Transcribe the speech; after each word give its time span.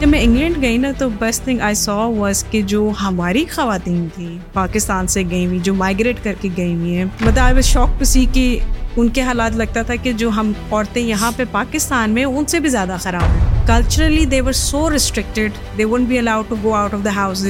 جب 0.00 0.08
میں 0.08 0.18
انگلینڈ 0.22 0.60
گئی 0.62 0.76
نا 0.78 0.88
تو 0.98 1.08
best 1.18 1.42
thing 1.44 1.60
I 1.66 1.74
saw 1.74 1.94
was 2.16 2.42
کہ 2.50 2.60
جو 2.72 2.90
ہماری 3.02 3.44
خواتین 3.52 4.06
تھیں 4.14 4.36
پاکستان 4.52 5.06
سے 5.12 5.22
گئی 5.30 5.44
ہوئی 5.46 5.58
جو 5.64 5.72
مائگریٹ 5.74 6.16
کر 6.24 6.32
کے 6.40 6.48
گئی 6.56 6.74
ہوئی 6.74 6.96
ہیں 6.96 7.04
مطلب 7.04 7.38
آئی 7.42 7.54
واز 7.54 7.64
شوق 7.66 7.90
پسی 7.98 8.20
سی 8.20 8.24
کہ 8.32 8.58
ان 9.00 9.08
کے 9.16 9.22
حالات 9.22 9.52
لگتا 9.56 9.82
تھا 9.90 9.94
کہ 10.02 10.12
جو 10.22 10.30
ہم 10.36 10.50
عورتیں 10.70 11.00
یہاں 11.02 11.30
پہ 11.36 11.44
پاکستان 11.52 12.10
میں 12.14 12.24
ان 12.24 12.46
سے 12.54 12.60
بھی 12.60 12.68
زیادہ 12.70 12.96
خراب 13.02 13.30
ہیں 13.36 13.66
culturally 13.66 14.24
they 14.34 14.40
were 14.46 14.52
so 14.64 14.88
restricted 14.92 15.52
they 15.78 15.84
won't 15.90 16.04
be 16.08 16.18
allowed 16.18 16.48
to 16.48 16.56
go 16.62 16.74
out 16.74 16.94
of 16.94 17.04
the 17.04 17.14
house 17.16 17.46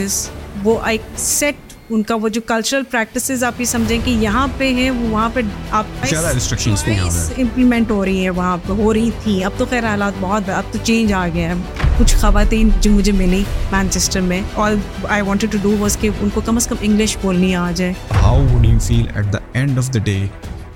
وہ 0.64 0.78
آئی 0.82 0.98
سیٹ 1.24 1.74
ان 1.90 2.02
کا 2.02 2.14
وہ 2.22 2.28
جو 2.28 2.40
کلچرل 2.46 2.82
پریکٹسز 2.90 3.42
آپ 3.44 3.60
یہ 3.60 3.66
سمجھیں 3.72 3.98
کہ 4.04 4.10
یہاں 4.20 4.46
پہ 4.58 4.72
ہیں 4.74 4.90
وہ 4.90 5.08
وہاں 5.12 5.28
پہ 5.34 5.40
آپ 5.70 5.86
امپلیمنٹ 6.94 7.90
ہو 7.90 8.04
رہی 8.04 8.20
ہیں 8.22 8.30
وہاں 8.36 8.56
پہ 8.66 8.72
ہو 8.82 8.92
رہی 8.94 9.10
تھیں 9.22 9.42
اب 9.44 9.58
تو 9.58 9.64
خیر 9.70 9.88
حالات 9.88 10.20
بہت 10.20 10.50
اب 10.58 10.72
تو 10.72 10.78
چینج 10.84 11.12
آ 11.12 11.26
گیا 11.34 11.48
ہے 11.54 11.84
کچھ 11.98 12.14
خواتین 12.20 12.68
جو 12.82 12.90
مجھے 12.92 13.12
ملی 13.18 13.42
مانچسٹر 13.70 14.20
میں 14.20 14.40
اور 14.62 14.72
I 15.10 15.22
wanted 15.26 15.52
to 15.52 15.58
do 15.62 15.74
was 15.80 15.96
کہ 16.00 16.10
ان 16.22 16.28
کو 16.34 16.40
کم 16.44 16.56
از 16.56 16.66
کم 16.68 16.74
انگلش 16.80 17.16
بولنی 17.22 17.54
آ 17.56 17.70
جائے 17.76 17.92
how 18.22 18.42
would 18.52 18.66
you 18.66 18.78
feel 18.86 19.06
at 19.14 19.32
the 19.32 19.38
end 19.60 19.78
of 19.78 19.92
the 19.94 19.98
day 20.04 20.18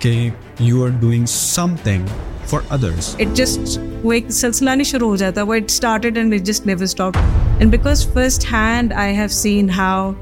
کہ 0.01 0.13
you 0.61 0.85
are 0.85 0.91
doing 1.01 1.27
something 1.83 2.07
for 2.51 2.61
others 2.77 3.15
it 3.19 3.37
just 3.37 3.79
وہ 4.03 4.13
ایک 4.13 4.30
سلسلہ 4.33 4.71
نہیں 4.71 4.91
شروع 4.93 5.09
ہو 5.09 5.17
جاتا 5.25 5.43
وہ 5.51 5.55
it 5.55 5.71
started 5.71 6.19
and 6.19 6.35
it 6.35 6.47
just 6.47 6.67
never 6.67 6.83
stop 6.85 7.19
and 7.59 7.71
because 7.73 8.07
first 8.15 8.52
hand 8.52 8.93
I 9.07 9.16
have 9.16 9.29
seen 9.43 9.71
how 9.77 10.13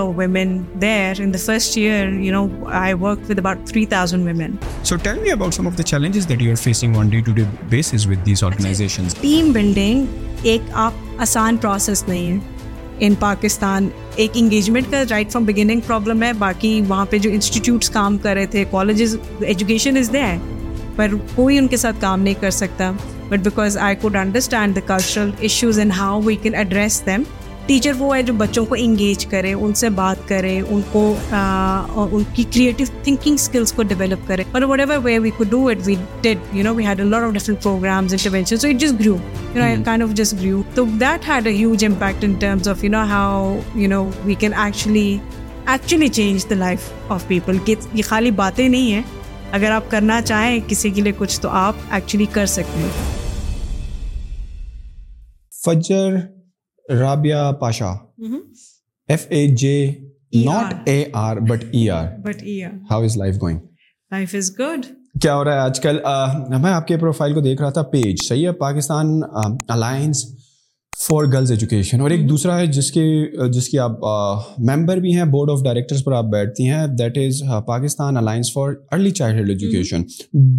ایک 10.42 10.68
آپ 10.74 11.00
آسان 11.20 11.58
پروسیس 11.62 12.04
نہیں 12.08 12.28
ہے 12.32 12.38
ان 13.06 13.14
پاکستان 13.20 13.88
ایک 14.16 14.32
انگیجمنٹ 14.36 14.90
کا 14.92 15.04
رائٹ 15.10 15.32
فرام 15.32 15.46
بگننگ 15.46 15.80
پرابلم 15.88 16.24
ہے 16.24 16.32
باقی 16.40 16.80
وہاں 16.88 17.06
پہ 17.10 17.18
جو 17.26 17.30
انسٹیٹیوٹس 17.34 17.90
کام 17.90 18.18
کر 18.24 18.34
رہے 18.36 18.46
تھے 18.52 18.64
ایجوکیشن 18.74 19.98
از 19.98 20.10
دے 20.14 20.26
پر 20.96 21.08
کوئی 21.36 21.58
ان 21.58 21.68
کے 21.68 21.78
ساتھ 21.78 22.02
کام 22.02 22.20
نہیں 22.22 22.34
کر 22.42 22.52
سکتا 22.60 22.92
but 23.30 23.40
because 23.44 23.78
I 23.82 23.96
could 24.02 24.16
understand 24.16 24.74
the 24.76 24.80
cultural 24.88 25.30
issues 25.40 25.80
and 25.80 25.92
how 25.98 26.20
we 26.26 26.36
can 26.42 26.56
address 26.56 27.02
them 27.06 27.24
teacher 27.66 27.92
وہ 27.98 28.16
ہے 28.16 28.22
جو 28.24 28.34
بچوں 28.38 28.64
کو 28.70 28.76
انگیج 28.80 29.26
کرے 29.30 29.52
ان 29.54 29.74
سے 29.80 29.90
بات 30.00 30.28
کرے 30.30 30.60
ان 30.68 30.82
کو 30.92 31.04
ان 31.32 32.24
کی 32.34 32.44
کریٹیو 32.54 32.88
تھنکنگ 33.04 33.34
اسکلس 33.34 33.72
کو 33.76 33.84
ڈیولپ 33.92 34.28
کرے 34.28 34.44
actually 45.68 46.08
change 46.14 46.46
the 46.50 46.56
life 46.56 46.80
of 47.12 47.28
people 47.28 47.58
یہ 47.68 48.02
خالی 48.08 48.32
باتیں 48.42 48.68
نہیں 48.68 48.92
ہیں 48.94 49.02
اگر 49.60 49.72
آپ 49.72 49.90
کرنا 49.92 50.22
چاہیں 50.22 50.60
کسی 50.68 50.90
کے 50.96 51.02
لیے 51.02 51.14
کچھ 51.18 51.40
تو 51.42 51.50
آپ 51.66 51.76
ایکچولی 51.90 52.26
کر 52.34 52.46
سکتے 52.60 52.84
ہیں 52.84 53.74
Fajr 55.64 56.22
Pasha 57.60 57.90
F 59.10 59.26
A 59.30 59.46
J 59.58 59.72
not 60.46 60.74
A 60.90 61.04
R 61.14 61.38
but 61.50 61.64
E 61.74 61.90
R 61.90 62.08
but 62.24 62.42
E 62.44 62.62
R 62.64 62.72
how 62.92 63.04
is 63.04 63.18
life 63.18 63.36
going 63.42 63.60
life 64.12 64.36
is 64.38 64.52
good 64.60 64.86
کیا 65.22 65.36
ہو 65.36 65.44
رہا 65.44 65.54
ہے 65.54 65.60
آج 65.60 65.80
کل 65.82 65.98
میں 66.62 66.72
آپ 66.72 66.88
کے 66.88 66.98
پروفائل 67.00 67.34
کو 67.34 67.40
دیکھ 67.42 67.62
رہا 67.62 67.70
تھا 67.78 67.82
پیج 67.92 68.16
صحیح 68.28 68.48
ہے 68.48 68.52
Pakistan 68.62 69.20
alliance 69.78 70.24
for 71.04 71.26
girls 71.32 71.50
education 71.52 72.02
اور 72.02 72.10
ایک 72.12 72.28
دوسرا 72.30 72.58
ہے 72.60 72.68
جس 72.74 72.92
کی 72.92 73.02
جس 73.54 73.68
کی 73.70 73.80
آپ 73.80 74.04
ممبر 74.70 74.98
بھی 75.06 75.16
ہیں 75.16 75.24
بورڈ 75.32 75.50
آف 75.52 75.64
ڈائریکٹرس 75.64 76.04
پر 76.06 76.12
آپ 76.18 76.26
بیٹھتی 76.32 76.68
ہیں 76.70 76.86
that 77.00 77.18
is 77.18 77.42
Pakistan 77.68 78.18
alliance 78.18 78.52
for 78.54 78.72
early 78.92 79.12
childhood 79.40 79.50
education 79.50 80.02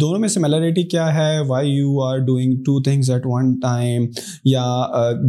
دونوں 0.01 0.19
میں 0.19 0.29
سملیرٹی 0.29 0.83
کیا 0.89 1.07
ہے 1.15 1.39
why 1.47 1.69
you 1.71 1.99
are 2.09 2.17
doing 2.27 2.53
two 2.65 2.81
things 2.89 3.09
at 3.11 3.25
one 3.33 3.51
time 3.63 4.05
یا 4.51 4.63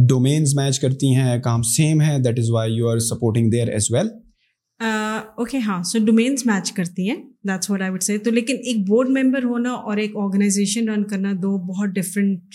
ڈومینز 0.09 0.53
میچ 0.59 0.79
کرتی 0.79 1.13
ہیں 1.15 1.39
کام 1.43 1.61
سیم 1.75 2.01
ہے 2.07 2.17
that 2.25 2.39
is 2.39 2.49
why 2.53 2.75
you 2.77 2.89
are 2.89 2.99
supporting 3.09 3.49
there 3.51 3.67
as 3.73 3.91
well 3.93 4.09
okay 5.37 5.57
ہاں 5.67 5.81
سو 5.91 5.99
ڈومینس 6.05 6.45
میچ 6.45 6.71
کرتی 6.73 7.09
ہیں 7.09 7.15
دیٹس 7.47 7.69
واٹ 7.69 7.81
آئی 7.81 7.91
وڈ 7.91 8.03
سے 8.03 8.17
تو 8.25 8.31
لیکن 8.31 8.55
ایک 8.63 8.87
بورڈ 8.89 9.09
ممبر 9.17 9.43
ہونا 9.49 9.69
اور 9.89 9.97
ایک 10.05 10.15
آرگنائزیشن 10.23 10.89
رن 10.89 11.03
کرنا 11.07 11.31
دو 11.41 11.57
بہت 11.73 11.95
ڈفرینٹ 11.95 12.53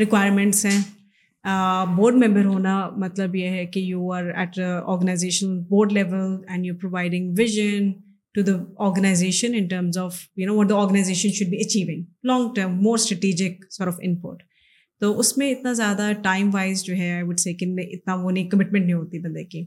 ریکوائرمنٹس 0.00 0.64
ہیں 0.66 0.78
بورڈ 1.96 2.14
ممبر 2.24 2.44
ہونا 2.44 2.78
مطلب 3.00 3.34
یہ 3.36 3.48
ہے 3.48 3.64
کہ 3.72 3.80
you 3.80 4.10
are 4.12 4.24
at 4.30 4.58
organisation 4.60 5.58
board 5.68 5.92
level 5.92 6.36
and 6.48 6.66
you 6.66 6.74
providing 6.80 7.32
vision 7.38 7.90
to 8.34 8.42
the 8.46 8.52
organisation 8.86 9.54
in 9.58 9.66
terms 9.68 9.98
of 9.98 10.18
you 10.36 10.46
know 10.52 10.56
what 10.58 10.68
the 10.70 10.76
organisation 10.82 11.32
should 11.34 11.48
be 11.50 11.56
achieving 11.64 12.02
long 12.30 12.48
term 12.54 12.74
more 12.82 12.98
strategic 12.98 13.64
input 14.02 14.42
تو 15.00 15.18
اس 15.20 15.36
میں 15.38 15.50
اتنا 15.52 15.72
زیادہ 15.80 16.10
ٹائم 16.22 16.48
وائز 16.52 16.82
جو 16.84 16.94
ہے 16.96 17.10
آئی 17.12 17.22
would 17.24 17.38
say 17.40 17.52
کہ 17.54 17.66
اتنا 17.82 18.14
وہ 18.22 18.30
نہیں 18.30 18.48
کمٹمنٹ 18.50 18.84
نہیں 18.84 18.94
ہوتی 18.94 19.18
بندے 19.26 19.44
کی 19.52 19.64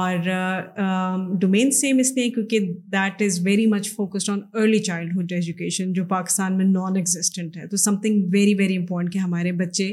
اور 0.00 1.36
ڈومین 1.40 1.70
سیم 1.80 1.98
اس 1.98 2.12
لیے 2.16 2.28
کیونکہ 2.30 2.68
that 2.92 3.22
is 3.22 3.38
very 3.46 3.66
much 3.72 3.90
focused 3.94 4.30
on 4.30 4.40
early 4.60 4.78
childhood 4.88 5.32
education 5.32 5.92
جو 5.92 6.04
پاکستان 6.10 6.56
میں 6.58 6.64
نان 6.64 6.96
ایگزسٹنٹ 6.96 7.56
ہے 7.56 7.66
تو 7.68 7.76
some 7.84 7.96
thing 8.02 8.28
very 8.32 8.54
very 8.58 8.76
important 8.76 9.12
کہ 9.12 9.18
ہمارے 9.18 9.52
بچے 9.64 9.92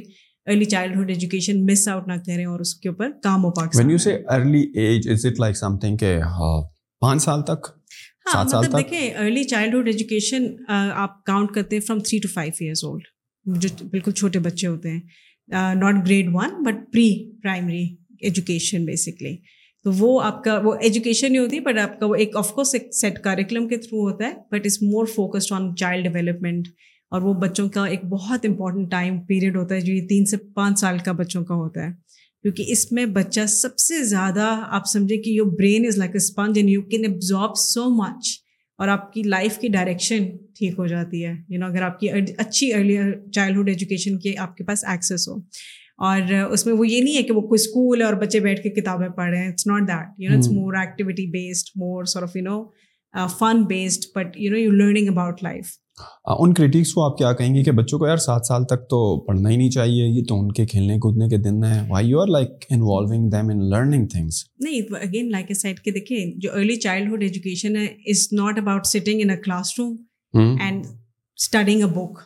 early 0.50 0.66
childhood 0.72 1.10
education 1.12 1.66
miss 1.66 1.88
out 1.90 2.08
نہ 2.08 2.14
کریں 2.26 2.46
اور 2.46 2.60
اس 2.60 2.74
کے 2.82 2.90
اوپر 2.90 3.10
کام 3.24 3.44
ہو 3.46 3.50
Pakistan 3.54 3.86
when 3.86 3.92
you 3.92 3.98
say 4.04 4.14
early 4.36 4.62
age 4.82 5.10
is 5.12 5.26
it 5.26 5.40
like 5.40 5.58
something 5.80 5.98
کہ 6.04 6.16
پانچ 7.02 7.22
سال 7.24 7.42
تک 7.50 7.68
مطلب 8.36 8.78
دیکھیں 8.78 9.20
ارلی 9.24 9.44
چائلڈہڈ 9.54 9.88
ایجوکیشن 9.88 10.46
آپ 11.04 11.24
کاؤنٹ 11.26 11.52
کرتے 11.56 11.76
ہیں 11.76 11.84
from 11.88 12.00
three 12.10 12.20
to 12.24 12.28
five 12.34 12.52
years 12.60 12.84
old 12.84 13.62
جو 13.62 13.70
بالکل 13.92 14.12
چھوٹے 14.12 14.40
بچے 14.48 14.68
ہوتے 14.68 14.92
ہیں 14.92 15.00
not 15.82 16.04
grade 16.06 16.30
one 16.34 16.62
but 16.66 16.82
pre 16.94 17.08
primary 17.44 17.84
education 18.28 18.86
basically 18.86 19.36
تو 19.84 19.92
وہ 19.98 20.20
آپ 20.24 20.44
کا 20.44 20.58
وہ 20.64 20.74
ایجوکیشن 20.88 21.34
ہی 21.34 21.38
ہوتی 21.40 21.56
ہے 21.56 21.62
بٹ 21.72 21.80
آپ 21.80 22.00
کا 22.00 22.06
وہ 22.06 22.16
ایک 22.24 22.36
آف 22.38 22.52
کورس 22.54 22.74
ایک 22.80 22.88
سیٹ 23.02 23.20
کریکلم 23.24 23.68
کے 23.68 23.78
تھرو 23.88 24.10
ہوتا 24.10 24.26
ہے 24.28 24.34
but 24.52 24.66
is 24.66 24.78
more 24.92 25.06
focused 25.16 25.54
on 25.60 25.76
child 25.82 26.08
development 26.14 26.68
اور 27.14 27.22
وہ 27.22 27.34
بچوں 27.42 27.68
کا 27.74 27.86
ایک 27.88 28.04
بہت 28.10 28.46
امپورٹنٹ 28.46 28.90
ٹائم 28.92 29.20
پیریڈ 29.26 29.56
ہوتا 29.58 29.76
ہے 29.76 29.82
جو 29.82 29.94
یہ 29.94 30.08
تین 30.08 30.26
سے 30.32 30.38
پانچ 30.56 30.80
سال 30.80 30.98
کا 31.06 31.12
بچوں 31.22 31.44
کا 31.46 31.56
ہوتا 31.56 31.86
ہے 31.86 31.92
کیونکہ 32.42 32.72
اس 32.72 32.92
میں 32.92 33.06
بچہ 33.20 33.46
سب 33.54 33.78
سے 33.80 34.04
زیادہ 34.08 34.48
آپ 34.80 34.86
سمجھیں 34.88 35.18
کہ 35.22 35.30
your 35.30 35.52
brain 35.60 35.86
is 35.88 35.98
like 35.98 36.12
a 36.16 36.24
sponge 36.24 36.58
and 36.58 36.70
you 36.70 36.82
can 36.92 37.06
absorb 37.10 37.56
so 37.64 37.90
much 38.04 38.30
اور 38.80 38.88
آپ 38.96 39.12
کی 39.14 39.22
لائف 39.24 39.58
کی 39.60 39.68
ڈائریکشن 39.76 40.26
ٹھیک 40.58 40.74
ہو 40.80 40.86
جاتی 40.88 41.26
ہے 41.26 41.34
یو 41.50 41.60
نو 41.60 41.66
اگر 41.66 41.82
آپ 41.82 42.00
کی 42.00 42.10
اچھی 42.38 42.74
ارلی 42.74 42.98
چائلڈہڈ 43.36 43.70
ایجوکیشن 43.70 44.18
کے 44.24 44.34
آپ 44.46 44.56
کے 44.58 44.64
پاس 44.66 44.84
ایکسیس 44.92 45.28
ہو 45.28 45.36
اور 46.08 46.34
اس 46.52 46.66
میں 46.66 46.74
وہ 46.74 46.88
یہ 46.88 47.02
نہیں 47.04 47.16
ہے 47.18 47.24
کہ 47.30 47.34
وہ 47.34 47.42
کوئی 47.48 47.62
اسکول 47.62 48.02
اور 48.06 48.14
بچے 48.24 48.40
بیٹھ 48.40 48.62
کے 48.64 48.70
کتابیں 48.82 49.08
پڑھ 49.16 49.30
رہے 49.30 49.44
ہیں 49.44 49.48
it's 49.52 49.68
not 49.68 49.88
that 49.88 50.20
you 50.22 50.30
know 50.30 50.36
it's 50.38 50.50
more 50.58 50.74
activity 50.82 51.26
based 51.38 51.70
more 51.84 52.04
sort 52.14 52.24
of 52.24 52.36
you 52.36 52.44
know 52.44 52.64
fun 53.40 53.64
based 53.70 54.06
but 54.16 54.38
you 54.40 54.52
know 54.52 54.58
you 54.58 54.72
learning 54.72 55.08
about 55.12 55.44
life 55.44 55.76
in 56.44 56.54
critics 56.54 56.94
کو 56.94 57.04
آپ 57.06 57.18
کیا 57.18 57.32
کہیں 57.34 57.54
گے 57.56 57.64
کہ 57.64 57.72
بچوں 57.72 58.00
کو 58.00 58.08
یار 58.08 58.18
سات 58.26 58.46
سال 58.48 58.64
تک 58.70 58.88
تو 58.90 58.98
پڑھنا 59.26 59.50
ہی 59.50 59.56
نہیں 59.58 59.70
چاہیے 59.72 60.08
یہ 60.08 60.24
تو 60.30 60.40
ان 60.40 60.52
کے 60.54 60.66
کھیلنے 60.72 60.98
کودنے 61.06 61.28
کے 61.30 61.38
دن 61.44 61.64
ہیں 61.64 61.82
why 61.90 62.10
you 62.10 62.20
are 62.22 62.28
like 62.38 62.66
involving 62.70 63.30
them 63.32 63.50
in 63.50 63.70
learning 63.70 64.06
things 64.14 64.44
نہیں 64.64 64.96
اگین 65.02 65.32
لائک 65.32 65.46
اے 65.50 65.54
سائڈ 65.60 65.80
کے 65.86 65.92
دیکھیں 65.92 66.18
جو 66.42 66.52
ارلی 66.54 66.76
چائلڈ 66.88 67.10
ہوڈ 67.12 67.24
ایجوکیشن 67.24 67.76
ہے 67.78 67.86
is 68.12 68.28
not 68.42 68.58
about 68.60 68.86
sitting 68.88 69.22
in 69.24 69.30
a 69.30 69.38
classroom 69.80 69.96
and 70.62 70.86
studying 70.88 71.84
a 71.84 71.90
book 72.00 72.20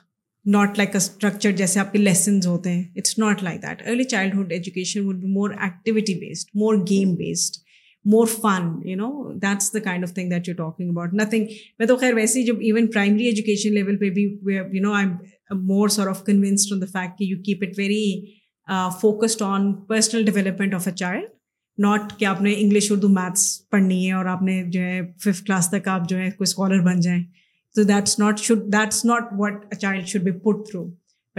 not 0.57 0.77
like 0.77 0.89
a 0.91 0.97
structure 0.97 1.51
جیسے 1.57 1.79
آپ 1.79 1.91
کے 1.91 1.97
lessons 1.99 2.47
ہوتے 2.47 2.71
ہیں 2.71 2.83
it's 2.95 3.17
not 3.19 3.43
like 3.43 3.61
that 3.63 3.87
early 3.87 4.03
childhood 4.35 4.51
education 4.51 5.05
would 5.07 5.19
be 5.21 5.27
more 5.33 5.49
activity 5.63 6.15
based 6.19 6.49
more 6.61 6.75
game 6.89 7.13
based 7.15 7.61
more 8.09 8.27
fun 8.41 8.69
you 8.89 8.95
know 8.97 9.07
that's 9.41 9.73
the 9.73 9.79
kind 9.85 10.03
of 10.03 10.13
thing 10.13 10.29
that 10.29 10.47
you 10.47 10.53
talking 10.55 10.89
about 10.89 11.13
nothing 11.21 11.45
میں 11.79 11.87
تو 11.87 11.95
خیر 11.97 12.13
ویسے 12.13 12.39
ہی 12.39 12.45
جب 12.45 12.59
ایون 12.61 12.87
پرائمری 12.93 13.25
ایجوکیشن 13.25 13.73
لیول 13.73 13.97
پہ 13.99 14.09
بھی 14.15 14.23
you 14.47 14.81
no 14.83 14.93
I 14.99 15.05
more 15.65 15.87
sort 15.95 16.07
of 16.07 16.25
the 16.27 16.85
fact 16.93 17.17
کہ 17.17 17.23
you 17.23 17.37
keep 17.45 17.63
it 17.67 17.77
very 17.77 18.03
focused 19.01 19.41
on 19.45 19.73
personal 19.89 20.25
development 20.25 20.73
of 20.73 20.87
a 20.87 20.93
child 20.95 21.25
not 21.83 22.17
کہ 22.19 22.25
آپ 22.25 22.41
نے 22.41 22.53
انگلش 22.57 22.91
اردو 22.91 23.07
میتھس 23.09 23.45
پڑھنی 23.71 24.05
ہے 24.07 24.11
اور 24.13 24.25
آپ 24.35 24.41
نے 24.47 24.61
جو 24.71 24.81
ہے 24.81 24.99
ففتھ 25.23 25.43
کلاس 25.45 25.69
تک 25.69 25.87
آپ 25.87 26.09
جو 26.09 26.17
ہے 26.17 26.29
کوئی 26.37 26.47
اسکالر 26.49 26.81
بن 26.85 26.99
جائیں 27.05 27.23
تو 27.75 27.83
that's 27.91 28.19
not 29.05 29.25
what 29.39 29.63
a 29.73 29.79
child 29.79 30.07
should 30.07 30.21
be 30.23 30.31
put 30.45 30.65
through 30.69 30.85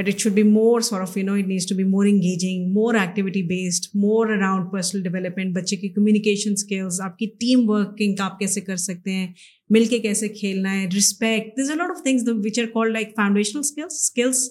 but 0.00 0.08
it 0.08 0.18
should 0.20 0.32
be 0.32 0.42
sort 0.82 1.00
of 1.00 1.16
you 1.16 1.24
know 1.24 1.32
it 1.38 1.46
needs 1.48 1.66
to 1.68 1.74
be 1.76 1.82
more 1.84 2.04
engaging 2.10 2.70
more 2.72 2.94
activity 3.00 3.42
based 3.48 3.86
more 4.04 4.28
around 4.36 4.70
personal 4.72 5.02
development 5.02 5.54
بچے 5.56 5.76
کی 5.76 5.88
communication 5.96 6.52
skills 6.52 7.00
آپ 7.04 7.18
کی 7.18 7.26
team 7.40 7.68
working 7.70 8.20
آپ 8.26 8.38
کیسے 8.38 8.60
کر 8.68 8.76
سکتے 8.86 9.14
ہیں 9.14 9.26
مل 9.76 9.84
کے 9.90 9.98
کیسے 10.06 10.28
کھیلنا 10.40 10.72
ہے 10.80 10.86
respect 10.96 11.60
of 11.78 12.02
things 12.04 12.28
which 12.44 12.58
are 12.60 12.66
call 12.74 12.92
like 12.92 13.14
foundational 13.16 13.60
skills 13.64 13.98
skills 14.00 14.48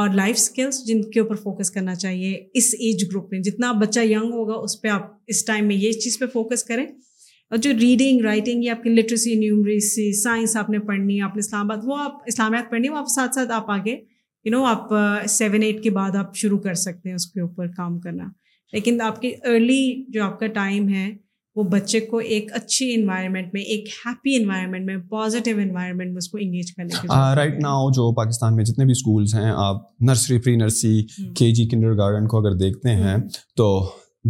اور 0.00 0.08
لائف 0.14 0.36
اسکلس 0.38 0.84
جن 0.86 1.00
کے 1.14 1.20
اوپر 1.20 1.36
فوکس 1.42 1.70
کرنا 1.70 1.94
چاہیے 1.94 2.34
اس 2.58 2.74
ایج 2.78 3.04
گروپ 3.12 3.30
میں 3.32 3.40
جتنا 3.50 3.68
آپ 3.68 3.76
بچہ 3.80 4.00
ینگ 4.10 4.32
ہوگا 4.38 4.54
اس 4.64 4.80
پہ 4.82 4.88
آپ 4.88 5.08
اس 5.34 5.44
ٹائم 5.44 5.66
میں 5.68 5.76
یہ 5.76 5.92
چیز 6.04 6.18
پہ 6.18 6.26
فوکس 6.32 6.64
کریں 6.64 6.86
اور 6.86 7.58
جو 7.62 7.70
ریڈنگ 7.80 8.20
رائٹنگ 8.24 8.62
یا 8.64 8.72
آپ 8.76 8.82
کی 8.82 8.90
لٹریسی 8.90 9.34
نیومریسی 9.38 10.12
سائنس 10.20 10.56
آپ 10.56 10.68
نے 10.70 10.78
پڑھنی 10.86 11.20
ہے 11.22 11.26
نے 11.34 11.38
اسلام 11.38 11.70
آباد 11.70 11.84
وہ 11.88 11.96
آپ 12.02 12.22
اسلام 12.32 12.54
پڑھنی 12.70 12.88
ہے 12.88 12.92
وہ 12.92 12.98
آپ 12.98 13.08
ساتھ 13.16 13.34
ساتھ 13.34 13.50
آپ 13.60 13.70
آگے 13.70 13.96
یو 14.44 14.50
نو 14.52 14.64
آپ 14.64 14.92
سیون 15.28 15.62
ایٹ 15.62 15.82
کے 15.82 15.90
بعد 15.90 16.14
آپ 16.16 16.36
شروع 16.36 16.58
کر 16.58 16.74
سکتے 16.82 17.08
ہیں 17.08 17.14
اس 17.16 17.26
کے 17.32 17.40
اوپر 17.40 17.66
کام 17.76 17.98
کرنا 18.00 18.24
لیکن 18.72 19.00
آپ 19.02 19.20
کی 19.20 19.32
ارلی 19.48 19.80
جو 20.12 20.22
آپ 20.24 20.38
کا 20.40 20.46
ٹائم 20.60 20.88
ہے 20.94 21.10
وہ 21.56 21.62
بچے 21.70 22.00
کو 22.00 22.18
ایک 22.34 22.52
اچھی 22.56 22.92
انوائرمنٹ 22.94 23.52
میں 23.54 23.60
ایک 23.74 23.88
ہیپی 24.06 24.34
انوائرمنٹ 24.36 24.86
میں 24.86 24.96
پازیٹیو 25.10 25.58
انوائرمنٹ 25.62 26.08
میں 26.10 26.18
اس 26.18 26.28
کو 26.28 26.38
انگیج 26.40 26.72
کر 26.76 27.46
ناؤ 27.62 27.90
جو 27.96 28.10
پاکستان 28.24 28.56
میں 28.56 28.64
جتنے 28.64 28.84
بھی 28.84 28.92
اسکولس 28.92 29.34
ہیں 29.34 29.50
آپ 29.64 29.82
نرسری 30.10 30.38
فری 30.44 30.54
نرسری 30.56 31.02
کے 31.38 31.50
جی 31.54 31.66
کنڈر 31.70 31.96
گارڈن 31.98 32.26
کو 32.28 32.38
اگر 32.38 32.56
دیکھتے 32.58 32.94
ہیں 33.02 33.16
تو 33.56 33.68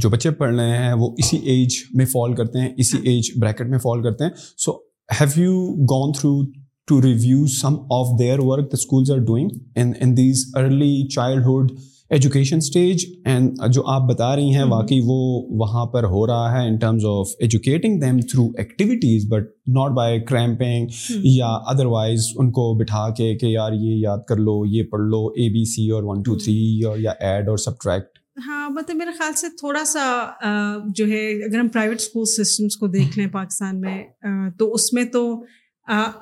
جو 0.03 0.09
بچے 0.11 0.31
پڑھ 0.41 0.55
رہے 0.55 0.77
ہیں 0.79 0.93
وہ 0.99 1.15
اسی 1.19 1.37
ایج 1.55 1.77
میں 2.01 2.05
فال 2.13 2.35
کرتے 2.37 2.61
ہیں 2.61 2.69
اسی 2.77 2.99
ایج 3.11 3.31
ہاں۔ 3.35 3.41
بریکٹ 3.41 3.71
میں 3.71 3.79
فال 3.83 4.03
کرتے 4.03 4.25
ہیں 4.25 4.31
so 4.65 4.73
have 5.21 5.41
you 5.43 5.87
gone 5.93 6.13
through 6.19 6.35
to 6.89 7.01
review 7.03 7.47
some 7.61 7.75
of 7.99 8.07
their 8.19 8.39
work 8.49 8.71
the 8.73 8.77
schools 8.81 9.11
are 9.11 9.19
doing 9.27 9.49
in 10.03 10.17
these 10.17 10.45
early 10.59 10.93
childhood 11.15 11.73
education 12.17 12.57
stage 12.57 13.05
and 13.31 13.61
جو 13.73 13.83
آپ 13.95 14.09
بتا 14.09 14.35
رہی 14.37 14.55
ہیں 14.55 14.63
hmm. 14.63 14.71
واقعی 14.71 14.99
وہ 15.05 15.19
وہاں 15.59 15.85
پر 15.93 16.05
ہو 16.15 16.27
رہا 16.27 16.51
ہے 16.53 16.67
in 16.69 16.77
terms 16.85 17.05
of 17.09 17.35
educating 17.41 18.01
them 18.01 18.19
through 18.31 18.47
activities 18.59 19.27
but 19.33 19.51
not 19.77 19.91
by 19.97 20.21
cramming 20.29 20.87
یا 21.35 21.49
ادر 21.73 21.87
وائز 21.93 22.27
ان 22.37 22.51
کو 22.57 22.73
بٹھا 22.79 23.09
کے 23.17 23.35
کہ 23.41 23.47
یار 23.47 23.73
یہ 23.81 24.01
یاد 24.07 24.25
کر 24.29 24.37
لو 24.47 24.63
یہ 24.71 24.83
پڑھ 24.91 25.03
لو 25.11 25.27
اے 25.37 25.49
بی 25.57 25.65
سی 25.75 25.89
اور 25.99 26.03
ون 26.07 26.23
ٹو 26.27 26.35
تھری 26.39 26.63
اور 26.89 26.99
یا 27.05 27.13
ایڈ 27.31 27.49
اور 27.49 27.57
سبٹریکٹ 27.67 28.19
ہاں 28.47 28.69
مطلب 28.71 28.97
میرے 28.97 29.11
خیال 29.19 29.33
سے 29.37 29.47
تھوڑا 29.61 29.85
سا 29.85 30.13
جو 30.97 31.07
ہے 31.09 31.23
اگر 31.47 31.59
ہم 31.59 31.69
پرائیویٹ 31.73 32.01
اسکول 32.01 32.25
سسٹمس 32.37 32.77
کو 32.83 32.87
دیکھ 32.99 33.19
لیں 33.19 33.27
پاکستان 33.33 33.81
میں 33.81 34.03
تو 34.59 34.73
اس 34.75 34.93
میں 34.93 35.05
تو 35.13 35.27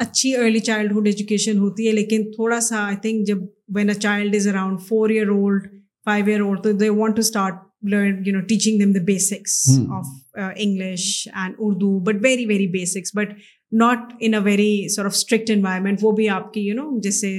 اچھی 0.01 0.35
ارلی 0.37 0.59
چائلڈ 0.69 0.93
ہوڈ 0.93 1.07
ایجوکیشن 1.07 1.59
ہوتی 1.59 1.87
ہے 1.87 1.93
لیکن 1.93 2.31
تھوڑا 2.35 2.61
سا 2.69 2.85
آئی 2.87 2.97
تھنک 3.03 3.27
جب 3.27 3.39
when 3.75 3.89
a 3.91 3.95
child 3.95 4.35
is 4.37 4.47
around 4.49 4.81
four 4.89 5.11
year 5.11 5.29
old 5.29 5.67
five 6.05 6.27
year 6.29 6.41
old 6.41 6.63
تو 6.65 6.73
they 6.83 6.89
want 6.99 7.17
to 7.17 7.21
start 7.21 7.55
learn 7.91 8.23
you 8.27 8.33
know 8.37 8.41
teaching 8.49 8.79
them 8.85 8.93
the 8.93 9.01
basics 9.07 9.59
of 9.99 10.05
English 10.45 11.05
and 11.35 11.55
Urdu 11.59 11.99
but 12.07 12.23
very 12.25 12.47
very 12.47 12.67
basics 12.79 13.11
but 13.17 13.33
not 13.81 14.13
in 14.21 14.35
a 14.35 14.41
very 14.45 14.73
sort 14.95 15.07
of 15.07 15.15
strict 15.15 15.51
environment 15.55 15.99
وہ 16.03 16.13
بھی 16.17 16.29
آپ 16.39 16.53
کی 16.53 16.61
you 16.67 16.75
know 16.75 16.89
جیسے 17.09 17.33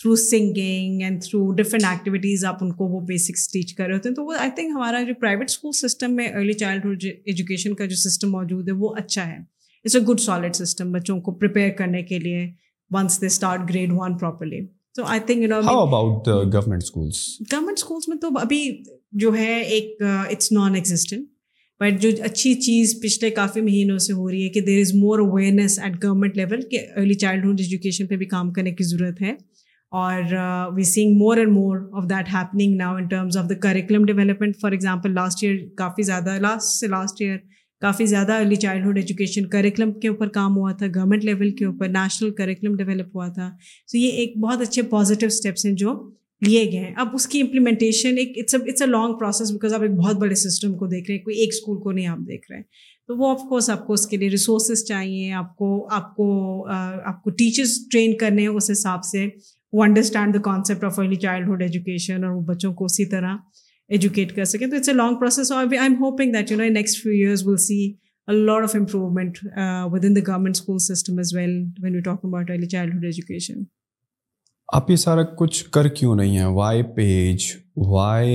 through 0.00 0.14
singing 0.16 1.02
and 1.02 1.22
through 1.22 1.50
different 1.60 1.84
activities 1.90 2.44
آپ 2.48 2.64
ان 2.64 2.72
کو 2.76 2.88
وہ 2.88 3.00
basics 3.06 3.48
teach 3.52 3.74
کر 3.74 3.86
رہے 3.86 3.94
ہوتے 3.94 4.08
ہیں 4.08 4.16
تو 4.16 4.24
وہ 4.24 4.34
آئی 4.38 4.50
تھنک 4.56 4.72
ہمارا 4.76 5.02
جو 5.06 5.14
پرائیویٹ 5.20 5.50
اسکول 5.50 5.72
سسٹم 5.86 6.14
میں 6.16 6.28
ارلی 6.28 6.52
چائلڈہڈ 6.64 7.04
ایجوکیشن 7.04 7.74
کا 7.80 7.86
جو 7.92 7.96
سسٹم 8.08 8.30
موجود 8.32 8.68
ہے 8.68 8.74
وہ 8.84 8.92
اچھا 8.98 9.26
ہے 9.32 9.38
it's 9.84 9.96
a 9.96 10.00
good 10.12 10.20
solid 10.20 10.54
system 10.56 10.90
بچوں 10.92 11.18
کو 11.26 11.32
پریپیئر 11.38 11.70
کرنے 11.78 12.02
کے 12.04 12.18
لیے 12.18 12.46
once 12.94 13.20
they 13.20 13.26
start 13.26 13.68
grade 13.70 13.92
one 13.96 14.16
properly 14.18 14.60
تو 14.96 15.04
I 15.12 15.20
think 15.26 15.42
you 15.42 15.48
know 15.48 15.56
about 15.80 16.28
government 16.54 17.90
میں 18.08 18.16
تو 18.22 18.28
ابھی 18.40 18.60
جو 19.24 19.34
ہے 19.36 19.54
ایک 19.60 20.02
اٹس 20.30 20.50
نان 20.52 20.74
ایگزٹنگ 20.74 21.24
بٹ 21.80 22.00
جو 22.02 22.08
اچھی 22.24 22.54
چیز 22.60 22.94
پچھلے 23.02 23.30
کافی 23.30 23.60
مہینوں 23.60 23.98
سے 24.06 24.12
ہو 24.12 24.30
رہی 24.30 24.44
ہے 24.44 24.48
کہ 24.54 24.60
there 24.68 24.80
is 24.80 24.92
more 24.94 25.18
awareness 25.18 25.78
at 25.78 26.02
government 26.04 26.36
level 26.36 26.62
کہ 26.70 26.78
ارلی 26.94 27.14
چائلڈہڈ 27.24 27.60
ایجوکیشن 27.60 28.06
پہ 28.06 28.16
بھی 28.22 28.26
کام 28.32 28.50
کرنے 28.52 28.70
کی 28.78 28.84
ضرورت 28.84 29.22
ہے 29.22 29.32
اور 30.00 30.22
we 30.76 30.82
seeing 30.84 31.16
more 31.18 31.36
and 31.36 31.52
more 31.52 31.78
of 32.02 32.08
that 32.10 32.32
happening 32.34 32.76
now 32.76 32.96
in 32.96 33.06
terms 33.08 33.36
of 33.36 33.48
the 33.50 33.54
curriculum 33.68 34.04
development 34.06 34.56
for 34.62 34.72
example 34.72 35.14
last 35.14 35.44
year 35.44 35.56
کافی 35.76 36.02
زیادہ 36.10 36.36
لاسٹ 36.40 36.78
سے 36.80 36.86
لاسٹ 36.96 37.22
ایئر 37.22 37.36
کافی 37.80 38.04
زیادہ 38.06 38.32
ارلی 38.40 38.56
چائلڈہڈ 38.62 38.96
ایجوکیشن 38.98 39.46
کریکلم 39.48 39.92
کے 40.02 40.08
اوپر 40.08 40.28
کام 40.36 40.56
ہوا 40.56 40.72
تھا 40.78 40.86
گورنمنٹ 40.94 41.24
لیول 41.24 41.50
کے 41.56 41.64
اوپر 41.64 41.88
نیشنل 41.88 42.30
کریکلم 42.38 42.76
ڈیولپ 42.76 43.14
ہوا 43.16 43.26
تھا 43.34 43.50
سو 43.92 43.96
یہ 43.96 44.12
ایک 44.22 44.36
بہت 44.42 44.60
اچھے 44.62 44.82
پازیٹیو 44.94 45.26
اسٹیپس 45.32 45.64
ہیں 45.66 45.72
جو 45.82 45.92
لیے 46.46 46.62
گئے 46.72 46.78
ہیں 46.80 46.92
اب 47.02 47.14
اس 47.14 47.26
کی 47.28 47.40
امپلیمنٹیشن 47.40 48.18
ایک 48.18 48.36
it's 48.38 48.54
a 48.82 48.86
long 48.86 49.14
process 49.18 49.50
because 49.50 49.72
آپ 49.74 49.82
ایک 49.82 49.90
بہت 49.98 50.16
بڑے 50.16 50.34
سسٹم 50.42 50.74
کو 50.78 50.86
دیکھ 50.86 51.10
رہے 51.10 51.16
ہیں 51.16 51.22
کوئی 51.24 51.36
ایک 51.38 51.52
اسکول 51.54 51.78
کو 51.82 51.92
نہیں 51.92 52.06
آپ 52.06 52.18
دیکھ 52.28 52.50
رہے 52.50 52.56
ہیں 52.56 52.64
تو 53.06 53.16
وہ 53.16 53.30
آف 53.30 53.40
کورس 53.48 53.70
آپ 53.70 53.86
کو 53.86 53.92
اس 53.92 54.06
کے 54.06 54.16
لیے 54.16 54.28
ریسورسز 54.30 54.84
چاہیے 54.88 55.32
آپ 55.42 55.54
کو 55.56 55.70
آپ 55.94 56.14
کو 56.16 56.28
آپ 56.76 57.22
کو 57.22 57.30
ٹیچرس 57.38 57.76
ٹرین 57.90 58.16
کرنے 58.20 58.42
ہیں 58.42 58.48
اس 58.48 58.70
حساب 58.70 59.04
سے 59.10 59.26
وہ 59.72 59.84
understand 59.84 60.34
the 60.34 60.38
concept 60.42 60.84
of 60.84 60.98
early 61.00 61.16
childhood 61.48 61.62
education 61.62 62.24
اور 62.24 62.32
وہ 62.34 62.40
بچوں 62.54 62.72
کو 62.74 62.84
اسی 62.84 63.04
طرح 63.14 63.36
ایجوکیٹ 63.96 64.34
کر 64.36 64.44
سکیں 64.44 64.66
تو 64.66 64.76
it's 64.76 64.88
a 64.88 64.94
long 64.94 65.16
process 65.20 65.52
I 65.52 65.78
am 65.78 65.94
hoping 66.02 66.32
that 66.32 66.50
you 66.50 66.56
know 66.58 66.64
next 66.72 67.02
few 67.02 67.12
years 67.12 67.46
will 67.46 67.56
see 67.66 67.78
lot 68.46 68.62
of 68.62 68.74
improvement 68.76 69.38
with 69.92 70.04
in 70.04 70.16
the 70.16 70.20
government 70.26 70.56
school 70.56 70.78
system 70.92 71.18
as 71.18 71.34
well 71.34 71.50
when 71.82 71.94
you 71.94 72.00
talk 72.04 72.24
about 72.24 72.50
early 72.50 72.66
childhood 72.74 73.04
education 73.04 73.62
آپ 74.76 74.90
یہ 74.90 74.96
سارا 75.02 75.22
کچھ 75.36 75.64
کر 75.72 75.88
کیوں 75.98 76.14
نہیں 76.16 76.36
ہے 76.38 76.44
why 76.56 76.82
PAGE 76.96 77.44
why 77.90 78.30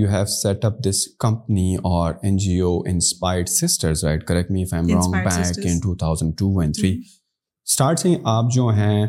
you 0.00 0.08
have 0.10 0.24
set 0.42 0.64
up 0.64 0.78
this 0.88 1.06
company 1.24 1.74
اور 1.76 2.12
N 2.22 2.36
G 2.44 2.58
O 2.66 2.78
inspired 2.90 3.48
sisters 3.48 4.04
right 4.04 4.24
correct 4.26 4.50
میف 4.50 4.74
I 4.74 4.82
am 4.92 4.98
wrong 5.14 5.26
back 5.56 5.66
in 5.66 5.78
two 5.82 5.94
thousand 6.04 6.32
two 6.38 6.58
and 6.60 6.74
three 6.76 6.92
start 7.70 8.00
سے 8.00 8.14
آپ 8.38 8.54
جو 8.54 8.68
ہیں 8.76 9.04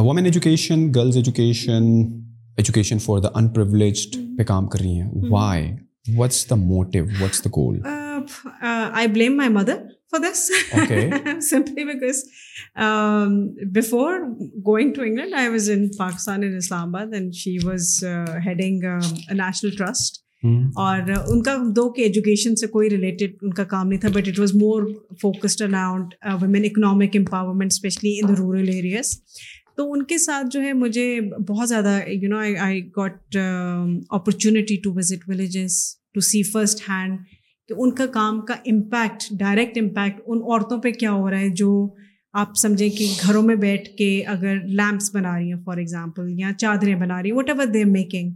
women 0.00 0.24
education 0.24 0.88
girls 0.94 1.16
education 1.16 1.88
education 2.58 2.98
for 3.06 3.18
the 3.22 3.28
unprivileged 3.52 4.16
پہ 4.38 4.42
کام 4.52 4.66
کر 4.72 4.80
رہی 4.80 5.00
ہیں 5.00 5.10
why 5.30 5.70
what's 6.16 6.48
the 6.50 6.54
motive 6.58 7.04
what's 7.20 7.44
the 7.44 7.50
goal 7.56 7.78
I 8.62 9.06
blame 9.12 9.36
my 9.36 9.48
mother 9.52 9.76
for 10.10 10.20
this 10.20 10.50
simply 11.50 11.84
because 11.92 12.22
before 13.74 14.18
going 14.66 14.92
to 14.94 15.02
England 15.02 15.34
I 15.38 15.48
was 15.52 15.70
in 15.74 15.86
Pakistan 15.98 16.42
in 16.44 16.56
Islamabad 16.94 17.14
and 17.14 17.34
she 17.42 17.56
was 17.64 17.92
heading 18.46 18.82
national 18.82 19.76
trust 19.78 20.20
اور 20.44 20.98
uh, 21.10 21.24
ان 21.30 21.42
کا 21.42 21.54
دو 21.76 21.88
کہ 21.96 22.02
education 22.02 22.54
سے 22.56 22.66
کوئی 22.66 22.88
related 22.90 23.34
ان 23.42 23.52
کا 23.58 23.64
کام 23.72 23.88
نہیں 23.88 23.98
تھا 24.00 24.08
but 24.14 24.28
it 24.28 24.38
was 24.40 24.54
more 24.60 24.82
focused 25.20 25.62
around 25.62 26.14
women 26.40 26.64
economic 26.70 27.16
empowerment 27.16 27.72
especially 27.72 28.14
in 28.22 28.28
the 28.28 28.34
rural 28.40 28.68
areas 28.72 29.10
تو 29.76 29.90
ان 29.92 30.02
کے 30.06 30.18
ساتھ 30.18 30.46
جو 30.52 30.60
ہے 30.62 30.72
مجھے 30.82 31.04
بہت 31.48 31.68
زیادہ 31.68 31.98
you 32.08 32.28
know 32.30 32.38
I 32.64 32.82
got 32.96 33.36
opportunity 34.16 34.76
to 34.84 34.92
visit 34.96 35.28
villages 35.28 35.76
to 36.14 36.20
see 36.28 36.42
first 36.52 36.88
hand 36.88 37.18
کہ 37.68 37.74
ان 37.82 37.90
کا 38.00 38.06
کام 38.14 38.40
کا 38.48 38.54
امپیکٹ 38.70 39.28
ڈائریکٹ 39.38 39.78
امپیکٹ 39.82 40.20
ان 40.26 40.38
عورتوں 40.42 40.78
پہ 40.82 40.90
کیا 41.00 41.12
ہو 41.12 41.30
رہا 41.30 41.38
ہے 41.40 41.48
جو 41.62 41.70
آپ 42.40 42.54
سمجھیں 42.62 42.88
کہ 42.98 43.06
گھروں 43.26 43.42
میں 43.42 43.54
بیٹھ 43.66 43.88
کے 43.96 44.10
اگر 44.34 44.56
لیمپس 44.64 45.14
بنا 45.14 45.36
رہی 45.38 45.52
ہیں 45.52 45.60
فار 45.64 45.76
ایگزامپل 45.78 46.28
یا 46.40 46.50
چادریں 46.58 46.94
بنا 47.00 47.22
رہی 47.22 47.30
ہیں 47.30 47.36
وٹ 47.36 47.50
ایور 47.50 47.66
دے 47.72 47.84
میکنگ 47.84 48.30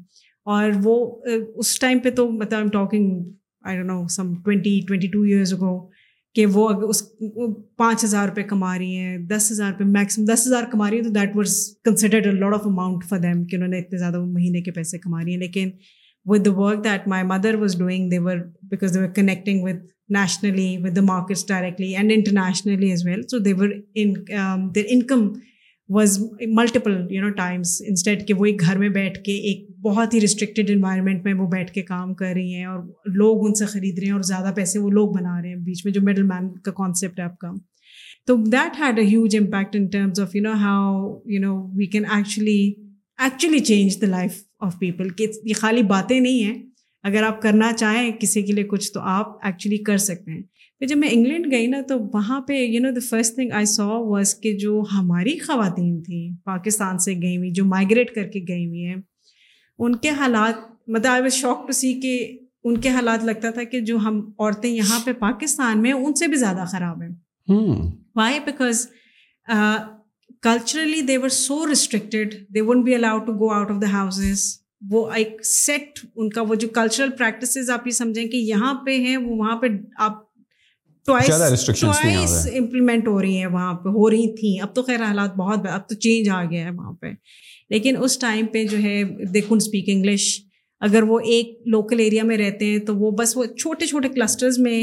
اور 0.55 0.71
وہ 0.83 0.95
اس 1.35 1.79
ٹائم 1.81 1.99
پہ 2.05 2.11
تو 2.19 2.31
مطلب 2.31 2.59
I 2.59 2.69
talking 2.73 3.23
I 3.69 3.77
do 3.79 3.85
know 3.85 4.03
some 4.17 4.35
twenty 4.45 4.79
twenty 4.89 5.07
two 5.13 5.23
years 5.23 5.53
ago 5.55 5.77
کہ 6.37 6.45
وہ 6.53 6.69
اگر 6.69 6.83
اس 6.93 7.03
پانچ 7.79 8.05
ہزار 8.05 8.27
روپے 8.29 8.43
کما 8.49 8.77
رہی 8.79 8.97
ہیں 8.97 9.17
دس 9.29 9.51
ہزار 9.53 9.71
روپے 9.73 9.85
میکسیمم 9.93 10.27
دس 10.33 10.47
ہزار 10.47 10.63
کما 10.73 10.89
رہی 10.91 10.97
ہیں 10.97 11.05
تو 11.05 11.11
that 11.13 11.37
was 11.37 11.53
considered 11.85 12.27
lot 12.41 12.55
of 12.55 12.67
amount 12.67 13.05
for 13.11 13.19
them 13.19 13.45
کہ 13.51 13.57
انہوں 13.57 13.69
نے 13.69 13.79
اتنے 13.79 13.99
زیادہ 13.99 14.19
مہینے 14.25 14.61
کے 14.63 14.71
پیسے 14.79 14.99
کما 15.05 15.23
رہی 15.23 15.33
ہیں 15.33 15.39
لیکن 15.41 15.71
with 16.33 16.45
the 16.47 16.53
work 16.61 16.85
that 16.85 17.07
my 17.09 17.23
mother 17.27 17.55
was 17.63 17.79
doing 17.79 18.11
they 18.11 18.19
were 18.25 18.37
because 18.71 18.95
they 18.95 19.01
were 19.03 19.09
connecting 19.21 19.63
with 19.65 19.79
nationally 20.19 20.69
with 20.85 20.97
the 20.97 21.03
markets 21.09 21.47
directly 21.49 21.95
and 21.97 22.13
internationally 22.17 22.91
as 22.91 23.07
well 23.07 23.23
so 23.31 23.39
they 23.49 23.53
were 23.61 23.71
in 24.03 24.13
their 24.75 24.85
income 24.95 25.29
was 25.95 26.19
multiple 26.57 27.01
you 27.15 27.23
know 27.23 27.31
times 27.43 27.81
instead 27.89 28.27
کہ 28.29 28.35
وہ 28.39 28.45
ایک 28.47 28.61
گھر 28.67 28.79
میں 28.79 28.89
بیٹھ 29.01 29.19
کے 29.25 29.37
ایک 29.49 29.67
بہت 29.87 30.15
ہی 30.15 30.21
restricted 30.21 30.71
environment 30.71 31.25
میں 31.25 31.33
وہ 31.41 31.47
بیٹھ 31.49 31.71
کے 31.73 31.83
کام 31.89 32.15
کر 32.21 32.33
رہی 32.35 32.55
ہیں 32.55 32.65
اور 32.71 32.79
لوگ 33.21 33.47
ان 33.47 33.55
سے 33.61 33.67
خرید 33.73 33.99
رہے 33.99 34.07
ہیں 34.07 34.13
اور 34.13 34.23
زیادہ 34.31 34.53
پیسے 34.57 34.79
وہ 34.79 34.91
لوگ 34.91 35.13
بنا 35.19 35.41
رہے 35.43 35.49
ہیں 35.49 35.57
بیچ 35.65 35.85
میں 35.85 35.93
جو 35.93 36.01
مڈل 36.05 36.23
مین 36.33 36.49
کا 36.65 36.73
کانسیپٹ 36.81 37.19
ہے 37.21 37.25
آپ 37.25 37.39
کا 37.39 37.51
تو 38.27 38.37
that 38.53 38.81
had 38.81 38.99
a 38.99 39.05
huge 39.07 39.37
impact 39.39 39.77
in 39.77 39.87
terms 39.93 40.21
of 40.21 40.35
you 40.37 40.43
know 40.43 40.53
how 40.63 40.93
you 41.35 41.41
know 41.41 41.55
we 41.79 41.87
can 41.95 42.05
actually 42.17 42.59
actually 43.25 43.59
change 43.71 44.01
the 44.03 44.07
life 44.07 44.43
of 44.67 44.79
people 44.81 45.09
کہ 45.19 45.27
یہ 45.45 45.55
خالی 45.61 45.83
باتیں 45.95 46.19
نہیں 46.21 46.43
ہیں 46.45 46.63
اگر 47.11 47.23
آپ 47.23 47.41
کرنا 47.43 47.73
چاہیں 47.77 48.11
کسی 48.21 48.43
کے 48.43 48.53
لیے 48.53 48.65
کچھ 48.75 48.93
تو 48.93 49.01
آپ 49.15 49.37
ایکچولی 49.47 49.77
کر 49.89 49.97
سکتے 50.11 50.31
ہیں 50.33 50.43
پھر 50.79 50.87
جب 50.87 50.97
میں 50.99 51.09
انگلینڈ 51.13 51.51
گئی 51.53 51.67
نا 51.73 51.81
تو 51.89 51.99
وہاں 52.13 52.41
پہ 52.49 52.55
you 52.63 52.81
know 52.83 52.91
the 52.95 53.01
first 53.11 53.35
thing 53.35 53.53
I 53.59 53.67
saw 53.77 53.89
was 54.13 54.35
کہ 54.41 54.57
جو 54.63 54.81
ہماری 54.99 55.39
خواتین 55.47 56.01
تھیں 56.07 56.29
پاکستان 56.45 56.99
سے 57.05 57.15
گئی 57.23 57.37
ہوئی 57.37 57.51
جو 57.61 57.65
مائگریٹ 57.77 58.15
کر 58.15 58.27
کے 58.33 58.41
گئی 58.49 58.67
ہوئی 58.67 58.85
ہیں 58.87 58.97
ان 59.85 59.97
کے 60.05 60.11
حالات 60.21 60.61
مطلب 60.89 61.11
I 61.13 61.23
was 61.23 61.33
shock 61.35 61.67
to 61.67 61.73
see 61.77 61.93
کہ 62.01 62.17
ان 62.69 62.77
کے 62.81 62.89
حالات 62.91 63.25
لگتا 63.25 63.51
تھا 63.57 63.65
کہ 63.73 63.81
جو 63.89 63.97
ہم 64.05 64.21
عورتیں 64.39 64.71
یہاں 64.71 64.99
پہ 65.05 65.13
پاکستان 65.19 65.83
میں 65.83 65.93
ان 65.93 66.15
سے 66.21 66.27
بھی 66.29 66.37
زیادہ 66.37 66.65
خراب 66.71 67.03
ہیں 67.03 67.57
why 68.17 68.41
because 68.47 68.87
culturally 70.43 71.01
they 71.09 71.17
so 71.33 71.67
restricted 71.69 72.35
be 72.53 72.61
to 73.27 73.33
go 73.39 73.51
out 73.55 73.71
of 73.71 73.81
the 73.83 74.09
وہ 74.91 75.11
ایک 75.17 75.39
سیٹ 75.47 75.99
ان 76.15 76.29
کا 76.31 76.43
وہ 76.49 76.55
جو 76.63 76.69
کلچرل 76.75 77.11
پریکٹسز 77.19 77.71
آپ 77.75 77.87
یہ 77.87 77.93
سمجھیں 77.93 78.27
کہ 78.29 78.37
یہاں 78.37 78.73
پہ 78.87 78.97
ہیں 79.07 79.17
وہ 79.17 79.37
وہاں 79.37 79.57
پہ 79.61 79.67
آپ 80.07 80.25
امپلیمنٹ 81.11 83.09
ہو 83.09 83.21
رہی 83.23 83.37
ہیں 83.39 83.47
وہاں 83.55 83.73
پہ 83.85 83.89
ہو 83.97 84.11
رہی 84.11 84.27
تھیں 84.41 84.61
اب 84.63 84.75
تو 84.75 84.83
خیر 84.89 85.03
حالات 85.05 85.35
بہت 85.37 85.67
اب 85.75 85.89
تو 85.89 85.95
چینج 86.07 86.29
آ 86.35 86.43
گیا 86.51 86.65
ہے 86.65 86.71
وہاں 86.75 86.93
پہ 87.01 87.13
لیکن 87.71 87.97
اس 88.05 88.19
ٹائم 88.19 88.47
پہ 88.53 88.65
جو 88.71 88.79
ہے 88.83 89.03
دے 89.35 89.41
کن 89.49 89.57
اسپیک 89.57 89.89
انگلش 89.93 90.25
اگر 90.87 91.03
وہ 91.09 91.19
ایک 91.35 91.57
لوکل 91.75 92.01
ایریا 92.01 92.23
میں 92.25 92.37
رہتے 92.39 92.67
ہیں 92.71 92.79
تو 92.87 92.97
وہ 92.97 93.11
بس 93.19 93.37
وہ 93.37 93.45
چھوٹے 93.61 93.87
چھوٹے 93.87 94.09
کلسٹرز 94.15 94.59
میں 94.67 94.79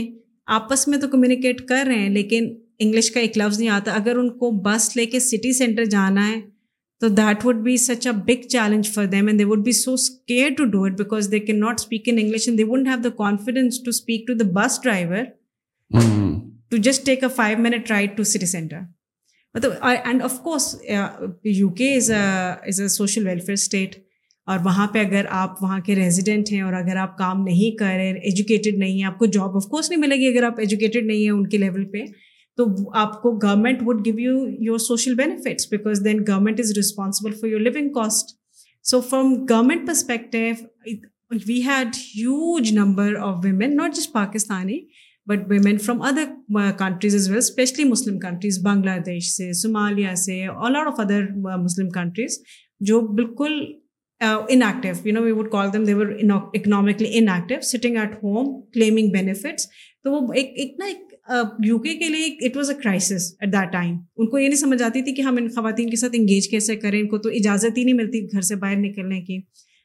آپس 0.59 0.87
میں 0.87 0.97
تو 0.99 1.07
کمیونیکیٹ 1.07 1.61
کر 1.67 1.83
رہے 1.87 1.99
ہیں 1.99 2.09
لیکن 2.09 2.49
انگلش 2.85 3.11
کا 3.11 3.19
ایک 3.19 3.37
لفظ 3.37 3.59
نہیں 3.59 3.69
آتا 3.69 3.93
اگر 3.95 4.17
ان 4.17 4.29
کو 4.37 4.49
بس 4.65 4.95
لے 4.97 5.05
کے 5.15 5.19
سٹی 5.19 5.51
سینٹر 5.57 5.85
جانا 5.93 6.27
ہے 6.31 6.39
تو 6.99 7.07
that 7.19 7.45
would 7.45 7.57
be 7.63 7.75
such 7.83 8.07
a 8.07 8.13
big 8.27 8.47
challenge 8.47 8.89
for 8.93 9.05
them 9.13 9.27
and 9.27 9.39
they 9.39 9.43
would 9.45 9.63
be 9.65 9.71
so 9.79 9.95
scared 10.27 10.49
to 10.57 10.65
do 10.75 10.83
it 10.85 10.97
because 10.97 11.29
they 11.31 11.39
can 11.39 11.59
not 11.59 11.79
speak 11.79 12.09
in 12.11 12.17
English 12.21 12.47
and 12.47 12.57
they 12.59 12.63
would 12.69 12.87
have 12.87 12.97
the 13.03 13.09
confidence 13.17 13.79
to 13.83 13.89
speak 13.89 14.27
to 14.27 14.33
the 14.43 14.49
bus 14.59 14.79
driver 14.83 15.23
to 16.69 16.77
just 16.89 17.05
take 17.05 17.23
a 17.23 17.29
five 17.35 17.57
minute 17.63 17.91
ride 17.91 18.15
to 18.17 18.23
city 18.33 18.45
centre 18.55 18.79
مطلب 19.55 19.71
and 20.07 20.21
of 20.23 20.39
course 20.43 20.75
U 21.45 21.69
K 21.77 21.93
is 21.95 22.09
is 22.11 22.79
a 22.81 22.87
social 22.95 23.27
welfare 23.27 23.53
state 23.53 23.95
اور 24.51 24.59
وہاں 24.63 24.85
پہ 24.93 24.99
اگر 25.05 25.25
آپ 25.41 25.61
وہاں 25.63 25.79
کے 25.85 25.95
resident 25.95 26.51
ہیں 26.51 26.61
اور 26.61 26.73
اگر 26.73 26.95
آپ 27.01 27.17
کام 27.17 27.43
نہیں 27.43 27.77
کر 27.79 27.93
رہے 27.97 28.11
ایجوکیٹڈ 28.29 28.77
نہیں 28.79 28.93
ہیں 28.97 29.03
آپ 29.07 29.17
کو 29.19 29.25
جاب 29.35 29.55
آف 29.55 29.65
کورس 29.71 29.89
نہیں 29.89 29.99
ملے 29.99 30.15
گی 30.19 30.27
اگر 30.27 30.43
آپ 30.45 30.59
ایجوکیٹیڈ 30.59 31.05
نہیں 31.07 31.21
ہیں 31.23 31.29
ان 31.31 31.45
کے 31.49 31.57
لیول 31.57 31.85
پہ 31.91 32.03
تو 32.57 32.65
آپ 33.03 33.21
کو 33.21 33.31
government 33.43 33.81
would 33.85 34.05
give 34.05 34.19
you 34.21 34.35
your 34.65 34.77
social 34.89 35.13
benefits 35.21 35.67
because 35.71 36.03
then 36.05 36.21
government 36.29 36.59
is 36.59 36.71
responsible 36.77 37.31
for 37.41 37.49
your 37.49 37.59
living 37.61 37.91
cost 38.01 38.35
so 38.89 39.01
from 39.09 39.33
government 39.49 39.87
perspective 39.87 41.37
we 41.47 41.61
had 41.65 41.95
huge 42.15 42.73
number 42.77 43.15
of 43.27 43.37
women 43.43 43.75
not 43.75 43.95
just 43.97 44.11
Pakistani 44.13 44.77
but 45.29 45.39
women 45.49 45.77
from 45.85 46.01
other 46.07 46.23
countries 46.79 47.15
as 47.15 47.27
well 47.29 47.37
especially 47.37 47.83
Muslim 47.89 48.17
countries 48.19 48.57
Bangladesh 49.05 49.31
سے 49.35 49.51
Somalia 49.61 50.13
سے 50.23 50.33
all 50.47 50.75
out 50.75 50.87
of 50.87 50.99
other 50.99 51.25
Muslim 51.63 51.89
countries 51.89 52.37
جو 52.89 52.99
بالکل 53.19 53.51
inactive 54.63 54.93
you 55.05 55.13
know 55.13 55.21
we 55.23 55.31
would 55.31 55.49
call 55.51 55.71
them 55.73 56.01
economically 56.53 57.07
inactive 57.33 57.59
sitting 57.71 57.97
at 57.97 58.13
home 58.23 58.51
claiming 58.73 59.11
benefits 59.11 59.67
تو 60.03 60.11
وہ 60.11 60.21
ایک 60.33 60.51
ایک 60.61 60.75
نا 60.79 60.85
ایک 60.85 61.13
یو 61.65 61.77
کے 61.87 61.95
کے 61.97 62.09
لیے 62.15 62.25
it 62.47 62.57
was 62.57 62.69
a 62.71 62.75
crisis 62.83 63.33
at 63.41 63.53
the 63.53 63.63
time 63.73 63.95
ان 64.17 64.27
کو 64.29 64.39
یہ 64.39 64.47
نہیں 64.47 64.57
سمجھ 64.59 64.81
آتی 64.83 65.01
تھی 65.01 65.13
کہ 65.15 65.21
ہم 65.21 65.35
ان 65.41 65.47
خواتین 65.55 65.89
کے 65.89 65.95
ساتھ 66.01 66.15
انگیج 66.19 66.49
کیسے 66.51 66.75
کریں 66.83 66.99
ان 66.99 67.07
کو 67.09 67.17
تو 67.17 67.29
اجازت 67.39 67.77
ہی 67.77 67.83
نہیں 67.83 67.95
ملتی 68.03 68.23
گھر 68.31 68.41
سے 68.51 68.55
باہر 68.65 68.75
نکلنے 68.85 69.21
کی 69.27 69.37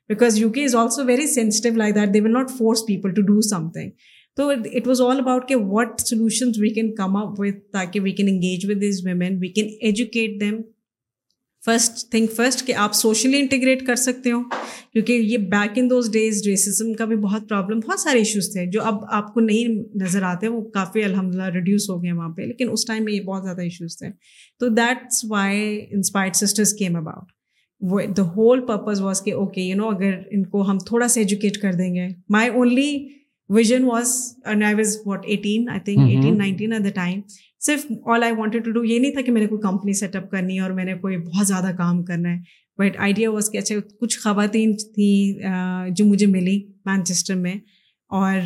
because 0.09 0.39
U 0.39 0.51
K 0.51 0.65
is 0.65 0.75
also 0.83 1.05
very 1.05 1.27
sensitive 1.35 1.75
like 1.77 1.95
that 1.95 2.15
they 2.15 2.21
will 2.21 2.33
not 2.33 2.51
force 2.59 2.85
people 2.87 3.13
to 3.15 3.23
do 3.33 3.41
something 3.73 3.91
تو 4.39 4.49
اٹ 4.51 4.87
واز 4.87 5.01
آل 5.03 5.19
اباؤٹ 5.19 5.47
کہ 5.49 5.55
what 5.69 6.01
solutions 6.01 6.59
we 6.61 6.69
can 6.75 6.95
come 6.95 7.17
up 7.17 7.39
with 7.41 7.57
تاکہ 7.73 8.01
we 8.01 8.11
can 8.19 8.29
engage 8.29 8.67
with 8.71 8.81
these 8.81 9.01
women 9.07 9.37
we 9.41 9.49
can 9.55 9.71
educate 9.89 10.39
them 10.41 10.61
first 11.67 12.05
think 12.11 12.31
first 12.37 12.65
کہ 12.67 12.75
آپ 12.83 12.93
socially 12.95 13.39
integrate 13.41 13.83
کر 13.87 13.95
سکتے 14.03 14.33
ہو 14.33 14.39
کیونکہ 14.93 15.13
یہ 15.13 15.37
back 15.57 15.79
in 15.79 15.91
those 15.91 16.11
days 16.13 16.43
racism 16.47 16.93
کا 16.99 17.05
بھی 17.13 17.17
بہت 17.25 17.49
پرابلم 17.49 17.81
بہت 17.87 18.01
سارے 18.01 18.19
ایشوز 18.19 18.53
تھے 18.53 18.67
جو 18.77 18.83
اب 18.93 19.05
آپ 19.19 19.33
کو 19.35 19.41
نہیں 19.49 19.83
نظر 20.03 20.23
آتے 20.33 20.49
وہ 20.49 20.61
کافی 20.75 21.05
الحمد 21.05 21.35
للہ 21.35 21.51
ریڈیوس 21.55 21.91
ہو 21.91 22.03
گئے 22.03 22.13
وہاں 22.13 22.29
پہ 22.37 22.43
لیکن 22.53 22.71
اس 22.73 22.85
ٹائم 22.87 23.05
میں 23.05 23.13
یہ 23.13 23.21
بہت 23.33 23.43
زیادہ 23.45 23.61
ایشوز 23.63 23.99
تھے 23.99 24.11
تو 24.61 24.69
that's 24.81 25.25
why 25.31 25.81
inspired 25.91 26.37
sisters 26.45 26.75
came 26.79 26.97
about 27.05 28.17
the 28.17 28.31
whole 28.37 28.65
purpose 28.67 29.01
was 29.01 29.23
کہ 29.25 29.33
اوکے 29.43 29.63
یو 29.69 29.77
نو 29.77 29.89
اگر 29.97 30.19
ان 30.31 30.47
کو 30.55 30.69
ہم 30.71 30.79
تھوڑا 30.87 31.09
سا 31.17 31.21
ایجوکیٹ 31.21 31.59
کر 31.63 31.73
دیں 31.83 31.95
گے 31.95 32.09
my 32.39 32.49
only 32.57 32.91
vision 33.57 33.85
nineteen 36.37 36.73
at 36.73 36.85
the 36.85 36.89
time 36.95 37.21
صرف 37.67 37.85
all 38.15 38.23
I 38.23 38.33
wanted 38.39 38.65
to 38.65 38.71
do 38.73 38.85
یہ 38.85 38.99
نہیں 38.99 39.11
تھا 39.13 39.21
کہ 39.27 39.33
میں 39.33 39.41
نے 39.43 39.47
کوئی 39.49 39.61
کمپنی 39.63 39.93
سیٹ 40.01 40.17
اپ 40.17 40.31
کرنی 40.31 40.57
ہے 40.57 40.61
اور 40.63 40.71
میں 40.71 40.85
نے 40.85 40.95
کوئی 41.01 41.17
بہت 41.17 41.47
زیادہ 41.47 41.71
کام 41.79 42.03
کرنا 42.11 42.33
ہے 42.33 42.39
بٹ 42.79 42.97
آئیڈیا 43.07 43.31
واز 43.31 43.49
کہ 43.53 43.59
اچھا 43.59 43.75
کچھ 44.01 44.19
خواتین 44.25 44.75
تھیں 44.95 45.89
جو 45.97 46.05
مجھے 46.05 46.27
ملی 46.27 46.59
مینچسٹر 46.87 47.35
میں 47.47 47.55
اور 48.19 48.37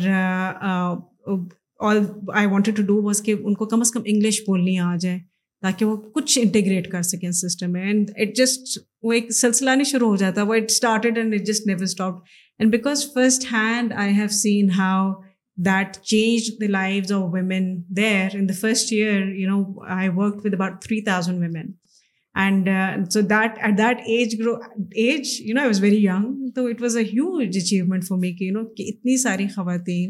all 1.79 1.97
I 2.33 2.47
wanted 2.47 2.75
to 2.77 2.83
do 2.87 3.01
was 3.03 3.21
کہ 3.25 3.35
ان 3.43 3.53
کو 3.61 3.65
کم 3.73 3.81
از 3.81 3.91
کم 3.91 4.01
انگلش 4.05 4.41
بولنی 4.47 4.77
آ 4.85 4.95
جائے 4.99 5.19
تاکہ 5.61 5.85
وہ 5.85 5.95
کچھ 6.13 6.37
انٹیگریٹ 6.41 6.89
کر 6.91 7.01
سکیں 7.09 7.29
سسٹم 7.31 7.71
میں 7.71 7.85
اینڈ 7.87 8.09
ایڈجسٹ 8.15 8.77
وہ 9.03 9.11
ایک 9.13 9.31
سلسلہ 9.33 9.69
نہیں 9.69 9.89
شروع 9.91 10.07
ہو 10.09 10.15
جاتا 10.23 10.43
وہ 10.47 10.53
it 10.55 10.71
started 10.71 11.17
and 11.17 11.33
adjust 11.33 11.67
and 12.59 12.71
because 12.71 13.05
first 13.13 13.45
hand 13.51 13.93
I 14.01 14.13
have 14.17 14.27
seen 14.41 14.69
how 14.77 15.11
that 15.65 15.97
change 16.11 16.49
the life 16.61 17.11
of 17.13 17.33
women 17.33 17.69
there 17.97 18.35
in 18.39 18.47
the 18.49 18.53
first 18.61 18.91
year 18.93 19.21
you 19.35 19.49
know 19.49 19.61
I 19.97 20.09
work 20.15 20.45
with 20.45 20.61
three 20.85 20.99
thousand 21.07 21.39
women 21.41 21.71
and 22.43 22.67
so 23.13 23.21
that 23.31 23.57
at 23.65 23.77
that 23.77 23.97
age 24.11 24.37
grow 24.41 24.53
age 25.03 25.41
no 25.55 25.65
was 25.67 25.81
very 25.83 26.03
young 26.03 26.49
تو 26.55 26.65
it 26.67 26.81
was 26.81 26.97
a 26.97 27.03
huge 27.13 27.57
achievement 27.63 28.05
for 28.07 28.17
me 28.19 28.31
کہ 28.33 28.43
you 28.43 28.53
know 28.59 28.65
کہ 28.77 28.83
اتنی 28.93 29.17
ساری 29.21 29.47
خواتین 29.55 30.09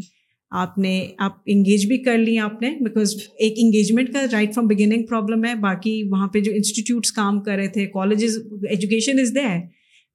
آپ 0.62 0.78
نے 0.78 0.94
آپ 1.26 1.38
engage 1.54 1.86
بھی 1.88 1.98
کر 2.04 2.18
لیں 2.18 2.38
آپ 2.40 2.62
نے 2.62 2.70
بیکاز 2.82 3.16
ایک 3.46 3.54
انگیجمنٹ 3.64 4.12
کا 4.14 4.24
رائٹ 4.32 4.54
فرام 4.56 4.68
بگننگ 4.68 5.06
پرابلم 5.10 5.46
ہے 5.46 5.54
باقی 5.62 6.02
وہاں 6.12 6.28
پہ 6.34 6.40
جو 6.48 6.52
انسٹیٹیوٹس 6.56 7.12
کام 7.12 7.40
کر 7.44 7.56
رہے 7.56 7.68
تھے 7.78 7.86
کالجز 7.94 8.38
ایجوکیشن 8.70 9.20
از 9.20 9.34
دیر 9.36 9.58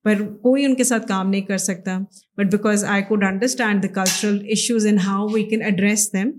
پر 0.04 0.22
کوئی 0.42 0.64
ان 0.64 0.74
کے 0.76 0.84
ساتھ 0.84 1.06
کام 1.08 1.28
نہیں 1.30 1.40
کر 1.46 1.58
سکتا 1.58 1.98
but 2.38 2.50
because 2.52 2.84
I 2.94 3.02
could 3.08 3.24
understand 3.28 3.82
the 3.82 3.88
cultural 3.94 4.38
issues 4.54 4.86
and 4.86 4.98
how 5.06 5.26
we 5.32 5.42
can 5.50 5.62
address 5.62 6.12
them 6.12 6.30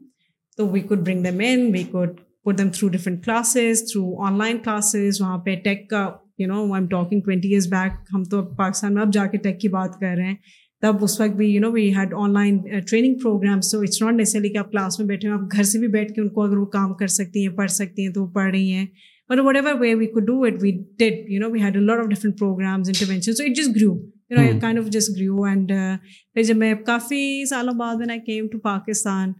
تو 0.57 0.67
we 0.69 0.79
could 0.89 0.99
bring 1.05 1.23
them 1.23 1.39
in 1.45 1.69
we 1.73 1.83
could 1.91 2.19
put 2.45 2.57
them 2.57 2.69
through 2.77 2.89
different 2.89 3.23
classes 3.25 3.83
through 3.91 4.21
online 4.37 4.57
classes 4.63 5.21
وہاں 5.21 5.37
پہ 5.45 5.55
ٹیک 5.63 5.89
کا 5.89 6.07
you 6.37 6.47
know 6.47 6.61
I 6.63 6.73
am 6.81 6.87
talking 6.89 7.21
twenty 7.21 7.49
years 7.49 7.67
back 7.73 7.93
ہم 8.13 8.23
تو 8.31 8.41
پاکستان 8.57 8.93
میں 8.93 9.01
اب 9.01 9.13
جا 9.13 9.25
کے 9.31 9.37
ٹیک 9.47 9.59
کی 9.61 9.67
بات 9.77 9.99
کر 9.99 10.15
رہے 10.17 10.27
ہیں 10.27 10.35
تب 10.81 11.03
اس 11.03 11.19
وقت 11.19 11.33
بھی 11.37 11.47
you 11.49 11.61
know 11.61 11.71
we 11.71 11.89
had 11.95 12.13
online 12.33 12.57
training 12.89 13.13
program 13.23 13.61
so 13.69 13.79
it's 13.81 14.01
not 14.01 14.13
necessarily 14.13 14.49
کہ 14.49 14.57
آپ 14.57 14.71
کلاس 14.71 14.99
میں 14.99 15.07
بیٹھے 15.07 15.27
ہیں 15.27 15.35
آپ 15.35 15.51
گھر 15.55 15.63
سے 15.71 15.79
بھی 15.79 15.87
بیٹھ 15.95 16.13
کے 16.13 16.21
ان 16.21 16.29
کو 16.33 16.43
اگر 16.43 16.57
وہ 16.57 16.65
کام 16.77 16.93
کر 16.99 17.07
سکتی 17.17 17.45
ہیں 17.47 17.55
پڑھ 17.55 17.71
سکتی 17.71 18.05
ہیں 18.05 18.13
تو 18.13 18.21
وہ 18.21 18.27
پڑھ 18.33 18.51
رہی 18.51 18.71
ہیں 18.73 18.85
اور 19.29 19.37
what 19.45 19.55
every 19.55 19.73
way 19.79 19.93
we 19.95 20.05
could 20.13 20.19
do 20.27 20.41
it 20.45 20.53
we 20.61 20.71
did 20.97 21.29
you 21.31 21.39
know 21.39 21.49
we 21.51 21.59
had 21.61 21.75
a 21.77 21.81
lot 21.81 21.99
of 21.99 22.05
different 22.09 22.37
programmes 22.39 22.89
intervention 22.89 23.33
so 23.35 23.43
it 23.43 23.59
is 23.59 23.67
grow 23.75 23.91
no 24.35 24.41
a 24.41 24.51
kind 24.61 24.77
of 24.77 24.85
جس 24.91 25.09
گرو 25.17 25.43
اینڈ 25.45 25.71
پھر 26.33 26.43
جب 26.43 26.57
میں 26.57 26.73
کافی 26.85 27.45
سالوں 27.49 27.73
بعد 27.79 27.95
میں 27.95 28.05
آئی 28.11 28.19
کیم 28.25 28.47
ٹو 28.51 28.59
پاکستان 28.59 29.33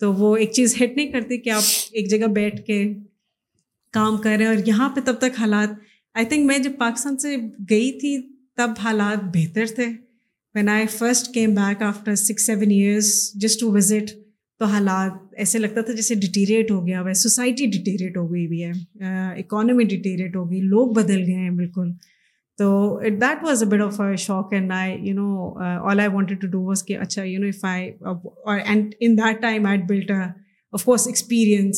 تو 0.00 0.12
وہ 0.20 0.34
ایک 0.36 0.52
چیز 0.52 0.74
ہٹ 0.82 0.96
نہیں 0.96 1.10
کرتی 1.12 1.38
کہ 1.40 1.50
آپ 1.56 1.68
ایک 1.92 2.08
جگہ 2.10 2.26
بیٹھ 2.38 2.64
کے 2.66 2.82
کام 3.98 4.16
کر 4.22 4.36
رہے 4.38 4.44
ہیں 4.46 4.54
اور 4.54 4.62
یہاں 4.66 4.88
پہ 4.94 5.00
تب 5.04 5.18
تک 5.26 5.38
حالات 5.40 5.74
آئی 6.20 6.26
تھنک 6.26 6.46
میں 6.46 6.58
جب 6.66 6.78
پاکستان 6.78 7.18
سے 7.26 7.36
گئی 7.70 7.92
تھی 8.00 8.16
تب 8.56 8.70
حالات 8.84 9.24
بہتر 9.36 9.74
تھے 9.74 9.86
when 10.54 10.68
I 10.68 10.86
first 10.98 11.32
came 11.34 11.54
back 11.54 11.82
after 11.82 12.14
six 12.24 12.46
seven 12.46 12.70
years 12.70 13.12
just 13.44 13.60
to 13.60 13.70
visit 13.72 14.16
تو 14.58 14.64
حالات 14.72 15.12
ایسے 15.42 15.58
لگتا 15.58 15.80
تھا 15.86 15.92
جیسے 15.92 16.14
ڈیٹیریٹ 16.24 16.70
ہو 16.70 16.86
گیا 16.86 16.98
ہوا 17.00 17.08
ہے 17.08 17.14
سوسائٹی 17.20 17.66
ڈیٹیریٹ 17.70 18.16
ہو 18.16 18.30
گئی 18.32 18.46
بھی 18.48 18.62
ہے 18.64 18.70
اکانومی 19.40 19.84
ڈیٹیریٹ 19.94 20.36
ہو 20.36 20.50
گئی 20.50 20.60
لوگ 20.74 20.92
بدل 20.98 21.22
گئے 21.26 21.34
ہیں 21.36 21.50
بالکل 21.60 21.90
تو 22.58 22.66
that 23.20 23.42
was 23.44 23.62
a 23.62 23.68
bit 23.70 23.82
of 23.82 24.00
shock 24.26 24.52
and 24.54 24.72
I 24.72 24.94
you 25.08 25.14
know 25.14 25.52
all 25.90 26.00
I 26.00 26.08
wanted 26.12 26.40
to 26.40 26.46
do 26.50 26.60
was 26.66 26.84
کہ 26.86 26.98
اچھا 26.98 27.22
you 27.24 27.40
know 27.40 27.46
I 27.68 27.90
I 28.52 28.60
and 28.68 28.94
in 29.00 29.16
that 29.18 29.40
time 29.42 29.66
built 29.88 30.10
of 30.76 30.84
course 30.84 31.06
experience 31.06 31.76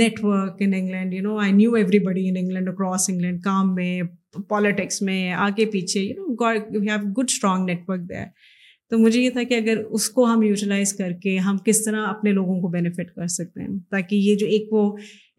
network 0.24 0.62
England 0.62 1.14
you 1.14 1.22
know 1.22 1.36
I 1.42 1.52
knew 1.52 1.74
everybody 2.06 2.28
in 2.28 2.36
England 2.36 2.68
across 2.68 3.08
England 3.10 3.42
کام 3.44 3.74
میں 3.74 4.02
politics 4.48 5.02
میں 5.08 5.20
آگے 5.46 5.66
پیچھے 5.72 6.00
you 6.00 6.14
know 6.26 6.80
have 6.80 6.98
good 7.18 7.30
strong 7.30 7.66
network 7.88 8.10
تو 8.94 8.98
مجھے 9.00 9.20
یہ 9.20 9.30
تھا 9.36 9.42
کہ 9.50 9.54
اگر 9.58 9.76
اس 9.96 10.08
کو 10.16 10.24
ہم 10.26 10.42
یوٹیلائز 10.42 10.92
کر 10.96 11.12
کے 11.22 11.36
ہم 11.44 11.56
کس 11.66 11.82
طرح 11.84 12.06
اپنے 12.08 12.32
لوگوں 12.32 12.60
کو 12.60 12.68
بینیفٹ 12.72 13.10
کر 13.14 13.26
سکتے 13.36 13.60
ہیں 13.62 13.68
تاکہ 13.90 14.14
یہ 14.16 14.36
جو 14.40 14.46
ایک 14.56 14.72
وہ 14.72 14.82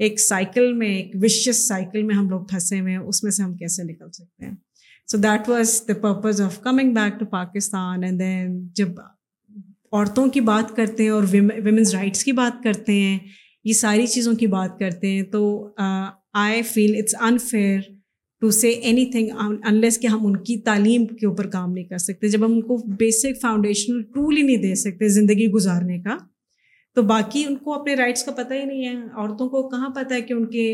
ایک 0.06 0.20
سائیکل 0.20 0.72
میں 0.82 0.88
ایک 0.96 1.14
وشیس 1.24 1.68
سائیکل 1.68 2.04
میں 2.10 2.16
ہم 2.16 2.30
لوگ 2.30 2.44
پھنسے 2.50 2.80
ہوئے 2.80 2.92
ہیں 2.92 3.00
اس 3.00 3.24
میں 3.24 3.32
سے 3.32 3.44
ہم 3.44 3.56
کیسے 3.58 3.84
نکل 3.92 4.12
سکتے 4.18 4.46
ہیں 4.46 4.54
so 5.12 5.18
that 5.28 5.50
was 5.50 5.82
the 5.88 5.94
purpose 6.02 6.42
of 6.42 6.60
coming 6.64 6.94
back 6.94 7.20
to 7.20 7.26
Pakistan 7.38 8.04
and 8.04 8.20
then 8.20 8.60
جب 8.82 9.00
عورتوں 9.02 10.28
کی 10.36 10.42
بات 10.52 10.76
کرتے 10.76 11.04
ہیں 11.04 11.10
اور 11.18 11.24
ویمنز 11.32 11.94
رائٹس 11.96 12.24
کی 12.24 12.32
بات 12.42 12.64
کرتے 12.64 13.00
ہیں 13.02 13.18
یہ 13.70 13.74
ساری 13.84 14.08
چیزوں 14.18 14.36
کی 14.42 14.48
بات 14.58 14.78
کرتے 14.80 15.12
ہیں 15.16 15.24
تو 15.38 15.46
I 16.46 16.62
feel 16.74 16.96
it's 17.00 17.16
unfair 17.30 17.80
to 18.46 18.50
say 18.52 18.70
anything 19.12 19.30
unless 19.68 19.98
کہ 20.00 20.08
ہم 20.08 20.26
ان 20.26 20.36
کی 20.48 20.58
تعلیم 20.66 21.06
کے 21.20 21.26
اوپر 21.28 21.48
کام 21.50 21.72
نہیں 21.72 21.84
کر 21.86 21.98
سکتے 21.98 22.28
جب 22.30 22.44
ہم 22.46 22.52
ان 22.54 22.62
کو 22.68 22.76
بیسک 22.98 23.40
فاؤنڈیشنل 23.42 24.02
ٹول 24.14 24.36
ہی 24.38 24.42
نہیں 24.42 24.58
دے 24.64 24.74
سکتے 24.82 25.08
زندگی 25.16 25.48
گزارنے 25.52 25.98
کا 26.02 26.18
تو 26.96 27.02
باقی 27.14 27.44
ان 27.46 27.56
کو 27.64 27.74
اپنے 27.74 27.96
رائٹس 27.96 28.24
کا 28.24 28.32
پتہ 28.42 28.54
ہی 28.54 28.64
نہیں 28.66 28.86
ہے 28.88 28.94
عورتوں 29.22 29.48
کو 29.50 29.68
کہاں 29.70 29.90
پتہ 29.96 30.14
ہے 30.14 30.22
کہ 30.28 30.34
ان 30.34 30.46
کے 30.52 30.68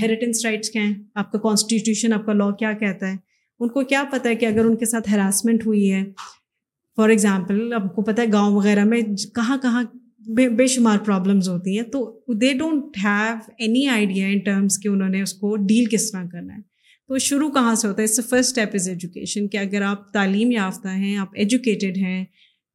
ہیریٹنس 0.00 0.44
رائٹس 0.44 0.70
کیا 0.76 0.82
ہیں 0.82 0.94
آپ 1.24 1.32
کا 1.32 1.38
کانسٹیٹیوشن 1.48 2.12
آپ 2.18 2.24
کا 2.26 2.32
لا 2.32 2.50
کیا 2.58 2.72
کہتا 2.84 3.10
ہے 3.12 3.16
ان 3.64 3.68
کو 3.72 3.84
کیا 3.94 4.04
پتہ 4.12 4.28
ہے 4.28 4.34
کہ 4.42 4.46
اگر 4.46 4.64
ان 4.64 4.76
کے 4.76 4.86
ساتھ 4.94 5.08
ہراسمنٹ 5.14 5.66
ہوئی 5.66 5.92
ہے 5.92 6.04
فار 6.96 7.08
ایگزامپل 7.16 7.72
آپ 7.82 7.94
کو 7.96 8.02
پتہ 8.12 8.20
ہے 8.20 8.32
گاؤں 8.32 8.54
وغیرہ 8.56 8.84
میں 8.94 9.02
کہاں 9.36 9.56
کہاں 9.62 9.82
بے 10.58 10.66
شمار 10.76 10.98
پرابلمز 11.06 11.48
ہوتی 11.48 11.76
ہیں 11.78 11.84
تو 11.92 12.08
they 12.40 12.52
don't 12.58 12.96
have 13.04 13.38
any 13.64 13.86
idea 14.00 14.26
in 14.32 14.38
terms 14.44 14.78
کہ 14.82 14.88
انہوں 14.88 15.08
نے 15.16 15.22
اس 15.22 15.32
کو 15.42 15.56
ڈیل 15.70 15.84
کس 15.96 16.10
طرح 16.12 16.26
کرنا 16.32 16.54
ہے 16.56 16.70
تو 17.12 17.18
شروع 17.18 17.48
کہاں 17.54 17.74
سے 17.74 17.86
ہوتا 17.86 18.00
ہے 18.00 18.04
اس 18.04 18.14
سے 18.16 18.22
فرسٹ 18.28 18.48
اسٹیپ 18.48 18.74
از 18.74 18.86
ایجوکیشن 18.88 19.48
کہ 19.52 19.56
اگر 19.58 19.82
آپ 19.84 20.06
تعلیم 20.12 20.50
یافتہ 20.50 20.88
ہیں 20.88 21.16
آپ 21.20 21.30
ایجوکیٹیڈ 21.42 21.96
ہیں 22.02 22.24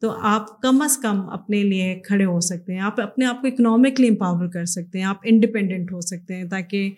تو 0.02 0.10
آپ 0.30 0.50
کم 0.62 0.82
از 0.82 0.98
کم 1.04 1.22
اپنے 1.38 1.62
لیے 1.64 1.96
کھڑے 2.08 2.26
ہو 2.26 2.40
سکتے 2.50 2.74
ہیں 2.74 2.80
آپ 2.90 3.00
اپنے 3.02 3.26
آپ 3.26 3.42
کو 3.42 3.48
اکنامکلی 3.48 4.08
امپاور 4.10 4.48
کر 4.54 4.66
سکتے 4.74 5.00
ہیں 5.00 5.06
آپ 5.14 5.22
انڈیپینڈنٹ 5.32 5.92
ہو 5.92 6.02
سکتے 6.08 6.36
ہیں 6.36 6.44
تاکہ 6.50 6.90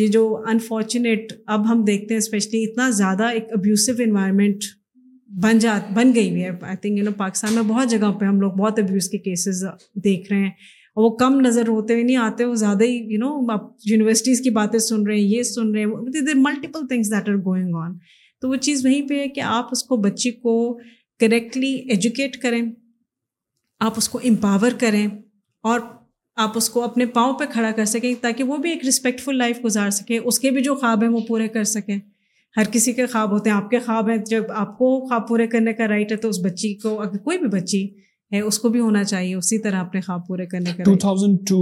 یہ 0.00 0.06
جو 0.16 0.24
انفارچونیٹ 0.50 1.32
اب 1.56 1.70
ہم 1.70 1.84
دیکھتے 1.84 2.14
ہیں 2.14 2.18
اسپیشلی 2.20 2.62
اتنا 2.64 2.90
زیادہ 3.00 3.28
ایک 3.38 3.52
ابیوسو 3.58 3.92
انوائرمنٹ 4.06 4.64
بن 5.42 5.58
جات 5.58 5.92
بن 5.96 6.14
گئی 6.14 6.30
ہوئی 6.30 6.44
ہے 6.44 6.50
I 6.60 6.76
think 6.82 6.98
you 6.98 7.04
know 7.04 7.12
Pakistan 7.16 7.54
میں 7.54 7.62
بہت 7.68 7.90
جگہوں 7.90 8.12
پہ 8.20 8.24
ہم 8.24 8.40
لوگ 8.40 8.50
بہت 8.58 8.78
ابیوز 8.78 9.08
کے 9.10 9.18
کیسز 9.30 9.64
دیکھ 10.04 10.32
رہے 10.32 10.42
ہیں 10.42 10.50
اور 10.96 11.04
وہ 11.04 11.10
کم 11.16 11.38
نظر 11.40 11.68
ہوتے 11.68 11.92
ہوئے 11.94 12.02
نہیں 12.04 12.16
آتے 12.22 12.44
وہ 12.44 12.54
زیادہ 12.62 12.84
ہی 12.84 12.96
یو 13.12 13.18
نو 13.18 13.32
آپ 13.52 13.62
یونیورسٹیز 13.90 14.40
کی 14.44 14.50
باتیں 14.60 14.78
سن 14.88 15.06
رہے 15.06 15.14
ہیں 15.14 15.20
یہ 15.22 15.42
سن 15.52 15.70
رہے 15.74 15.80
ہیں 15.84 16.34
multiple 16.40 16.86
things 16.88 17.10
that 17.12 17.28
are 17.28 17.34
going 17.44 17.74
on 17.84 17.92
تو 18.40 18.48
وہ 18.48 18.56
چیز 18.66 18.84
وہیں 18.86 19.08
پہ 19.08 19.18
ہے 19.20 19.28
کہ 19.36 19.40
آپ 19.46 19.68
اس 19.72 19.82
کو 19.88 19.96
بچے 20.06 20.30
کو 20.30 20.56
کریکٹلی 21.20 21.72
ایجوکیٹ 21.94 22.36
کریں 22.42 22.62
آپ 23.86 23.92
اس 23.96 24.08
کو 24.08 24.20
امپاور 24.28 24.78
کریں 24.80 25.06
اور 25.70 25.80
آپ 26.44 26.56
اس 26.56 26.68
کو 26.70 26.82
اپنے 26.84 27.06
پاؤں 27.16 27.32
پہ 27.38 27.44
کھڑا 27.52 27.70
کر 27.76 27.84
سکیں 27.84 28.12
تاکہ 28.20 28.44
وہ 28.50 28.56
بھی 28.56 28.70
ایک 28.70 28.86
رسپیکٹفل 28.88 29.36
لائف 29.38 29.64
گزار 29.64 29.90
سکیں 30.00 30.18
اس 30.18 30.38
کے 30.40 30.50
بھی 30.50 30.62
جو 30.62 30.74
خواب 30.74 31.02
ہیں 31.02 31.10
وہ 31.10 31.20
پورے 31.28 31.48
کر 31.56 31.64
سکیں 31.72 31.98
ہر 32.56 32.70
کسی 32.72 32.92
کے 32.92 33.06
خواب 33.06 33.30
ہوتے 33.32 33.50
ہیں 33.50 33.56
آپ 33.56 33.70
کے 33.70 33.78
خواب 33.86 34.08
ہیں 34.10 34.16
جب 34.30 34.50
آپ 34.62 34.76
کو 34.78 34.88
خواب 35.08 35.26
پورے 35.28 35.46
کرنے 35.54 35.72
کا 35.74 35.88
رائٹ 35.88 36.12
ہے 36.12 36.16
تو 36.24 36.28
اس 36.28 36.38
بچی 36.44 36.74
کو 36.82 37.00
اگر 37.02 37.18
کوئی 37.24 37.38
بھی 37.38 37.48
بچی 37.58 37.86
ہے 38.32 38.40
اس 38.40 38.58
کو 38.58 38.68
بھی 38.74 38.80
ہونا 38.80 39.02
چاہیے 39.04 39.34
اسی 39.34 39.58
طرح 39.64 39.80
اپنے 39.84 40.00
خواب 40.06 40.26
پورے 40.26 40.46
کرنے 40.52 40.72
کا 40.76 40.90
2002 40.90 41.58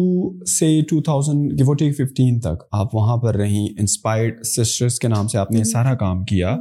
سے 0.59 0.67
2000 0.95 1.39
گیو 1.59 1.73
ٹیک 1.81 2.01
15 2.21 2.39
تک 2.43 2.63
آپ 2.81 2.95
وہاں 2.95 3.17
پر 3.25 3.35
رہیں 3.37 3.67
انسپائرڈ 3.81 4.45
سسٹرز 4.57 4.99
کے 5.01 5.09
نام 5.09 5.29
سے 5.29 5.39
آپ 5.39 5.51
نے 5.53 5.65
سارا 5.73 5.95
کام 6.05 6.25
کیا 6.33 6.57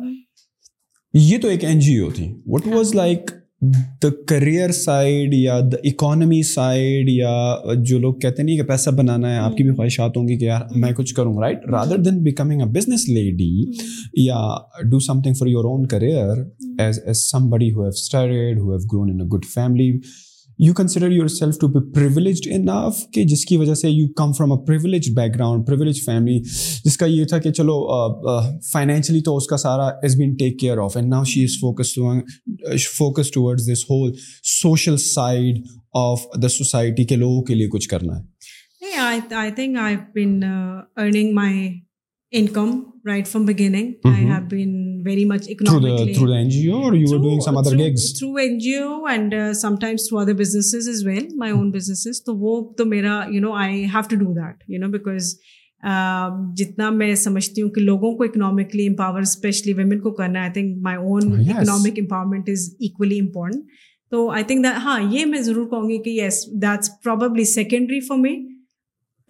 یہ 1.27 1.37
تو 1.41 1.47
ایک 1.47 1.63
این 1.65 1.79
جی 1.85 1.97
او 1.99 2.09
تھی 2.15 2.33
what 2.51 2.67
was 2.73 2.93
like 2.95 3.31
the 4.03 4.09
career 4.27 4.71
side 4.71 5.33
یا 5.33 5.59
دا 5.71 5.77
اکانمی 5.89 6.41
سائڈ 6.53 7.09
یا 7.09 7.33
جو 7.85 7.97
لوگ 7.99 8.13
کہتے 8.21 8.43
نہیں 8.43 8.57
کہ 8.57 8.63
پیسہ 8.67 8.89
بنانا 8.97 9.29
ہے 9.33 9.37
آپ 9.37 9.57
کی 9.57 9.63
بھی 9.63 9.69
hmm. 9.69 9.75
خواہشات 9.77 10.17
ہوں 10.17 10.27
گی 10.27 10.37
کہ 10.37 10.45
یار 10.45 10.61
میں 10.81 10.91
کچھ 10.97 11.13
کروں 11.15 11.33
right 11.41 11.65
rather 11.71 11.97
than 12.03 12.21
becoming 12.23 12.61
a 12.61 12.69
business 12.79 13.07
lady 13.09 13.51
یا 14.25 14.37
do 14.91 14.99
something 15.21 15.33
for 15.39 15.47
your 15.47 15.65
own 15.71 15.85
career 15.95 16.43
as 16.83 16.99
as 17.05 17.25
سم 17.31 17.49
بڑی 17.49 17.71
ہو 17.73 17.83
have 17.89 18.77
grown 18.93 19.09
in 19.11 19.21
a 19.21 19.27
good 19.35 19.45
family 19.53 19.91
you 20.63 20.73
consider 20.73 21.11
yourself 21.33 21.57
to 21.59 21.67
be 21.73 21.79
privileged 21.93 22.47
enough 22.53 22.95
کہ 23.13 23.23
جس 23.27 23.45
کی 23.49 23.57
وجہ 23.57 23.73
سے 23.81 23.89
you 23.89 24.07
come 24.17 24.31
from 24.37 24.51
a 24.51 24.57
privilege 24.67 25.09
background 25.35 25.65
privilege 25.67 26.01
family 26.05 26.37
جس 26.85 26.97
کا 26.97 27.05
یہ 27.09 27.25
تھا 27.29 27.37
کہ 27.41 27.51
چلو 27.59 27.75
فائنینشلی 28.71 29.21
تو 29.25 29.35
اس 29.37 29.47
کا 29.47 29.57
سارا 29.63 29.87
is 30.03 30.15
been 30.19 30.33
take 30.39 30.59
care 30.59 30.77
of 30.85 30.97
and 30.97 31.09
now 31.13 31.23
she 31.33 31.43
is 31.43 31.55
focus 31.61 31.93
focus 32.97 33.31
towards 33.33 33.69
this 33.71 33.83
whole 33.91 34.11
social 34.59 34.97
side 35.05 35.61
of 36.05 36.23
the 36.43 36.49
society 36.57 37.03
کے 37.09 37.15
لوگوں 37.23 37.41
کے 37.47 37.55
لیے 37.55 37.67
کچھ 37.75 37.87
کرنا 37.89 38.17
ہے 38.17 38.21
نہیں 38.89 39.35
I 39.41 39.51
think 39.55 39.77
I 39.83 39.95
been 40.15 40.41
earning 40.95 41.33
my 41.35 41.67
income 42.39 42.79
right 43.09 43.27
from 43.27 43.45
I 43.49 44.25
have 44.25 44.47
been 44.51 44.75
very 45.05 45.25
much 45.25 45.49
beginning 45.59 46.13
through 46.13 46.93
no 53.39 53.53
I 53.53 53.83
have 53.83 54.07
to 54.09 54.15
do 54.15 54.33
that 54.33 54.63
you 54.69 54.79
know 54.85 54.91
because 54.91 55.33
جتنا 56.57 56.89
میں 56.89 57.13
سمجھتی 57.15 57.61
ہوں 57.61 57.69
کہ 57.75 57.81
لوگوں 57.81 58.11
کو 58.17 58.23
اکنامکلی 58.23 58.87
امپاور 58.87 59.21
اسپیشلی 59.27 59.73
ویمن 59.73 59.99
کو 60.01 60.11
کرنا 60.21 60.39
I 60.41 60.51
think 60.53 60.81
my 60.87 60.97
own 60.97 61.31
economic 61.39 61.99
empowerment 61.99 62.49
is 62.49 62.67
equally 62.87 63.19
important 63.19 63.65
تو 64.11 64.29
آئی 64.39 64.43
تھنک 64.47 64.65
ہاں 64.83 64.99
یہ 65.13 65.25
میں 65.33 65.41
ضرور 65.41 65.69
کہوں 65.69 65.89
گی 65.89 65.97
کہ 66.07 66.19
yes 66.25 66.43
that's 66.61 66.89
probably 67.03 67.43
secondary 67.55 67.99
for 68.07 68.17
me 68.25 68.35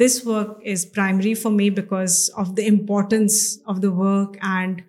this 0.01 0.21
work 0.27 0.57
is 0.71 0.91
primary 0.95 1.33
for 1.35 1.51
me 1.53 1.69
because 1.69 2.29
of 2.43 2.53
the 2.57 2.63
importance 2.69 3.35
of 3.73 3.79
the 3.83 3.91
work 3.97 4.37
and 4.49 4.81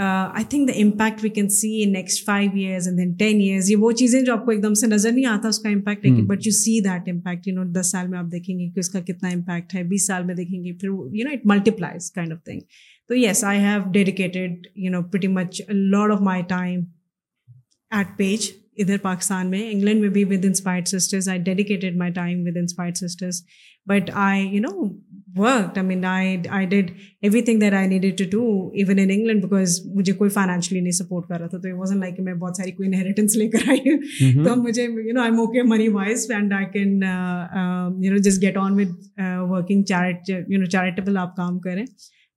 I 0.00 0.44
think 0.50 0.68
the 0.68 0.72
impact 0.80 1.22
we 1.22 1.28
can 1.38 1.48
see 1.56 1.70
in 1.82 1.92
next 1.92 2.24
five 2.26 2.50
years 2.56 2.86
and 2.88 2.98
then 3.00 3.12
ten 3.18 3.40
years 3.40 3.70
یہ 3.70 3.76
وہ 3.80 3.90
چیزیں 4.00 4.20
جو 4.22 4.32
آپ 4.32 4.44
کو 4.44 4.50
ایک 4.50 4.62
دم 4.62 4.74
سے 4.82 4.86
نظر 4.86 5.12
نہیں 5.12 5.26
آتا 5.32 5.48
اس 5.48 5.58
کا 5.62 5.68
امپیکٹ 5.68 6.04
لیکن 6.06 6.26
but 6.26 6.46
you 6.46 6.52
see 6.58 6.78
that 6.84 7.08
impact 7.14 7.48
you 7.48 7.54
know 7.54 7.64
دس 7.80 7.90
سال 7.90 8.06
میں 8.10 8.18
آپ 8.18 8.30
دیکھیں 8.32 8.58
گے 8.58 8.68
کہ 8.74 8.80
اس 8.80 8.88
کا 8.90 9.00
کتنا 9.08 9.28
امپیکٹ 9.32 9.74
ہے 9.74 9.82
بیس 9.90 10.06
سال 10.06 10.24
میں 10.30 10.34
دیکھیں 10.34 10.62
گے 10.64 10.72
پھر 10.80 10.88
you 11.18 11.24
know 11.28 11.32
it 11.32 11.46
multiplies 11.52 12.10
kind 12.12 12.32
of 12.32 12.42
thing 12.44 12.60
تو 13.08 13.14
yes 13.16 13.44
I 13.50 13.60
have 13.64 13.90
dedicated 13.92 14.66
you 14.84 14.90
know 14.92 15.02
pretty 15.10 15.28
much 15.40 15.60
lot 15.68 16.12
of 16.12 16.20
my 16.30 16.42
time 16.48 16.80
at 17.98 18.16
PAGE 18.18 18.50
ادھر 18.82 18.96
پاکستان 19.02 19.50
میں 19.50 19.60
انگلینڈ 19.70 20.00
میں 20.00 20.08
بھی 20.16 20.24
with 20.30 20.44
inspired 20.44 20.86
sisters 20.88 21.28
I 21.28 21.38
dedicated 21.44 21.96
my 21.98 22.12
time 22.14 22.40
with 22.46 22.56
inspired 22.56 22.96
sisters 22.96 23.40
but 23.90 24.10
I 24.24 24.42
you 24.52 24.60
know 24.62 24.84
work 25.36 25.78
I 25.78 25.86
mean 25.86 26.04
I 26.04 26.36
I 26.56 26.66
did 26.66 26.90
everything 27.42 27.60
that 27.60 27.72
I 27.74 27.88
needed 27.88 28.18
to 28.18 28.24
do 28.30 28.42
even 28.80 28.98
in 28.98 29.10
England 29.14 29.42
because 29.44 29.78
مجھے 29.94 30.12
کوئی 30.20 30.30
financially 30.34 30.80
نہیں 30.80 30.96
support 30.98 31.26
کر 31.28 31.38
رہا 31.40 31.46
تھا 31.46 31.58
تو 31.58 31.68
it 31.68 31.74
was 31.78 31.92
like 31.96 32.20
میں 32.28 32.34
بہت 32.34 32.56
ساری 32.56 32.72
کوئی 32.72 32.88
انہیریٹنس 32.88 33.36
لے 33.36 33.48
کر 33.50 33.68
آئی 33.68 33.80
ہوں 33.90 33.96
mm-hmm. 33.98 34.44
تو 34.46 34.54
مجھے 34.62 34.82
you 34.84 35.14
know 35.14 35.20
I 35.22 35.32
okay 35.46 35.62
money 35.72 35.88
wise 35.98 36.30
and 36.34 36.52
I 36.58 36.66
can 36.72 37.02
you 37.02 38.12
know 38.12 38.18
just 38.30 38.42
get 38.42 38.56
on 38.66 38.78
with 38.80 38.94
working 39.50 39.90
you 40.28 40.58
know 40.58 40.64
charitable 40.64 41.16
آپ 41.22 41.36
کام 41.36 41.58
کریں 41.66 41.84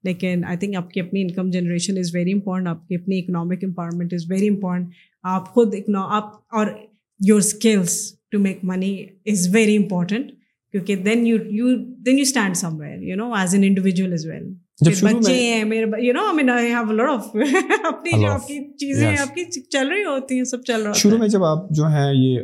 لیکن 0.03 0.43
آئی 0.49 0.57
تھنک 0.57 0.75
آپ 0.75 0.89
کی 0.91 0.99
اپنی 0.99 1.21
income 1.21 1.49
generation 1.53 1.97
is 1.97 2.15
very 2.15 2.31
important 2.33 2.67
آپ 2.67 2.87
کی 2.87 2.95
اپنی 2.95 3.19
economic 3.19 3.63
empowerment 3.63 4.13
is 4.13 4.23
very 4.29 4.47
important 4.49 4.93
آپ 5.33 5.47
خود 5.53 5.73
اکنو 5.77 6.01
آپ 6.17 6.27
اور 6.57 6.67
your 7.27 7.39
skills 7.41 7.93
to 8.31 8.37
make 8.39 8.57
money 8.71 8.93
is 9.31 9.39
very 9.55 9.75
important 9.77 10.27
کیونکہ 10.71 10.93
then 11.05 11.19
you 11.27 11.37
you 11.51 11.65
then 12.05 12.15
you 12.17 12.21
stand 12.27 12.55
somewhere 12.79 12.97
you 13.09 13.15
know 13.15 13.29
as 13.39 13.51
an 13.55 13.63
individual 13.67 14.11
is 14.13 14.25
well 14.25 14.45
شروع 14.81 16.29
میں 21.19 21.27
جب 21.29 21.43
آپ 21.43 21.69
جو 21.75 21.85
ہیں 21.87 22.11
یہ 22.13 22.39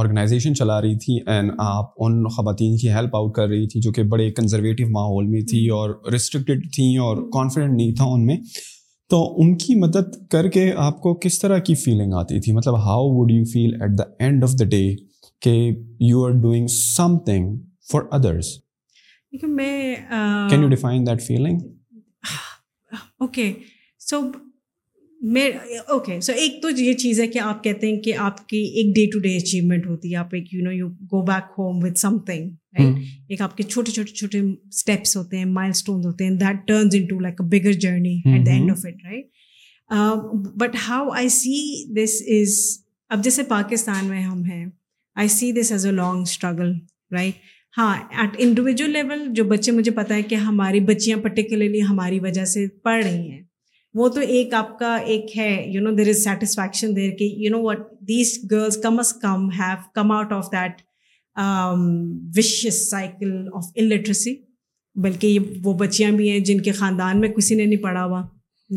آرگنائزیشن 0.00 0.54
چلا 0.54 0.80
رہی 0.82 0.96
تھی 1.04 1.14
اینڈ 1.32 1.46
آپ 1.58 1.86
ان 2.04 2.22
خواتین 2.36 2.76
کی 2.82 2.88
ہیلپ 2.94 3.16
آؤٹ 3.16 3.32
کر 3.36 3.46
رہی 3.48 3.66
تھی 3.68 3.80
جو 3.86 3.90
کہ 3.92 4.02
بڑے 4.12 4.26
کنزرویٹو 4.36 4.84
ماحول 4.98 5.24
میں 5.30 5.40
تھی 5.50 5.62
اور 5.78 5.88
ریسٹرکٹیڈ 6.12 6.60
تھیں 6.76 6.94
اور 7.08 7.16
کانفیڈنٹ 7.38 7.72
نہیں 7.76 7.92
تھا 7.96 8.04
ان 8.12 8.22
میں 8.26 8.36
تو 9.10 9.18
ان 9.42 9.56
کی 9.64 9.74
مدد 9.80 10.14
کر 10.30 10.48
کے 10.50 10.72
آپ 10.86 11.00
کو 11.02 11.14
کس 11.24 11.38
طرح 11.38 11.58
کی 11.66 11.74
فیلنگ 11.84 12.12
آتی 12.18 12.40
تھی 12.40 12.52
مطلب 12.52 12.76
how 12.84 13.08
would 13.16 13.30
you 13.30 13.44
feel 13.52 13.74
at 13.82 13.98
the 13.98 14.02
end 14.24 14.44
of 14.44 14.52
the 14.60 14.64
day 14.76 14.84
کہ 15.42 15.52
you 16.10 16.24
are 16.26 16.30
doing 16.42 16.66
something 17.26 17.56
for 17.90 18.02
others 18.18 18.56
میں 19.42 19.94
can 20.50 20.62
you 20.62 20.68
define 20.68 21.06
that 21.06 21.22
feeling 21.22 21.58
okay 23.20 23.52
so 24.08 24.20
میں 25.32 25.44
اوکے 25.88 26.18
سو 26.20 26.32
ایک 26.38 26.60
تو 26.62 26.70
یہ 26.78 26.92
چیز 27.02 27.20
ہے 27.20 27.26
کہ 27.26 27.38
آپ 27.38 27.62
کہتے 27.64 27.86
ہیں 27.90 28.00
کہ 28.02 28.14
آپ 28.24 28.46
کی 28.48 28.56
ایک 28.80 28.94
ڈے 28.94 29.04
ٹو 29.12 29.18
ڈے 29.26 29.34
اچیومنٹ 29.36 29.86
ہوتی 29.86 30.10
ہے 30.12 30.16
آپ 30.16 30.34
ایک 30.34 30.52
you 30.54 30.62
know 30.64 30.72
you 30.72 30.88
go 31.12 31.20
back 31.26 31.52
home 31.58 31.78
with 31.84 31.98
something 32.26 32.98
ایک 33.28 33.40
آپ 33.42 33.56
کے 33.56 33.62
چھوٹے 33.62 33.92
چھوٹے 33.92 34.12
چھوٹے 34.18 34.40
اسٹیپس 34.72 35.16
ہوتے 35.16 35.38
ہیں 35.38 35.44
مائل 35.58 35.70
اسٹون 35.74 36.04
ہوتے 36.06 36.24
ہیں 36.24 36.30
that 36.40 36.66
turns 36.68 36.94
into 37.10 37.18
like 37.20 37.40
a 37.40 37.46
bigger 37.58 37.72
journey 37.84 38.14
at 38.24 38.44
the 38.46 38.52
end 38.52 38.70
of 38.70 38.84
it 38.88 39.02
right 39.04 40.56
but 40.60 40.76
how 40.88 41.08
I 41.16 41.28
see 41.38 41.54
this 42.00 42.20
is 42.36 42.54
اب 43.16 43.24
جیسے 43.24 43.42
پاکستان 43.56 44.04
میں 44.08 44.22
ہم 44.22 44.44
ہیں 44.50 44.64
I 45.20 45.28
see 45.38 45.50
this 45.60 45.72
as 45.72 45.86
a 45.86 45.92
long 45.92 46.22
struggle 46.22 46.72
right 47.16 47.34
ہاں 47.78 47.94
ایٹ 48.20 48.36
انڈیویجل 48.44 48.90
لیول 48.92 49.24
جو 49.34 49.44
بچے 49.54 49.72
مجھے 49.72 49.90
پتا 49.92 50.14
ہے 50.14 50.22
کہ 50.22 50.34
ہماری 50.50 50.80
بچیاں 50.92 51.16
پرٹیکولرلی 51.22 51.82
ہماری 51.90 52.20
وجہ 52.28 52.44
سے 52.56 52.66
پڑھ 52.84 53.02
رہی 53.04 53.30
ہیں 53.30 53.42
وہ 53.98 54.08
تو 54.14 54.20
ایک 54.36 54.54
آپ 54.54 54.78
کا 54.78 54.94
ایک 55.12 55.36
ہے 55.38 55.48
you 55.72 55.80
know 55.82 55.90
there 55.96 56.08
is 56.08 56.22
satisfaction 56.24 56.94
there 56.96 57.10
کہ 57.18 57.24
you 57.44 57.50
know 57.50 57.60
what 57.62 57.78
these 58.08 58.32
girls 58.50 58.76
come 58.82 58.98
is 58.98 59.12
come 59.22 59.44
have 59.58 59.76
come 59.94 60.10
out 60.12 60.32
of 60.32 60.50
that 60.52 60.80
vicious 62.38 62.88
cycle 62.90 63.32
of 63.60 63.64
ان 63.84 63.90
بلکہ 65.02 65.26
یہ 65.26 65.38
وہ 65.64 65.72
بچیاں 65.78 66.10
بھی 66.16 66.30
ہیں 66.30 66.38
جن 66.48 66.60
کے 66.62 66.72
خاندان 66.72 67.20
میں 67.20 67.28
کسی 67.36 67.54
نے 67.54 67.64
نہیں 67.64 67.82
پڑھا 67.82 68.04
ہوا 68.04 68.22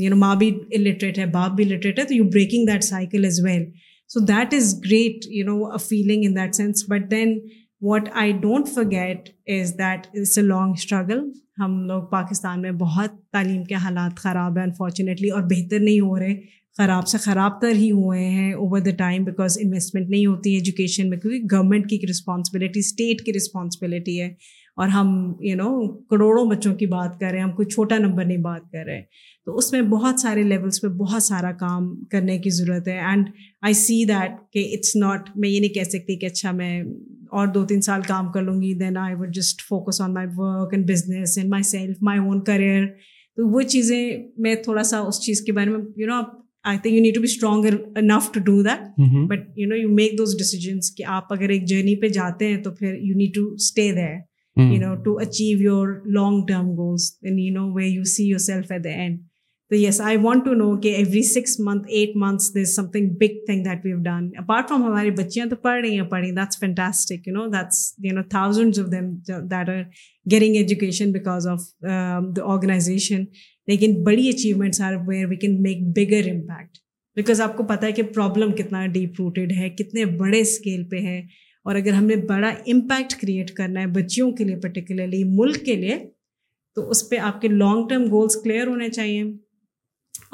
یو 0.02 0.10
نو 0.10 0.16
ماں 0.22 0.36
بھی 0.36 0.50
الٹریٹ 0.78 1.18
ہے 1.20 1.26
باپ 1.34 1.52
بھی 1.56 1.64
لٹریٹ 1.64 2.00
ہے 2.00 2.04
تو 2.06 2.14
you 2.14 2.24
breaking 2.34 2.66
that 2.72 2.84
cycle 2.84 3.26
is 3.26 3.40
well 3.46 3.66
so 4.14 4.20
that 4.26 4.54
is 4.54 4.74
great 4.86 5.26
you 5.38 5.46
know 5.46 5.58
a 5.72 5.78
feeling 5.88 6.24
in 6.26 6.36
that 6.36 6.56
sense 6.56 6.86
but 6.90 7.10
then 7.12 7.38
what 7.88 8.10
I 8.22 8.32
don't 8.42 8.70
forget 8.76 9.30
is 9.60 9.74
that 9.80 10.08
is 10.22 10.38
a 10.40 10.44
long 10.44 10.74
struggle 10.78 11.22
ہم 11.60 11.78
لوگ 11.88 12.02
پاکستان 12.10 12.62
میں 12.62 12.72
بہت 12.80 13.12
تعلیم 13.34 13.64
کے 13.66 13.76
حالات 13.84 14.18
خراب 14.24 14.58
ہیں 14.58 14.64
انفارچونیٹلی 14.64 15.30
اور 15.38 15.42
بہتر 15.50 15.80
نہیں 15.80 16.00
ہو 16.00 16.18
رہے 16.20 16.36
خراب 16.78 17.08
سے 17.08 17.18
خراب 17.18 17.60
تر 17.62 17.72
ہی 17.76 17.90
ہوئے 17.92 18.26
ہیں 18.30 18.52
over 18.54 18.80
the 18.88 18.92
time 18.98 19.24
because 19.26 19.58
investment 19.62 20.10
نہیں 20.10 20.26
ہوتی 20.26 20.52
ہے 20.54 20.58
ایجوکیشن 20.58 21.10
میں 21.10 21.18
کیونکہ 21.20 21.56
گورنمنٹ 21.56 21.90
کی 21.90 22.00
رسپانسبلٹی 22.10 22.80
اسٹیٹ 22.80 23.22
کی 23.26 23.34
رسپانسبلٹی 23.38 24.20
ہے 24.22 24.30
اور 24.82 24.88
ہم 24.94 25.08
یو 25.44 25.56
نو 25.58 25.70
کروڑوں 26.10 26.46
بچوں 26.50 26.74
کی 26.78 26.86
بات 26.88 27.20
کر 27.20 27.30
رہے 27.32 27.38
ہیں 27.40 27.44
ہم 27.46 27.52
کوئی 27.56 27.66
چھوٹا 27.68 27.98
نمبر 27.98 28.26
نہیں 28.26 28.42
بات 28.42 28.62
کر 28.72 28.84
رہے 28.86 28.96
ہیں 28.96 29.04
تو 29.46 29.56
اس 29.58 29.72
میں 29.72 29.82
بہت 29.94 30.20
سارے 30.20 30.44
لیولس 30.50 30.82
پہ 30.82 30.88
بہت 30.98 31.24
سارا 31.24 31.52
کام 31.60 31.88
کرنے 32.12 32.38
کی 32.40 32.50
ضرورت 32.58 32.88
ہے 32.88 32.98
اینڈ 33.12 33.30
آئی 33.68 33.74
سی 33.80 33.98
دیٹ 34.10 34.32
کہ 34.54 34.66
اٹس 34.78 34.96
ناٹ 35.04 35.30
میں 35.36 35.50
یہ 35.50 35.60
نہیں 35.60 35.74
کہہ 35.78 35.90
سکتی 35.94 36.18
کہ 36.20 36.26
اچھا 36.26 36.52
میں 36.60 36.74
اور 37.38 37.48
دو 37.56 37.66
تین 37.72 37.82
سال 37.90 38.02
کام 38.08 38.32
کر 38.32 38.42
لوں 38.50 38.62
گی 38.62 38.74
then 38.84 38.98
I 39.06 39.16
would 39.20 39.34
just 39.36 39.64
focus 39.70 40.02
on 40.02 40.14
my 40.20 40.28
work 40.36 40.74
and 40.74 40.90
business 40.92 41.38
and 41.38 41.50
myself 41.72 41.98
my 42.10 42.20
own 42.26 42.44
career 42.52 42.86
تو 43.36 43.48
وہ 43.56 43.62
چیزیں 43.76 44.00
میں 44.44 44.56
تھوڑا 44.70 44.84
سا 44.92 45.00
اس 45.08 45.22
چیز 45.26 45.42
کے 45.46 45.52
بارے 45.60 45.70
میں 45.70 45.80
یو 45.98 46.08
نو 46.08 46.14
آپ 46.20 46.32
I 46.70 46.78
think 46.84 46.94
you 46.96 47.02
need 47.02 47.16
to 47.16 47.22
be 47.22 47.32
strong 47.32 47.66
enough 47.96 48.32
to 48.34 48.40
do 48.52 48.62
that 48.70 48.88
but 49.30 49.50
you 49.58 49.68
know 49.70 49.76
you 49.82 49.90
make 50.04 50.18
those 50.18 50.38
decisions 50.38 50.92
کہ 50.98 51.06
آپ 51.18 51.34
اگر 51.40 51.50
ایک 51.58 51.66
جرنی 51.68 51.96
پہ 52.02 52.08
جاتے 52.22 52.54
ہیں 52.54 52.62
تو 52.64 52.72
پھر 52.80 52.94
you 53.02 53.18
need 53.18 53.36
to 53.36 53.52
stay 53.54 53.92
there 53.96 54.16
تو 54.58 55.16
پڑھ 55.22 55.42
رہی 65.82 65.96
ہیں 65.96 66.06
پتا 77.68 77.86
ہے 77.86 77.92
کہ 77.92 78.04
پرابلم 78.14 78.52
کتنا 78.52 78.86
ڈیپ 78.88 79.20
روٹیڈ 79.20 79.52
ہے 79.60 79.70
کتنے 79.78 80.06
بڑے 80.18 80.40
اسکیل 80.42 80.84
پہ 80.90 81.00
ہے 81.06 81.22
اور 81.68 81.76
اگر 81.76 81.94
ہم 81.94 82.04
نے 82.06 82.16
بڑا 82.28 82.50
امپیکٹ 82.74 83.14
کریٹ 83.22 83.50
کرنا 83.54 83.82
ہے 83.82 83.88
بچیوں 83.96 84.32
کے 84.34 84.44
لیے 84.44 84.56
پرٹیکولرلی 84.62 85.24
ملک 85.30 85.64
کے 85.66 85.74
لیے 85.76 85.96
تو 86.76 86.88
اس 86.90 87.00
پہ 87.10 87.16
آپ 87.30 87.40
کے 87.42 87.48
لانگ 87.48 87.88
ٹرم 87.88 88.04
گولس 88.12 88.36
کلیئر 88.44 88.68
ہونے 88.68 88.88
چاہیے 88.90 89.24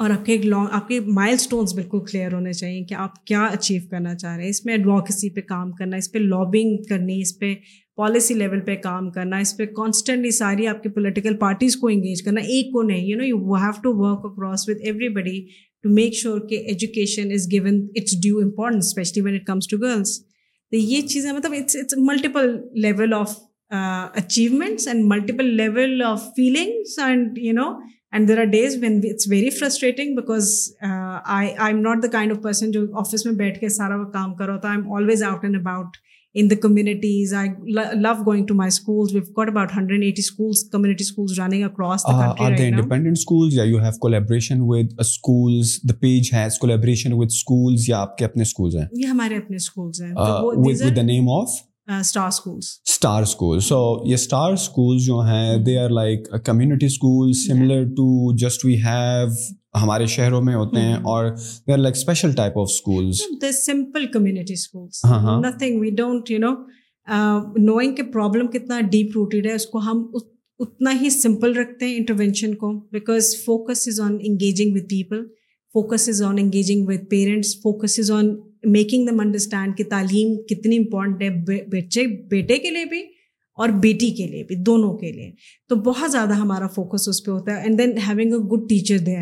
اور 0.02 0.10
آپ 0.10 0.24
کے 0.26 0.32
ایک 0.32 0.44
لانگ 0.46 0.66
آپ 0.78 0.86
کے 0.88 0.98
مائل 1.16 1.34
اسٹونس 1.38 1.72
بالکل 1.74 2.00
کلیئر 2.10 2.32
ہونے 2.34 2.52
چاہیے 2.52 2.84
کہ 2.88 2.94
آپ 3.06 3.14
کیا 3.26 3.42
اچیو 3.58 3.80
کرنا 3.90 4.14
چاہ 4.14 4.34
رہے 4.34 4.42
ہیں 4.42 4.50
اس 4.50 4.64
میں 4.66 4.74
ایڈماکریسی 4.74 5.30
پہ 5.34 5.40
کام 5.48 5.72
کرنا 5.78 5.96
اس 5.96 6.10
پہ 6.12 6.18
لابنگ 6.18 6.76
کرنی 6.88 7.20
اس 7.20 7.38
پہ 7.38 7.54
پالیسی 7.96 8.34
لیول 8.34 8.60
پہ 8.70 8.76
کام 8.82 9.10
کرنا 9.16 9.38
اس 9.46 9.56
پہ 9.56 9.66
کانسٹنٹلی 9.76 10.30
ساری 10.38 10.66
آپ 10.74 10.82
کی 10.82 10.88
پولیٹیکل 10.98 11.36
پارٹیز 11.40 11.76
کو 11.80 11.88
انگیج 11.88 12.22
کرنا 12.24 12.40
ایک 12.54 12.70
کو 12.72 12.82
نہیں 12.92 13.06
you 13.06 13.16
know 13.18 13.24
you 13.24 13.54
have 13.62 13.80
to 13.82 13.94
work 14.02 14.24
across 14.30 14.68
with 14.68 14.82
everybody 15.20 15.42
to 15.82 15.94
make 15.94 16.14
sure 16.22 16.38
کہ 16.50 16.62
education 16.74 17.32
is 17.34 17.48
given 17.52 17.82
it's 18.00 18.20
due 18.28 18.38
important 18.42 19.18
when 19.24 19.34
it 19.34 19.46
comes 19.46 19.68
to 19.70 19.78
girls 19.82 20.18
یہ 20.78 21.00
چیزیں 21.08 21.30
مطلب 21.32 21.52
multiple 22.06 22.56
level 22.82 23.12
of 23.14 23.34
achievements 24.16 24.86
and 24.88 25.04
multiple 25.12 25.54
level 25.56 26.02
of 26.06 26.22
feelings 26.36 26.98
and 27.06 27.38
you 27.42 27.52
know 27.54 27.68
and 28.12 28.28
there 28.28 28.38
are 28.38 28.44
days 28.50 28.76
when 28.82 29.00
it's 29.10 29.28
very 29.30 29.50
frustrating 29.58 30.14
because 30.16 30.52
I 31.36 31.48
am 31.66 31.80
not 31.80 32.02
the 32.02 32.08
kind 32.12 32.32
of 32.32 32.42
person 32.42 32.70
جو 32.72 32.84
office 33.00 33.26
میں 33.26 33.34
بیٹھ 33.44 33.58
کے 33.60 33.68
سارا 33.78 33.96
وہ 34.00 34.10
کام 34.12 34.34
کرو 34.34 34.56
I 34.62 34.76
am 34.78 34.92
always 34.96 35.22
out 35.28 35.44
and 35.44 35.56
about 35.56 35.96
in 36.40 36.48
the 36.50 36.54
communities 36.62 37.32
I 37.34 37.48
love 38.02 38.12
going 38.26 38.44
to 38.46 38.54
my 38.54 38.68
school 38.68 39.08
we've 39.12 39.22
got 39.36 39.48
about 39.48 39.76
hundred 39.76 40.02
eighty 40.04 40.20
schools 40.22 40.62
community 40.70 41.04
schools 41.04 41.38
running 41.40 41.62
across 41.64 42.04
independent 42.06 43.16
schools 43.18 43.54
یا 43.56 43.64
you 43.64 43.78
have 43.82 43.98
collaboration 44.00 44.60
with 44.70 44.92
schools 45.06 45.76
the 45.88 45.94
page 46.00 46.30
has 46.34 46.58
collaboration 46.60 47.12
with 47.20 47.26
schools 47.34 47.88
یا 47.88 48.00
آپ 48.00 48.16
کے 48.18 48.24
اپنے 48.24 48.42
schools 48.42 48.76
ہیں 48.76 48.86
یہ 49.02 49.06
ہمارے 49.06 49.36
اپنے 49.36 49.56
schools 49.56 50.02
ہیں 50.02 50.12
with 50.16 50.80
with 50.84 50.96
the 50.96 51.02
name 51.02 51.28
of 51.40 51.52
star 52.00 52.26
schools 52.28 52.66
star 52.88 53.22
school 53.22 53.60
so 53.60 53.80
یہ 54.06 54.14
اسٹار 54.14 54.52
اسکولز 54.52 55.04
جو 55.06 55.18
ہیں 55.28 55.56
they 55.64 55.78
are 55.78 55.90
like 56.02 56.28
community 56.44 56.86
school 56.86 57.32
similar 57.46 57.84
to 57.96 58.34
just 58.44 58.64
we 58.64 58.74
have 58.84 59.28
ہمارے 59.82 60.06
شہروں 60.06 60.40
میں 60.44 60.54
ہوتے 60.54 60.80
ہیں 60.80 60.94
اور 61.10 61.24
they 61.66 61.72
are 61.72 61.78
like 61.78 61.96
special 61.96 62.32
type 62.36 62.58
of 62.58 62.66
schools 62.70 63.22
simple 63.64 64.06
community 64.12 64.52
schools 64.52 65.04
nothing 65.44 65.80
we 65.80 65.90
don't 66.00 66.30
you 66.30 66.38
know 66.38 66.50
knowing 67.64 67.94
کہ 67.94 68.02
پرابلم 68.12 68.46
کتنا 68.50 68.80
ڈیپ 68.90 69.16
روٹیڈ 69.16 69.46
ہے 69.46 69.52
اس 69.54 69.66
کو 69.72 69.78
ہم 69.90 70.06
اتنا 70.60 70.92
ہی 71.00 71.10
سمپل 71.10 71.56
رکھتے 71.56 71.86
ہیں 71.86 71.96
انٹروینشن 71.96 72.54
کو 72.62 72.70
because 72.92 73.34
focus 73.44 73.86
is 73.88 74.00
on 74.00 74.16
engaging 74.28 74.74
with 74.76 74.88
people 74.90 75.24
focus 75.72 76.08
is 76.08 76.22
on 76.22 76.38
engaging 76.38 76.86
with 76.88 77.04
parents 77.10 77.54
focus 77.62 77.98
is 77.98 78.10
on 78.10 78.34
making 78.76 79.06
them 79.06 79.20
understand 79.20 79.76
کہ 79.76 79.84
تعلیم 79.90 80.36
کتنی 80.48 80.76
امپورٹنٹ 80.78 81.22
ہے 81.50 81.62
بچے 81.72 82.06
بیٹے 82.30 82.56
کے 82.58 82.70
لیے 82.70 82.84
بھی 82.90 83.02
اور 83.62 83.68
بیٹی 83.82 84.10
کے 84.16 84.26
لیے 84.26 84.44
بھی 84.44 84.56
دونوں 84.66 84.96
کے 84.98 85.10
لیے 85.12 85.30
تو 85.68 85.76
بہت 85.90 86.10
زیادہ 86.12 86.34
ہمارا 86.36 86.66
فوکس 86.74 87.08
اس 87.08 87.24
پہ 87.24 87.30
ہوتا 87.30 87.56
ہے 87.56 87.62
and 87.62 87.78
then 87.78 87.96
having 88.08 88.32
a 88.32 88.38
good 88.52 88.68
teacher 88.68 88.98
they 89.06 89.14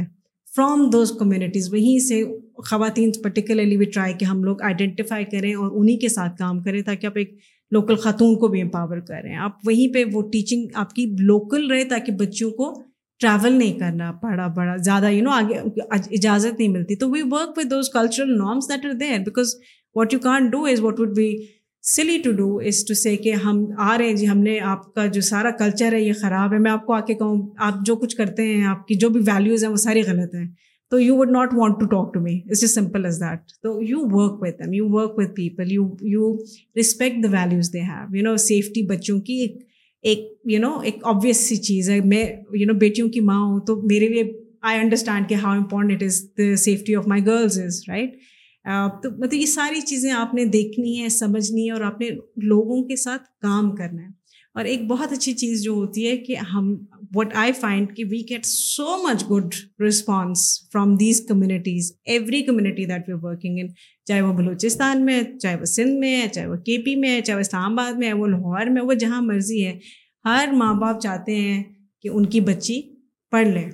from 0.56 0.84
those 0.92 1.12
communities 1.18 1.72
وہیں 1.72 1.98
سے 2.06 2.22
خواتین 2.70 3.10
پرٹیکولرلی 3.22 3.76
بھی 3.76 3.84
ٹرائی 3.92 4.12
کہ 4.20 4.24
ہم 4.24 4.42
لوگ 4.44 4.62
آئیڈینٹیفائی 4.62 5.24
کریں 5.32 5.52
اور 5.54 5.70
انہیں 5.80 5.96
کے 6.00 6.08
ساتھ 6.08 6.36
کام 6.38 6.58
کریں 6.62 6.80
تاکہ 6.86 7.06
آپ 7.06 7.16
ایک 7.18 7.32
لوکل 7.74 7.96
خاتون 8.02 8.34
کو 8.38 8.48
بھی 8.54 8.60
امپاور 8.62 8.98
کریں 9.08 9.34
آپ 9.46 9.66
وہیں 9.66 9.94
پہ 9.94 10.02
وہ 10.12 10.22
ٹیچنگ 10.32 10.66
آپ 10.84 10.92
کی 10.94 11.06
لوکل 11.20 11.70
رہے 11.70 11.84
تاکہ 11.94 12.12
بچوں 12.18 12.50
کو 12.58 12.72
ٹریول 13.20 13.52
نہیں 13.58 13.78
کرنا 13.78 14.10
پڑا 14.22 14.46
بڑا 14.56 14.76
زیادہ 14.84 15.10
یو 15.10 15.22
نو 15.24 15.30
آگے 15.30 15.60
اجازت 15.90 16.58
نہیں 16.58 16.68
ملتی 16.76 16.96
تو 17.04 17.10
we 17.10 17.22
work 17.30 17.60
those 17.70 17.88
cultural 17.92 18.36
norms 18.38 18.68
that 18.68 18.86
are 18.86 18.92
there 19.00 19.18
because 19.24 19.54
what 19.96 20.12
you 20.12 20.18
can't 20.22 20.50
do 20.52 20.62
is 20.74 20.80
what 20.80 21.00
would 21.00 21.16
be 21.16 21.34
silly 21.90 22.16
to 22.24 22.30
do 22.36 22.56
is 22.66 22.84
to 22.88 22.94
say 22.94 23.16
کہ 23.22 23.32
ہم 23.44 23.64
آ 23.76 23.96
رہے 23.98 24.06
ہیں 24.08 24.14
جی 24.16 24.26
ہم 24.28 24.38
نے 24.42 24.58
آپ 24.72 24.92
کا 24.94 25.06
جو 25.14 25.20
سارا 25.28 25.50
کلچر 25.58 25.92
ہے 25.92 26.00
یہ 26.00 26.12
خراب 26.20 26.52
ہے 26.52 26.58
میں 26.66 26.70
آپ 26.70 26.84
کو 26.86 26.92
آ 26.94 26.98
کے 27.06 27.14
کہوں 27.14 27.40
آپ 27.68 27.80
جو 27.86 27.96
کچھ 28.02 28.14
کرتے 28.16 28.42
ہیں 28.48 28.64
آپ 28.72 28.86
کی 28.88 28.94
جو 29.04 29.08
بھی 29.10 29.20
ویلیوز 29.26 29.64
ہیں 29.64 29.70
وہ 29.70 29.76
ساری 29.86 30.02
غلط 30.06 30.34
ہیں 30.34 30.46
تو 30.90 31.00
you 31.00 31.16
would 31.16 31.30
not 31.30 31.54
want 31.56 31.80
to 31.80 31.86
talk 31.96 32.12
to 32.14 32.20
me 32.20 32.38
it's 32.50 32.62
is 32.64 32.74
simple 32.74 33.06
is 33.06 33.20
that 33.20 33.52
تو 33.62 33.74
you 33.88 34.04
work 34.12 34.42
with 34.42 34.60
you 34.74 34.88
work 34.92 35.18
with 35.18 35.34
people 35.36 35.72
you 35.72 35.86
you 36.12 36.32
respect 36.80 37.22
the 37.24 37.28
values 37.32 37.72
they 37.72 37.80
have 37.88 38.16
you 38.16 38.22
know 38.30 38.36
safety 38.48 38.82
بچوں 38.94 39.18
کی 39.26 39.40
ایک 39.42 39.58
ایک 40.10 40.20
یو 40.52 40.60
نو 40.60 40.72
ایک 40.84 41.06
obvious 41.14 41.40
سی 41.48 41.56
چیز 41.70 41.90
ہے 41.90 41.98
میں 42.14 42.24
you 42.58 42.66
نو 42.66 42.74
بیٹیوں 42.80 43.08
کی 43.16 43.20
ماں 43.32 43.40
ہوں 43.44 43.60
تو 43.66 43.76
میرے 43.92 44.08
لیے 44.14 44.22
آئی 44.70 44.80
انڈرسٹینڈ 44.80 45.28
کہ 45.28 45.34
how 45.44 45.56
important 45.56 45.92
it 45.92 46.02
is 46.08 46.22
the 46.38 46.54
safety 46.64 46.94
of 46.96 47.08
my 47.14 47.26
girls 47.26 47.58
is 47.60 47.82
right 47.88 48.18
تو 48.64 49.10
مطلب 49.18 49.32
یہ 49.34 49.46
ساری 49.46 49.80
چیزیں 49.86 50.10
آپ 50.12 50.34
نے 50.34 50.44
دیکھنی 50.56 51.02
ہے 51.02 51.08
سمجھنی 51.08 51.64
ہے 51.66 51.70
اور 51.72 51.80
آپ 51.86 52.00
نے 52.00 52.08
لوگوں 52.48 52.82
کے 52.88 52.96
ساتھ 52.96 53.22
کام 53.42 53.74
کرنا 53.76 54.02
ہے 54.02 54.08
اور 54.56 54.64
ایک 54.70 54.82
بہت 54.86 55.12
اچھی 55.12 55.32
چیز 55.42 55.62
جو 55.64 55.72
ہوتی 55.72 56.06
ہے 56.10 56.16
کہ 56.24 56.36
ہم 56.54 56.74
وٹ 57.14 57.34
آئی 57.42 57.52
فائنڈ 57.60 57.94
کہ 57.96 58.04
we 58.10 58.18
get 58.30 58.44
so 58.46 58.96
much 59.06 59.24
good 59.30 59.54
response 59.86 60.40
from 60.72 60.94
these 61.00 61.20
communities 61.28 61.92
every 62.14 62.42
community 62.42 62.84
that 62.86 63.08
we 63.08 63.14
working 63.22 63.58
in 63.62 63.68
چاہے 64.08 64.20
وہ 64.20 64.32
بلوچستان 64.36 65.04
میں 65.04 65.18
ہے 65.20 65.24
چاہے 65.38 65.56
وہ 65.60 65.64
سندھ 65.74 65.98
میں 66.00 66.16
ہے 66.22 66.28
چاہے 66.32 66.46
وہ 66.46 66.56
کے 66.66 66.78
پی 66.84 66.96
میں 67.00 67.14
ہے 67.16 67.20
چاہے 67.20 67.36
وہ 67.36 67.40
اسلام 67.46 67.78
آباد 67.78 67.98
میں 67.98 68.08
ہے 68.08 68.12
وہ 68.22 68.26
لاہور 68.26 68.66
میں 68.76 68.82
وہ 68.82 68.94
جہاں 69.04 69.22
مرضی 69.22 69.64
ہے 69.66 69.78
ہر 70.24 70.48
ماں 70.56 70.72
باپ 70.80 71.00
چاہتے 71.02 71.36
ہیں 71.40 71.62
کہ 72.02 72.08
ان 72.08 72.26
کی 72.30 72.40
بچی 72.52 72.80
پڑھ 73.30 73.48
لیں 73.48 73.70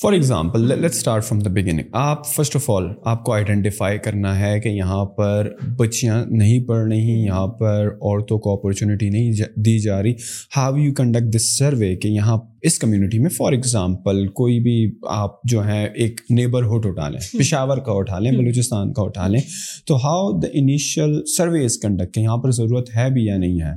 for 0.00 0.12
example 0.12 0.60
let 0.68 0.84
start 0.84 1.24
from 1.24 1.40
the 1.42 1.50
beginning 1.54 1.88
آپ 2.02 2.26
فرسٹ 2.26 2.54
آف 2.56 2.68
آل 2.70 2.84
آپ 3.10 3.24
کو 3.24 3.32
آئیڈینٹیفائی 3.32 3.98
کرنا 4.04 4.38
ہے 4.38 4.58
کہ 4.60 4.68
یہاں 4.68 5.04
پر 5.16 5.48
بچیاں 5.78 6.24
نہیں 6.28 6.64
پڑھ 6.68 6.86
رہی 6.92 7.16
یہاں 7.24 7.46
پر 7.58 7.88
عورتوں 8.00 8.38
کو 8.46 8.52
اپارچونیٹی 8.52 9.08
نہیں 9.10 9.58
دی 9.64 9.78
جا 9.84 10.02
رہی 10.02 10.12
how 10.56 10.76
you 10.76 10.94
conduct 10.98 11.34
this 11.36 11.50
survey 11.58 11.94
کہ 12.02 12.08
یہاں 12.08 12.36
اس 12.66 12.78
کمیونٹی 12.78 13.18
میں 13.18 13.30
فار 13.36 13.52
ایگزامپل 13.52 14.26
کوئی 14.40 14.58
بھی 14.62 14.74
آپ 15.18 15.36
جو 15.50 15.60
ہیں 15.68 15.84
ایک 15.86 16.20
نیبرہڈ 16.30 16.86
اٹھا 16.86 17.08
لیں 17.08 17.20
پشاور 17.38 17.76
کا 17.86 17.92
اٹھا 17.98 18.18
لیں 18.18 18.32
بلوچستان 18.38 18.92
کا 18.92 19.02
اٹھا 19.02 19.26
لیں 19.28 19.40
تو 19.86 19.96
how 20.06 20.30
the 20.40 20.48
initial 20.60 21.18
survey 21.36 21.64
is 21.64 21.78
conduct 21.82 22.18
یہاں 22.18 22.36
پر 22.42 22.50
ضرورت 22.62 22.90
ہے 22.96 23.08
بھی 23.14 23.26
یا 23.26 23.36
نہیں 23.38 23.60
ہے 23.66 23.72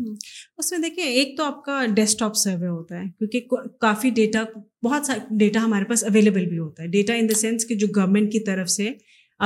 اس 0.58 0.72
میں 0.72 0.78
دیکھیں 0.80 1.04
ایک 1.04 1.36
تو 1.38 1.44
آپ 1.44 1.64
کا 1.64 1.82
ڈیسک 1.96 2.20
ٹاپ 2.20 2.36
سروے 2.38 2.68
ہوتا 2.68 3.00
ہے 3.00 3.06
کیونکہ 3.26 3.56
کافی 3.82 4.10
ڈیٹا 4.16 4.44
بہت 4.84 5.06
سا 5.06 5.14
ڈیٹا 5.40 5.60
ہمارے 5.64 5.86
پاس 5.86 6.04
اویلیبل 6.08 6.46
بھی 6.50 6.58
ہوتا 6.60 6.84
ہے 6.84 6.88
ڈیٹا 6.92 7.14
ان 7.22 7.30
دا 7.30 7.38
سینس 7.40 7.66
کہ 7.68 7.76
جو 7.82 7.88
گورنمنٹ 7.96 8.32
کی 8.32 8.40
طرف 8.50 8.70
سے 8.70 8.90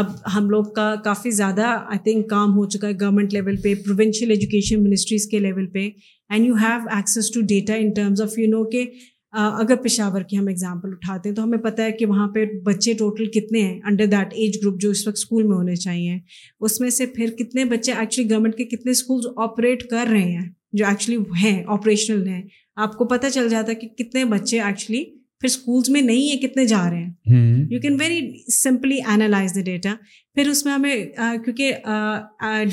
اب 0.02 0.12
ہم 0.36 0.50
لوگ 0.50 0.63
کا 0.74 0.93
کافی 1.04 1.30
زیادہ 1.38 1.62
آئی 1.67 2.00
تھنک 2.04 2.30
کام 2.30 2.54
ہو 2.58 2.65
چکا 2.74 2.88
ہے 2.88 2.93
گورنمنٹ 3.02 3.34
لیول 3.34 3.56
پہ 3.62 3.74
پروونشیل 3.86 4.32
ایجوکیشن 4.32 4.84
منسٹریز 4.84 5.26
کے 5.32 5.39
لیول 5.39 5.67
پہ 5.74 5.89
and 6.34 6.45
you 6.45 6.54
have 6.62 6.88
access 6.95 7.32
to 7.34 7.41
data 7.54 7.74
in 7.86 7.89
terms 7.95 8.22
of 8.22 8.38
you 8.39 8.48
know 8.50 8.63
کہ 8.69 8.86
اگر 9.41 9.76
پشاور 9.84 10.22
کی 10.30 10.38
ہم 10.38 10.48
اگزامپل 10.48 10.91
اٹھاتے 10.91 11.30
ہیں 11.30 11.36
تو 11.36 11.43
ہمیں 11.43 11.58
پتہ 11.65 11.82
ہے 11.82 11.91
کہ 11.98 12.06
وہاں 12.06 12.28
پہ 12.36 12.45
بچے 12.65 12.93
ٹوٹل 13.00 13.26
کتنے 13.39 13.62
ہیں 13.62 13.80
انڈر 13.89 14.06
دیٹ 14.12 14.34
ایج 14.43 14.58
گروپ 14.63 14.80
جو 14.82 14.89
اس 14.91 15.08
وقت 15.08 15.17
اسکول 15.17 15.43
میں 15.48 15.56
ہونے 15.56 15.76
چاہئیں 15.86 16.19
اس 16.60 16.80
میں 16.82 16.89
سے 17.02 17.06
پھر 17.17 17.32
کتنے 17.39 17.65
بچے 17.76 17.93
ایکچولی 17.98 18.30
گورنمنٹ 18.30 18.56
کے 18.58 18.65
کتنے 18.76 18.91
اسکولز 18.91 19.28
آپریٹ 19.50 19.84
کر 19.89 20.08
رہے 20.12 20.32
ہیں 20.32 20.48
جو 20.77 20.86
ایکچولی 20.86 21.17
ہیں 21.43 21.62
آپریشنل 21.75 22.27
ہیں 22.27 22.41
آپ 22.86 22.95
کو 22.97 23.05
پتہ 23.08 23.27
چل 23.34 23.49
جاتا 23.49 23.69
ہے 23.71 23.75
کہ 23.75 23.88
کتنے 24.03 24.25
بچے 24.34 24.60
ایکچولی 24.62 25.03
پھر 25.41 25.47
اسکولس 25.49 25.89
میں 25.89 26.01
نہیں 26.01 26.32
ہے 26.32 26.36
کتنے 26.38 26.65
جا 26.67 26.89
رہے 26.89 27.03
ہیں 27.34 27.65
you 27.71 27.79
can 27.82 27.95
very 27.99 28.51
simply 28.51 28.97
analyse 29.12 29.53
the 29.55 29.62
data 29.65 29.93
پھر 30.36 30.49
اس 30.49 30.63
میں 30.65 30.73
ہمیں 30.73 30.93
کیونکہ 31.43 31.71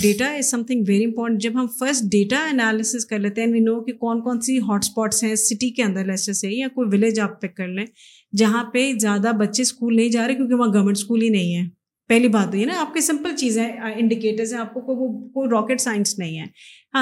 data 0.03 0.31
is 0.39 0.51
something 0.67 0.85
very 0.89 1.05
important 1.05 1.41
جب 1.43 1.61
ہم 1.61 1.67
فرسٹ 1.79 2.03
ڈیٹا 2.13 2.43
انالیسز 2.51 3.07
کر 3.11 3.19
لیتے 3.19 3.43
ہیں 3.45 3.53
وی 3.53 3.61
نو 3.61 3.81
کہ 3.85 3.93
کون 4.07 4.23
کون 4.23 4.41
سی 4.47 4.59
ہاٹ 4.69 4.85
اسپاٹس 4.85 5.23
ہیں 5.25 5.35
سٹی 5.45 5.71
کے 5.75 5.83
اندر 5.83 6.05
لیسے 6.07 6.33
سے 6.41 6.51
یا 6.55 6.69
کوئی 6.75 6.89
ولیج 6.97 7.21
آپ 7.21 7.41
پک 7.43 7.57
کر 7.57 7.69
لیں 7.69 7.87
جہاں 8.39 8.65
پہ 8.73 8.91
زیادہ 9.01 9.33
بچے 9.41 9.63
اسکول 9.63 9.97
نہیں 9.97 10.09
جا 10.11 10.27
رہے 10.27 10.35
کیونکہ 10.35 10.55
وہاں 10.55 10.73
گورنمنٹ 10.75 10.97
اسکول 10.97 11.23
ہی 11.23 11.29
نہیں 11.29 11.57
ہے 11.57 11.65
پہلی 12.09 12.29
بات 12.35 12.51
تو 12.51 12.57
یہ 12.57 12.67
نا 12.67 12.81
آپ 12.81 12.93
کے 12.95 13.01
سمپل 13.01 13.35
چیزیں 13.37 13.65
انڈیکیٹرز 13.65 14.53
ہیں 14.55 14.61
آپ 14.61 14.75
کو 14.75 14.95
کوئی 14.95 15.49
راکٹ 15.51 15.81
سائنس 15.81 16.19
نہیں 16.19 16.39
ہے 16.41 16.45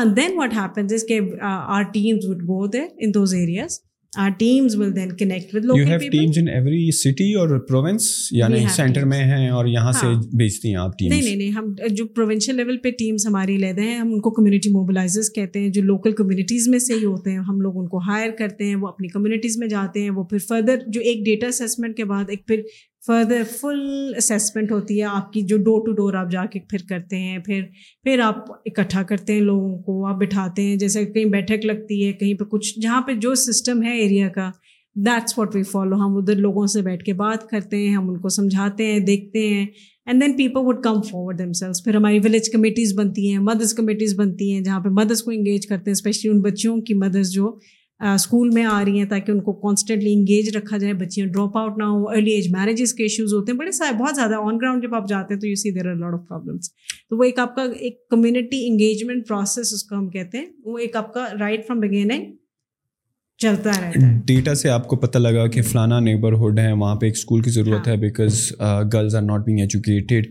and 0.01 0.17
then 0.17 0.37
what 0.39 0.53
happens 0.57 0.93
is 0.93 1.05
کہ 1.09 1.19
our 1.49 1.83
teams 1.93 2.25
would 2.29 2.43
go 2.49 2.67
there 2.77 2.87
in 3.05 3.11
those 3.15 3.35
areas 3.35 3.81
our 4.23 4.31
teams 4.39 4.75
will 4.81 4.95
then 4.97 5.15
connect 5.19 5.55
with 5.55 5.65
local 5.65 5.81
people 5.85 5.91
you 5.93 5.99
have 6.01 6.11
teams 6.11 6.39
in 6.39 6.49
every 6.49 6.91
city 6.97 7.33
اور 7.41 7.57
province 7.69 8.09
یعنی 8.33 8.59
centre 8.77 9.05
میں 9.13 9.19
ہیں 9.31 9.49
اور 9.59 9.67
یہاں 9.73 9.93
سے 10.01 10.07
بھیجتی 10.39 10.69
ہیں 10.69 10.77
آپ 10.83 10.99
ٹیمز 10.99 11.13
نہیں 11.13 11.23
نہیں 11.27 11.37
نہیں 11.37 11.51
ہم 11.57 11.73
جو 11.99 12.07
پروونشل 12.17 12.57
لیول 12.57 12.77
پہ 12.85 12.91
ٹیمز 12.99 13.27
ہماری 13.27 13.57
لیتے 13.65 13.83
ہیں 13.89 13.97
ہم 13.99 14.13
ان 14.15 14.21
کو 14.27 14.31
کمیونٹی 14.39 14.71
موبلائزرز 14.73 15.33
کہتے 15.35 15.61
ہیں 15.61 15.69
جو 15.79 15.83
لوکل 15.83 16.13
کمیونٹیز 16.23 16.69
میں 16.69 16.79
سے 16.87 16.95
ہی 17.01 17.05
ہوتے 17.05 17.31
ہیں 17.31 17.39
ہم 17.49 17.61
لوگ 17.61 17.79
ان 17.81 17.89
کو 17.95 17.99
ہائر 18.09 18.31
کرتے 18.39 18.67
ہیں 18.69 18.77
وہ 18.85 18.89
اپنی 18.89 19.09
کمیونٹیز 19.17 19.59
میں 19.59 19.69
جاتے 19.77 20.03
ہیں 20.03 20.11
وہ 20.21 20.25
پھر 20.33 20.39
فردر 20.49 20.77
جو 20.93 21.01
ایک 21.13 21.25
ڈیٹا 21.25 21.47
اسسمنٹ 21.65 21.97
کے 21.97 22.05
بعد 22.15 22.31
ایک 22.31 22.47
پھر 22.49 22.63
فردر 23.07 23.43
فل 23.51 24.13
اسیسمنٹ 24.17 24.71
ہوتی 24.73 24.99
ہے 24.99 25.05
آپ 25.07 25.33
کی 25.33 25.41
جو 25.49 25.57
ڈور 25.65 25.85
ٹو 25.87 25.93
ڈور 25.97 26.15
آپ 26.21 26.31
جا 26.31 26.45
کے 26.53 26.61
پھر 26.71 26.83
کرتے 26.89 27.17
ہیں 27.25 27.39
پھر 27.47 27.61
پھر 28.05 28.21
آپ 28.25 28.45
اکٹھا 28.67 29.03
کرتے 29.09 29.33
ہیں 29.33 29.41
لوگوں 29.41 29.77
کو 29.87 30.07
آپ 30.09 30.17
بٹھاتے 30.21 30.63
ہیں 30.67 30.77
جیسے 30.83 31.05
کہیں 31.07 31.25
بیٹھک 31.33 31.67
لگتی 31.67 32.07
ہے 32.07 32.13
کہیں 32.23 32.33
پہ 32.39 32.45
کچھ 32.51 32.79
جہاں 32.83 33.01
پہ 33.07 33.15
جو 33.25 33.35
سسٹم 33.49 33.83
ہے 33.85 33.97
ایریا 34.01 34.29
کا 34.35 34.51
دیٹس 35.07 35.39
واٹ 35.39 35.55
وی 35.57 35.63
فالو 35.73 35.97
ہم 36.05 36.17
ادھر 36.17 36.37
لوگوں 36.47 36.67
سے 36.77 36.83
بیٹھ 36.89 37.05
کے 37.05 37.13
بات 37.21 37.49
کرتے 37.51 37.77
ہیں 37.87 37.95
ہم 37.97 38.09
ان 38.11 38.19
کو 38.21 38.29
سمجھاتے 38.39 38.91
ہیں 38.93 38.99
دیکھتے 39.13 39.47
ہیں 39.49 39.67
and 40.07 40.23
then 40.23 40.37
people 40.37 40.67
would 40.67 40.83
come 40.85 41.01
forward 41.11 41.39
themselves 41.61 41.85
پھر 41.85 41.97
ہماری 41.97 42.19
ولیج 42.25 42.51
کمیٹیز 42.53 42.95
بنتی 42.99 43.31
ہیں 43.31 43.39
مدرس 43.51 43.75
کمیٹیز 43.75 44.19
بنتی 44.21 44.53
ہیں 44.53 44.61
جہاں 44.65 44.81
پہ 44.85 44.89
مدرس 45.03 45.23
کو 45.23 45.31
انگیج 45.31 45.67
کرتے 45.67 45.91
ہیں 45.91 45.97
اسپیشلی 45.97 46.31
ان 46.31 46.41
بچیوں 46.43 46.81
کی 46.89 46.95
مدرس 47.05 47.33
جو 47.33 47.57
اسکول 48.13 48.51
میں 48.55 48.65
آ 48.67 48.83
رہی 48.85 48.99
ہیں 48.99 49.09
تاکہ 49.09 49.31
ان 49.33 49.41
کو 49.43 49.53
کانسٹنٹلی 49.61 50.13
انگیج 50.15 50.57
رکھا 50.57 50.79
جائے 50.79 50.93
بچیاں 50.95 51.27
ڈراپ 51.33 51.57
آؤٹ 51.59 51.79
نہ 51.79 51.85
ہوں 51.89 52.05
ارلی 52.17 52.31
ایج 52.33 52.49
میرجز 52.57 52.93
کے 52.95 53.03
ایشوز 53.03 53.35
ہوتے 53.35 53.53
ہیں 53.53 53.59
بڑے 53.59 53.71
سارے 53.79 53.97
بہت 54.03 54.17
زیادہ 54.17 54.41
آن 54.49 54.59
گراؤنڈ 54.61 54.83
جب 54.83 54.95
آپ 54.95 55.09
جاتے 55.09 55.35
ہیں 55.35 55.41
تو 55.41 55.47
you 55.49 55.55
see 55.63 55.71
there 55.79 55.89
are 55.91 55.95
lot 55.97 56.15
of 56.15 56.27
problems 56.29 56.71
تو 57.09 57.17
وہ 57.19 57.25
ایک 57.25 57.39
آپ 57.39 57.55
کا 57.57 57.63
ایک 57.79 57.99
کمیونٹی 58.11 58.67
انگیجمنٹ 58.69 59.27
پروسیس 59.29 59.73
اس 59.75 59.83
کو 59.89 59.99
ہم 59.99 60.09
کہتے 60.17 60.39
ہیں 60.39 60.47
وہ 60.65 60.79
ایک 60.79 60.97
آپ 60.97 61.13
کا 61.15 61.27
رائٹ 61.41 61.67
فرام 61.67 61.81
بگیننگ 61.81 62.33
چلتا 63.43 63.71
رہتا 63.81 64.07
ہے 64.11 64.19
ڈیٹا 64.27 64.55
سے 64.55 64.69
آپ 64.71 64.87
کو 64.89 64.97
پتہ 65.05 65.19
لگا 65.19 65.47
کہ 65.55 65.63
فلانا 65.71 65.99
نیبرہڈ 66.01 66.59
ہے 66.59 66.73
وہاں 66.73 66.97
پہ 66.97 67.07
ایک 67.07 67.15
اسکول 67.17 67.41
کی 67.43 67.51
ضرورت 67.51 67.87
ہاں۔ 67.89 67.95
ہے 67.95 68.01
because 68.01 68.41
girls 68.93 69.15
are 69.15 69.23
not 69.23 69.45
being 69.45 69.61
educated 69.61 70.27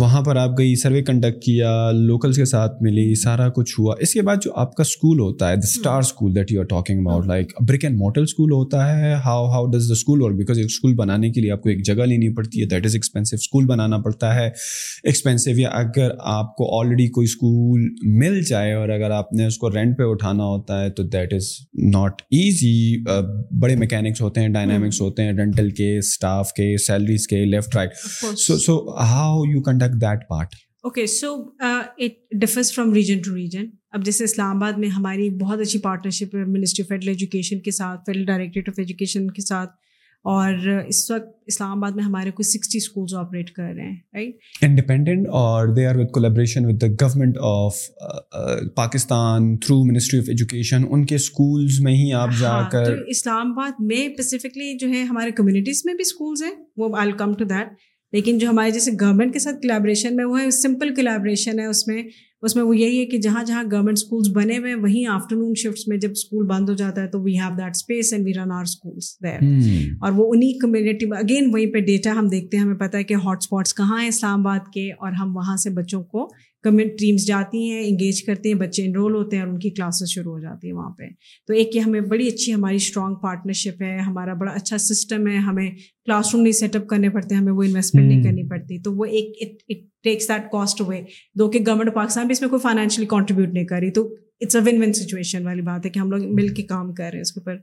وہاں 0.00 0.20
پر 0.22 0.36
آپ 0.36 0.50
گئی 0.58 0.74
سروے 0.80 1.02
کنڈکٹ 1.04 1.42
کیا 1.42 1.70
لوکلس 1.94 2.36
کے 2.36 2.44
ساتھ 2.44 2.72
ملی 2.82 3.14
سارا 3.22 3.48
کچھ 3.56 3.74
ہوا 3.78 3.94
اس 4.02 4.12
کے 4.14 4.22
بعد 4.22 4.36
جو 4.42 4.52
آپ 4.60 4.74
کا 4.76 4.82
اسکول 4.86 5.18
ہوتا 5.20 5.48
ہے 5.50 5.56
the 5.56 5.60
star 5.70 6.00
school 6.06 6.34
that 6.34 6.52
you 6.52 6.60
are 6.60 6.64
talking 6.70 7.06
about 7.06 7.26
like 7.26 7.52
and 7.84 7.98
model 8.00 8.22
school 8.22 8.52
ہوتا 8.52 8.86
ہے 8.98 9.12
how 9.24 9.44
how 9.50 9.66
does 9.70 9.88
the 9.88 9.92
school 9.92 10.22
اور 10.22 10.32
بیکاز 10.40 10.58
ایک 10.58 10.66
اسکول 10.70 10.94
بنانے 10.96 11.30
کے 11.32 11.40
لیے 11.40 11.50
آپ 11.52 11.62
کو 11.62 11.68
ایک 11.68 11.84
جگہ 11.86 12.04
لینی 12.12 12.32
پڑتی 12.36 12.62
ہے 12.62 12.66
دیٹ 12.68 12.86
از 12.86 12.94
ایکسپینسو 12.94 13.36
اسکول 13.36 13.66
بنانا 13.66 13.98
پڑتا 14.04 14.34
ہے 14.34 14.46
ایکسپینسو 14.46 15.58
یا 15.60 15.68
اگر 15.82 16.10
آپ 16.36 16.54
کو 16.56 16.78
آلریڈی 16.80 17.06
کوئی 17.18 17.24
اسکول 17.30 17.88
مل 18.24 18.40
جائے 18.48 18.72
اور 18.74 18.88
اگر 18.96 19.10
آپ 19.16 19.32
نے 19.32 19.46
اس 19.46 19.58
کو 19.58 19.70
رینٹ 19.74 19.96
پہ 19.98 20.02
اٹھانا 20.12 20.44
ہوتا 20.44 20.82
ہے 20.82 20.90
تو 20.96 21.02
دیٹ 21.16 21.32
از 21.34 21.50
ناٹ 21.94 22.22
ایزی 22.38 22.74
بڑے 23.60 23.76
مکینکس 23.76 24.20
ہوتے 24.20 24.40
ہیں 24.40 24.48
ڈائنامکس 24.56 25.00
ہاں۔ 25.00 25.04
ہوتے 25.08 25.22
ہیں 25.22 25.32
رینٹل 25.36 25.70
کے 25.74 25.96
اسٹاف 25.98 26.52
کے 26.52 26.76
سیلریز 26.86 27.26
کے 27.28 27.44
left 27.44 27.74
right 27.76 27.90
so 28.38 28.56
so 28.58 28.78
how 28.98 29.42
you 29.52 29.60
conduct 29.66 30.00
that 30.02 30.26
part 30.28 30.54
okay 30.88 31.06
so 31.20 31.34
it 31.68 32.34
differs 32.40 32.72
from 32.74 32.92
region 32.94 33.18
to 33.24 33.34
region 33.36 33.64
اب 33.96 34.04
جیسے 34.04 34.24
اسلام 34.24 34.56
آباد 34.62 34.78
میں 34.82 34.88
ہماری 34.98 35.28
بہت 35.40 35.60
اچھی 35.60 35.78
پارٹنرشپ 35.88 36.34
ہے 36.36 36.44
منسٹری 36.52 36.82
آف 36.82 36.88
فیڈرل 36.88 37.08
ایجوکیشن 37.08 37.60
کے 37.62 37.70
ساتھ 37.80 38.00
فیڈرل 38.06 38.24
ڈائریکٹریٹ 38.24 38.68
آف 38.68 38.78
ایجوکیشن 38.78 39.30
کے 39.38 39.42
ساتھ 39.42 39.70
اور 40.30 40.52
اس 40.88 41.00
وقت 41.10 41.26
اسلام 41.46 41.70
آباد 41.78 41.96
میں 41.96 42.04
ہمارے 42.04 42.30
کوئی 42.38 42.44
سکسٹی 42.50 42.78
اسکولس 42.78 43.14
آپریٹ 43.18 43.50
کر 43.58 43.72
رہے 43.74 43.84
ہیں 43.88 43.96
رائٹ 44.14 44.64
انڈیپینڈنٹ 44.64 45.28
اور 45.40 45.68
they 45.74 45.86
are 45.86 45.96
with 45.96 46.10
collaboration 46.12 46.66
with 46.66 46.80
the 46.82 46.86
government 47.02 47.36
of 47.50 47.76
Pakistan 48.76 49.56
through 49.66 49.82
ministry 49.92 50.18
of 50.20 50.28
education 50.28 50.84
ان 50.90 51.04
کے 51.06 51.14
اسکولز 51.24 51.80
میں 51.84 51.92
ہی 52.04 52.12
آپ 52.22 52.30
جا 52.40 52.56
کر 52.72 52.92
اسلام 53.16 53.52
آباد 53.52 53.80
میں 53.92 54.04
اسپیسیفکلی 54.08 54.72
جو 54.78 54.88
ہے 54.94 55.02
ہمارے 55.12 55.30
کمیونٹیز 55.42 55.82
میں 55.86 55.94
بھی 55.94 56.04
اسکولز 56.08 56.42
ہیں 56.50 56.54
وہ 56.82 56.88
آئی 57.06 57.12
کم 57.24 57.34
ٹو 57.34 57.44
دیٹ 57.56 57.68
لیکن 58.12 58.38
جو 58.38 58.48
ہمارے 58.50 58.70
جیسے 58.70 58.90
گورنمنٹ 59.00 59.32
کے 59.32 59.38
ساتھ 59.38 59.60
کلیبریشن 59.62 60.16
میں 60.16 60.24
وہ 60.24 60.40
ہے 60.40 60.50
سمپل 60.62 60.94
کلیبریشن 60.94 61.58
ہے 61.60 61.64
اس 61.66 61.86
میں 61.88 62.02
اس 62.46 62.54
میں 62.56 62.62
وہ 62.64 62.76
یہی 62.76 62.98
ہے 63.00 63.04
کہ 63.06 63.18
جہاں 63.18 63.42
جہاں 63.44 63.62
گورنمنٹ 63.72 63.98
اسکولس 63.98 64.28
بنے 64.34 64.56
ہوئے 64.58 64.72
ہیں 64.72 64.78
وہیں 64.80 65.06
آفٹر 65.12 65.36
نون 65.36 65.54
شفٹس 65.62 65.86
میں 65.88 65.96
جب 65.98 66.10
اسکول 66.12 66.46
بند 66.46 66.68
ہو 66.68 66.74
جاتا 66.80 67.02
ہے 67.02 67.08
تو 67.10 67.20
we 67.22 67.32
we 67.32 67.38
have 67.38 67.54
that 67.58 67.76
space 67.76 68.12
and 68.12 68.28
run 68.36 68.52
our 68.52 68.62
schools 68.70 69.12
there 69.24 69.94
اور 70.00 70.12
وہ 70.16 70.28
انہیں 70.34 70.58
کمیونٹی 70.62 71.06
اگین 71.18 71.50
وہیں 71.52 71.72
پہ 71.72 71.80
ڈیٹا 71.86 72.12
ہم 72.18 72.28
دیکھتے 72.36 72.56
ہیں 72.56 72.64
ہمیں 72.64 72.78
پتہ 72.88 72.96
ہے 72.96 73.04
کہ 73.10 73.14
ہاٹ 73.24 73.38
اسپاٹس 73.42 73.74
کہاں 73.74 74.00
ہیں 74.00 74.08
اسلام 74.08 74.46
آباد 74.46 74.68
کے 74.74 74.90
اور 74.92 75.12
ہم 75.22 75.36
وہاں 75.36 75.56
سے 75.64 75.70
بچوں 75.80 76.02
کو 76.12 76.28
کمیونٹی 76.66 77.16
جاتی 77.24 77.58
ہیں 77.70 77.82
انگیج 77.88 78.22
کرتے 78.24 78.48
ہیں 78.48 78.56
بچے 78.58 78.84
انرول 78.84 79.14
ہوتے 79.14 79.36
ہیں 79.36 79.42
اور 79.42 79.50
ان 79.52 79.58
کی 79.64 79.70
کلاسز 79.70 80.10
شروع 80.14 80.32
ہو 80.32 80.38
جاتی 80.40 80.66
ہیں 80.66 80.74
وہاں 80.74 80.90
پہ 80.98 81.06
تو 81.46 81.52
ایک 81.60 81.76
یہ 81.76 81.80
ہمیں 81.80 82.00
بڑی 82.12 82.26
اچھی 82.28 82.54
ہماری 82.54 82.76
اسٹرانگ 82.84 83.14
پارٹنرشپ 83.22 83.82
ہے 83.82 83.96
ہمارا 84.06 84.34
بڑا 84.40 84.52
اچھا 84.60 84.78
سسٹم 84.86 85.26
ہے 85.28 85.36
ہمیں 85.48 85.70
کلاس 85.80 86.34
روم 86.34 86.42
نہیں 86.42 86.52
سیٹ 86.60 86.76
اپ 86.76 86.86
کرنے 86.88 87.08
پڑتے 87.18 87.34
ہمیں 87.34 87.52
وہ 87.52 87.62
انویسٹمنٹ 87.62 88.06
نہیں 88.08 88.22
کرنی 88.24 88.48
پڑتی 88.50 88.78
تو 88.82 88.92
وہ 88.96 89.04
ایک 89.10 89.60
takes 90.04 90.28
that 90.28 90.50
cost 90.52 90.80
away 90.80 91.00
though 91.38 91.50
کہ 91.50 91.58
گورنمنٹ 91.66 91.88
آف 91.88 91.94
پاکستان 91.94 92.26
بھی 92.26 92.32
اس 92.32 92.40
میں 92.40 92.48
کوئی 92.50 92.60
فائنینشلی 92.62 93.06
کانٹریبیوٹ 93.16 93.52
نہیں 93.52 93.64
کری 93.72 93.90
تو 93.98 94.06
it's 94.40 94.56
a 94.56 94.62
win 94.64 94.82
win 94.82 94.92
situation 94.92 95.46
والی 95.46 95.62
بات 95.68 95.86
ہے 95.86 95.90
کہ 95.90 95.98
ہم 95.98 96.10
لوگ 96.10 96.26
مل 96.34 96.48
کے 96.54 96.62
کام 96.74 96.92
کر 96.94 97.04
رہے 97.10 97.16
ہیں 97.16 97.20
اس 97.22 97.32
کے 97.32 97.40
اوپر 97.40 97.56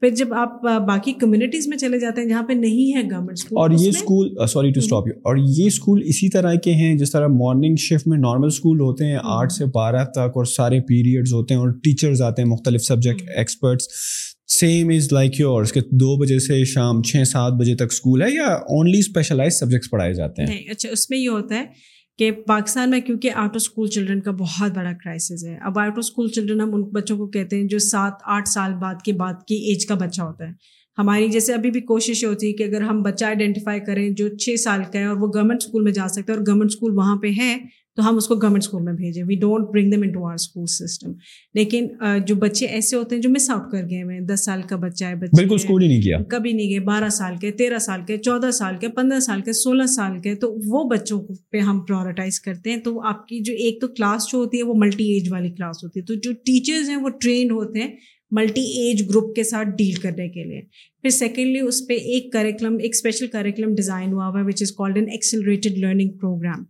پھر 0.00 0.08
جب 0.14 0.32
آپ 0.38 0.60
باقی 0.88 1.12
کمیونٹیز 1.20 1.66
میں 1.68 1.76
چلے 1.78 1.98
جاتے 1.98 2.20
ہیں 2.20 2.28
جہاں 2.28 2.42
پہ 2.48 2.52
نہیں 2.52 2.96
ہے 2.96 3.02
گورنمنٹ 3.10 3.40
اور 3.44 3.58
اور 3.60 3.70
یہ 3.78 3.82
یہ 3.84 3.88
school 3.88 4.26
school 4.28 4.46
sorry 4.52 4.70
to 4.72 4.80
stop 4.80 5.90
اسی 6.08 6.28
طرح 6.32 6.54
کے 6.64 6.72
ہیں 6.80 6.94
جس 6.98 7.10
طرح 7.12 7.26
مارننگ 7.36 7.76
شفٹ 7.88 8.06
میں 8.08 8.18
نارمل 8.18 8.46
اسکول 8.46 8.80
ہوتے 8.80 9.06
ہیں 9.12 9.18
آٹھ 9.38 9.52
سے 9.52 9.64
بارہ 9.74 10.04
تک 10.14 10.36
اور 10.40 10.44
سارے 10.56 10.80
پیریڈ 10.88 11.32
ہوتے 11.32 11.54
ہیں 11.54 11.60
اور 11.60 11.70
ٹیچرز 11.84 12.22
آتے 12.28 12.42
ہیں 12.42 12.48
مختلف 12.48 12.82
subject 12.86 13.30
experts 13.36 13.88
same 14.58 14.88
is 14.96 15.12
like 15.12 15.40
your 15.40 15.64
دو 16.00 16.16
بجے 16.24 16.38
سے 16.48 16.64
شام 16.74 17.02
چھ 17.10 17.26
سات 17.32 17.52
بجے 17.60 17.74
تک 17.76 17.92
اسکول 17.96 18.22
ہے 18.22 18.30
یا 18.34 18.52
اونلی 18.76 18.98
اسپیشلائز 18.98 19.58
سبجیکٹس 19.60 19.90
پڑھائے 19.90 20.12
جاتے 20.14 20.44
ہیں 20.52 20.62
اچھا 20.70 20.88
اس 20.92 21.08
میں 21.10 21.18
یہ 21.18 21.28
ہوتا 21.28 21.58
ہے 21.58 21.64
کہ 22.18 22.30
پاکستان 22.46 22.90
میں 22.90 23.00
کیونکہ 23.06 23.30
آؤٹ 23.34 23.48
آف 23.56 23.62
اسکول 23.62 23.88
چلڈرن 23.94 24.20
کا 24.26 24.30
بہت 24.38 24.72
بڑا 24.76 24.92
کرائسس 25.02 25.44
ہے 25.46 25.56
اب 25.70 25.78
آؤٹ 25.78 25.90
آف 25.92 25.98
اسکول 25.98 26.28
چلڈرن 26.32 26.60
ہم 26.60 26.74
ان 26.74 26.82
بچوں 26.92 27.16
کو 27.18 27.26
کہتے 27.30 27.56
ہیں 27.60 27.64
جو 27.68 27.78
سات 27.92 28.22
آٹھ 28.36 28.48
سال 28.48 28.74
بعد 28.80 29.02
کے 29.04 29.12
بعد 29.22 29.42
کی 29.48 29.54
ایج 29.68 29.86
کا 29.86 29.94
بچہ 30.00 30.22
ہوتا 30.22 30.44
ہے 30.46 30.52
ہماری 30.98 31.28
جیسے 31.30 31.54
ابھی 31.54 31.70
بھی 31.70 31.80
کوشش 31.92 32.24
ہوتی 32.24 32.48
ہے 32.48 32.52
کہ 32.56 32.62
اگر 32.64 32.82
ہم 32.90 33.02
بچہ 33.02 33.24
آئیڈینٹیفائی 33.24 33.80
کریں 33.86 34.08
جو 34.20 34.28
چھ 34.44 34.56
سال 34.60 34.82
کا 34.92 34.98
ہے 34.98 35.04
اور 35.06 35.16
وہ 35.16 35.26
گورنمنٹ 35.34 35.62
اسکول 35.64 35.82
میں 35.84 35.92
جا 36.00 36.06
سکتا 36.08 36.32
ہے 36.32 36.38
اور 36.38 36.44
گورنمنٹ 36.46 36.70
اسکول 36.74 36.96
وہاں 36.98 37.16
پہ 37.22 37.30
ہے 37.38 37.56
تو 37.96 38.08
ہم 38.08 38.16
اس 38.16 38.26
کو 38.28 38.34
گورنمنٹ 38.36 38.62
اسکول 38.62 38.82
میں 38.84 38.92
بھیجیں 38.92 39.22
we 39.26 39.34
don't 39.40 39.68
bring 39.72 39.90
them 39.90 40.02
into 40.12 40.24
our 40.28 40.34
school 40.34 40.66
system 40.72 41.12
لیکن 41.54 41.86
جو 42.26 42.34
بچے 42.42 42.66
ایسے 42.78 42.96
ہوتے 42.96 43.14
ہیں 43.14 43.22
جو 43.22 43.30
مس 43.30 43.48
آؤٹ 43.50 43.70
کر 43.72 43.88
گئے 43.90 44.02
ہیں 44.12 44.20
دس 44.32 44.44
سال 44.44 44.62
کا 44.68 44.76
بچہ 44.82 45.04
ہے 45.04 45.14
بچے 45.22 45.46
کبھی 46.30 46.52
نہیں 46.52 46.68
گئے 46.70 46.80
بارہ 46.86 47.08
سال 47.18 47.36
کے 47.40 47.50
تیرہ 47.60 47.78
سال 47.86 48.02
کے 48.06 48.16
چودہ 48.28 48.50
سال 48.58 48.76
کے 48.80 48.88
پندرہ 48.98 49.20
سال 49.28 49.40
کے 49.44 49.52
سولہ 49.62 49.86
سال 49.94 50.18
کے 50.22 50.34
تو 50.42 50.52
وہ 50.72 50.84
بچوں 50.90 51.20
پہ 51.52 51.60
ہم 51.70 51.80
پرائرٹائز 51.88 52.40
کرتے 52.40 52.70
ہیں 52.70 52.80
تو 52.84 53.00
آپ 53.12 53.26
کی 53.28 53.38
جو 53.46 53.52
ایک 53.64 53.80
تو 53.80 53.88
کلاس 53.94 54.30
جو 54.32 54.38
ہوتی 54.38 54.58
ہے 54.58 54.62
وہ 54.70 54.74
ملٹی 54.84 55.04
ایج 55.12 55.32
والی 55.32 55.50
کلاس 55.56 55.82
ہوتی 55.84 56.00
ہے 56.00 56.04
تو 56.04 56.14
جو 56.28 56.32
ٹیچرز 56.46 56.88
ہیں 56.90 56.96
وہ 57.02 57.08
ٹرینڈ 57.20 57.52
ہوتے 57.52 57.82
ہیں 57.82 57.88
ملٹی 58.36 58.62
ایج 58.82 59.02
گروپ 59.10 59.34
کے 59.34 59.42
ساتھ 59.50 59.68
ڈیل 59.78 60.00
کرنے 60.02 60.28
کے 60.28 60.44
لیے 60.44 60.60
پھر 61.02 61.10
سیکنڈلی 61.22 61.58
اس 61.66 61.82
پہ 61.88 61.94
ایک 62.14 62.32
کریکلم 62.32 62.76
ایک 62.82 62.94
اسپیشل 62.94 63.26
کریکلم 63.32 63.74
ڈیزائن 63.74 64.12
ہوا 64.12 64.26
ہوا 64.28 64.40
ہے 64.40 64.44
which 64.46 64.62
is 64.62 64.72
called 64.76 64.96
an 64.96 65.08
accelerated 65.18 65.78
learning 65.84 66.16
programme 66.20 66.64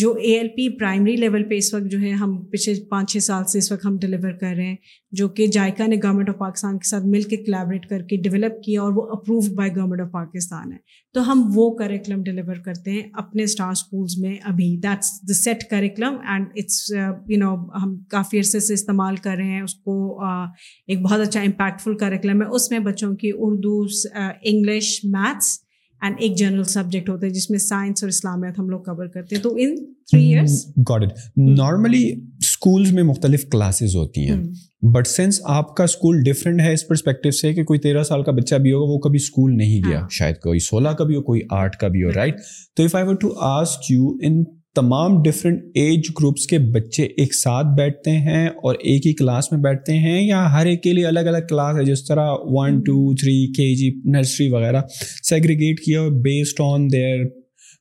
جو 0.00 0.10
A 0.22 0.32
L 0.38 0.46
P 0.48 0.68
primary 0.78 1.14
level 1.16 1.42
پہ 1.48 1.54
اس 1.60 1.72
وقت 1.74 1.90
جو 1.90 1.98
ہے 2.00 2.10
ہم 2.20 2.36
پچھلے 2.52 2.74
پانچ 2.90 3.12
چھ 3.12 3.18
سال 3.22 3.44
سے 3.52 3.58
اس 3.58 3.70
وقت 3.72 3.84
ہم 3.86 3.96
ڈلیور 4.00 4.30
کر 4.40 4.54
رہے 4.56 4.66
ہیں 4.66 4.76
جو 5.20 5.28
کہ 5.38 5.46
جائکا 5.56 5.86
نے 5.86 5.96
گورنمنٹ 6.04 6.28
آف 6.30 6.38
پاکستان 6.38 6.78
کے 6.78 6.88
ساتھ 6.88 7.04
مل 7.06 7.22
کے 7.32 7.36
کلیبریٹ 7.44 7.86
کر 7.88 8.02
کے 8.10 8.16
ڈیولپ 8.28 8.62
کیا 8.64 8.82
اور 8.82 8.92
وہ 8.96 9.02
approved 9.16 9.50
by 9.56 9.70
government 9.76 10.00
of 10.00 10.10
Pakistan 10.12 10.72
ہے 10.72 10.76
تو 11.14 11.30
ہم 11.30 11.42
وہ 11.54 11.68
کریکلم 11.78 12.22
ڈلیور 12.28 12.56
کرتے 12.64 12.90
ہیں 12.90 13.02
اپنے 13.24 13.42
اسٹار 13.42 13.70
اسکولس 13.72 14.16
میں 14.18 14.34
ابھی 14.52 14.74
that's 14.82 15.10
the 15.28 15.34
set 15.42 15.64
curriculum 15.70 16.16
and 16.32 16.46
it's 16.62 16.80
you 16.94 17.38
know 17.40 17.54
ہم 17.82 17.96
کافی 18.10 18.38
عرصے 18.38 18.60
سے 18.60 18.74
استعمال 18.74 19.16
کر 19.24 19.36
رہے 19.38 19.50
ہیں 19.50 19.60
اس 19.62 19.74
کو 19.84 19.98
ایک 20.28 21.02
بہت 21.02 21.20
اچھا 21.26 21.40
امپیکٹفل 21.40 21.96
کریکلم 22.04 22.40
ہے 22.42 22.46
اس 22.56 22.70
میں 22.70 22.78
بچوں 22.90 23.14
کی 23.16 23.32
اردو 23.38 23.82
انگلش 24.14 24.98
میتھس 25.16 25.58
اینڈ 26.06 26.16
ایک 26.20 26.34
جنرل 26.36 26.62
سبجیکٹ 26.68 27.08
ہوتا 27.08 27.26
ہے 27.26 27.30
جس 27.32 27.48
میں 27.50 27.58
سائنس 27.58 28.02
اور 28.04 28.08
اسلامیات 28.08 28.58
ہم 28.58 28.68
لوگ 28.70 28.80
کور 28.84 29.06
کرتے 29.14 29.34
ہیں 29.36 29.42
تو 29.42 29.54
in 29.62 29.74
three 30.10 30.22
years 30.26 30.64
got 30.88 31.02
it 31.04 31.12
normally 31.58 32.02
schools 32.42 32.92
میں 32.92 33.02
مختلف 33.02 33.44
کلاسز 33.50 33.94
ہوتی 33.96 34.28
ہیں 34.28 34.36
بٹ 34.36 34.96
hmm. 35.06 35.14
سینس 35.14 35.40
آپ 35.58 35.74
کا 35.76 35.84
اسکول 35.84 36.22
ڈفرینٹ 36.30 36.60
ہے 36.60 36.72
اس 36.72 36.86
پرسپیکٹو 36.88 37.30
سے 37.40 37.52
کہ 37.54 37.64
کوئی 37.64 37.78
تیرہ 37.86 38.02
سال 38.08 38.22
کا 38.24 38.32
بچہ 38.40 38.56
بھی 38.64 38.72
ہوگا 38.72 38.92
وہ 38.92 38.98
کبھی 39.08 39.18
اسکول 39.22 39.56
نہیں 39.58 39.80
گیا 39.88 40.00
ہاں۔ 40.00 40.08
شاید 40.18 40.38
کوئی 40.42 40.58
سولہ 40.70 40.88
کا 40.98 41.04
بھی 41.04 41.16
ہو 41.16 41.22
کوئی 41.30 41.40
آٹھ 41.60 41.76
کا 41.80 41.88
بھی 41.94 42.04
ہو 42.04 42.10
رائٹ 42.16 42.40
تو 42.76 42.84
if 42.84 42.94
I 42.96 43.06
want 43.06 43.20
to 43.20 43.32
ask 43.52 43.90
you 43.90 44.08
in 44.22 44.42
تمام 44.74 45.22
ڈفرینٹ 45.22 45.62
ایج 45.80 46.08
گروپس 46.18 46.46
کے 46.48 46.58
بچے 46.74 47.02
ایک 47.22 47.34
ساتھ 47.34 47.66
بیٹھتے 47.76 48.10
ہیں 48.28 48.46
اور 48.48 48.74
ایک 48.90 49.06
ہی 49.06 49.12
کلاس 49.14 49.50
میں 49.52 49.58
بیٹھتے 49.62 49.92
ہیں 50.04 50.22
یا 50.28 50.44
ہر 50.52 50.66
ایک 50.66 50.82
کے 50.82 50.92
لیے 50.92 51.06
الگ 51.06 51.26
الگ 51.32 51.46
کلاس 51.48 51.76
ہے 51.78 51.84
جس 51.84 52.04
طرح 52.06 52.30
one 52.54 52.80
two 52.86 53.14
three 53.20 53.36
K 53.56 53.74
G 53.82 53.90
nursery 54.16 54.48
وغیرہ 54.50 54.80
سیگریگیٹ 55.28 55.80
کیا 55.84 56.06
based 56.24 56.60
on 56.72 56.88
their 56.92 57.16
their 57.16 57.26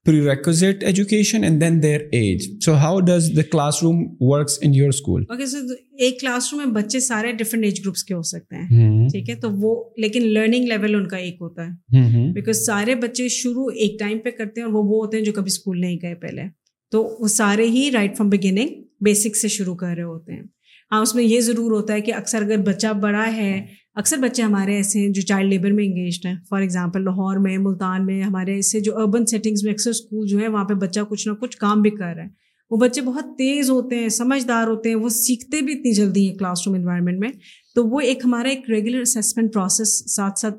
prerequisite 0.30 0.84
education 0.84 1.44
and 1.44 1.62
then 1.62 1.80
age 2.20 2.50
so 2.66 2.74
how 2.84 3.00
does 3.08 3.30
the 3.38 3.42
classroom 3.84 4.04
works 4.30 4.58
in 4.62 4.74
your 4.76 4.88
school 4.90 5.24
ایک 5.32 6.20
کلاس 6.22 6.52
روم 6.54 6.62
میں 6.64 6.72
بچے 6.82 7.00
سارے 7.10 7.32
ڈفرینٹ 7.44 7.64
ایج 7.66 7.82
گروپس 7.86 8.04
کے 8.04 8.14
ہو 8.14 8.22
سکتے 8.36 8.56
ہیں 8.56 9.08
ٹھیک 9.12 9.30
ہے 9.30 9.36
تو 9.46 9.52
وہ 9.62 9.76
لیکن 10.02 10.28
لرننگ 10.34 10.68
لیول 10.68 10.96
ان 10.96 11.08
کا 11.08 11.18
ایک 11.18 11.38
ہوتا 11.42 11.68
ہے 11.68 12.32
بیکاز 12.36 12.66
سارے 12.66 12.96
بچے 13.08 13.28
شروع 13.42 13.70
ایک 13.76 14.00
ٹائم 14.00 14.20
پہ 14.26 14.32
کرتے 14.38 14.62
ہیں 14.62 14.68
اور 14.68 14.74
وہ 14.76 14.84
ہوتے 15.06 15.18
ہیں 15.18 15.24
جو 15.26 15.32
کبھی 15.42 15.52
اسکول 15.54 15.80
نہیں 15.82 15.98
گئے 16.04 16.16
پہلے 16.28 16.48
تو 16.92 17.04
وہ 17.20 17.28
سارے 17.28 17.66
ہی 17.74 17.90
رائٹ 17.94 18.18
فرام 18.18 18.30
بگننگ 18.30 18.82
بیسک 19.06 19.36
سے 19.38 19.48
شروع 19.48 19.76
کر 19.76 19.94
رہے 19.96 20.04
ہوتے 20.04 20.34
ہیں 20.34 20.44
ہاں 20.92 21.02
اس 21.02 21.14
میں 21.16 21.24
یہ 21.24 21.40
ضرور 21.42 21.72
ہوتا 21.72 21.94
ہے 21.94 22.02
کہ 22.08 22.14
اکثر 22.14 22.42
اگر 22.44 22.58
بچہ 22.66 22.88
بڑا 23.02 23.26
ہے 23.36 23.54
اکثر 24.02 24.18
بچے 24.22 24.42
ہمارے 24.44 24.76
ایسے 24.76 25.00
ہیں 25.00 25.08
جو 25.14 25.22
چائلڈ 25.28 25.50
لیبر 25.52 25.72
میں 25.78 25.86
انگیجڈ 25.86 26.26
ہیں 26.26 26.36
فار 26.50 26.62
ایگزامپل 26.62 27.04
لاہور 27.06 27.38
میں 27.46 27.58
ملتان 27.58 28.06
میں 28.06 28.22
ہمارے 28.22 28.54
ایسے 28.56 28.80
جو 28.88 28.98
اربن 28.98 29.26
سیٹنگس 29.32 29.64
میں 29.64 29.74
اکثر 29.74 29.90
اسکول 29.90 30.28
جو 30.28 30.38
ہیں 30.38 30.48
وہاں 30.48 30.64
پہ 30.66 30.74
بچہ 30.86 31.00
کچھ 31.10 31.28
نہ 31.28 31.34
کچھ 31.42 31.58
کام 31.58 31.82
بھی 31.82 31.90
کر 31.92 32.14
رہا 32.16 32.24
ہے 32.24 32.30
وہ 32.70 32.78
بچے 32.80 33.02
بہت 33.06 33.26
تیز 33.38 33.70
ہوتے 33.70 34.00
ہیں 34.00 34.10
سمجھدار 34.18 34.68
ہوتے 34.68 34.90
ہیں 34.90 34.96
وہ 34.96 35.10
سیکھتے 35.20 35.62
بھی 35.62 35.74
اتنی 35.74 35.92
جلدی 35.94 36.28
ہیں 36.30 36.38
کلاس 36.38 36.66
روم 36.68 36.76
انوائرمنٹ 36.76 37.20
میں 37.20 37.30
تو 37.76 37.86
وہ 37.90 38.00
ایک 38.10 38.26
ہمارا 38.26 38.50
ایک 38.50 38.70
ریگولر 38.70 39.02
اسیسمنٹ 39.02 39.54
پروسیس 39.54 39.94
ساتھ 40.16 40.40
ساتھ 40.40 40.56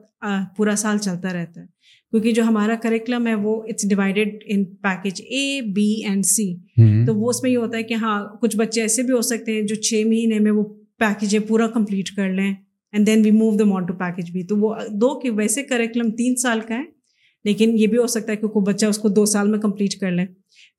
پورا 0.57 0.77
سال 0.87 0.99
چلتا 0.99 1.33
رہتا 1.33 1.61
ہے 1.61 1.67
کیونکہ 2.13 2.33
جو 2.35 2.43
ہمارا 2.45 2.75
کریکلم 2.83 3.27
ہے 3.27 3.35
وہ 3.43 3.55
it's 3.69 3.89
divided 3.89 4.43
in 4.55 4.65
package 4.83 5.21
A 5.27 5.61
B 5.75 5.85
and 6.07 6.25
C 6.27 6.45
تو 7.07 7.15
وہ 7.19 7.31
اس 7.31 7.43
میں 7.43 7.51
یہ 7.51 7.57
ہوتا 7.57 7.79
ہے 7.79 7.83
کہ 7.83 7.95
ہاں 8.03 8.19
کچھ 8.41 8.57
بچے 8.57 8.81
ایسے 8.83 9.03
بھی 9.03 9.13
ہو 9.15 9.21
سکتے 9.29 9.53
ہیں 9.55 9.63
جو 9.67 9.75
چھ 9.89 10.03
مہینے 10.09 10.39
میں 10.39 10.51
وہ 10.53 10.65
پیکج 10.99 11.37
پورا 11.49 11.67
کمپلیٹ 11.75 12.11
کر 12.17 12.29
لیں 12.33 12.53
and 12.93 13.07
then 13.07 13.23
we 13.25 13.31
move 13.39 13.57
the 13.87 13.93
package 13.99 14.31
بھی 14.33 14.43
تو 14.47 14.57
وہ 14.61 14.75
دو 15.01 15.15
کہ 15.21 15.31
ویسے 15.37 15.63
کریکلم 15.71 16.11
تین 16.17 16.37
سال 16.43 16.61
کا 16.69 16.79
ہے 16.79 16.85
لیکن 17.45 17.73
یہ 17.79 17.87
بھی 17.93 17.99
ہو 17.99 18.07
سکتا 18.07 18.33
ہے 18.33 18.37
کوئی 18.47 18.65
بچہ 18.73 18.87
اس 18.87 18.99
کو 18.99 19.09
دو 19.09 19.25
سال 19.27 19.49
میں 19.51 19.59
کمپلیٹ 19.61 19.99
کر 20.01 20.11
لیں 20.11 20.27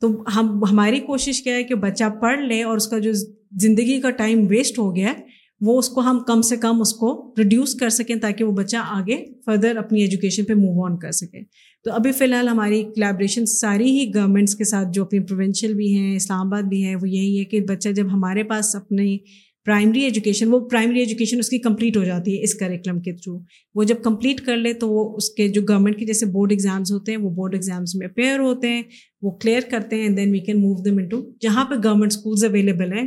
تو 0.01 0.07
ہم 0.35 0.57
ہماری 0.71 0.99
کوشش 1.07 1.41
کیا 1.43 1.55
ہے 1.55 1.63
کہ 1.63 1.75
بچہ 1.89 2.09
پڑھ 2.21 2.39
لے 2.39 2.61
اور 2.63 2.77
اس 2.77 2.87
کا 2.89 2.99
جو 3.07 3.11
زندگی 3.61 3.99
کا 4.01 4.09
ٹائم 4.21 4.45
ویسٹ 4.49 4.79
ہو 4.79 4.95
گیا 4.95 5.11
ہے 5.17 5.31
وہ 5.65 5.77
اس 5.79 5.87
کو 5.89 6.01
ہم 6.09 6.17
کم 6.27 6.41
سے 6.41 6.55
کم 6.61 6.81
اس 6.81 6.93
کو 6.99 7.09
ریڈیوس 7.37 7.73
کر 7.79 7.89
سکیں 7.97 8.15
تاکہ 8.21 8.43
وہ 8.43 8.51
بچہ 8.55 8.77
آگے 8.95 9.15
فردر 9.45 9.77
اپنی 9.83 10.01
ایجوکیشن 10.01 10.43
پہ 10.45 10.53
موو 10.61 10.85
آن 10.85 10.97
کر 10.99 11.11
سکے 11.21 11.41
تو 11.83 11.91
ابھی 11.93 12.11
فی 12.17 12.23
الحال 12.25 12.47
ہماری 12.47 12.81
کلیبریشن 12.95 13.45
ساری 13.53 13.91
ہی 13.99 14.03
گورنمنٹس 14.15 14.55
کے 14.55 14.63
ساتھ 14.71 14.87
جو 14.93 15.03
اپنی 15.03 15.19
پروونشل 15.27 15.73
بھی 15.73 15.93
ہیں 15.97 16.15
اسلام 16.15 16.45
آباد 16.47 16.69
بھی 16.69 16.85
ہے 16.85 16.95
وہ 17.01 17.09
یہی 17.09 17.39
ہے 17.39 17.45
کہ 17.53 17.61
بچہ 17.69 17.89
جب 17.99 18.11
ہمارے 18.13 18.43
پاس 18.49 18.75
اپنی 18.75 19.17
پرائمری 19.65 20.01
ایجوکیشن 20.03 20.53
وہ 20.53 20.59
پرائمری 20.69 20.99
ایجوکیشن 20.99 21.39
اس 21.39 21.49
کی 21.49 21.57
کمپلیٹ 21.67 21.97
ہو 21.97 22.03
جاتی 22.03 22.37
ہے 22.37 22.43
اس 22.43 22.53
کریکلم 22.59 22.99
کے 23.01 23.11
تھرو 23.21 23.37
وہ 23.75 23.83
جب 23.91 24.03
کمپلیٹ 24.03 24.41
کر 24.45 24.57
لے 24.57 24.73
تو 24.81 24.89
وہ 24.89 25.05
اس 25.17 25.29
کے 25.35 25.47
جو 25.57 25.61
گورنمنٹ 25.69 25.99
کے 25.99 26.05
جیسے 26.05 26.25
بورڈ 26.35 26.51
ایگزامز 26.51 26.91
ہوتے 26.91 27.11
ہیں 27.11 27.19
وہ 27.23 27.29
بورڈ 27.37 27.53
ایگزامس 27.55 27.95
میں 27.99 28.07
اپیئر 28.07 28.39
ہوتے 28.39 28.69
ہیں 28.73 28.81
وہ 29.21 29.31
کلیئر 29.43 29.69
کرتے 29.71 30.01
ہیں 30.01 30.09
then 30.17 30.31
we 30.31 30.39
can 30.49 30.61
move 30.61 30.81
them 30.85 30.95
into 30.95 31.21
جہاں 31.41 31.65
پہ 31.69 31.75
گورنمنٹ 31.87 32.11
اسکولز 32.11 32.43
اویلیبل 32.45 32.91
ہیں 32.97 33.05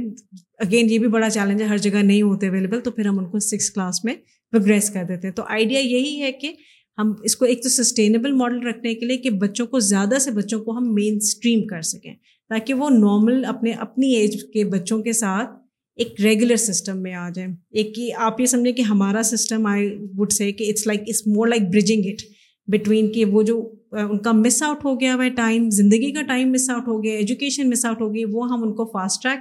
اگین 0.64 0.90
یہ 0.90 0.98
بھی 0.98 1.08
بڑا 1.08 1.28
چیلنج 1.30 1.62
ہے 1.62 1.66
ہر 1.66 1.76
جگہ 1.86 2.02
نہیں 2.02 2.22
ہوتے 2.22 2.48
اویلیبل 2.48 2.80
تو 2.84 2.90
پھر 2.90 3.06
ہم 3.06 3.18
ان 3.18 3.26
کو 3.30 3.38
سکس 3.46 3.70
کلاس 3.70 4.04
میں 4.04 4.14
پروگریس 4.50 4.88
کر 4.90 5.04
دیتے 5.08 5.28
ہیں 5.28 5.34
تو 5.34 5.42
آئیڈیا 5.52 5.78
یہی 5.80 6.20
ہے 6.22 6.30
کہ 6.32 6.52
ہم 6.98 7.12
اس 7.24 7.36
کو 7.36 7.44
ایک 7.44 7.62
تو 7.62 7.68
سسٹینیبل 7.68 8.32
ماڈل 8.32 8.66
رکھنے 8.66 8.94
کے 8.94 9.06
لیے 9.06 9.16
کہ 9.24 9.30
بچوں 9.42 9.66
کو 9.72 9.78
زیادہ 9.92 10.18
سے 10.24 10.30
بچوں 10.38 10.60
کو 10.64 10.76
ہم 10.76 10.92
مین 10.94 11.16
اسٹریم 11.22 11.66
کر 11.68 11.80
سکیں 11.92 12.14
تاکہ 12.48 12.74
وہ 12.74 12.88
نارمل 12.90 13.44
اپنے 13.48 13.72
اپنی 13.86 14.14
ایج 14.14 14.36
کے 14.52 14.64
بچوں 14.76 15.02
کے 15.02 15.12
ساتھ 15.20 15.50
ایک 16.04 16.20
ریگولر 16.20 16.56
سسٹم 16.62 17.02
میں 17.02 17.12
آ 17.14 17.28
جائیں 17.34 17.50
ایک 17.80 17.94
کہ 17.96 18.10
آپ 18.28 18.40
یہ 18.40 18.46
سمجھیں 18.52 18.72
کہ 18.76 18.82
ہمارا 18.92 19.22
سسٹم 19.30 19.66
آئی 19.66 19.90
وڈ 20.18 20.32
سے 20.32 20.50
کہ 20.52 20.68
it's 20.70 20.86
like 20.86 21.00
it's 21.08 21.26
more 21.26 21.48
like 21.48 21.62
bridging 21.72 22.06
it 22.12 22.22
between 22.72 23.12
کہ 23.12 23.24
وہ 23.24 23.42
جو 23.50 23.60
ان 24.10 24.18
کا 24.22 24.32
مس 24.32 24.62
آؤٹ 24.62 24.84
ہو 24.84 24.98
گیا 25.00 25.14
ہوا 25.14 25.24
ہے 25.24 25.30
ٹائم 25.34 25.68
زندگی 25.80 26.10
کا 26.12 26.22
ٹائم 26.28 26.50
مس 26.52 26.68
آؤٹ 26.70 26.88
ہو 26.88 27.02
گیا 27.04 27.14
ایجوکیشن 27.18 27.70
مس 27.70 27.84
آؤٹ 27.86 28.00
ہو 28.00 28.12
گئی 28.14 28.24
وہ 28.32 28.48
ہم 28.52 28.62
ان 28.62 28.74
کو 28.76 28.84
فاسٹ 28.94 29.22
ٹریک 29.22 29.38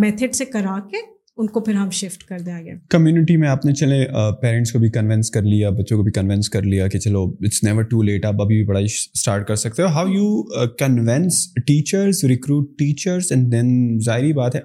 میتھڈ 0.00 0.34
سے 0.34 0.44
کرا 0.44 0.78
کے 0.90 0.96
ان 1.40 1.46
کو 1.46 1.60
پھر 1.64 1.74
ہم 1.74 1.90
شفٹ 1.98 2.22
کر 2.28 2.38
دیا 2.46 2.60
گیا 2.62 2.74
کمیونٹی 2.90 3.36
میں 3.40 3.48
آپ 3.48 3.64
نے 3.66 3.72
چلے 3.80 4.04
پیرنٹس 4.40 4.72
کو 4.72 4.78
بھی 4.78 4.88
کنوینس 4.92 5.30
کر 5.30 5.42
لیا 5.42 5.70
بچوں 5.78 5.96
کو 5.96 6.02
بھی 6.04 6.12
کنوینس 6.12 6.48
کر 6.50 6.62
لیا 6.62 6.88
کہ 6.88 6.98
چلو 6.98 7.22
اٹس 7.44 7.62
نیور 7.64 7.82
ٹو 7.90 8.02
لیٹ 8.02 8.24
آپ 8.26 8.40
ابھی 8.42 8.56
بھی 8.60 8.66
پڑھائی 8.68 8.84
اسٹارٹ 8.86 9.46
کر 9.48 9.56
سکتے 9.62 9.82
ہو 9.82 9.88
how 9.98 10.06
you 10.14 10.66
convince 10.78 11.44
teachers 11.66 12.24
recruit 12.32 12.76
teachers 12.78 13.30
and 13.32 13.52
then 13.52 13.98
ظاہری 14.06 14.32
بات 14.40 14.54
ہے 14.56 14.60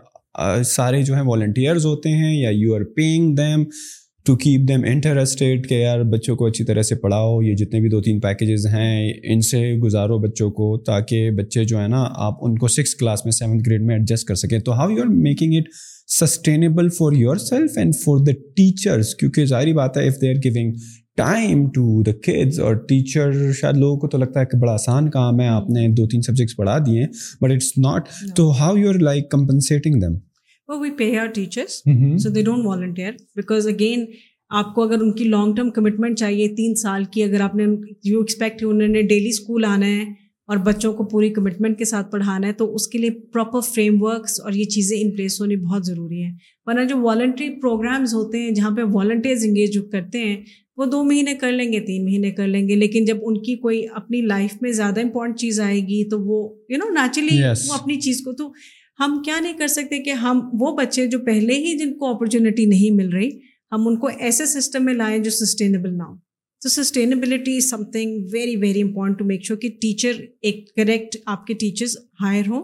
سارے 0.76 1.02
جو 1.04 1.13
ہیں 1.15 1.21
والنٹیئرز 1.26 1.86
ہوتے 1.86 2.10
ہیں 2.17 2.34
یا 2.39 2.49
you 2.54 2.73
are 2.76 2.84
paying 2.95 3.34
them 3.36 3.63
to 4.25 4.36
keep 4.43 4.67
them 4.67 4.83
interested 4.88 5.67
کہ 5.69 5.75
یار 5.75 6.01
بچوں 6.12 6.36
کو 6.36 6.45
اچھی 6.47 6.63
طرح 6.65 6.81
سے 6.89 6.95
پڑھاؤ 6.99 7.41
یہ 7.41 7.55
جتنے 7.62 7.79
بھی 7.81 7.89
دو 7.89 7.99
تین 8.01 8.19
پیکیجز 8.21 8.65
ہیں 8.73 9.12
ان 9.33 9.41
سے 9.51 9.59
گزارو 9.83 10.17
بچوں 10.25 10.49
کو 10.59 10.67
تاکہ 10.88 11.29
بچے 11.38 11.63
جو 11.71 11.77
ہیں 11.79 11.88
نا 11.88 12.03
آپ 12.27 12.45
ان 12.45 12.57
کو 12.57 12.67
سکس 12.77 12.95
کلاس 12.99 13.23
میں 13.25 13.31
سیونتھ 13.39 13.67
گریڈ 13.67 13.81
میں 13.88 13.95
ایڈجسٹ 13.95 14.27
کر 14.27 14.36
سکیں 14.43 14.57
تو 14.65 14.79
how 14.79 14.89
you 14.89 15.01
are 15.03 15.07
making 15.15 15.55
it 15.59 15.67
sustainable 16.19 16.89
for 16.97 17.17
yourself 17.49 17.77
and 17.77 17.95
for 18.03 18.23
the 18.25 18.31
teachers 18.55 19.13
کیونکہ 19.19 19.45
ظاہری 19.45 19.73
بات 19.81 19.97
ہے 19.97 20.07
if 20.07 20.21
they 20.21 20.29
are 20.31 20.41
going 20.49 20.71
time 21.17 21.65
to 21.75 22.01
the 22.03 22.12
kids 22.25 22.59
اور 22.67 22.75
ٹیچر 22.89 23.31
شاید 23.62 23.77
لوگوں 23.77 23.97
کو 23.99 24.07
تو 24.09 24.17
لگتا 24.17 24.39
ہے 24.39 24.45
کہ 24.51 24.57
بڑا 24.59 24.73
آسان 24.73 25.09
کام 25.19 25.39
ہے 25.39 25.47
آپ 25.59 25.69
نے 25.75 25.88
دو 25.97 26.07
تین 26.12 26.21
سبجیکٹس 26.29 26.55
پڑھا 26.57 26.77
دیے 26.86 26.99
ہیں 26.99 27.07
بٹ 27.41 27.51
اٹس 27.55 27.77
ناٹ 27.86 28.09
تو 28.36 28.49
how 28.59 28.77
you 28.77 28.89
are 28.89 28.99
like 29.09 29.29
compensating 29.31 29.99
them 30.01 30.15
we 30.69 30.89
pay 30.97 31.15
our 31.19 31.28
teachers 31.36 31.82
so 32.23 32.30
they 32.34 32.41
don't 32.43 32.65
volunteer 32.65 33.12
because 33.36 33.67
again 33.67 34.06
آپ 34.60 34.73
کو 34.76 34.84
اگر 34.84 35.02
ان 35.02 35.12
کی 35.15 35.23
لانگ 35.23 35.54
ٹرم 35.56 35.69
کمٹمنٹ 35.76 36.17
چاہیے 36.19 36.47
تین 36.56 36.76
سال 36.82 37.04
کی 37.13 37.23
اگر 37.23 37.41
آپ 37.41 37.56
نے 37.56 37.63
یو 38.10 38.19
ایکسپیکٹ 38.19 38.63
انہوں 38.67 38.88
نے 38.88 39.02
ڈیلی 39.08 39.30
اسکول 39.30 39.65
آنا 39.65 39.86
ہے 39.88 40.04
اور 40.52 40.58
بچوں 40.65 40.91
کو 40.93 41.04
پوری 41.12 41.30
کمٹمنٹ 41.34 41.78
کے 41.78 41.86
ساتھ 41.86 42.12
پڑھانا 42.12 42.47
ہے 42.47 42.54
تو 42.54 42.73
اس 42.76 42.88
کے 42.93 42.97
لیے 42.97 43.10
پراپر 43.34 43.60
فریم 43.73 44.02
ورکس 44.02 44.39
اور 44.41 44.54
یہ 44.54 44.63
چیزیں 44.76 44.97
ان 44.99 45.12
پلیس 45.15 45.39
ہونی 45.41 45.56
بہت 45.56 45.86
ضروری 45.86 46.21
ہیں 46.23 46.32
ورنہ 46.67 46.86
جو 46.88 46.99
والنٹری 47.02 47.49
پروگرامز 47.62 48.13
ہوتے 48.13 48.41
ہیں 48.43 48.52
جہاں 48.58 48.71
پہ 48.78 48.84
والنٹیئرز 48.93 49.43
انگیج 49.47 49.78
کرتے 49.91 50.23
ہیں 50.26 50.36
وہ 50.78 50.86
دو 50.91 51.04
مہینے 51.04 51.34
کر 51.41 51.52
لیں 51.52 51.71
گے 51.73 51.80
تین 51.88 52.06
مہینے 52.06 52.32
کر 52.39 52.47
لیں 52.47 52.67
گے 52.67 52.76
لیکن 52.76 53.06
جب 53.06 53.17
ان 53.23 53.41
کی 53.43 53.56
کوئی 53.65 53.86
اپنی 53.95 54.21
لائف 54.28 54.56
میں 54.62 54.71
زیادہ 54.82 54.99
امپورٹنٹ 55.02 55.39
چیز 55.39 55.60
آئے 55.69 55.80
گی 55.88 56.04
تو 56.10 56.19
وہ 56.21 56.43
یو 56.69 56.78
نو 56.86 56.89
نیچرلی 56.99 57.41
وہ 57.43 57.73
اپنی 57.80 57.99
چیز 58.02 58.21
کو 58.26 58.32
تو 58.43 58.52
ہم 58.99 59.21
کیا 59.25 59.39
نہیں 59.39 59.58
کر 59.58 59.67
سکتے 59.77 60.01
کہ 60.03 60.12
ہم 60.23 60.39
وہ 60.60 60.75
بچے 60.77 61.06
جو 61.13 61.19
پہلے 61.25 61.53
ہی 61.65 61.77
جن 61.77 61.93
کو 61.97 62.10
اپرچونیٹی 62.15 62.65
نہیں 62.65 62.95
مل 62.95 63.10
رہی 63.13 63.29
ہم 63.71 63.88
ان 63.88 63.97
کو 63.99 64.08
ایسے 64.19 64.45
سسٹم 64.45 64.86
میں 64.86 64.93
لائیں 64.93 65.17
جو 65.23 65.29
سسٹینیبل 65.38 65.93
نہ 65.97 66.03
ہو 66.03 66.15
تو 66.63 66.69
sustainability 66.69 67.56
is 67.58 67.69
something 67.91 68.27
very 68.34 68.56
very 68.60 68.82
important 68.82 69.17
to 69.19 69.25
make 69.27 69.43
sure 69.45 69.60
کہ 69.60 69.69
ٹیچر 69.82 70.19
ایک 70.49 70.73
کریکٹ 70.75 71.17
آپ 71.36 71.45
کے 71.47 71.53
ٹیچرس 71.63 71.97
ہائر 72.21 72.49
ہوں 72.49 72.63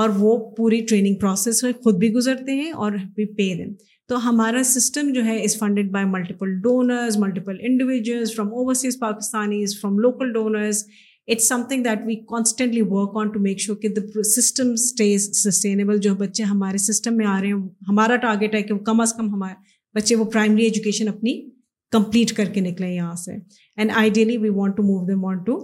اور 0.00 0.08
وہ 0.18 0.36
پوری 0.56 0.80
ٹریننگ 0.88 1.14
پروسیس 1.20 1.62
میں 1.62 1.72
خود 1.84 1.98
بھی 1.98 2.12
گزرتے 2.12 2.52
ہیں 2.62 2.70
اور 2.84 2.92
بھی 3.14 3.24
پے 3.34 3.54
دیں 3.58 3.66
تو 4.08 4.16
ہمارا 4.28 4.62
سسٹم 4.64 5.12
جو 5.12 5.24
ہے 5.24 5.36
is 5.42 5.58
funded 5.58 5.90
by 5.92 6.06
multiple 6.10 6.54
donors 6.66 7.16
multiple 7.24 7.56
individual 7.68 8.24
from 8.34 8.48
overseas 8.54 8.98
Pakistanis 9.00 9.80
from 9.80 9.98
local 9.98 10.32
donors 10.32 10.84
it's 11.32 11.48
something 11.68 11.82
that 11.84 12.02
we 12.06 12.14
constantly 12.28 12.80
work 12.90 13.16
on 13.20 13.28
to 13.32 13.40
make 13.42 13.58
sure 13.60 13.76
کہ 13.80 13.88
دا 13.96 14.22
سسٹم 14.34 14.70
اسٹیز 14.72 15.28
سسٹینیبل 15.42 15.98
جو 16.04 16.14
بچے 16.24 16.42
ہمارے 16.52 16.78
سسٹم 16.84 17.16
میں 17.16 17.26
آ 17.26 17.40
رہے 17.40 17.46
ہیں 17.52 17.62
ہمارا 17.88 18.16
ٹارگیٹ 18.22 18.54
ہے 18.54 18.62
کہ 18.68 18.74
وہ 18.74 18.78
کم 18.84 19.00
از 19.00 19.12
کم 19.16 19.28
ہمارے 19.34 19.54
بچے 19.98 20.16
وہ 20.16 20.24
پرائمری 20.32 20.64
ایجوکیشن 20.64 21.08
اپنی 21.08 21.40
کمپلیٹ 21.92 22.32
کر 22.36 22.48
کے 22.54 22.60
نکلیں 22.60 22.90
یہاں 22.94 23.14
سے 23.24 23.32
and 23.76 23.90
ideally 23.96 24.36
we 24.44 24.48
want 24.54 24.76
to 24.76 24.82
move 24.82 25.04
they 25.08 25.14
want 25.24 25.44
to 25.46 25.56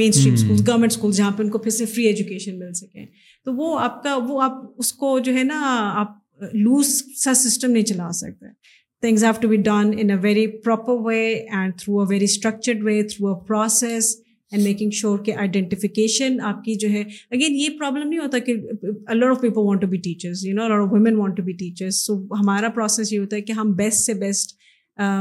mainstream 0.14 0.34
school 0.34 0.56
government 0.68 0.92
school 0.92 1.12
جہاں 1.12 1.30
پہ 1.36 1.42
ان 1.42 1.48
کو 1.50 1.58
پھر 1.64 1.70
سے 1.78 1.86
فری 1.94 2.04
ایجوکیشن 2.06 2.58
مل 2.58 2.72
سکے 2.82 3.04
تو 3.44 3.54
وہ 3.56 3.78
آپ 3.80 4.02
کا 4.02 4.14
وہ 4.28 4.40
آپ 4.42 4.62
اس 4.78 4.92
کو 5.04 5.18
جو 5.30 5.34
ہے 5.34 5.42
نا 5.44 5.60
آپ 6.02 6.14
لوز 6.54 6.94
سا 7.22 7.34
سسٹم 7.44 7.70
نہیں 7.70 7.84
چلا 7.94 8.10
سکتے 8.20 8.46
things 9.00 9.24
have 9.24 9.40
to 9.40 9.48
be 9.48 9.56
done 9.70 9.90
in 9.98 10.10
a 10.10 10.16
very 10.22 10.46
proper 10.64 11.00
way 11.04 11.24
and 11.32 11.78
through 11.80 11.98
a 12.00 12.06
very 12.10 12.24
structured 12.34 12.82
way 12.84 13.02
through 13.14 13.32
a 13.34 13.40
process 13.48 14.14
and 14.52 14.62
making 14.64 14.90
sure 14.98 15.18
کہ 15.24 15.32
آئیڈینٹیفکیشن 15.38 16.40
آپ 16.50 16.62
کی 16.64 16.74
جو 16.80 16.88
ہے 16.90 17.02
اگین 17.30 17.54
یہ 17.56 17.68
پرابلم 17.78 18.08
نہیں 18.08 18.18
ہوتا 18.18 18.38
کہ 18.46 18.54
a lot 19.12 19.28
of 19.30 19.40
people 19.40 19.62
want 19.66 19.80
to 19.80 19.86
be 19.90 20.00
you 20.48 20.54
know 20.56 20.82
of 20.82 20.92
women 20.92 21.16
want 21.16 21.36
to 21.36 21.42
be 21.42 21.52
teachers 21.62 22.04
so 22.06 22.16
ہمارا 22.40 22.68
پروسیس 22.74 23.12
یہ 23.12 23.18
ہوتا 23.18 23.36
ہے 23.36 23.40
کہ 23.48 23.52
ہم 23.60 23.72
بیسٹ 23.78 24.04
سے 24.06 24.14
بیسٹ 24.20 24.56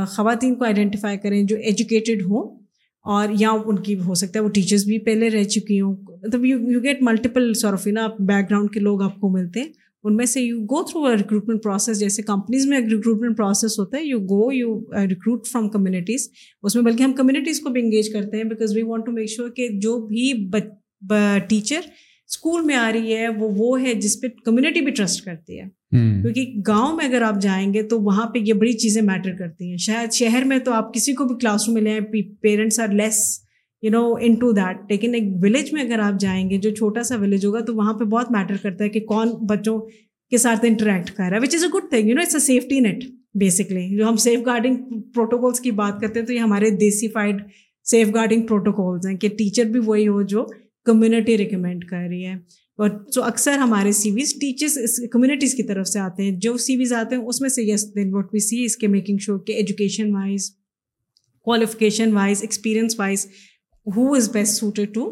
خواتین 0.08 0.56
کو 0.56 0.66
آئیڈینٹیفائی 0.66 1.18
کریں 1.24 1.42
جو 1.44 1.56
ایجوکیٹیڈ 1.64 2.22
ہوں 2.30 2.56
اور 3.14 3.28
یا 3.40 3.50
ان 3.66 3.80
کی 3.84 3.96
ہو 4.06 4.14
سکتا 4.22 4.40
ہے 4.40 4.44
وہ 4.44 4.50
ٹیچرز 4.54 4.86
بھی 4.88 4.98
پہلے 5.10 5.30
رہ 5.30 5.44
چکی 5.56 5.80
ہوں 5.82 5.96
مطلب 6.22 6.46
you 6.46 6.60
you 6.72 6.80
get 6.84 7.02
multiple 7.10 7.54
surf 7.62 7.86
you 7.88 7.94
نا 7.94 8.04
آپ 8.04 8.20
بیک 8.32 8.50
گراؤنڈ 8.50 8.72
کے 8.74 8.80
لوگ 8.80 9.02
آپ 9.04 9.20
کو 9.20 9.30
ملتے 9.32 9.60
ہیں 9.60 9.68
ان 10.08 10.16
میں 10.18 10.26
سے 10.32 10.42
you 10.42 10.58
go 10.70 10.82
through 10.90 11.14
recruitment 11.18 11.62
process 11.64 12.00
جیسے 12.00 12.22
کمپنیز 12.24 12.66
میں 12.70 12.80
ریکروٹمنٹ 12.80 13.38
پروسیس 13.38 13.78
ہوتا 13.80 13.98
ہے 13.98 14.04
you 14.04 14.20
go 14.30 14.52
you 14.54 14.74
recruit 15.10 15.48
from 15.48 15.70
communities 15.76 16.28
اس 16.64 16.76
میں 16.76 16.84
بلکہ 16.84 17.04
ہم 17.04 17.14
کمیونٹیز 17.20 17.60
کو 17.60 17.70
بھی 17.78 17.82
انگیج 17.82 18.10
کرتے 18.14 18.38
ہیں 18.38 18.44
because 18.50 18.76
we 18.76 18.82
want 18.90 19.06
to 19.06 19.12
make 19.12 19.30
sure 19.30 19.50
کہ 19.56 19.68
جو 19.82 19.98
بھی 20.08 20.32
ٹیچر 21.50 21.82
اسکول 22.30 22.62
میں 22.66 22.76
آ 22.76 22.92
رہی 22.94 23.16
ہے 23.18 23.28
وہ 23.40 23.50
وہ 23.56 23.82
ہے 23.82 23.94
جس 24.04 24.20
پہ 24.22 24.28
کمیونٹی 24.46 24.82
بھی 24.86 24.92
ٹرسٹ 25.00 25.24
کرتی 25.26 25.60
ہے 25.60 25.66
کیونکہ 25.98 26.54
گاؤں 26.68 26.96
میں 26.98 27.06
اگر 27.06 27.22
آپ 27.22 27.42
جائیں 27.42 27.74
گے 27.74 27.84
تو 27.92 28.00
وہاں 28.02 28.28
پہ 28.34 28.40
یہ 28.46 28.54
بڑی 28.62 28.72
چیزیں 28.84 29.02
میٹر 29.10 29.36
کرتی 29.40 29.70
ہیں 29.70 29.78
شاید 29.88 30.14
شہر 30.20 30.44
میں 30.52 30.60
تو 30.66 30.74
آپ 30.74 30.94
کسی 30.94 31.14
کو 31.16 31.26
بھی 31.26 31.36
کلاس 31.42 31.68
روم 31.68 31.74
میں 31.74 31.82
لیں 31.82 32.00
parents 32.42 32.80
are 32.80 32.94
less 33.02 33.24
you 33.86 33.92
know 33.92 34.00
into 34.42 34.52
that 34.58 34.78
لیکن 34.92 35.16
ایک 35.16 35.24
ولیج 35.42 35.72
میں 35.74 35.82
اگر 35.82 36.00
آپ 36.04 36.14
جائیں 36.20 36.50
گے 36.50 36.58
جو 36.62 36.70
چھوٹا 36.76 37.02
سا 37.10 37.16
ولیج 37.22 37.46
ہوگا 37.46 37.60
تو 37.66 37.74
وہاں 37.76 37.92
پہ 38.00 38.04
بہت 38.14 38.32
میٹر 38.36 38.56
کرتا 38.64 38.84
ہے 38.84 38.90
کہ 38.90 39.00
کون 39.12 39.30
بچوں 39.50 39.78
کے 40.32 40.38
ساتھ 40.44 40.66
انٹریکٹ 40.70 41.12
کر 41.18 41.28
رہا 41.30 41.36
ہے 41.38 41.42
which 41.42 41.56
is 41.56 41.64
a 41.64 41.70
good 41.74 41.90
thing 41.90 42.10
you 42.10 42.16
know 42.16 42.22
it's 42.22 42.34
a 42.36 42.40
safety 42.46 42.80
net 42.88 43.04
basically 43.44 43.86
جو 43.98 44.08
ہم 44.10 44.16
سیف 44.26 44.40
گارڈنگ 44.46 45.00
پروٹوکولس 45.16 45.60
کی 45.68 45.72
بات 45.82 46.00
کرتے 46.02 46.20
ہیں 46.20 46.26
تو 46.28 46.34
یہ 46.34 46.40
ہمارے 46.40 46.70
دیسیفائڈ 46.80 47.42
سیف 47.92 48.14
گارڈنگ 48.16 48.46
پروٹوکولز 48.48 49.08
ہیں 49.08 49.16
کہ 49.26 49.30
ٹیچر 49.38 49.66
بھی 49.76 49.80
وہی 49.86 50.08
ہو 50.08 50.22
جو 50.36 50.46
کمیونٹی 50.86 51.38
ریکمینڈ 51.38 51.86
کر 51.90 52.06
رہی 52.10 52.26
ہے 52.26 52.34
اور 52.84 52.90
سو 53.16 53.24
اکثر 53.24 53.58
ہمارے 53.68 53.92
سی 54.02 54.12
ویز 54.12 54.34
ٹیچرس 54.42 55.00
کمیونٹیز 55.12 55.54
کی 55.56 55.64
طرف 55.74 55.88
سے 55.88 56.00
آتے 56.10 56.24
ہیں 56.24 56.32
جو 56.48 56.58
سی 56.68 56.78
ویز 56.78 56.94
آتے 57.04 57.16
ہیں 57.16 57.24
اس 57.24 57.42
میں 57.42 57.50
سے 57.56 57.64
یس 57.74 57.90
دین 57.96 58.14
واٹ 58.14 58.34
وی 58.34 58.40
سی 58.50 58.64
اس 58.66 58.78
کے 58.78 58.88
میکنگ 58.98 59.18
شو 59.28 59.38
کہ 59.48 59.52
education 59.64 60.14
wise 60.16 60.50
qualification 61.46 62.14
wise 62.14 62.42
experience 62.44 63.00
wise 63.00 63.28
who 63.94 64.06
is 64.20 64.28
best 64.36 64.58
suited 64.64 64.94
to 64.94 65.06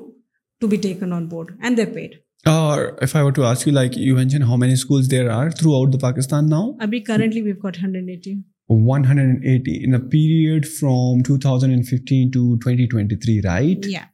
to 0.64 0.68
be 0.74 0.78
taken 0.88 1.14
on 1.20 1.26
board 1.32 1.48
and 1.68 1.78
they're 1.80 1.94
paid 1.96 2.14
or 2.52 2.76
if 3.08 3.12
i 3.22 3.22
were 3.28 3.34
to 3.40 3.44
ask 3.50 3.66
you 3.68 3.72
like 3.78 3.98
you 4.04 4.12
mentioned 4.20 4.48
how 4.52 4.58
many 4.62 4.78
schools 4.84 5.10
there 5.14 5.26
are 5.38 5.48
throughout 5.62 5.90
the 5.96 6.00
pakistan 6.04 6.48
now 6.54 6.60
abhi 6.86 7.02
currently 7.10 7.42
we've 7.48 7.58
got 7.64 7.80
180 7.88 8.76
180 8.94 9.74
in 9.90 9.98
a 9.98 10.00
period 10.14 10.68
from 10.78 11.24
2015 11.32 12.32
to 12.40 12.46
2023 12.72 13.38
right 13.52 13.90
yeah 13.98 14.08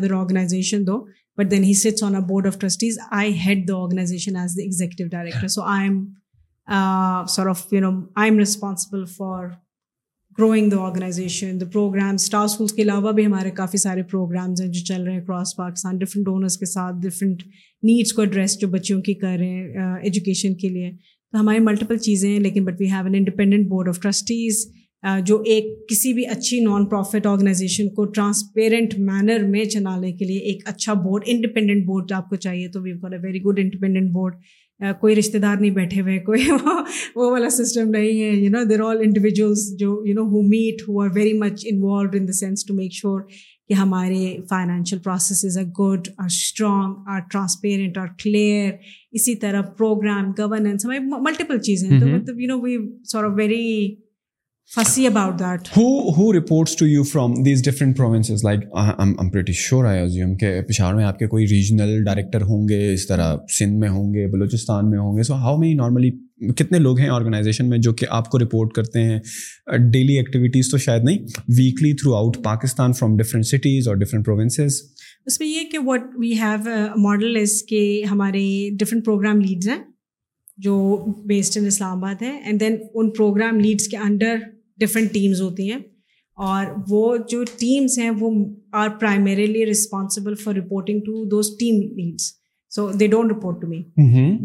organization 0.09 0.83
though 0.87 1.05
but 1.39 1.51
then 1.51 1.65
he 1.65 1.73
on 1.79 2.15
its 2.15 2.29
board 2.29 2.47
of 2.47 2.59
trustees 2.59 2.99
I 3.21 3.33
head 3.47 3.69
the 3.69 3.75
organization 3.83 4.37
as 4.37 4.57
the 4.57 4.63
executive 4.63 5.05
director 5.11 5.49
so 5.49 5.63
I 5.63 5.89
am 5.89 6.05
of 6.67 7.67
you 7.73 7.81
know 7.81 7.91
I 8.21 8.31
am 8.31 8.39
responsible 8.39 9.05
for 9.17 9.47
growing 10.39 10.71
the 10.71 10.77
organization 10.87 11.61
the 11.61 11.67
program 11.73 12.15
star 12.15 12.45
schools 12.45 12.73
کے 12.73 12.83
علاوہ 12.83 13.13
بھی 13.13 13.25
ہمارے 13.27 13.51
کافی 13.61 13.79
سارے 13.79 14.03
programmes 14.11 14.61
ہیں 14.61 14.69
جو 14.69 14.85
چل 14.93 15.03
رہے 15.03 15.13
ہیں 15.13 15.21
اکراس 15.21 15.57
پاکستان 15.57 15.97
ڈفرنٹ 15.99 16.25
ڈونرس 16.27 16.57
کے 16.59 16.67
ساتھ 16.73 16.97
ڈفرنٹ 17.07 17.43
نیڈس 17.91 18.13
کو 18.13 18.23
ایڈریس 18.23 18.59
جو 18.61 18.69
بچوں 18.69 19.01
کی 19.09 19.15
کر 19.23 19.37
رہے 19.39 19.47
ہیں 19.47 19.93
ایجوکیشن 20.03 20.55
کے 20.61 20.69
لیے 20.75 20.91
تو 21.33 21.41
ہماری 21.41 21.59
ملٹیپل 21.69 21.99
چیزیں 22.09 22.31
ہیں 22.31 22.39
لیکن 22.41 22.65
but 22.65 22.81
we 22.81 22.91
have 22.93 23.05
an 23.07 23.15
independent 23.15 23.67
board 23.69 23.89
of 23.89 24.01
trustees 24.03 24.65
جو 25.27 25.37
ایک 25.47 25.65
کسی 25.89 26.13
بھی 26.13 26.25
اچھی 26.29 26.59
نان 26.61 26.87
پروفٹ 26.89 27.27
آرگنائزیشن 27.27 27.89
کو 27.95 28.05
ٹرانسپیرنٹ 28.15 28.95
مینر 29.11 29.45
میں 29.49 29.65
چلانے 29.75 30.13
کے 30.13 30.25
لیے 30.25 30.39
ایک 30.53 30.63
اچھا 30.69 30.93
بورڈ 31.03 31.25
انڈیپینڈنٹ 31.33 31.85
بورڈ 31.87 32.13
آپ 32.13 32.29
کو 32.31 32.37
چاہیے 32.47 32.69
تو 32.73 32.81
we 32.83 32.93
build 33.03 33.13
a 33.13 33.19
very 33.23 33.43
good 33.45 33.59
independent 33.63 34.11
board 34.13 34.35
کوئی 35.01 35.15
رشتے 35.17 35.39
دار 35.39 35.57
نہیں 35.61 35.71
بیٹھے 35.75 36.01
ہوئے 36.01 36.19
کوئی 36.27 36.45
وہ 37.17 37.31
والا 37.31 37.49
سسٹم 37.51 37.89
نہیں 37.91 38.21
ہے 38.23 38.31
you 38.37 38.51
know 38.51 38.65
they're 38.71 38.81
all 38.89 39.01
individuals 39.05 39.65
جو 39.79 39.97
you 40.07 40.15
know 40.15 40.23
who 40.33 40.43
met 40.49 40.83
who 40.89 41.01
are 41.03 41.09
very 41.15 41.33
much 41.39 41.65
involved 41.71 42.17
in 42.19 42.27
the 42.29 42.33
sense 42.39 42.65
to 42.67 42.75
make 42.75 42.93
sure 42.95 43.21
کہ 43.69 43.75
ہمارے 43.75 44.37
financial 44.51 44.99
processes 45.05 45.59
are 45.59 45.65
good 45.79 46.09
are 46.19 46.27
strong 46.27 47.09
are 47.15 47.21
transparent 47.31 47.99
are 47.99 48.07
clear 48.23 48.71
اسی 49.19 49.35
طرح 49.47 49.63
programme 49.79 50.31
governance 50.39 50.85
ہماری 50.85 50.99
multiple 51.29 51.59
چیزیں 51.69 51.89
تو 52.01 52.07
مطلب 52.07 52.41
you 52.41 52.49
know 52.49 52.61
we 52.63 52.77
sure 53.13 53.25
very 53.39 53.65
fussy 54.75 55.07
about 55.09 55.39
that. 55.43 55.69
Who 55.75 56.13
who 56.19 56.25
reports 56.37 56.75
to 56.83 56.87
you 56.93 57.05
from 57.11 57.37
these 57.49 57.63
different 57.69 57.97
provinces? 58.01 58.45
Like 58.49 58.67
I'm 58.85 59.15
I'm 59.23 59.31
pretty 59.37 59.55
sure 59.65 59.87
I 59.91 59.95
assume 60.07 60.35
کہ 60.43 60.51
پشاور 60.69 60.95
میں 60.95 61.05
آپ 61.05 61.19
کے 61.19 61.27
کوئی 61.35 61.47
ریجنل 61.53 62.03
ڈائریکٹر 62.05 62.43
ہوں 62.51 62.69
گے 62.69 62.81
اس 62.93 63.07
طرح 63.07 63.35
سندھ 63.59 63.79
میں 63.85 63.89
ہوں 63.95 64.13
گے 64.15 64.27
بلوچستان 64.33 64.91
میں 64.91 64.99
ہوں 64.99 65.17
گے 65.19 65.23
سو 65.29 65.35
ہاؤ 65.45 65.57
مینی 65.59 65.75
نارملی 65.75 66.11
کتنے 66.59 66.79
لوگ 66.79 66.99
ہیں 67.01 67.09
آرگنائزیشن 67.15 67.69
میں 67.71 67.79
جو 67.87 67.93
کہ 68.01 68.07
آپ 68.19 68.29
کو 68.31 68.39
رپورٹ 68.39 68.73
کرتے 68.79 69.03
ہیں 69.05 69.19
ڈیلی 69.93 70.17
ایکٹیویٹیز 70.19 70.71
تو 70.71 70.79
شاید 70.89 71.05
نہیں 71.05 71.25
weekly 71.59 71.93
throughout 72.17 72.37
Pakistan 72.45 72.93
from 72.99 73.17
different 73.23 73.47
cities 73.47 73.89
اور 73.89 73.97
ڈفرینٹ 74.05 74.25
پروونسز 74.27 74.81
اس 75.27 75.41
میں 75.41 75.49
یہ 75.49 75.65
کہ 75.73 75.79
what 75.87 76.03
we 76.19 76.33
have 76.41 76.99
model 77.07 77.37
is 77.41 77.63
کہ 77.69 77.81
ہمارے 78.11 78.45
ڈفرینٹ 78.81 79.05
پروگرام 79.05 79.41
لیڈز 79.41 79.69
ہیں 79.69 79.83
جو 80.67 80.77
بیسڈ 81.33 81.59
ان 81.61 81.67
اسلام 81.67 81.97
آباد 82.05 82.23
ہیں 82.23 82.39
and 82.39 82.61
then 82.61 82.77
in 82.95 83.11
program 83.17 83.61
leads 83.61 83.89
کے 83.89 83.97
انڈر 84.07 84.37
ڈفرینٹ 84.85 85.13
ٹیمز 85.13 85.41
ہوتی 85.43 85.71
ہیں 85.71 85.79
اور 86.49 86.65
وہ 86.89 87.17
جو 87.29 87.43
ٹیمس 87.59 87.99
ہیں 87.99 88.11
وہ 88.19 88.31
are 88.81 88.89
primarily 89.01 89.65
responsible 89.67 90.35
for 90.45 90.55
reporting 90.55 91.01
to 91.07 91.25
those 91.31 91.51
team 91.61 91.81
leads 91.97 92.33
so 92.75 92.91
they 93.01 93.07
don't 93.15 93.31
report 93.31 93.61
to 93.63 93.67
me 93.69 93.83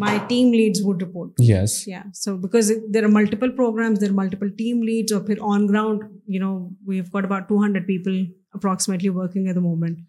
my 0.04 0.18
team 0.28 0.54
leads 0.54 0.82
would 0.86 1.02
report 1.04 1.42
yes 1.50 1.78
yeah 1.88 2.02
so 2.24 2.36
because 2.44 2.72
there 2.94 3.04
are 3.04 3.10
multiple 3.14 3.52
programs 3.56 4.02
there 4.02 4.12
multiple 4.22 4.50
team 4.58 4.84
leads 4.84 5.14
اور 5.14 5.22
پھر 5.28 5.40
on 5.54 5.68
ground 5.70 6.04
you 6.36 6.40
know 6.42 6.54
we 6.88 6.96
have 7.00 7.04
got 7.14 7.26
about 7.26 7.48
two 7.50 7.64
hundred 7.64 7.88
people 7.88 8.24
approximately 8.54 9.10
working 9.10 9.48
at 9.48 9.56
the 9.56 9.62
moment 9.62 10.00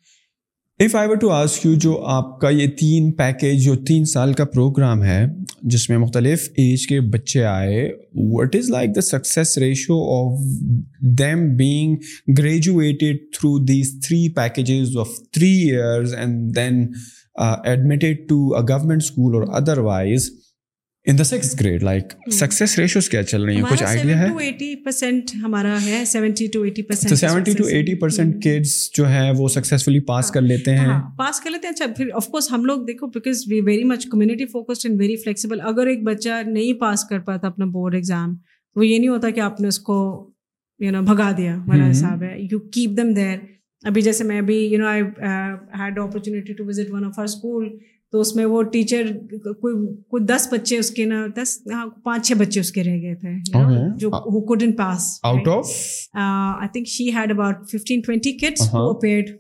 if 0.83 0.95
I 0.97 1.09
were 1.09 1.17
to 1.21 1.29
ask 1.31 1.65
you 1.65 1.73
جو 1.81 1.99
آپ 2.13 2.41
کا 2.41 2.49
یہ 2.51 2.67
تین 2.79 3.11
package 3.17 3.65
جو 3.65 3.75
تین 3.89 4.05
سال 4.13 4.33
کا 4.39 4.45
پروگرام 4.55 5.03
ہے 5.05 5.21
جس 5.73 5.89
میں 5.91 5.99
مختلف 5.99 6.49
ایج 6.59 6.87
کے 6.87 6.99
بچے 7.13 7.45
آئے 7.47 7.85
what 8.33 8.57
is 8.57 8.71
like 8.71 8.95
the 8.97 9.01
success 9.09 9.57
ratio 9.63 9.99
of 10.15 10.39
them 11.21 11.47
being 11.57 11.97
graduated 12.39 13.19
through 13.37 13.57
these 13.67 13.93
three 14.07 14.29
packages 14.37 14.97
of 15.01 15.15
three 15.35 15.53
years 15.71 16.15
and 16.15 16.55
then 16.57 16.87
admitted 17.65 18.29
to 18.29 18.45
a 18.57 18.63
government 18.73 19.03
school 19.03 19.35
or 19.35 19.49
otherwise 19.91 20.31
in 21.11 21.17
the 21.19 21.25
six 21.25 21.55
grade 21.61 21.83
like 21.83 22.13
success 22.33 22.79
ratios 22.79 23.09
کیا 23.11 23.23
چل 23.31 23.43
رہی 23.45 23.57
ہیں 23.57 23.63
کچھ 23.71 23.83
idea 23.87 24.19
ہے 25.83 26.05
seventy 26.13 26.47
to 26.53 26.63
eighty 26.63 27.95
percent 28.01 28.43
kids 28.45 28.77
جو 28.97 29.09
ہے 29.09 29.31
وہ 29.39 29.49
successfully 29.57 30.01
پاس 30.11 30.31
کر 30.35 30.41
لیتے 30.43 30.77
ہیں 30.77 30.99
پاس 31.19 31.41
کر 31.41 31.51
لیتے 31.51 31.67
ہیں 31.67 31.73
اچھا 31.75 31.87
پھر 31.97 32.11
آف 32.21 32.29
کورس 32.31 32.51
ہم 32.53 32.65
لوگ 32.65 32.85
دیکھو 32.87 33.07
because 33.15 33.43
we 33.49 33.61
very 33.65 33.85
much 33.93 34.07
community 34.11 34.47
focused 34.53 34.87
and 34.89 35.01
very 35.01 35.17
flexible 35.25 35.61
اگر 35.75 35.87
ایک 35.87 36.03
بچہ 36.05 36.43
نہیں 36.47 36.81
پاس 36.81 37.05
کر 37.09 37.19
پاتا 37.27 37.47
اپنا 37.49 37.65
بورڈ 37.73 37.95
ایگزام 37.95 38.35
وہ 38.77 38.87
یہ 38.87 38.99
نہیں 38.99 39.09
ہوتا 39.09 39.31
کہ 39.31 39.41
آپ 39.49 39.61
نے 39.61 39.69
اس 39.69 39.79
کو 39.91 39.97
یو 40.85 40.91
نو 40.93 41.03
بھگا 41.13 41.31
دیا 41.39 41.55
ہمارا 41.57 41.91
حساب 41.91 42.23
ہے 42.31 42.35
یو 42.51 42.59
کیپ 42.75 42.97
دم 42.99 43.13
دیر 43.15 43.37
ابھی 43.87 44.03
جیسے 44.03 44.25
میں 44.25 44.39
ابھی 44.39 44.57
you 44.67 44.79
know 44.79 44.87
I 44.89 45.03
had 45.79 45.99
opportunity 45.99 46.53
to 46.53 46.65
visit 46.67 46.91
one 46.93 47.05
of 47.05 47.19
our 47.19 47.25
school 47.25 47.69
تو 48.15 48.21
اس 48.21 48.35
میں 48.37 48.45
وہ 48.47 48.63
ٹیچر 48.73 49.07
کوئی 49.61 49.75
کوئی 50.11 50.25
دس 50.25 50.47
بچے 50.51 50.77
اس 50.79 50.91
کے 50.95 51.05
نا 51.13 51.17
دس 51.37 51.57
ہاں 51.73 51.87
پانچ 52.03 52.27
چھ 52.29 52.35
بچے 52.39 52.61
اس 52.61 52.71
کے 52.73 52.83
رہ 52.85 53.01
گئے 53.03 53.15
تھے 53.21 53.79
جو 54.01 54.09
who 54.13 54.41
couldn't 54.49 54.73
pass 54.81 55.07
out 55.31 55.49
of 55.55 55.71
I 56.17 56.69
think 56.73 56.87
she 56.89 57.09
had 57.15 57.31
about 57.31 57.67
fifteen 57.73 58.01
twenty 58.07 58.33
kids 58.43 58.69
who 58.75 58.85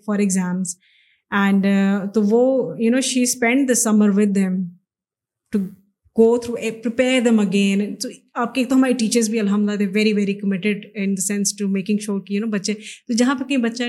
for 0.06 0.18
exams 0.24 0.74
and 1.44 1.66
تو 2.14 2.22
وہ 2.30 2.42
you 2.84 2.90
know 2.94 3.00
she 3.12 3.22
spend 3.22 3.68
the 3.68 3.74
summer 3.82 4.10
with 4.18 4.34
them 4.34 4.60
to 5.52 5.58
go 6.18 6.26
through 6.44 6.54
prepare 6.82 7.20
them 7.28 7.38
again 7.40 7.94
تو 8.02 8.08
آپ 8.42 8.54
کے 8.54 8.60
ایک 8.60 8.68
تو 8.70 8.76
ہمارے 8.76 8.92
teachers 9.04 9.28
بھی 9.30 9.40
الحمد 9.40 9.68
للہ 9.68 9.76
they 9.84 9.86
very 9.98 10.12
very 10.20 10.34
committed 10.42 10.86
in 11.04 11.12
the 11.16 11.26
sense 11.26 11.56
to 11.58 11.68
making 11.76 11.98
sure 12.06 12.20
کہ 12.26 12.34
یو 12.34 12.40
نو 12.44 12.50
بچے 12.58 12.74
تو 12.74 13.16
جہاں 13.22 13.34
پہ 13.38 13.44
کہیں 13.48 13.62
بچہ 13.68 13.82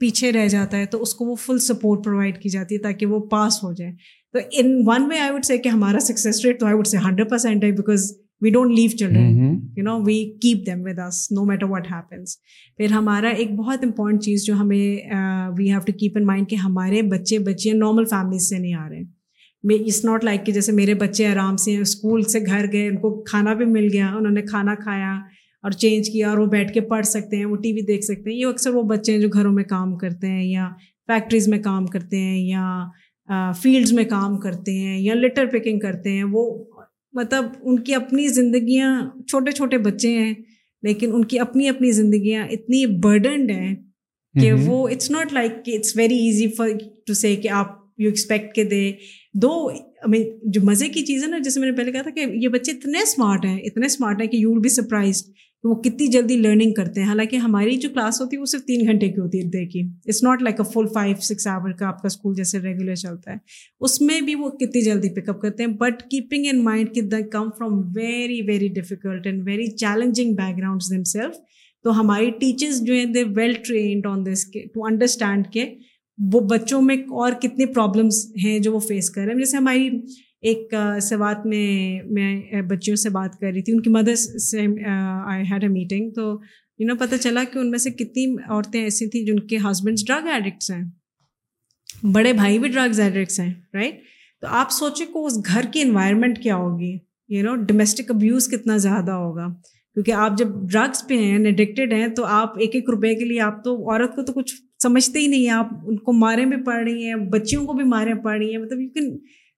پیچھے 0.00 0.30
رہ 0.32 0.46
جاتا 0.48 0.78
ہے 0.78 0.86
تو 0.92 1.00
اس 1.02 1.14
کو 1.14 1.24
وہ 1.26 1.34
فل 1.44 1.58
سپورٹ 1.66 2.04
پرووائڈ 2.04 2.38
کی 2.42 2.48
جاتی 2.48 2.74
ہے 2.74 2.80
تاکہ 2.82 3.06
وہ 3.06 3.18
پاس 3.30 3.62
ہو 3.62 3.72
جائے 3.80 3.92
تو 4.32 4.38
in 4.60 4.72
one 4.86 5.06
way 5.10 5.18
I 5.20 5.30
would 5.30 5.44
سے 5.44 5.58
کہ 5.64 5.68
ہمارا 5.68 5.98
سکسیز 6.04 6.44
ریٹ 6.44 6.60
تو 6.60 6.66
I 6.66 6.74
would 6.74 6.86
say 6.86 6.98
hundred 7.06 7.30
percent 7.30 7.64
ہے 7.64 7.70
because 7.80 8.10
we 8.42 8.50
don't 8.50 8.72
leave 8.78 8.90
children 8.98 9.38
you 9.76 9.82
know 9.84 9.98
we 10.04 10.14
keep 10.42 10.64
them 10.66 10.82
with 10.86 10.98
us 11.06 11.20
no 11.38 11.44
matter 11.46 11.66
what 11.70 11.90
happens 11.92 12.36
پھر 12.76 12.92
ہمارا 12.92 13.28
ایک 13.42 13.50
بہت 13.56 13.84
امپورٹنٹ 13.84 14.22
چیز 14.24 14.44
جو 14.46 14.54
ہمیں 14.60 14.76
we 15.58 15.70
have 15.70 15.80
to 15.86 15.92
keep 16.00 16.16
in 16.18 16.26
mind 16.26 16.48
کہ 16.50 16.56
ہمارے 16.64 17.02
بچے 17.14 17.38
بچے 17.50 17.72
نارمل 17.78 18.04
فیملیز 18.10 18.48
سے 18.48 18.58
نہیں 18.58 18.74
آ 18.84 18.88
رہے 18.88 18.96
ہیں 18.98 19.78
اٹس 19.82 20.04
ناٹ 20.04 20.24
لائک 20.24 20.44
کہ 20.46 20.52
جیسے 20.52 20.72
میرے 20.72 20.94
بچے 21.04 21.26
آرام 21.26 21.56
سے 21.64 21.76
اسکول 21.78 22.22
سے 22.34 22.40
گھر 22.46 22.72
گئے 22.72 22.86
ان 22.88 22.96
کو 23.00 23.10
کھانا 23.30 23.52
بھی 23.54 23.64
مل 23.72 23.88
گیا 23.92 24.06
انہوں 24.16 24.32
نے 24.32 24.42
کھانا 24.50 24.74
کھایا 24.82 25.12
اور 25.62 25.70
چینج 25.82 26.08
کیا 26.12 26.28
اور 26.30 26.38
وہ 26.38 26.46
بیٹھ 26.50 26.72
کے 26.72 26.80
پڑھ 26.90 27.06
سکتے 27.06 27.36
ہیں 27.36 27.44
وہ 27.44 27.56
ٹی 27.62 27.72
وی 27.72 27.80
دیکھ 27.86 28.04
سکتے 28.04 28.30
ہیں 28.30 28.36
یہ 28.36 28.46
اکثر 28.46 28.74
وہ 28.74 28.82
بچے 28.96 29.12
ہیں 29.12 29.20
جو 29.20 29.28
گھروں 29.32 29.52
میں 29.52 29.64
کام 29.72 29.94
کرتے 29.98 30.26
ہیں 30.28 30.44
یا 30.48 30.68
فیکٹریز 31.06 31.48
میں 31.48 31.58
کام 31.62 31.86
کرتے 31.94 32.18
ہیں 32.20 32.38
یا 32.48 33.42
فیلڈز 33.62 33.92
میں 33.92 34.04
کام 34.10 34.36
کرتے 34.40 34.72
ہیں 34.78 34.98
یا 35.00 35.14
لیٹر 35.14 35.46
پیکنگ 35.52 35.78
کرتے 35.80 36.10
ہیں 36.16 36.24
وہ 36.32 36.46
مطلب 37.18 37.44
ان 37.62 37.78
کی 37.84 37.94
اپنی 37.94 38.26
زندگیاں 38.40 38.90
چھوٹے 39.28 39.52
چھوٹے 39.58 39.78
بچے 39.88 40.08
ہیں 40.18 40.32
لیکن 40.82 41.12
ان 41.14 41.24
کی 41.30 41.38
اپنی 41.40 41.68
اپنی 41.68 41.90
زندگیاں 41.92 42.44
اتنی 42.52 42.84
برڈنڈ 43.02 43.50
ہیں 43.50 43.74
کہ 44.40 44.52
وہ 44.66 44.86
اٹس 44.88 45.10
ناٹ 45.10 45.32
لائک 45.32 45.52
کہ 45.64 45.76
it's 45.76 45.96
very 45.96 46.16
easy 46.26 46.46
for 46.56 46.68
to 47.06 47.14
say 47.14 47.34
کہ 47.42 47.48
آپ 47.60 47.78
یو 48.00 48.08
ایکسپیکٹ 48.08 48.54
کے 48.54 48.64
دے 48.64 48.80
دو 49.42 49.50
مین 50.10 50.22
جو 50.52 50.60
مزے 50.64 50.88
کی 50.88 51.04
چیز 51.06 51.22
ہے 51.24 51.28
نا 51.28 51.38
جیسے 51.44 51.60
میں 51.60 51.70
نے 51.70 51.76
پہلے 51.76 51.92
کہا 51.92 52.02
تھا 52.02 52.10
کہ 52.10 52.26
یہ 52.34 52.48
بچے 52.48 52.72
اتنے 52.72 53.02
اسمارٹ 53.02 53.44
ہیں 53.44 53.58
اتنے 53.70 53.86
اسمارٹ 53.86 54.20
ہیں 54.20 54.28
کہ 54.28 54.36
یو 54.36 54.52
ول 54.52 54.60
بی 54.62 54.68
سرپرائز 54.78 55.22
وہ 55.68 55.74
کتنی 55.82 56.06
جلدی 56.10 56.36
لرننگ 56.40 56.72
کرتے 56.74 57.00
ہیں 57.00 57.08
حالانکہ 57.08 57.36
ہماری 57.36 57.76
جو 57.78 57.88
کلاس 57.94 58.20
ہوتی 58.20 58.36
ہے 58.36 58.40
وہ 58.40 58.44
صرف 58.52 58.64
تین 58.66 58.86
گھنٹے 58.88 59.08
کی 59.08 59.20
ہوتی 59.20 59.38
ہے 59.40 59.48
دے 59.50 59.64
کی 59.72 59.80
it's 60.04 60.22
not 60.22 60.42
like 60.42 60.60
a 60.60 60.64
full 60.72 60.86
five 60.94 61.14
six 61.22 61.46
hour 61.54 61.72
کا 61.78 61.86
آپ 61.88 62.00
کا 62.02 62.06
اسکول 62.10 62.34
جیسے 62.34 62.58
ریگولر 62.60 62.94
چلتا 62.94 63.32
ہے 63.32 63.36
اس 63.88 64.00
میں 64.00 64.20
بھی 64.28 64.34
وہ 64.34 64.48
کتنی 64.60 64.80
جلدی 64.84 65.08
پک 65.20 65.28
اپ 65.28 65.40
کرتے 65.40 65.62
ہیں 65.64 65.70
بٹ 65.80 66.02
کیپنگ 66.10 66.46
ان 66.52 66.62
مائنڈ 66.64 66.94
کہ 66.94 67.00
they 67.14 67.22
come 67.32 67.50
from 67.58 67.78
very 67.96 68.40
very 68.46 68.68
difficult 68.80 69.26
and 69.26 69.42
very 69.48 69.66
challenging 69.76 70.34
background 70.58 71.34
تو 71.84 71.98
ہماری 72.00 72.30
ٹیچرس 72.40 72.80
جو 72.86 72.94
ہیں 72.94 73.04
دے 73.12 73.22
ویل 73.36 73.52
ٹرینڈ 73.66 74.06
آن 74.06 74.24
دس 74.24 74.44
کے 74.52 74.64
ٹو 74.72 74.84
انڈرسٹینڈ 74.86 75.46
کہ 75.52 75.64
وہ 76.32 76.40
بچوں 76.48 76.80
میں 76.82 76.96
اور 77.20 77.32
کتنے 77.42 77.66
پرابلمس 77.66 78.24
ہیں 78.44 78.58
جو 78.66 78.72
وہ 78.72 78.78
فیس 78.88 79.08
کر 79.10 79.22
رہے 79.24 79.32
ہیں 79.32 79.38
جیسے 79.38 79.56
ہماری 79.56 79.88
ایک 80.48 80.74
سوات 81.02 81.44
میں 81.46 82.02
میں 82.12 82.60
بچیوں 82.68 82.96
سے 82.96 83.08
بات 83.18 83.38
کر 83.40 83.50
رہی 83.52 83.62
تھی 83.62 83.72
ان 83.72 83.80
کی 83.82 83.90
مدر 83.90 84.14
سے 84.50 84.60
آئی 84.90 85.42
ہیڈ 85.50 85.62
اے 85.64 85.68
میٹنگ 85.68 86.10
تو 86.16 86.28
یو 86.78 86.86
نو 86.88 86.94
پتہ 87.04 87.16
چلا 87.20 87.42
کہ 87.52 87.58
ان 87.58 87.70
میں 87.70 87.78
سے 87.78 87.90
کتنی 87.90 88.24
عورتیں 88.48 88.80
ایسی 88.82 89.08
تھیں 89.10 89.24
جن 89.26 89.40
کے 89.48 89.56
ہسبینڈس 89.70 90.06
ڈرگ 90.08 90.28
ایڈکٹس 90.34 90.70
ہیں 90.70 90.82
بڑے 92.12 92.32
بھائی 92.32 92.58
بھی 92.58 92.68
ڈرگز 92.68 93.00
ایڈکٹس 93.00 93.40
ہیں 93.40 93.52
رائٹ 93.74 93.94
تو 94.40 94.46
آپ 94.60 94.70
سوچیں 94.72 95.04
کہ 95.06 95.18
اس 95.18 95.36
گھر 95.46 95.64
کی 95.72 95.82
انوائرمنٹ 95.82 96.38
کیا 96.42 96.56
ہوگی 96.56 96.96
یو 97.36 97.42
نو 97.44 97.54
ڈومسٹک 97.64 98.10
ابیوز 98.10 98.48
کتنا 98.50 98.76
زیادہ 98.88 99.12
ہوگا 99.24 99.46
کیونکہ 99.94 100.12
آپ 100.22 100.38
جب 100.38 100.48
ڈرگس 100.72 101.06
پہ 101.08 101.18
ہیں 101.22 101.36
ایڈکٹیڈ 101.44 101.92
ہیں 101.92 102.06
تو 102.16 102.24
آپ 102.38 102.58
ایک 102.60 102.74
ایک 102.74 102.88
روپے 102.90 103.14
کے 103.14 103.24
لیے 103.24 103.40
آپ 103.40 103.62
تو 103.64 103.76
عورت 103.90 104.14
کو 104.16 104.22
تو 104.24 104.32
کچھ 104.32 104.54
سمجھتے 104.82 105.18
ہی 105.18 105.26
نہیں 105.26 105.40
ہیں 105.44 105.50
آپ 105.54 105.70
ان 105.88 105.96
کو 106.04 106.12
مارے 106.18 106.44
بھی 106.52 106.62
پڑ 106.66 106.82
رہی 106.82 107.06
ہیں 107.08 107.14
بچیوں 107.32 107.66
کو 107.66 107.72
بھی 107.76 107.84
مارے 107.94 108.14
پڑ 108.24 108.36
رہی 108.36 108.50
ہیں 108.52 108.62
مطلب 108.62 108.80
you 108.80 108.88
can 108.94 109.12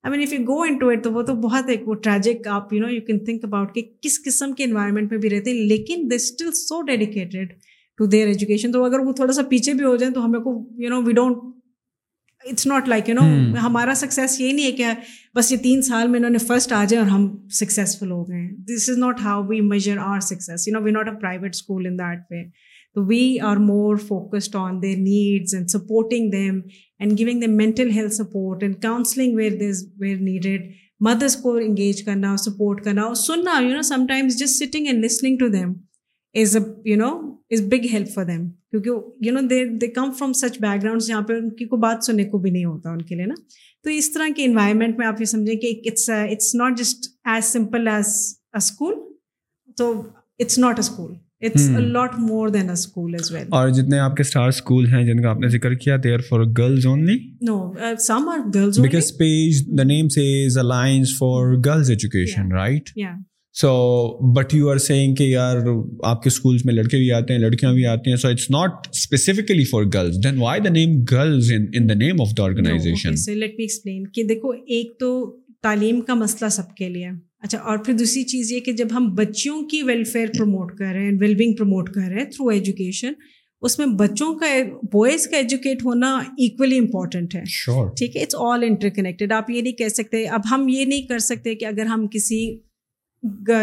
I 0.08 0.16
mean 0.16 0.20
you 0.32 0.38
go 0.46 0.60
into 0.78 0.88
تو 1.02 1.12
وہ 1.12 1.22
تو 1.22 1.34
بہت 1.40 1.68
ایک 1.70 1.86
وہ 1.88 1.94
ٹریجک 2.04 2.46
آپ 2.52 2.72
you 2.72 2.80
know 2.84 2.88
you 2.90 3.00
can 3.06 3.18
think 3.24 3.44
about 3.44 3.74
کہ 3.74 3.82
کس 4.02 4.22
قسم 4.24 4.52
کے 4.58 4.64
انوائرمنٹ 4.64 5.10
میں 5.12 5.18
بھی 5.20 5.30
رہتے 5.30 5.50
ہیں 5.50 5.64
لیکن 5.68 6.06
they 6.10 6.14
still 6.16 6.50
so 6.62 6.80
dedicated 6.86 7.52
to 7.96 8.06
their 8.14 8.26
education 8.26 8.72
تو 8.72 8.84
اگر 8.84 8.98
وہ 9.06 9.12
تھوڑا 9.20 9.32
سا 9.32 9.42
پیچھے 9.50 9.74
بھی 9.80 9.84
ہو 9.84 9.94
جائیں 9.96 10.12
تو 10.14 10.24
ہمیں 10.24 10.40
کو 10.40 10.56
you 10.82 10.90
know 10.90 11.00
we 11.06 11.12
don't 11.14 11.38
it's 12.50 12.66
not 12.66 12.88
like 12.88 13.08
you 13.08 13.14
know 13.14 13.58
ہمارا 13.62 13.94
سکسیز 13.96 14.40
یہ 14.40 14.52
نہیں 14.52 14.64
ہے 14.66 14.72
کہ 14.80 14.86
بس 15.34 15.52
یہ 15.52 15.56
تین 15.62 15.82
سال 15.90 16.08
میں 16.08 16.18
انہوں 16.18 16.30
نے 16.30 16.38
فرسٹ 16.46 16.72
آ 16.76 16.84
جائیں 16.88 17.02
اور 17.04 17.10
ہم 17.12 17.28
سکسیزفل 17.60 18.10
ہو 18.10 18.22
گئے 18.28 18.48
this 18.74 18.88
is 18.90 18.98
not 18.98 19.20
how 19.24 19.42
we 19.48 19.60
measure 19.70 19.98
our 20.06 20.20
success 20.32 20.68
you 20.68 20.74
know 20.78 20.80
we 20.84 20.90
not 20.92 21.08
a 21.08 21.18
private 21.20 21.54
school 21.54 21.86
in 21.86 21.98
that 21.98 22.18
way 22.30 22.42
we 23.08 23.38
are 23.50 23.56
more 23.66 23.96
focused 24.06 24.56
on 24.56 24.80
their 24.82 24.96
needs 25.02 25.54
and 25.54 25.68
supporting 25.70 26.30
them 26.32 26.60
and 27.00 27.18
giving 27.18 27.40
they 27.40 27.46
mental 27.46 27.90
health 27.94 28.14
support 28.14 28.62
and 28.62 28.76
counselling 28.82 29.36
where 29.36 29.56
these 29.60 29.86
were 30.00 30.16
needed 30.20 30.70
mothers 31.06 31.36
کو 31.42 31.54
engage 31.56 32.02
کرنا 32.04 32.36
support 32.44 32.84
کرنا 32.84 33.02
اور 33.02 33.14
سننا 33.28 33.80
sometimes 33.88 34.36
just 34.38 34.64
sitting 34.64 34.86
and 34.86 35.04
listening 35.04 35.36
to 35.40 35.48
them 35.52 35.72
is 36.42 36.56
a 36.56 36.94
no 36.96 37.10
is 37.52 37.62
big 37.70 37.86
help 37.92 38.08
for 38.14 38.24
them 38.24 38.48
کیونکہ 38.70 39.26
you 39.26 39.32
know 39.34 39.40
there 39.48 39.66
they 39.80 39.86
come 39.86 40.10
from 40.18 40.32
such 40.42 40.58
back 40.60 40.82
گراؤنڈس 40.82 41.06
جہاں 41.06 41.22
پہ 41.28 41.32
ان 41.38 41.50
کی 41.56 41.64
کو 41.68 41.76
بات 41.86 42.04
سننے 42.04 42.24
کو 42.28 42.38
بھی 42.44 42.50
نہیں 42.50 42.64
ہوتا 42.64 42.90
ان 42.92 43.02
کے 43.08 43.14
لیے 43.14 43.26
نا 43.26 43.34
تو 43.84 43.90
اس 43.98 44.12
طرح 44.12 44.28
کے 44.36 44.44
انوائرمنٹ 44.44 44.98
میں 44.98 45.06
آپ 45.06 45.20
یہ 45.20 45.26
سمجھیں 45.34 45.54
کہ 45.56 45.72
کہاٹ 45.88 46.78
جسٹ 46.78 47.06
ایز 47.34 47.52
سمپل 47.52 47.88
ایز 47.88 48.70
تو 49.78 49.92
it's 50.40 50.58
not 50.58 50.78
a 50.78 50.80
school 50.80 51.12
Hmm. 51.46 52.50
جتنے 53.76 53.98
آپ 53.98 54.16
کے 54.16 54.22
اسٹار 54.22 54.48
اسکول 54.48 54.86
ہیں 54.92 55.02
جن 55.06 55.22
کا 55.22 55.28
آپ 55.30 55.38
نے 55.40 55.48
ذکر 55.56 55.74
کیا 55.84 55.96
they 56.04 56.12
are 56.14 56.20
for 56.28 56.40
girls 56.58 56.86
only 56.86 57.16
name 59.84 60.08
says 60.16 60.58
alliance 60.58 61.16
for 61.18 61.54
girls 61.64 61.90
education 61.90 62.52
right 62.56 62.90
so 63.60 63.70
but 64.36 64.54
you 64.54 64.68
are 64.70 64.78
seeing 64.86 65.14
کہ 65.14 65.24
یار 65.24 65.56
آپ 66.10 66.22
کے 66.22 66.28
اسکولس 66.32 66.64
میں 66.64 66.74
لڑکے 66.74 66.96
بھی 66.96 67.10
آتے 67.12 67.32
ہیں 67.32 67.40
لڑکیاں 67.40 67.72
بھی 67.74 67.86
آتی 67.94 68.10
ہیں 68.10 68.16
so 68.16 68.28
it's 68.28 68.48
not 68.50 68.86
specifically 68.92 69.64
for 69.70 69.84
girls 69.94 70.18
then 70.24 70.38
why 70.42 70.60
the 70.64 70.70
name 70.78 70.96
girls 71.10 71.52
in 71.56 71.88
the 71.88 71.94
name 71.94 72.20
of 72.20 72.36
the 72.38 72.42
organization 72.44 73.14
let 73.38 73.50
me 73.58 73.62
explain 73.64 74.06
کہ 74.14 74.24
دیکھو 74.28 74.50
ایک 74.50 74.98
تو 75.00 75.12
تعلیم 75.62 76.00
کا 76.06 76.14
مسئلہ 76.24 76.48
سب 76.50 76.74
کے 76.76 76.88
لیے 76.88 77.08
اچھا 77.44 77.58
اور 77.70 77.78
پھر 77.86 77.94
دوسری 77.98 78.22
چیز 78.32 78.50
یہ 78.52 78.60
کہ 78.66 78.72
جب 78.80 78.88
ہم 78.96 79.08
بچوں 79.14 79.62
کی 79.70 79.82
ویلفیئر 79.82 80.28
پروموٹ 80.36 80.70
کر 80.78 80.92
رہے 80.94 81.04
ہیں 81.04 81.12
ویلبنگ 81.20 81.54
پروموٹ 81.58 81.88
کر 81.94 82.08
رہے 82.10 82.18
ہیں 82.18 82.24
تھرو 82.30 82.48
ایجوکیشن 82.48 83.12
اس 83.68 83.78
میں 83.78 83.86
بچوں 84.02 84.32
کا 84.38 84.46
بوائز 84.92 85.26
کا 85.30 85.36
ایجوکیٹ 85.36 85.84
ہونا 85.84 86.10
ایکولی 86.44 86.78
امپورٹنٹ 86.78 87.34
ہے 87.34 87.42
ٹھیک 87.98 88.16
ہے 88.16 88.22
اٹس 88.22 88.34
آل 88.50 88.62
انٹر 88.68 88.88
کنیکٹیڈ 88.96 89.32
آپ 89.32 89.50
یہ 89.50 89.60
نہیں 89.62 89.72
کہہ 89.78 89.88
سکتے 89.96 90.24
اب 90.26 90.40
ہم 90.50 90.68
یہ 90.68 90.84
نہیں 90.84 91.02
کر 91.08 91.18
سکتے 91.30 91.54
کہ 91.54 91.64
اگر 91.64 91.86
ہم 91.94 92.06
کسی 92.12 92.44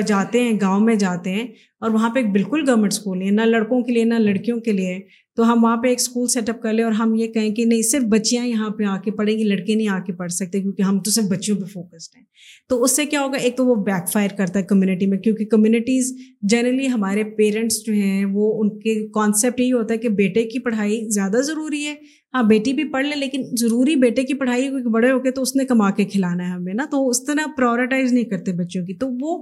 جاتے 0.07 0.41
ہیں 0.41 0.53
گاؤں 0.61 0.79
میں 0.81 0.95
جاتے 0.95 1.29
ہیں 1.35 1.47
اور 1.83 1.89
وہاں 1.91 2.09
پہ 2.15 2.21
بالکل 2.33 2.63
گورنمنٹ 2.69 2.93
اسکول 2.93 3.21
ہے 3.21 3.31
نہ 3.31 3.41
لڑکوں 3.45 3.81
کے 3.83 3.91
لیے 3.93 4.03
نہ 4.13 4.19
لڑکیوں 4.19 4.59
کے 4.67 4.71
لیے 4.71 4.99
تو 5.39 5.51
ہم 5.51 5.63
وہاں 5.63 5.75
پہ 5.83 5.87
ایک 5.87 5.97
اسکول 5.99 6.27
سیٹ 6.27 6.49
اپ 6.49 6.61
کر 6.61 6.73
لیں 6.73 6.83
اور 6.85 6.93
ہم 6.93 7.13
یہ 7.15 7.27
کہیں 7.33 7.49
کہ 7.55 7.65
نہیں 7.65 7.81
صرف 7.89 8.03
بچیاں 8.11 8.45
یہاں 8.45 8.69
پہ 8.77 8.83
آ 8.89 8.95
کے 9.03 9.11
پڑھیں 9.17 9.37
گی 9.37 9.43
لڑکے 9.43 9.75
نہیں 9.75 9.87
آ 9.89 9.97
کے 10.05 10.13
پڑھ 10.13 10.31
سکتے 10.37 10.59
کیونکہ 10.61 10.81
ہم 10.83 10.99
تو 11.05 11.11
صرف 11.11 11.25
بچیوں 11.31 11.57
پہ 11.59 11.65
فوکسڈ 11.73 12.15
ہیں 12.17 12.23
تو 12.69 12.81
اس 12.83 12.95
سے 12.95 13.05
کیا 13.13 13.21
ہوگا 13.21 13.37
ایک 13.45 13.55
تو 13.57 13.65
وہ 13.65 13.75
بیک 13.85 14.11
فائر 14.13 14.35
کرتا 14.37 14.59
ہے 14.59 14.63
کمیونٹی 14.71 15.05
میں 15.09 15.17
کیونکہ 15.27 15.45
کمیونٹیز 15.55 16.11
جنرلی 16.53 16.87
ہمارے 16.93 17.23
پیرنٹس 17.37 17.79
جو 17.85 17.93
ہیں 17.93 18.25
وہ 18.33 18.51
ان 18.63 18.77
کے 18.79 18.99
کانسیپٹ 19.13 19.59
یہی 19.61 19.71
ہوتا 19.71 19.93
ہے 19.93 19.97
کہ 19.99 20.09
بیٹے 20.19 20.43
کی 20.49 20.59
پڑھائی 20.65 20.99
زیادہ 21.19 21.41
ضروری 21.51 21.85
ہے 21.85 21.95
ہاں 22.35 22.41
بیٹی 22.47 22.71
بھی 22.73 22.83
پڑھ 22.91 23.05
لے 23.05 23.15
لیکن 23.15 23.43
ضروری 23.59 23.95
بیٹے 24.01 24.23
کی 24.23 24.33
پڑھائی 24.37 24.69
بڑے 24.91 25.11
ہو 25.11 25.19
کے 25.19 25.31
تو 25.35 25.41
اس 25.41 25.55
نے 25.55 25.63
کما 25.65 25.89
کے 25.99 26.03
کھلانا 26.05 26.47
ہے 26.47 26.53
ہمیں 26.53 26.73
نا 26.73 26.85
تو 26.91 27.07
اس 27.09 27.23
طرح 27.25 27.45
پرائورٹائز 27.55 28.11
نہیں 28.13 28.23
کرتے 28.29 28.51
بچوں 28.63 28.85
کی 28.85 28.93
تو 28.97 29.07
وہ 29.21 29.37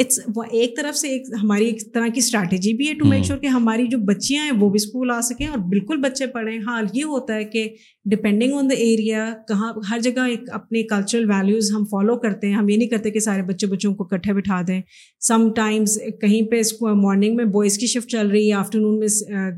اٹس 0.00 0.18
وہ 0.36 0.42
ایک 0.60 0.76
طرف 0.76 0.96
سے 0.96 1.08
ایک 1.12 1.26
ہماری 1.42 1.64
ایک 1.68 1.82
طرح 1.94 2.06
کی 2.14 2.18
اسٹریٹجی 2.18 2.72
بھی 2.76 2.88
ہے 2.88 2.94
ٹو 2.98 3.04
میک 3.08 3.24
شیور 3.24 3.38
کہ 3.38 3.46
ہماری 3.46 3.86
جو 3.90 3.98
بچیاں 4.12 4.44
ہیں 4.44 4.52
وہ 4.60 4.68
بھی 4.70 4.78
اسکول 4.82 5.10
آ 5.14 5.20
سکیں 5.28 5.46
اور 5.46 5.58
بالکل 5.70 5.96
بچے 6.04 6.26
پڑھیں 6.34 6.58
ہاں 6.66 6.80
یہ 6.92 7.04
ہوتا 7.04 7.34
ہے 7.34 7.44
کہ 7.54 7.68
ڈپینڈنگ 8.10 8.54
آن 8.58 8.70
دا 8.70 8.76
ایریا 8.84 9.28
کہاں 9.48 9.72
ہر 9.90 9.98
جگہ 10.02 10.26
ایک 10.28 10.48
اپنے 10.60 10.82
کلچرل 10.94 11.30
ویلیوز 11.30 11.70
ہم 11.76 11.84
فالو 11.90 12.16
کرتے 12.20 12.46
ہیں 12.48 12.54
ہم 12.54 12.68
یہ 12.68 12.76
نہیں 12.76 12.88
کرتے 12.88 13.10
کہ 13.10 13.20
سارے 13.28 13.42
بچے 13.52 13.66
بچوں 13.74 13.94
کو 13.94 14.04
کٹھے 14.14 14.32
بٹھا 14.38 14.60
دیں 14.68 14.80
سم 15.28 15.48
ٹائمز 15.56 15.98
کہیں 16.20 16.40
پہ 16.50 16.62
مارننگ 17.02 17.36
میں 17.36 17.44
بوائز 17.58 17.76
کی 17.78 17.86
شفٹ 17.86 18.08
چل 18.10 18.28
رہی 18.30 18.48
ہے 18.48 18.54
آفٹرنون 18.56 18.98
میں 18.98 19.08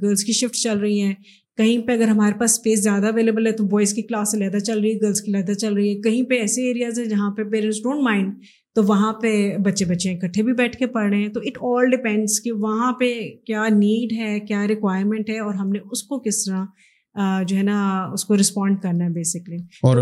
گرلس 0.03 0.24
کی 0.24 0.33
شفٹ 0.41 0.57
چل 0.62 0.78
رہی 0.78 1.01
ہیں 1.01 1.14
کہیں 1.57 1.79
پہ 1.87 1.93
اگر 1.93 2.09
ہمارے 2.09 2.39
پاس 2.39 2.51
اسپیس 2.51 2.83
زیادہ 2.83 3.07
اویلیبل 3.07 3.47
ہے 3.47 3.53
تو 3.53 3.65
بوائز 3.69 3.93
کی 3.95 4.03
کلاس 4.03 4.35
علیحدہ 4.35 4.59
چل 4.67 4.79
رہی 4.81 4.93
ہے 4.93 4.99
گرلس 5.01 5.21
کی 5.23 5.31
علیحدہ 5.31 5.53
چل 5.61 5.75
رہی 5.75 5.89
ہے 5.89 6.01
کہیں 6.03 6.23
پہ 6.29 6.39
ایسے 6.41 6.67
ایریاز 6.67 6.99
ہیں 6.99 7.05
جہاں 7.07 7.31
پہ 7.37 7.45
پیرنٹس 7.51 7.83
ڈونٹ 7.83 8.03
مائنڈ 8.05 8.33
تو 8.75 8.83
وہاں 8.89 9.13
پہ 9.23 9.33
بچے 9.65 9.85
بچے 9.85 10.11
اکٹھے 10.13 10.43
بھی 10.43 10.53
بیٹھ 10.61 10.77
کے 10.77 10.87
پڑھ 10.95 11.09
رہے 11.11 11.19
ہیں 11.23 11.29
تو 11.33 11.41
اٹ 11.49 11.59
آل 11.73 11.91
ڈپینڈس 11.97 12.41
کہ 12.43 12.53
وہاں 12.65 12.93
پہ 13.01 13.13
کیا 13.47 13.67
نیڈ 13.75 14.13
ہے 14.21 14.39
کیا 14.49 14.67
ریکوائرمنٹ 14.69 15.31
ہے 15.31 15.39
اور 15.39 15.55
ہم 15.55 15.69
نے 15.73 15.79
اس 15.91 16.03
کو 16.13 16.19
کس 16.29 16.45
طرح 16.45 17.43
جو 17.49 17.57
ہے 17.57 17.63
نا 17.63 17.81
اس 18.13 18.25
کو 18.25 18.37
رسپونڈ 18.41 18.81
کرنا 18.83 19.05
ہے 19.05 19.11
بیسکلی 19.15 19.57
اور 19.89 19.97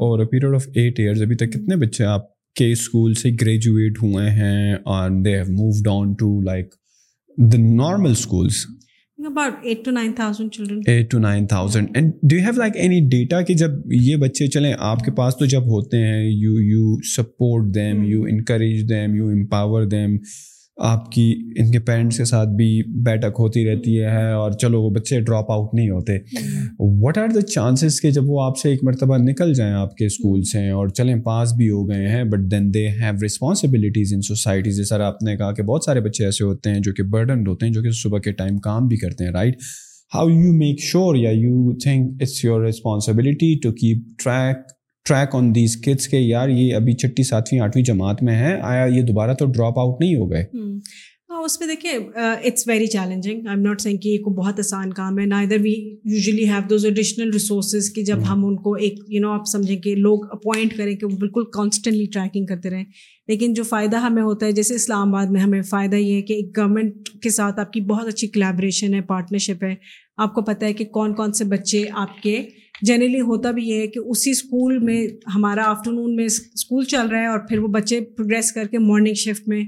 اور 0.00 0.24
پیریڈ 0.26 0.54
آف 0.54 0.66
ایٹ 0.74 1.00
ایئرز 1.00 1.22
ابھی 1.22 1.36
تک 1.36 1.52
کتنے 1.52 1.76
بچے 1.86 2.04
آپ 2.04 2.28
کے 2.58 2.70
اسکول 2.72 3.14
سے 3.14 3.30
گریجویٹ 3.40 4.02
ہوئے 4.02 4.28
ہیں 4.40 4.74
اور 4.94 5.10
they 5.24 5.34
have 5.36 5.52
moved 5.56 5.88
on 5.88 6.12
to 6.22 6.40
like 6.44 6.74
the 7.52 7.58
normal 7.74 8.10
schools 8.10 8.64
جب 9.22 9.38
یہ 9.62 9.80
بچے 14.20 14.46
چلیں 14.54 14.68
آپ 14.78 15.00
کے 15.04 15.12
پاس 15.16 15.36
تو 15.38 15.44
جب 15.54 15.64
ہوتے 15.72 15.96
ہیں 16.04 16.20
آپ 20.88 21.10
کی 21.12 21.22
ان 21.60 21.70
کے 21.72 21.78
پیرنٹس 21.86 22.16
کے 22.18 22.24
ساتھ 22.24 22.48
بھی 22.56 22.68
بیٹھک 23.04 23.36
ہوتی 23.38 23.64
رہتی 23.70 23.98
ہے 24.02 24.30
اور 24.32 24.52
چلو 24.60 24.82
وہ 24.82 24.90
بچے 24.90 25.18
ڈراپ 25.26 25.50
آؤٹ 25.52 25.74
نہیں 25.74 25.90
ہوتے 25.90 26.16
واٹ 27.02 27.18
آر 27.18 27.28
دا 27.34 27.40
چانسز 27.54 28.00
کہ 28.00 28.10
جب 28.16 28.30
وہ 28.30 28.42
آپ 28.44 28.58
سے 28.58 28.70
ایک 28.70 28.84
مرتبہ 28.84 29.16
نکل 29.24 29.52
جائیں 29.54 29.72
آپ 29.74 29.94
کے 29.96 30.06
اسکول 30.06 30.42
سے 30.52 30.68
اور 30.78 30.88
چلیں 30.98 31.14
پاس 31.24 31.52
بھی 31.56 31.68
ہو 31.70 31.88
گئے 31.88 32.08
ہیں 32.08 32.22
but 32.32 32.50
then 32.50 32.72
they 32.74 32.86
have 33.02 33.24
responsibilities 33.24 34.12
in 34.14 34.20
societies 34.28 34.76
جیسا 34.76 35.04
آپ 35.06 35.22
نے 35.26 35.36
کہا 35.36 35.52
کہ 35.54 35.62
بہت 35.72 35.84
سارے 35.84 36.00
بچے 36.08 36.24
ایسے 36.24 36.44
ہوتے 36.44 36.70
ہیں 36.74 36.80
جو 36.88 36.92
کہ 36.96 37.02
برڈنڈ 37.16 37.48
ہوتے 37.48 37.66
ہیں 37.66 37.72
جو 37.72 37.82
کہ 37.82 37.90
صبح 38.02 38.18
کے 38.24 38.32
ٹائم 38.42 38.58
کام 38.68 38.86
بھی 38.88 38.96
کرتے 39.04 39.24
ہیں 39.24 39.32
right 39.32 39.58
how 40.14 40.28
you 40.28 40.52
make 40.52 40.80
sure 40.92 41.16
یا 41.16 41.30
you 41.34 41.76
think 41.84 42.22
it's 42.22 42.44
your 42.44 42.64
responsibility 42.68 43.54
to 43.62 43.72
keep 43.82 44.18
track 44.22 44.78
track 45.10 45.34
on 45.34 45.54
these 45.54 45.76
kids 45.84 46.06
کے 46.08 46.18
یار 46.18 46.48
یہ 46.48 46.74
ابھی 46.76 46.92
چھٹی 47.02 47.22
ساتویں 47.30 47.60
آٹھویں 47.60 47.82
جماعت 47.84 48.22
میں 48.22 48.34
ہیں 48.36 48.52
آیا 48.72 48.84
یہ 48.96 49.02
دوبارہ 49.12 49.32
تو 49.38 49.46
ڈراپ 49.54 49.78
آؤٹ 49.84 50.00
نہیں 50.00 50.14
ہو 50.16 50.30
گئے 50.30 50.44
ہاں 51.30 51.40
اس 51.44 51.58
میں 51.60 51.66
دیکھیں 51.68 51.90
it's 52.18 52.66
very 52.68 52.86
challenging 52.92 53.46
I 53.46 53.56
am 53.56 53.60
not 53.66 53.80
saying 53.80 53.96
کہ 54.02 54.08
یہ 54.08 54.18
کوئی 54.22 54.34
بہت 54.36 54.58
آسان 54.58 54.92
کام 54.92 55.18
ہے 55.18 55.24
نا 55.32 55.38
ادھر 55.40 55.60
we 55.62 55.70
usually 56.12 56.48
have 56.48 56.60
those 56.70 56.84
additional 56.84 57.30
resources 57.34 57.92
کہ 57.94 58.02
جب 58.04 58.18
ہم 58.28 58.44
ان 58.46 58.56
کو 58.62 58.74
ایک 58.86 58.98
یو 59.14 59.20
نو 59.22 59.32
آپ 59.32 59.44
سمجھیں 59.52 59.76
کہ 59.82 59.94
لوگ 60.06 60.24
اپوائنٹ 60.36 60.76
کریں 60.76 60.94
کہ 60.96 61.06
وہ 61.06 61.16
بالکل 61.20 61.44
کانسٹنٹلی 61.58 62.04
ٹریکنگ 62.12 62.46
کرتے 62.46 62.70
رہیں 62.70 62.84
لیکن 63.28 63.54
جو 63.54 63.62
فائدہ 63.72 63.96
ہمیں 64.06 64.22
ہوتا 64.22 64.46
ہے 64.46 64.52
جیسے 64.60 64.74
اسلام 64.74 65.08
آباد 65.14 65.32
میں 65.32 65.40
ہمیں 65.40 65.60
فائدہ 65.70 65.96
یہ 65.96 66.14
ہے 66.14 66.22
کہ 66.28 66.32
ایک 66.32 66.56
گورنمنٹ 66.58 67.08
کے 67.22 67.30
ساتھ 67.40 67.60
آپ 67.60 67.72
کی 67.72 67.80
بہت 67.92 68.08
اچھی 68.08 68.28
کلیبریشن 68.38 68.94
ہے 68.94 69.00
پارٹنرشپ 69.12 69.64
ہے 69.64 69.74
آپ 70.24 70.34
کو 70.34 70.42
پتہ 70.52 70.64
ہے 70.64 70.72
کہ 70.80 70.84
کون 71.00 71.14
کون 71.20 71.32
سے 71.32 71.44
بچے 71.56 71.84
آپ 72.04 72.22
کے 72.22 72.40
جنرلی 72.86 73.20
ہوتا 73.30 73.50
بھی 73.50 73.68
یہ 73.68 73.80
ہے 73.80 73.86
کہ 73.94 73.98
اسی 74.10 74.30
اسکول 74.30 74.78
میں 74.84 75.04
ہمارا 75.34 75.62
آفٹر 75.70 75.92
نون 75.92 76.14
میں 76.16 76.24
اسکول 76.26 76.84
چل 76.92 77.06
رہا 77.10 77.20
ہے 77.20 77.26
اور 77.26 77.38
پھر 77.48 77.58
وہ 77.58 77.68
بچے 77.74 78.00
پروگرس 78.16 78.52
کر 78.52 78.66
کے 78.70 78.78
مارننگ 78.78 79.14
شفٹ 79.24 79.48
میں 79.48 79.62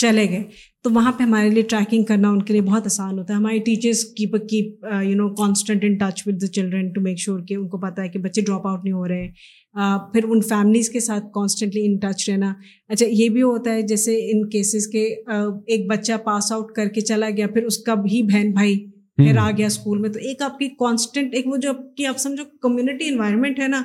چلے 0.00 0.24
گئے 0.30 0.42
تو 0.84 0.90
وہاں 0.90 1.10
پہ 1.16 1.22
ہمارے 1.22 1.48
لیے 1.50 1.62
ٹریکنگ 1.70 2.02
کرنا 2.10 2.28
ان 2.30 2.40
کے 2.42 2.52
لیے 2.52 2.62
بہت 2.66 2.86
آسان 2.86 3.18
ہوتا 3.18 3.32
ہے 3.32 3.38
ہماری 3.38 3.58
teachers 3.64 4.04
keep 4.16 4.34
keep 4.50 4.84
you 5.06 5.16
know 5.16 5.28
constant 5.40 5.84
in 5.84 5.96
touch 5.98 6.22
with 6.26 6.36
the 6.42 6.46
children 6.46 6.88
to 6.92 7.00
make 7.04 7.18
sure 7.20 7.40
کہ 7.48 7.54
ان 7.54 7.68
کو 7.68 7.78
پتہ 7.80 8.00
ہے 8.00 8.08
کہ 8.08 8.18
بچے 8.18 8.40
ڈراپ 8.46 8.66
آؤٹ 8.66 8.84
نہیں 8.84 8.94
ہو 8.94 9.06
رہے 9.08 9.22
ہیں 9.24 9.88
پھر 10.12 10.24
ان 10.28 10.40
فیملیز 10.48 10.88
کے 10.90 11.00
ساتھ 11.08 11.24
کانسٹنٹلی 11.34 11.84
ان 11.86 11.96
ٹچ 12.06 12.28
رہنا 12.30 12.52
اچھا 12.88 13.06
یہ 13.08 13.28
بھی 13.36 13.42
ہوتا 13.42 13.74
ہے 13.74 13.82
جیسے 13.92 14.16
ان 14.30 14.48
کیسز 14.50 14.86
کے 14.92 15.04
ایک 15.28 15.86
بچہ 15.90 16.16
پاس 16.24 16.50
آؤٹ 16.52 16.72
کر 16.76 16.88
کے 16.94 17.00
چلا 17.10 17.28
گیا 17.36 17.46
پھر 17.54 17.64
اس 17.66 17.78
کا 17.84 17.94
بھی 18.06 18.22
بہن 18.32 18.50
بھائی 18.52 18.76
پھر 19.24 19.36
آ 19.38 19.50
گیا 19.56 19.66
اسکول 19.66 19.98
میں 20.00 20.08
تو 20.10 20.18
ایک 20.28 20.42
آپ 20.42 20.58
کی 20.58 20.68
کانسٹنٹ 20.78 21.34
ایک 21.34 21.46
وہ 21.46 21.56
جو 21.62 21.68
آپ 21.70 21.80
کی 21.96 22.06
آپ 22.06 22.18
سمجھو 22.18 22.44
کمیونٹی 22.62 23.08
انوائرمنٹ 23.08 23.58
ہے 23.60 23.68
نا 23.68 23.82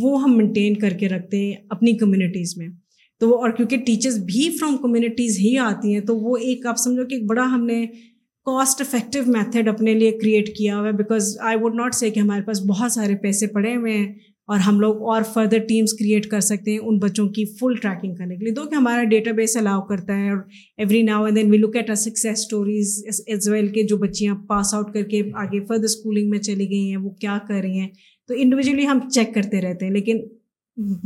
وہ 0.00 0.20
ہم 0.22 0.36
مینٹین 0.36 0.76
کر 0.78 0.92
کے 1.00 1.08
رکھتے 1.08 1.36
ہیں 1.44 1.54
اپنی 1.76 1.92
کمیونٹیز 1.98 2.56
میں 2.58 2.68
تو 3.20 3.28
وہ 3.28 3.36
اور 3.42 3.50
کیونکہ 3.56 3.76
ٹیچرس 3.86 4.16
بھی 4.32 4.48
فرام 4.58 4.76
کمیونٹیز 4.82 5.38
ہی 5.38 5.56
آتی 5.62 5.92
ہیں 5.94 6.00
تو 6.06 6.16
وہ 6.18 6.36
ایک 6.48 6.66
آپ 6.72 6.76
سمجھو 6.84 7.04
کہ 7.08 7.14
ایک 7.14 7.24
بڑا 7.28 7.44
ہم 7.54 7.64
نے 7.66 7.84
کاسٹ 8.50 8.80
افیکٹو 8.80 9.18
میتھڈ 9.32 9.68
اپنے 9.68 9.94
لیے 9.94 10.10
کریٹ 10.20 10.54
کیا 10.56 10.78
ہوا 10.78 10.86
ہے 10.86 10.92
بیکاز 10.96 11.36
آئی 11.48 11.56
ووڈ 11.62 11.74
ناٹ 11.80 11.94
سے 11.94 12.10
کہ 12.10 12.20
ہمارے 12.20 12.42
پاس 12.46 12.60
بہت 12.68 12.92
سارے 12.92 13.16
پیسے 13.22 13.46
پڑے 13.56 13.74
ہوئے 13.76 13.96
ہیں 13.96 14.12
اور 14.52 14.58
ہم 14.66 14.78
لوگ 14.80 15.00
اور 15.12 15.22
فردر 15.32 15.58
ٹیمز 15.68 15.92
کریٹ 15.98 16.26
کر 16.26 16.40
سکتے 16.44 16.70
ہیں 16.72 16.78
ان 16.78 16.98
بچوں 16.98 17.26
کی 17.38 17.44
فل 17.58 17.74
ٹریکنگ 17.80 18.14
کرنے 18.16 18.36
کے 18.36 18.44
لیے 18.44 18.52
دو 18.54 18.64
کہ 18.68 18.74
ہمارا 18.74 19.02
ڈیٹا 19.10 19.30
بیس 19.40 19.56
الاؤ 19.56 19.80
کرتا 19.88 20.16
ہے 20.18 20.30
اور 20.30 20.38
every 20.84 21.00
now 21.08 21.24
and 21.24 21.36
then 21.38 21.50
we 21.50 21.58
look 21.58 21.76
at 21.76 21.90
a 21.90 21.94
success 22.02 22.30
stories 22.32 22.94
as 23.08 23.48
well 23.48 23.68
کہ 23.72 23.82
جو 23.90 23.96
بچیاں 24.04 24.34
پاس 24.48 24.72
آؤٹ 24.74 24.92
کر 24.94 25.02
کے 25.10 25.22
آگے 25.42 25.60
فردر 25.68 25.84
اسکولنگ 25.90 26.30
میں 26.30 26.38
چلی 26.48 26.68
گئی 26.70 26.88
ہیں 26.90 26.96
وہ 27.02 27.10
کیا 27.26 27.36
کر 27.48 27.60
رہی 27.62 27.78
ہیں 27.80 27.88
تو 28.28 28.34
انڈیویجولی 28.36 28.86
ہم 28.86 29.08
چیک 29.08 29.34
کرتے 29.34 29.60
رہتے 29.66 29.86
ہیں 29.86 29.92
لیکن 29.92 30.22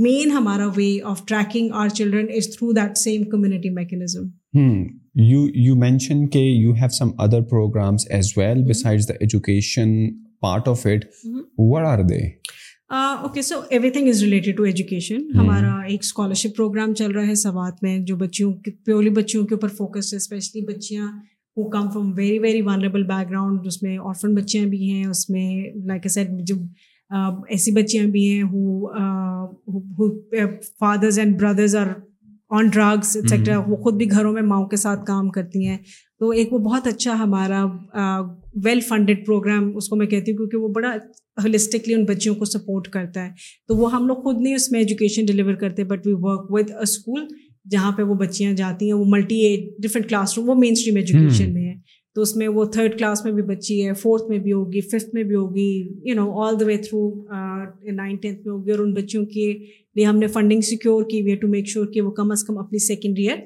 مین 0.02 0.30
ہمارا 0.36 0.66
way 0.76 0.90
of 1.14 1.24
tracking 1.32 1.70
our 1.82 1.88
children 1.98 2.26
is 2.36 2.54
through 2.56 2.70
that 2.80 2.96
same 3.04 3.24
community 3.36 3.70
mechanism 3.82 4.58
you 5.22 5.46
you 5.66 5.74
mention 5.86 6.26
کہ 6.28 6.38
you 6.48 6.72
have 6.80 6.88
some 6.98 7.10
other 7.26 7.42
programmes 7.50 8.06
as 8.14 8.32
well 8.36 8.64
beside 8.70 9.08
the 9.08 9.14
education 9.20 9.92
part 10.42 10.68
of 10.68 10.86
it 10.94 11.04
what 11.72 11.84
are 11.86 12.02
they 12.08 12.26
okay 12.96 13.42
so 13.42 13.60
everything 13.90 14.08
is 14.08 14.22
related 14.22 14.56
to 14.56 14.62
education 14.62 15.20
ہمارا 15.38 15.76
ایک 15.90 16.00
scholarship 16.04 16.56
program 16.56 16.92
چل 16.94 17.10
رہا 17.12 17.26
ہے 17.26 17.34
سوات 17.42 17.82
میں 17.82 17.98
جو 18.06 18.16
بچیوں 18.22 18.52
purely 18.84 19.10
بچیوں 19.20 19.44
کے 19.46 19.54
اوپر 19.54 19.68
فوکس 19.76 20.12
ہے 20.12 20.16
اسپیشلی 20.16 20.60
بچیاں 20.72 21.06
who 21.56 21.68
come 21.70 21.88
from 21.92 22.12
very 22.16 22.38
very 22.38 22.60
vulnerable 22.62 23.02
back 23.12 23.30
ground 23.30 23.66
اس 23.66 23.82
میں 23.82 23.96
آرفن 23.98 24.34
بچیاں 24.34 24.66
بھی 24.70 24.90
ہیں 24.90 25.04
اس 25.04 25.28
میں 25.30 25.48
لائک 25.88 26.02
اے 26.02 26.08
سیٹ 26.14 26.28
جو 26.48 26.54
ایسی 27.56 27.72
بچیاں 27.80 28.04
بھی 28.14 28.28
ہیں 28.32 28.44
fathers 30.80 31.18
and 31.18 31.38
brothers 31.40 31.76
are 31.76 31.88
on 32.58 32.68
drugs 32.72 33.16
etcetera 33.16 33.58
وہ 33.66 33.76
خود 33.82 33.94
بھی 33.96 34.10
گھروں 34.10 34.32
میں 34.32 34.42
ماؤں 34.50 34.66
کے 34.68 34.76
ساتھ 34.76 35.04
کام 35.06 35.28
کرتی 35.38 35.66
ہیں 35.66 35.76
تو 36.20 36.30
ایک 36.30 36.52
وہ 36.52 36.58
بہت 36.68 36.86
اچھا 36.86 37.14
ہمارا 37.18 37.64
ویل 38.64 38.80
فنڈیڈ 38.88 39.24
پروگرام 39.26 39.76
اس 39.76 39.88
کو 39.88 39.96
میں 39.96 40.06
کہتی 40.06 40.30
ہوں 40.32 40.38
کیونکہ 40.38 40.56
وہ 40.56 40.68
بڑا 40.74 40.90
ہولسٹکلی 41.44 41.94
ان 41.94 42.04
بچیوں 42.04 42.34
کو 42.34 42.44
سپورٹ 42.44 42.88
کرتا 42.92 43.24
ہے 43.24 43.30
تو 43.68 43.76
وہ 43.76 43.92
ہم 43.92 44.06
لوگ 44.06 44.16
خود 44.22 44.40
نہیں 44.40 44.54
اس 44.54 44.70
میں 44.72 44.80
ایجوکیشن 44.80 45.24
ڈلیور 45.26 45.54
کرتے 45.60 45.84
but 45.92 46.06
we 46.06 46.12
work 46.22 46.52
with 46.52 46.70
a 46.70 46.82
school 46.82 47.24
جہاں 47.70 47.90
پہ 47.96 48.02
وہ 48.02 48.14
بچیاں 48.24 48.52
جاتی 48.54 48.86
ہیں 48.86 48.92
وہ 48.92 49.04
multi 49.08 49.38
age 49.46 49.68
different 49.82 50.08
class 50.08 50.36
room 50.38 50.48
وہ 50.48 50.54
مین 50.60 50.72
اسٹریم 50.76 50.96
ایجوکیشن 50.96 51.52
میں 51.54 51.66
ہے 51.68 51.74
تو 52.14 52.22
اس 52.22 52.34
میں 52.36 52.48
وہ 52.54 52.64
تھرڈ 52.72 52.98
کلاس 52.98 53.24
میں 53.24 53.32
بھی 53.32 53.42
بچی 53.42 53.86
ہے 53.86 53.92
فورتھ 54.00 54.24
میں 54.28 54.38
بھی 54.38 54.52
ہوگی 54.52 54.80
ففتھ 54.80 55.14
میں 55.14 55.22
بھی 55.24 55.34
ہوگی 55.34 55.68
you 56.08 56.14
know 56.14 56.30
all 56.46 56.58
the 56.60 56.64
way 56.66 56.76
through 56.88 57.08
nine 57.94 58.16
tenth 58.16 58.46
میں 58.46 58.52
ہوگی 58.52 58.70
اور 58.70 58.78
ان 58.78 58.92
بچیوں 58.94 59.24
کے 59.34 59.52
لیے 59.96 60.04
ہم 60.06 60.16
نے 60.18 60.26
فنڈنگ 60.34 60.60
سیکیور 60.70 61.02
کی 61.10 61.20
ہوئی 61.20 61.32
ہے 61.32 61.36
ٹو 61.40 61.48
میک 61.48 61.68
شیور 61.68 61.86
کہ 61.92 62.00
وہ 62.00 62.10
کم 62.20 62.30
از 62.32 62.44
کم 62.48 62.58
اپنی 62.58 62.78
سیکنڈ 62.86 63.18
ایئر 63.18 63.36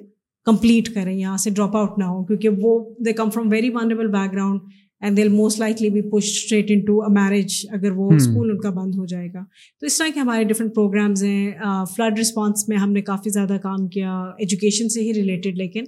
کمپلیٹ 0.47 0.89
کریں 0.95 1.15
یہاں 1.19 1.37
سے 1.45 1.51
ڈراپ 1.51 1.77
آؤٹ 1.77 1.99
نہ 1.99 2.05
ہو 2.05 2.23
کیونکہ 2.25 2.63
وہ 2.63 2.79
they 3.05 3.13
come 3.21 3.31
from 3.35 3.49
very 3.53 3.71
vulnerable 3.75 4.07
background 4.33 4.61
and 5.05 5.17
they'll 5.17 5.29
most 5.29 5.59
likely 5.61 5.89
be 5.91 6.01
push 6.11 6.25
straight 6.31 6.71
into 6.87 7.01
a 7.03 7.13
marriage 7.21 7.55
اگر 7.73 7.91
وہ 7.97 8.11
اسکول 8.15 8.47
hmm. 8.49 8.55
ان 8.55 8.59
کا 8.61 8.71
بند 8.81 8.95
ہو 8.99 9.05
جائے 9.07 9.27
گا 9.35 9.45
تو 9.81 9.87
اس 9.87 9.97
طرح 9.99 10.07
کے 10.15 10.21
ہمارے 10.21 10.45
ڈفرینٹ 10.53 10.75
پروگرامز 10.75 11.25
ہیں 11.25 11.53
فلڈ 11.97 12.19
رسپانس 12.19 12.69
میں 12.69 12.77
ہم 12.77 12.93
نے 12.93 13.03
کافی 13.11 13.31
زیادہ 13.31 13.57
کام 13.63 13.87
کیا 13.97 14.21
ایجوکیشن 14.39 14.89
سے 14.95 15.01
ہی 15.03 15.13
ریلیٹڈ 15.15 15.59
لیکن 15.59 15.85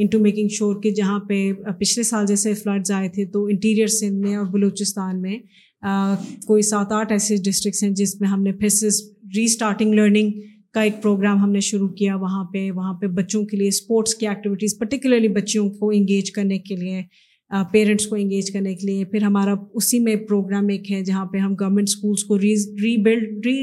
ان 0.00 0.06
ٹو 0.12 0.18
میکنگ 0.18 0.48
شور 0.58 0.80
کہ 0.82 0.90
جہاں 1.00 1.18
پہ 1.28 1.40
پچھلے 1.80 2.02
سال 2.10 2.26
جیسے 2.26 2.52
فلڈز 2.62 2.90
آئے 2.98 3.08
تھے 3.14 3.24
تو 3.32 3.44
انٹیریئر 3.52 3.86
سندھ 4.00 4.20
میں 4.26 4.36
اور 4.36 4.46
بلوچستان 4.52 5.20
میں 5.22 5.36
کوئی 6.46 6.62
سات 6.62 6.92
آٹھ 6.92 7.12
ایسے 7.12 7.36
ڈسٹرکس 7.44 7.82
ہیں 7.82 7.90
جس 8.02 8.20
میں 8.20 8.28
ہم 8.28 8.42
نے 8.42 8.52
پھر 8.60 8.68
سے 8.78 8.88
ری 9.36 9.44
اسٹارٹنگ 9.44 9.94
لرننگ 9.94 10.40
کا 10.74 10.82
ایک 10.82 11.02
پروگرام 11.02 11.38
ہم 11.42 11.50
نے 11.52 11.60
شروع 11.72 11.88
کیا 11.98 12.14
وہاں 12.20 12.44
پہ 12.52 12.70
وہاں 12.74 12.94
پہ 13.00 13.06
بچوں 13.20 13.44
کے 13.46 13.56
لیے 13.56 13.68
اسپورٹس 13.68 14.14
کی 14.14 14.28
ایکٹیویٹیز 14.28 14.78
پرٹیکولرلی 14.78 15.28
بچوں 15.42 15.68
کو 15.78 15.90
انگیج 15.94 16.30
کرنے 16.32 16.58
کے 16.68 16.76
لیے 16.76 17.02
پیرنٹس 17.72 18.06
کو 18.08 18.16
انگیج 18.16 18.50
کرنے 18.52 18.74
کے 18.74 18.86
لیے 18.86 19.04
پھر 19.04 19.22
ہمارا 19.22 19.54
اسی 19.76 19.98
میں 20.00 20.14
پروگرام 20.28 20.68
ایک 20.72 20.90
ہے 20.92 21.02
جہاں 21.04 21.24
پہ 21.32 21.38
ہم 21.38 21.54
گورنمنٹ 21.60 21.88
اسکولس 21.88 22.22
کو 22.24 22.38
ری 22.42 22.54
ری 22.82 22.96
بلڈ 23.02 23.46
ری 23.46 23.56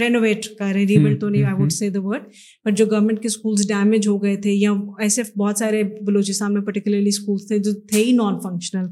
رینوویٹ 0.00 0.46
کر 0.58 0.70
رہے 0.72 0.80
ہیں 0.80 0.86
ری 0.88 0.96
بلڈ 1.04 1.20
تو 1.20 1.28
نہیں 1.28 1.44
I 1.44 1.54
would 1.60 1.72
say 1.72 1.88
the 1.96 2.02
word 2.06 2.22
but 2.66 2.76
جو 2.78 2.86
گورنمنٹ 2.90 3.20
کے 3.22 3.28
اسکولس 3.28 3.68
ڈیمیج 3.68 4.08
ہو 4.08 4.22
گئے 4.22 4.36
تھے 4.46 4.52
یا 4.52 4.70
ایسے 5.02 5.22
بہت 5.38 5.58
سارے 5.58 5.82
بلوچستان 6.06 6.54
میں 6.54 6.62
پرٹیکولرلی 6.66 7.08
اسکولس 7.16 7.46
تھے 7.48 7.58
جو 7.68 7.72
تھے 7.92 8.04
ہی 8.04 8.12
نان 8.12 8.38
فنکشنل 8.42 8.86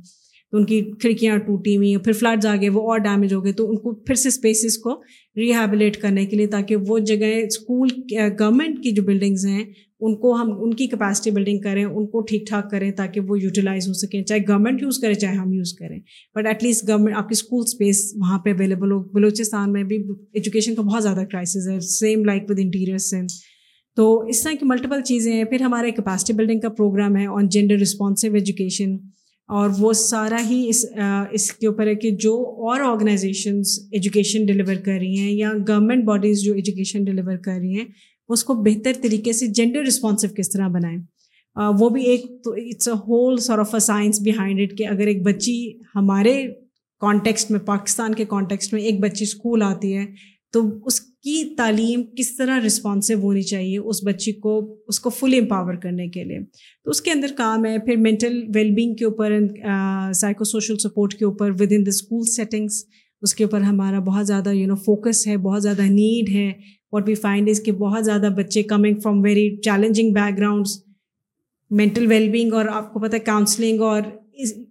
تو 0.51 0.59
ان 0.59 0.65
کی 0.67 0.81
کھڑکیاں 1.01 1.37
ٹوٹی 1.47 1.77
ہیں 1.83 1.97
پھر 2.05 2.13
فلڈز 2.19 2.47
آ 2.47 2.55
گئے 2.61 2.69
وہ 2.71 2.81
اور 2.91 2.99
ڈیمیج 3.05 3.33
ہو 3.35 3.45
گئے 3.45 3.53
تو 3.61 3.69
ان 3.71 3.77
کو 3.83 3.95
پھر 4.05 4.15
سے 4.23 4.29
اسپیسیز 4.29 4.77
کو 4.79 4.95
ریہیبلیٹ 5.37 5.97
کرنے 6.01 6.25
کے 6.27 6.37
لیے 6.37 6.47
تاکہ 6.55 6.77
وہ 6.89 6.99
جگہیں 7.11 7.41
اسکول 7.43 7.89
گورنمنٹ 8.13 8.83
کی 8.83 8.91
جو 8.95 9.03
بلڈنگز 9.03 9.47
ہیں 9.47 9.65
ان 10.07 10.15
کو 10.23 10.33
ہم 10.35 10.51
ان 10.63 10.73
کی 10.75 10.87
کیپیسٹی 10.93 11.31
بلڈنگ 11.31 11.59
کریں 11.65 11.85
ان 11.85 12.07
کو 12.13 12.21
ٹھیک 12.31 12.47
ٹھاک 12.47 12.71
کریں 12.71 12.91
تاکہ 13.01 13.21
وہ 13.29 13.39
یوٹیلائز 13.41 13.87
ہو 13.89 13.93
سکیں 14.01 14.23
چاہے 14.23 14.39
گورنمنٹ 14.49 14.83
یوز 14.83 14.99
کریں 15.03 15.15
چاہے 15.15 15.35
ہم 15.37 15.53
یوز 15.53 15.73
کریں 15.79 15.99
بٹ 16.37 16.47
ایٹ 16.47 16.63
لیسٹ 16.63 16.89
گورنمنٹ 16.89 17.17
آپ 17.17 17.29
کی 17.29 17.33
اسکول 17.39 17.63
اسپیس 17.67 18.03
وہاں 18.21 18.39
پہ 18.45 18.53
اویلیبل 18.59 18.93
ہو 18.93 18.99
بلوچستان 19.13 19.73
میں 19.73 19.85
بھی 19.93 20.03
ایجوکیشن 20.33 20.75
کا 20.75 20.83
بہت 20.91 21.03
زیادہ 21.03 21.23
کرائسز 21.31 21.69
ہے 21.71 21.79
same 21.91 22.25
like 22.25 22.51
with 22.51 22.59
interior 22.63 22.99
Sindh 23.07 23.27
تو 23.97 24.09
اس 24.33 24.43
طرح 24.43 24.53
کی 24.61 24.67
ملٹیپل 24.67 25.03
چیزیں 25.15 25.33
ہیں 25.33 25.45
پھر 25.55 25.63
ہمارے 25.63 25.91
کیپیسٹی 26.01 26.33
بلڈنگ 26.37 26.61
کا 26.61 26.69
پروگرام 26.83 27.17
ہے 27.17 27.27
آن 27.37 27.49
جینڈر 27.57 27.79
رسپانسو 27.83 28.33
ایجوکیشن 28.35 28.97
اور 29.59 29.71
وہ 29.79 29.93
سارا 30.01 30.37
ہی 30.49 30.63
اس 30.69 30.85
اس 31.35 31.51
کے 31.53 31.67
اوپر 31.67 31.87
ہے 31.87 31.95
کہ 32.05 32.11
جو 32.25 32.35
اور 32.69 32.81
آرگنائزیشنز 32.81 33.79
ایجوکیشن 33.99 34.45
ڈلیور 34.47 34.75
کر 34.85 34.97
رہی 35.01 35.19
ہیں 35.19 35.31
یا 35.33 35.53
گورنمنٹ 35.69 36.05
باڈیز 36.05 36.43
جو 36.45 36.53
ایجوکیشن 36.55 37.05
ڈلیور 37.05 37.37
کر 37.45 37.59
رہی 37.61 37.79
ہیں 37.79 37.85
اس 38.33 38.45
کو 38.45 38.55
بہتر 38.69 38.93
طریقے 39.03 39.33
سے 39.41 39.47
جینڈر 39.59 39.85
رسپانسو 39.87 40.29
کس 40.37 40.51
طرح 40.53 40.69
بنائیں 40.77 40.99
وہ 41.79 41.89
بھی 41.95 42.03
ایک 42.11 42.25
تو 42.45 42.53
it's 42.57 42.89
a 42.89 42.95
whole 43.09 43.37
sort 43.47 43.59
of 43.59 43.75
a 43.75 43.81
science 43.91 44.21
behind 44.25 44.61
it 44.61 44.77
کہ 44.79 44.87
اگر 44.89 45.07
ایک 45.07 45.23
بچی 45.23 45.55
ہمارے 45.95 46.37
کانٹیکسٹ 47.01 47.51
میں 47.51 47.61
پاکستان 47.67 48.15
کے 48.15 48.25
کانٹیکسٹ 48.29 48.73
میں 48.75 48.81
ایک 48.83 49.01
بچی 49.01 49.25
اسکول 49.25 49.63
آتی 49.67 49.97
ہے 49.97 50.07
تو 50.53 50.61
اس 50.87 51.01
کی 51.25 51.43
تعلیم 51.57 52.03
کس 52.19 52.37
طرح 52.37 52.59
رسپانسو 52.67 53.15
ہونی 53.21 53.43
چاہیے 53.51 53.79
اس 53.79 54.03
بچی 54.07 54.33
کو 54.47 54.55
اس 54.89 54.99
کو 55.01 55.11
فل 55.19 55.39
امپاور 55.41 55.75
کرنے 55.83 56.09
کے 56.17 56.25
لیے 56.25 56.39
تو 56.85 56.91
اس 56.91 57.01
کے 57.03 57.11
اندر 57.11 57.33
کام 57.37 57.65
ہے 57.67 57.79
پھر 57.85 57.97
مینٹل 58.07 58.43
ویلبینگ 58.55 58.95
کے 58.99 59.05
اوپر 59.05 59.37
سائیکو 60.21 60.45
سوشل 60.55 60.79
سپورٹ 60.89 61.15
کے 61.19 61.25
اوپر 61.25 61.51
with 61.61 61.73
in 61.77 61.87
the 61.87 61.91
school 61.97 62.25
settings 62.37 62.85
اس 63.27 63.35
کے 63.35 63.45
اوپر 63.45 63.61
ہمارا 63.71 63.99
بہت 64.07 64.27
زیادہ 64.27 64.53
یو 64.53 64.67
نو 64.69 64.75
فوکس 64.85 65.27
ہے 65.27 65.37
بہت 65.49 65.63
زیادہ 65.63 65.83
نیڈ 65.91 66.35
ہے 66.35 66.51
واٹ 66.93 67.09
وی 67.09 67.15
فائنڈ 67.21 67.49
از 67.49 67.61
کہ 67.65 67.73
بہت 67.83 68.05
زیادہ 68.05 68.29
بچے 68.37 68.63
coming 68.73 68.99
from 69.03 69.21
very 69.25 69.49
challenging 69.65 70.11
background 70.39 70.79
mental 71.79 72.07
well 72.07 72.29
being 72.33 72.53
اور 72.55 72.67
آپ 72.73 72.93
کو 72.93 73.01
پتہ 73.01 73.17
ہے 73.17 73.21
کاؤنسلنگ 73.29 73.81
اور 73.91 74.03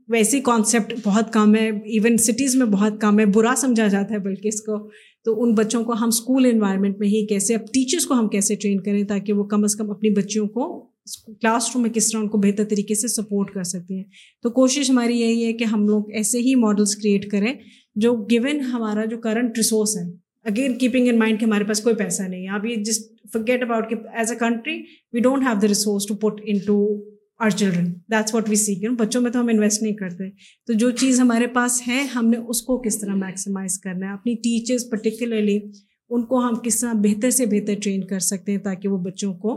ویسی 0.09 0.39
کانسیپٹ 0.45 0.93
بہت 1.03 1.31
کم 1.33 1.55
ہے 1.55 1.69
ایون 1.69 2.17
سٹیز 2.23 2.55
میں 2.55 2.65
بہت 2.71 2.99
کم 3.01 3.19
ہے 3.19 3.25
برا 3.35 3.53
سمجھا 3.57 3.87
جاتا 3.87 4.13
ہے 4.13 4.19
بلکہ 4.19 4.47
اس 4.47 4.61
کو 4.65 4.77
تو 5.25 5.41
ان 5.43 5.53
بچوں 5.55 5.83
کو 5.83 5.93
ہم 6.01 6.07
اسکول 6.13 6.45
انوائرمنٹ 6.51 6.99
میں 6.99 7.07
ہی 7.07 7.25
کیسے 7.27 7.55
اب 7.55 7.65
ٹیچرس 7.73 8.05
کو 8.07 8.13
ہم 8.19 8.27
کیسے 8.29 8.55
ٹرین 8.61 8.79
کریں 8.83 9.03
تاکہ 9.09 9.33
وہ 9.39 9.43
کم 9.53 9.63
از 9.63 9.75
کم 9.79 9.91
اپنی 9.91 10.09
بچیوں 10.15 10.47
کو 10.55 10.69
کلاس 11.27 11.69
روم 11.73 11.81
میں 11.83 11.89
کس 11.93 12.09
طرح 12.11 12.21
ان 12.21 12.27
کو 12.29 12.37
بہتر 12.41 12.63
طریقے 12.69 12.95
سے 12.95 13.07
سپورٹ 13.07 13.53
کر 13.53 13.63
سکتے 13.73 13.95
ہیں 13.95 14.03
تو 14.43 14.49
کوشش 14.59 14.89
ہماری 14.89 15.19
یہی 15.19 15.45
ہے 15.45 15.53
کہ 15.59 15.63
ہم 15.73 15.85
لوگ 15.87 16.11
ایسے 16.21 16.39
ہی 16.49 16.55
ماڈلس 16.65 16.95
کریٹ 16.95 17.29
کریں 17.31 17.53
جو 18.05 18.13
گون 18.33 18.59
ہمارا 18.73 19.05
جو 19.11 19.17
کرنٹ 19.23 19.57
ریسورس 19.57 19.95
ہے 19.97 20.09
اگین 20.49 20.77
کیپنگ 20.77 21.07
ان 21.07 21.17
مائنڈ 21.19 21.39
کہ 21.39 21.45
ہمارے 21.45 21.63
پاس 21.67 21.79
کوئی 21.83 21.95
پیسہ 21.95 22.21
نہیں 22.23 22.43
ہے 22.43 22.49
آپ 22.55 22.65
یہ 22.65 22.75
جس 22.83 22.99
forget 23.33 23.47
get 23.47 23.63
about 23.63 23.93
as 24.17 24.31
a 24.31 24.37
country 24.37 24.81
we 25.13 25.19
don't 25.21 25.43
have 25.47 25.59
the 25.61 25.67
resource 25.67 26.05
to 26.07 26.15
put 26.29 26.41
into 26.65 26.77
our 27.43 27.49
children 27.49 27.91
that's 28.11 28.33
what 28.35 28.49
we 28.49 28.55
see 28.63 28.75
کیوں 28.79 28.95
بچوں 28.95 29.21
میں 29.21 29.31
تو 29.31 29.39
ہم 29.41 29.47
انویسٹ 29.53 29.81
نہیں 29.81 29.93
کرتے 29.99 30.29
تو 30.67 30.73
جو 30.81 30.89
چیز 31.01 31.19
ہمارے 31.19 31.47
پاس 31.57 31.81
ہے 31.87 32.01
ہم 32.15 32.27
نے 32.29 32.37
اس 32.49 32.61
کو 32.61 32.77
کس 32.81 32.99
طرح 33.01 33.15
میکسیمائز 33.25 33.77
کرنا 33.83 34.07
ہے 34.07 34.13
اپنی 34.13 34.35
ٹیچرس 34.45 34.89
پرٹیکولرلی 34.89 35.57
ان 36.13 36.25
کو 36.27 36.41
ہم 36.47 36.55
کس 36.63 36.79
طرح 36.79 36.93
بہتر 37.03 37.29
سے 37.37 37.45
بہتر 37.51 37.79
ٹرین 37.83 38.03
کر 38.07 38.19
سکتے 38.29 38.51
ہیں 38.51 38.59
تاکہ 38.63 38.87
وہ 38.89 38.97
بچوں 39.03 39.33
کو 39.45 39.55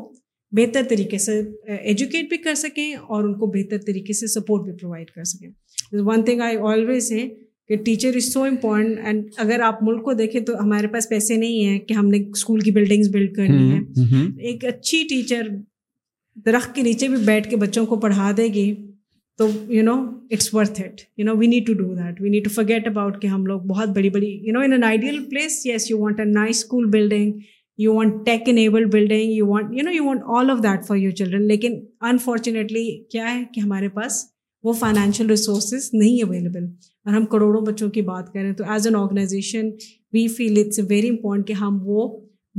بہتر 0.57 0.83
طریقے 0.89 1.19
سے 1.19 1.41
ایجوکیٹ 1.77 2.23
uh, 2.23 2.29
بھی 2.29 2.37
کر 2.43 2.55
سکیں 2.55 2.95
اور 2.95 3.25
ان 3.25 3.35
کو 3.39 3.47
بہتر 3.53 3.79
طریقے 3.87 4.13
سے 4.19 4.27
سپورٹ 4.35 4.65
بھی 4.65 4.73
پرووائڈ 4.81 5.11
کر 5.11 5.25
سکیں 5.31 6.01
ون 6.07 6.25
تھنگ 6.25 6.41
آئی 6.43 6.57
آلویز 6.73 7.11
ہے 7.13 7.27
کہ 7.69 7.77
teacher 7.85 8.17
is 8.17 8.33
so 8.33 8.43
important 8.45 8.99
and 9.07 9.23
اگر 9.45 9.61
آپ 9.65 9.83
ملک 9.83 10.03
کو 10.05 10.13
دیکھیں 10.15 10.41
تو 10.47 10.57
ہمارے 10.63 10.87
پاس 10.93 11.09
پیسے 11.09 11.37
نہیں 11.37 11.67
ہیں 11.67 11.79
کہ 11.89 11.95
ہم 11.95 12.07
نے 12.09 12.19
اسکول 12.31 12.61
کی 12.61 12.71
بلڈنگس 12.71 13.09
بلڈ 13.13 13.35
کرنی 13.37 13.71
ہے 13.73 14.25
ایک 14.49 14.65
اچھی 14.69 15.03
ٹیچر 15.09 15.49
درخت 16.47 16.75
کے 16.75 16.83
نیچے 16.83 17.09
بھی 17.09 17.17
بیٹھ 17.25 17.49
کے 17.51 17.57
بچوں 17.57 17.85
کو 17.87 17.97
پڑھا 18.01 18.31
دے 18.37 18.45
گی 18.55 18.75
تو 19.39 19.47
you 19.75 19.83
know 19.85 19.95
it's 20.33 20.53
worth 20.55 20.81
it 20.81 21.01
you 21.19 21.25
know 21.27 21.35
we 21.37 21.47
need 21.47 21.67
to 21.67 21.73
do 21.83 21.95
that 21.95 22.21
we 22.23 22.31
need 22.31 22.45
to 22.45 22.51
forget 22.55 22.87
about 22.89 23.21
کہ 23.23 23.27
ہم 23.27 23.47
لوگ 23.47 23.61
بہت 23.69 23.89
بڑی 23.97 24.11
بڑی 24.19 24.31
you 24.47 24.53
know 24.53 24.61
in 24.75 24.85
ideal 24.85 25.19
place 25.31 25.65
yes 25.67 25.91
you 25.91 25.99
want 26.01 26.21
a 26.21 26.25
nice 26.33 26.57
school 26.57 26.85
building 26.91 27.33
you 27.83 27.95
want 27.95 28.25
tech 28.27 28.49
enabled 28.49 28.93
building 28.93 29.33
you 29.33 29.47
want 29.47 29.73
you 29.79 29.83
know 29.85 29.91
you 29.95 30.05
want 30.07 30.21
all 30.37 30.51
of 30.51 30.63
that 30.65 30.85
for 30.87 30.97
your 30.97 31.13
children 31.21 31.47
لیکن 31.49 31.81
unfortunately 32.11 32.87
کیا 33.13 33.35
ہے 33.35 33.43
کہ 33.55 33.61
ہمارے 33.61 33.89
پاس 33.99 34.23
وہ 34.65 34.73
فائنینشیل 34.73 35.29
ریسورسز 35.31 35.89
نہیں 35.93 36.23
available 36.23 36.65
اور 37.05 37.15
ہم 37.15 37.25
کروڑوں 37.33 37.61
بچوں 37.67 37.89
کی 37.97 38.03
بات 38.13 38.33
کریں 38.33 38.53
تو 38.59 38.65
as 38.73 38.87
an 38.87 38.97
organization 38.97 39.69
we 40.13 40.27
feel 40.37 40.59
it's 40.59 40.79
very 40.89 41.09
important 41.09 41.47
کہ 41.49 41.53
ہم 41.63 41.79
وہ 41.87 42.09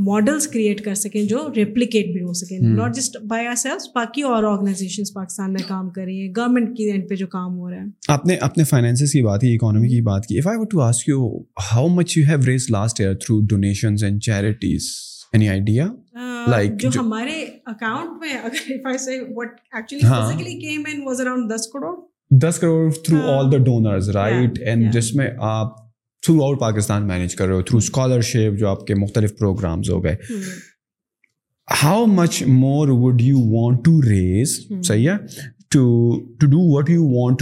ماڈلس 0.09 0.47
کریٹ 0.53 0.83
کر 0.85 0.93
سکیں 1.01 1.21
جو 1.27 1.37
ریپلیکیٹ 1.55 2.11
بھی 2.13 2.21
ہو 2.21 2.33
سکیں 2.39 2.57
not 2.61 2.95
just 2.95 3.17
by 3.27 3.47
are 3.47 3.55
sales 3.63 3.87
باقی 3.95 4.21
اور 4.31 4.43
آرگنائزیشنس 4.51 5.13
پاکستان 5.13 5.53
میں 5.53 5.63
کام 5.67 5.89
کر 5.95 6.03
رہی 6.05 6.19
ہیں 6.21 6.29
گورنمنٹ 6.37 6.75
کی 6.77 6.89
اینڈ 6.91 7.09
پہ 7.09 7.15
جو 7.23 7.27
کام 7.37 7.57
ہو 7.57 7.69
رہا 7.69 7.81
ہے 7.81 7.85
آپ 8.15 8.25
نے 8.27 8.35
اپنے 8.49 8.63
فائنینسز 8.73 9.11
کی 9.11 9.21
بات 9.31 9.41
کی 9.41 9.53
اکانومی 9.55 9.89
کی 9.89 10.01
بات 10.11 10.25
کی 10.27 10.37
if 10.39 10.47
I 10.47 10.59
want 10.61 10.71
to 10.71 10.81
ask 10.89 11.09
you 11.09 11.27
how 11.71 11.87
much 11.95 12.17
you 12.17 12.23
have 12.29 12.45
raise 12.47 12.67
last 12.79 13.01
year 13.01 13.13
through 13.25 13.39
donations 13.55 14.03
and 14.03 14.21
charities 14.29 14.89
any 15.33 15.49
idea 15.49 15.87
مختلف 16.47 16.97
ہو 29.41 29.99
گئے 30.03 30.13
how 31.83 32.05
much 32.05 32.39
more 32.47 32.87
would 33.01 33.21
you 33.21 33.37
want 33.51 33.77
to 33.85 33.91
raise 34.09 34.51
صحیح 34.87 35.07
ہے 35.09 35.15
way 35.77 36.91
you 36.91 37.05
want 37.13 37.41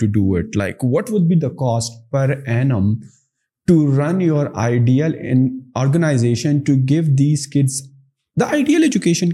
to 0.00 0.08
do 0.12 0.22
it 0.36 0.46
like 0.56 0.76
what 0.94 1.10
would 1.10 1.26
be 1.28 1.34
the 1.42 1.48
cost 1.62 1.90
per 2.12 2.26
to 3.66 3.86
run 3.86 4.20
your 4.20 4.54
ideal 4.56 5.14
in 5.14 5.70
organization 5.78 6.64
to 6.64 6.76
give 6.76 7.16
these 7.16 7.46
kids 7.46 7.82
the 8.36 8.46
ideal 8.46 8.84
education, 8.84 9.32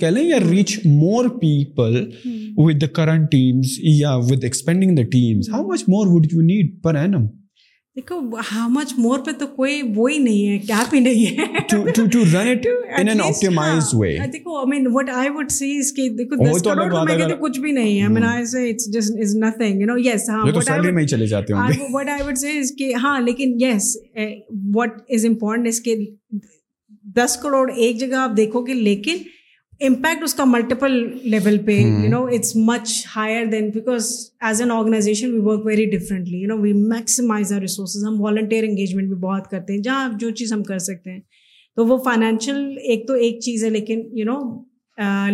reach 0.51 0.85
more 0.85 1.29
people 1.29 1.93
hmm. 1.93 2.49
with 2.57 2.81
the 2.81 2.89
current 2.89 3.31
teams, 3.31 3.79
with 4.29 4.43
expanding 4.43 4.95
the 4.95 5.05
teams. 5.05 5.49
How 5.51 5.63
much 5.63 5.87
more 5.87 6.13
would 6.13 6.33
you 6.33 6.43
need 6.43 6.81
per 6.83 6.97
annum? 6.97 7.31
دیکھو 7.99 8.15
کوئی 9.57 9.75
وہ 9.97 10.07
لیکن 10.99 12.01
yes 23.61 23.85
what 24.75 24.91
is 25.09 25.23
important 25.27 25.69
دس 27.17 27.33
کروڑ 27.43 27.65
ایک 27.77 27.95
جگہ 28.01 28.17
آپ 28.17 28.33
دیکھو 28.37 28.61
گے 28.67 28.75
لیکن 28.75 29.17
امپیکٹ 29.85 30.23
اس 30.25 30.35
کا 30.35 30.45
ملٹیپل 30.47 30.91
لیول 31.31 31.57
پہ 31.65 31.73
you 31.79 32.09
know 32.11 32.23
it's 32.35 32.55
much 32.57 32.93
higher 33.15 33.45
than 33.53 33.65
uh, 33.65 33.71
because 33.73 34.09
as 34.49 34.61
an 34.63 34.71
organisation 34.71 35.33
we 35.33 35.41
work 35.47 35.67
very 35.67 35.85
differently 35.97 36.39
you 36.41 36.49
know 36.49 36.57
we 36.63 36.73
maximise 36.73 37.53
our 37.53 37.61
resources 37.61 38.05
ہم 38.07 38.21
والنٹیئر 38.23 38.65
انگیجمنٹ 38.69 39.09
بھی 39.09 39.17
بہت 39.27 39.51
کرتے 39.51 39.73
ہیں 39.73 39.81
جہاں 39.83 40.09
جو 40.19 40.31
چیز 40.31 40.53
ہم 40.53 40.63
کر 40.69 40.79
سکتے 40.87 41.13
ہیں 41.13 41.21
تو 41.77 41.87
وہ 41.87 41.99
فائنینشیل 42.05 42.63
ایک 42.89 43.07
تو 43.09 43.15
ایک 43.27 43.41
چیز 43.45 43.65
ہے 43.65 43.71
لیکن 43.71 44.03
you 44.19 44.25
know 44.33 44.41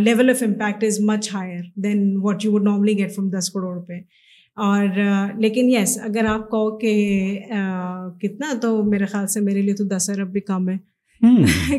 level 0.04 0.30
of 0.30 0.42
impact 0.46 0.84
is 0.84 1.00
much 1.10 1.30
higher 1.34 1.60
than 1.82 2.16
what 2.22 2.44
you 2.44 2.52
would 2.52 2.62
normally 2.68 2.96
get 2.98 3.14
from 3.14 3.28
دس 3.38 3.50
کروڑ 3.54 3.74
روپے 3.74 4.00
اور 4.64 5.34
لیکن 5.40 5.70
یس 5.70 5.98
اگر 6.04 6.24
آپ 6.30 6.50
کہو 6.50 6.76
کہ 6.78 6.94
uh, 7.56 8.18
کتنا 8.22 8.52
تو 8.62 8.76
میرے 8.90 9.04
خیال 9.12 9.26
سے 9.34 9.40
میرے 9.40 9.62
لیے 9.62 9.74
تو 9.74 9.84
دس 9.96 10.10
ارب 10.16 10.32
بھی 10.32 10.40
کم 10.52 10.68
ہے 10.68 10.76
Hmm. 11.22 11.44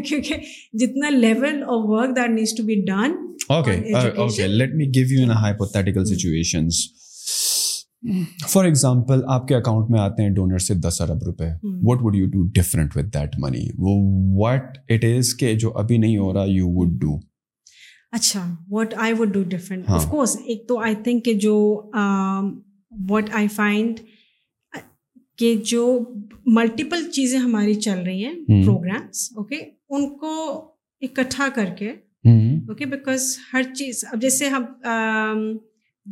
example 8.65 9.13
uh, 9.13 9.23
hmm. 9.23 9.31
آپ 9.33 9.47
کے 9.47 9.55
اکاؤنٹ 9.55 9.89
میں 9.91 9.99
آتے 9.99 10.23
ہیں 10.23 10.29
ڈونر 10.37 10.57
سے 10.67 10.73
دس 10.87 11.01
ارب 11.01 11.23
روپے 11.25 11.47
what 11.89 11.99
would 12.03 12.15
you 12.15 12.25
do 12.33 12.43
that 13.15 13.35
money 13.45 13.65
what 14.39 14.77
it 14.93 15.05
is 15.15 15.33
جو 15.59 15.73
ابھی 15.83 15.97
نہیں 16.05 16.17
ہو 16.17 16.33
رہا 16.33 16.45
یو 16.47 16.69
وڈ 16.79 17.05
اچھا 18.15 18.49
واٹ 18.71 18.93
آئی 19.03 19.13
وڈ 19.19 19.37
کورس 20.09 20.37
ایک 20.45 20.67
تو 20.67 20.79
کہ 25.39 25.53
جو 25.65 25.83
ملٹیپل 26.55 27.09
چیزیں 27.11 27.39
ہماری 27.39 27.73
چل 27.73 27.99
رہی 28.05 28.25
ہیں 28.25 28.33
پروگرامس 28.65 29.27
اوکے 29.35 29.55
ان 29.57 30.07
کو 30.17 30.33
اکٹھا 31.01 31.47
کر 31.55 31.69
کے 31.77 31.89
اوکے 32.67 32.85
بیکاز 32.91 33.35
ہر 33.53 33.61
چیز 33.75 34.03
اب 34.11 34.21
جیسے 34.21 34.49
ہم 34.49 34.63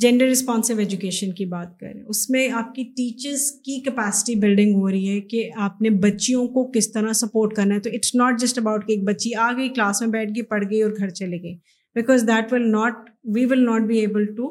جینڈر 0.01 0.27
رسپانسو 0.31 0.77
ایجوکیشن 0.79 1.31
کی 1.35 1.45
بات 1.53 1.77
کریں 1.79 2.01
اس 2.09 2.29
میں 2.29 2.47
آپ 2.57 2.73
کی 2.75 2.83
ٹیچرس 2.97 3.49
کی 3.65 3.79
کیپیسٹی 3.85 4.35
بلڈنگ 4.39 4.75
ہو 4.81 4.89
رہی 4.89 5.09
ہے 5.09 5.19
کہ 5.31 5.49
آپ 5.67 5.81
نے 5.81 5.89
بچیوں 6.07 6.47
کو 6.53 6.63
کس 6.71 6.91
طرح 6.91 7.13
سپورٹ 7.21 7.55
کرنا 7.55 7.75
ہے 7.75 7.79
تو 7.79 7.89
اٹس 7.93 8.13
ناٹ 8.15 8.39
جسٹ 8.41 8.59
اباؤٹ 8.59 8.87
کہ 8.87 8.93
ایک 8.93 9.03
بچی 9.07 9.33
آ 9.47 9.51
گئی 9.57 9.69
کلاس 9.69 10.01
میں 10.01 10.09
بیٹھ 10.09 10.29
گئی 10.35 10.41
پڑھ 10.53 10.63
گئی 10.69 10.81
اور 10.83 10.91
گھر 10.97 11.09
چلے 11.19 11.41
گئی 11.43 11.55
because 11.95 12.23
that 12.27 12.53
will 12.53 12.69
not 12.71 13.09
we 13.35 13.45
will 13.51 13.65
not 13.65 13.81
be 13.87 13.97
able 13.99 14.25
to 14.35 14.47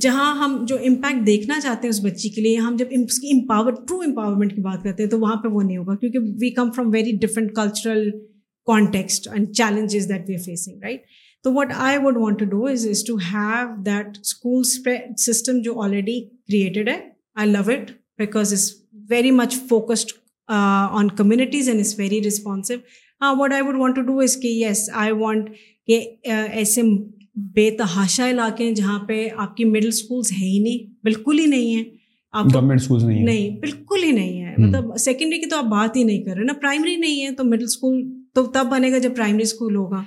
جہاں 0.00 0.34
ہم 0.42 0.64
جو 0.68 0.76
امپیکٹ 0.86 1.26
دیکھنا 1.26 1.58
چاہتے 1.60 1.86
ہیں 1.86 1.94
اس 1.94 2.02
بچی 2.04 2.28
کے 2.34 2.40
لیے 2.42 2.56
ہم 2.56 2.76
جب 2.78 2.88
اس 3.04 3.18
کی 3.20 3.30
امپاور 3.34 3.72
ٹرو 3.88 4.00
امپاورمنٹ 4.06 4.54
کی 4.54 4.60
بات 4.62 4.82
کرتے 4.84 5.02
ہیں 5.02 5.10
تو 5.10 5.18
وہاں 5.20 5.36
پہ 5.42 5.48
وہ 5.52 5.62
نہیں 5.62 5.76
ہوگا 5.76 5.94
کیونکہ 6.00 6.18
we 6.40 6.50
come 6.58 6.70
from 6.76 6.90
very 6.92 7.12
different 7.22 7.52
cultural 7.54 8.10
context 8.66 9.28
and 9.32 9.50
challenges 9.56 10.08
that 10.08 10.28
we 10.28 10.34
are 10.34 10.42
facing 10.44 10.82
right 10.82 11.02
تو 11.44 11.52
what 11.52 11.72
I 11.76 11.98
would 12.04 12.16
want 12.20 12.38
to 12.38 12.44
do 12.50 12.64
is 12.72 12.86
is 12.90 13.04
to 13.06 13.16
have 13.32 13.68
that 13.86 14.18
school 14.20 14.62
system 15.26 15.60
جو 15.64 15.80
آلریڈی 15.82 16.20
کریٹڈ 16.28 16.88
ہے 16.88 16.98
I 17.40 17.50
love 17.50 17.70
it 17.72 17.90
because 18.20 18.52
is 18.52 18.70
very 19.10 19.30
much 19.30 19.56
focused 19.68 20.12
on 20.52 21.08
communities 21.16 21.68
and 21.68 21.80
is 21.80 21.94
very 21.98 22.20
responsive 22.26 22.74
ہاں 23.22 23.34
what 23.38 23.52
I 23.52 23.62
would 23.68 23.76
want 23.78 23.96
to 23.96 24.02
do 24.02 24.18
is 24.22 24.36
کہ 24.42 24.48
yes 24.68 24.88
I 24.92 25.12
want 25.18 25.48
کہ 25.86 25.98
uh, 26.28 26.46
ایسے 26.52 26.82
بے 27.54 27.70
تحاشا 27.78 28.28
علاقے 28.30 28.64
ہیں 28.64 28.72
جہاں 28.74 28.98
پہ 29.08 29.26
آپ 29.36 29.56
کی 29.56 29.64
مڈل 29.64 29.88
اسکولس 29.88 30.32
ہیں 30.32 30.46
ہی 30.50 30.58
نہیں 30.62 30.94
بالکل 31.04 31.38
ہی 31.38 31.46
نہیں 31.46 31.74
ہیں 31.74 31.84
آپ 32.38 32.46
گورنمنٹ 32.54 32.90
نہیں 32.90 33.24
نہیں 33.24 33.50
بالکل 33.60 34.02
ہی 34.04 34.10
نہیں 34.12 34.42
ہے 34.44 34.54
مطلب 34.58 34.96
سیکنڈری 35.04 35.38
کی 35.40 35.46
تو 35.50 35.56
آپ 35.56 35.64
بات 35.70 35.96
ہی 35.96 36.02
نہیں 36.04 36.22
کر 36.24 36.34
رہے 36.36 36.44
نا 36.44 36.52
پرائمری 36.60 36.94
نہیں 36.96 37.22
ہے 37.24 37.30
تو 37.36 37.44
مڈل 37.44 37.64
اسکول 37.64 38.00
تو 38.34 38.42
تب 38.54 38.66
بنے 38.70 38.90
گا 38.92 38.98
جب 39.02 39.14
پرائمری 39.16 39.42
اسکول 39.42 39.76
ہوگا 39.76 40.02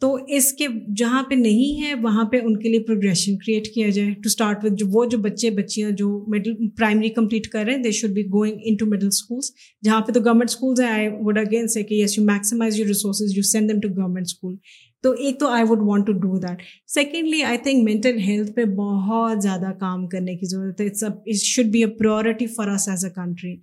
تو 0.00 0.12
اس 0.36 0.50
کے 0.58 0.66
جہاں 0.96 1.22
پہ 1.28 1.34
نہیں 1.34 1.82
ہے 1.82 1.94
وہاں 2.02 2.24
پہ 2.32 2.40
ان 2.42 2.58
کے 2.62 2.68
لیے 2.68 2.80
پروگرشن 2.86 3.36
کریٹ 3.44 3.68
کیا 3.74 3.88
جائے 3.96 4.10
ٹو 4.14 4.26
اسٹارٹ 4.32 4.64
وتھ 4.64 4.82
وہ 4.92 5.04
جو 5.14 5.18
بچے 5.18 5.50
بچیاں 5.60 5.90
جو 6.00 6.08
مڈل 6.34 6.68
پرائمری 6.76 7.08
کمپلیٹ 7.20 7.46
کر 7.52 7.64
رہے 7.64 7.74
ہیں 7.74 7.82
they 7.82 7.90
should 8.00 8.10
be 8.14 8.22
going 8.32 8.58
into 8.80 8.86
middle 8.86 9.06
schools 9.06 9.52
جہاں 9.84 10.00
پہ 10.06 10.12
تو 10.12 10.20
گورنمنٹ 10.24 10.50
اسکولز 10.50 10.80
ہیں 10.80 10.88
آئی 10.88 11.84
کہ 11.84 11.94
yes 11.94 12.18
you 12.18 12.22
you 12.22 12.26
maximise 12.32 12.80
resources 12.88 13.50
send 13.52 13.72
to 13.82 13.88
government 13.96 14.26
school 14.30 14.56
تو 15.02 15.10
ایک 15.26 15.38
تو 15.38 15.46
I 15.52 15.64
would 15.68 15.78
want 15.84 16.06
to 16.06 16.12
do 16.24 16.36
that 16.46 16.60
secondly 16.94 17.42
I 17.44 17.58
think 17.62 17.82
mental 17.84 18.18
health 18.26 18.50
پہ 18.56 18.64
بہت 18.76 19.42
زیادہ 19.42 19.70
کام 19.78 20.06
کرنے 20.08 20.34
کی 20.38 20.46
ضرورت 20.50 20.80
ہے 20.80 21.32
should 21.44 21.66
be 21.72 21.82
a 21.84 21.86
priority 22.00 22.46
for 22.56 22.68
us 22.74 22.88
as 22.88 23.04
a 23.04 23.10
country 23.14 23.56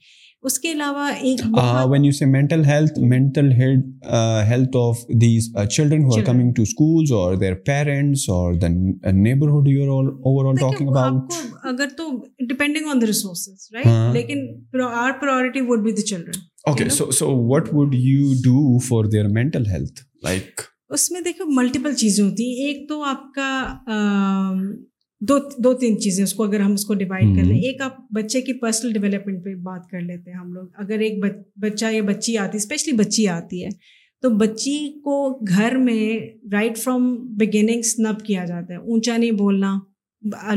اس 0.48 0.58
کے 0.60 0.72
علاوہ 0.72 1.08
ایک 1.22 1.40
when 1.92 2.04
you 2.06 2.12
see 2.18 2.26
mental 2.32 2.64
health 2.66 3.00
mental 3.14 3.52
health 3.62 4.76
of 4.78 5.04
these 5.22 5.50
children 5.76 6.04
who 6.04 6.14
are 6.18 6.24
coming 6.26 6.52
to 6.56 6.62
schools 6.62 7.12
اور 7.18 7.36
دیئر 7.42 7.54
پیرنٹس 7.66 8.24
اور 8.30 8.54
then 8.62 8.78
neighbourhood 9.24 9.68
you 9.68 9.84
are 9.94 10.02
all 10.02 10.08
over 10.10 10.50
all 10.52 10.56
talking 10.66 10.88
about 10.96 11.34
اگر 11.74 11.94
تو 11.98 12.10
depending 12.50 12.90
on 12.96 13.02
the 13.02 13.08
resources 13.08 13.68
right 13.76 14.14
لیکن 14.16 14.46
our 14.94 15.12
priority 15.22 15.62
would 15.70 15.84
be 15.84 15.92
the 15.92 16.06
children 16.14 16.42
okay 16.70 16.90
so 17.00 17.12
so 17.24 17.30
what 17.54 17.70
would 17.74 17.96
you 18.00 18.34
do 18.44 18.78
for 18.88 19.10
their 19.16 19.28
mental 19.42 19.66
health 19.72 20.02
like 20.24 20.69
اس 20.94 21.10
میں 21.12 21.22
دیکھو 21.22 21.46
multiple 21.62 21.94
چیزیں 21.96 22.24
ہوتی 22.24 22.44
ہیں 22.60 22.68
ایک 22.68 22.88
تو 22.90 23.04
آپ 23.06 23.34
کا 23.34 23.50
دو 25.30 25.38
دو 25.64 25.74
تین 25.80 26.00
چیزیں 26.02 26.24
اس 26.24 26.34
کو 26.34 26.44
اگر 26.44 26.60
ہم 26.60 26.74
اس 26.74 26.86
کو 26.86 26.94
ڈیوائڈ 27.02 27.36
کر 27.38 27.44
لیں 27.46 27.58
ایک 27.68 27.82
آپ 27.82 27.96
بچے 28.16 28.42
کی 28.42 28.54
پرسنل 28.60 28.92
ڈیولپمنٹ 28.94 29.44
پہ 29.46 29.54
بات 29.64 29.88
کر 29.92 30.02
لیتے 30.02 30.32
ہیں 30.32 30.38
ہم 30.38 30.54
لوگ 30.54 30.66
اگر 30.84 31.00
ایک 31.08 31.24
بچہ 31.64 31.92
یا 31.92 32.02
بچی 32.08 32.38
آتی 32.38 32.56
ہے 32.58 32.62
اسپیشلی 32.64 32.94
بچی 32.98 33.28
آتی 33.38 33.64
ہے 33.66 33.70
تو 34.22 34.30
بچی 34.38 34.78
کو 35.04 35.16
گھر 35.58 35.76
میں 35.84 36.20
رائٹ 36.54 36.78
فرام 36.78 37.16
بگیننگ 37.40 37.82
سنب 37.92 38.26
کیا 38.26 38.46
جاتا 38.46 38.74
ہے 38.74 38.80
اونچا 38.80 39.18
نہیں 39.18 39.32
بولنا 39.44 39.78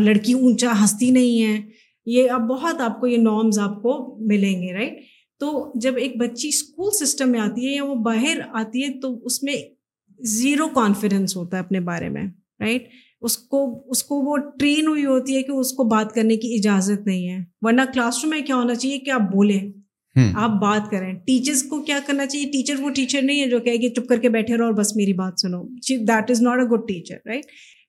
لڑکی 0.05 0.33
اونچا 0.33 0.73
ہنستی 0.81 1.11
نہیں 1.19 1.43
ہے 1.47 1.61
یہ 2.15 2.31
اب 2.37 2.47
بہت 2.49 2.81
آپ 2.87 3.01
کو 3.01 3.07
یہ 3.07 3.17
نارمز 3.23 3.59
آپ 3.69 3.83
کو 3.83 3.95
ملیں 4.29 4.63
گے 4.63 4.73
رائٹ 4.75 4.99
تو 5.41 5.51
جب 5.83 5.97
ایک 6.07 6.17
بچی 6.21 6.49
اسکول 6.49 6.91
سسٹم 7.05 7.31
میں 7.33 7.41
آتی 7.41 7.67
ہے 7.67 7.75
یا 7.75 7.85
وہ 7.85 7.95
باہر 8.05 8.41
آتی 8.61 8.83
ہے 8.85 8.91
تو 9.01 9.15
اس 9.27 9.43
میں 9.43 9.55
زیرو 10.31 10.67
کانفیڈنس 10.75 11.37
ہوتا 11.37 11.57
ہے 11.57 11.63
اپنے 11.63 11.81
بارے 11.91 12.09
میں 12.09 12.23
رائٹ 12.61 12.89
اس 13.29 13.37
کو 13.39 13.63
اس 13.91 14.03
کو 14.05 14.21
وہ 14.25 14.37
ٹرین 14.59 14.87
ہوئی 14.87 15.05
ہوتی 15.05 15.37
ہے 15.37 15.43
کہ 15.43 15.53
اس 15.53 15.73
کو 15.77 15.85
بات 15.91 16.13
کرنے 16.15 16.37
کی 16.43 16.55
اجازت 16.55 17.07
نہیں 17.07 17.29
ہے 17.29 17.39
ورنہ 17.63 17.83
کلاس 17.95 18.19
روم 18.23 18.31
میں 18.31 18.41
کیا 18.47 18.57
ہونا 18.57 18.75
چاہیے 18.75 18.99
کہ 19.05 19.11
آپ 19.11 19.31
بولیں 19.33 19.61
آپ 20.37 20.51
بات 20.61 20.91
کریں 20.91 21.13
ٹیچرس 21.27 21.63
کو 21.69 21.81
کیا 21.83 21.99
کرنا 22.07 22.27
چاہیے 22.27 22.51
ٹیچر 22.53 22.81
وہ 22.81 22.91
ٹیچر 22.95 23.23
نہیں 23.23 23.41
ہے 23.41 23.47
جو 23.51 23.59
کہ 23.67 23.89
چپ 23.89 24.09
کر 24.09 24.19
کے 24.23 24.29
بیٹھے 24.31 24.57
رہو 24.57 24.65
اور 24.65 24.73
بس 24.81 24.95
میری 24.97 25.13
بات 25.21 25.41
سنو 25.41 25.63
that 26.09 26.31
is 26.31 26.43
not 26.43 26.59
a 26.61 26.65
good 26.75 26.87
teacher 26.89 27.29
right 27.29 27.45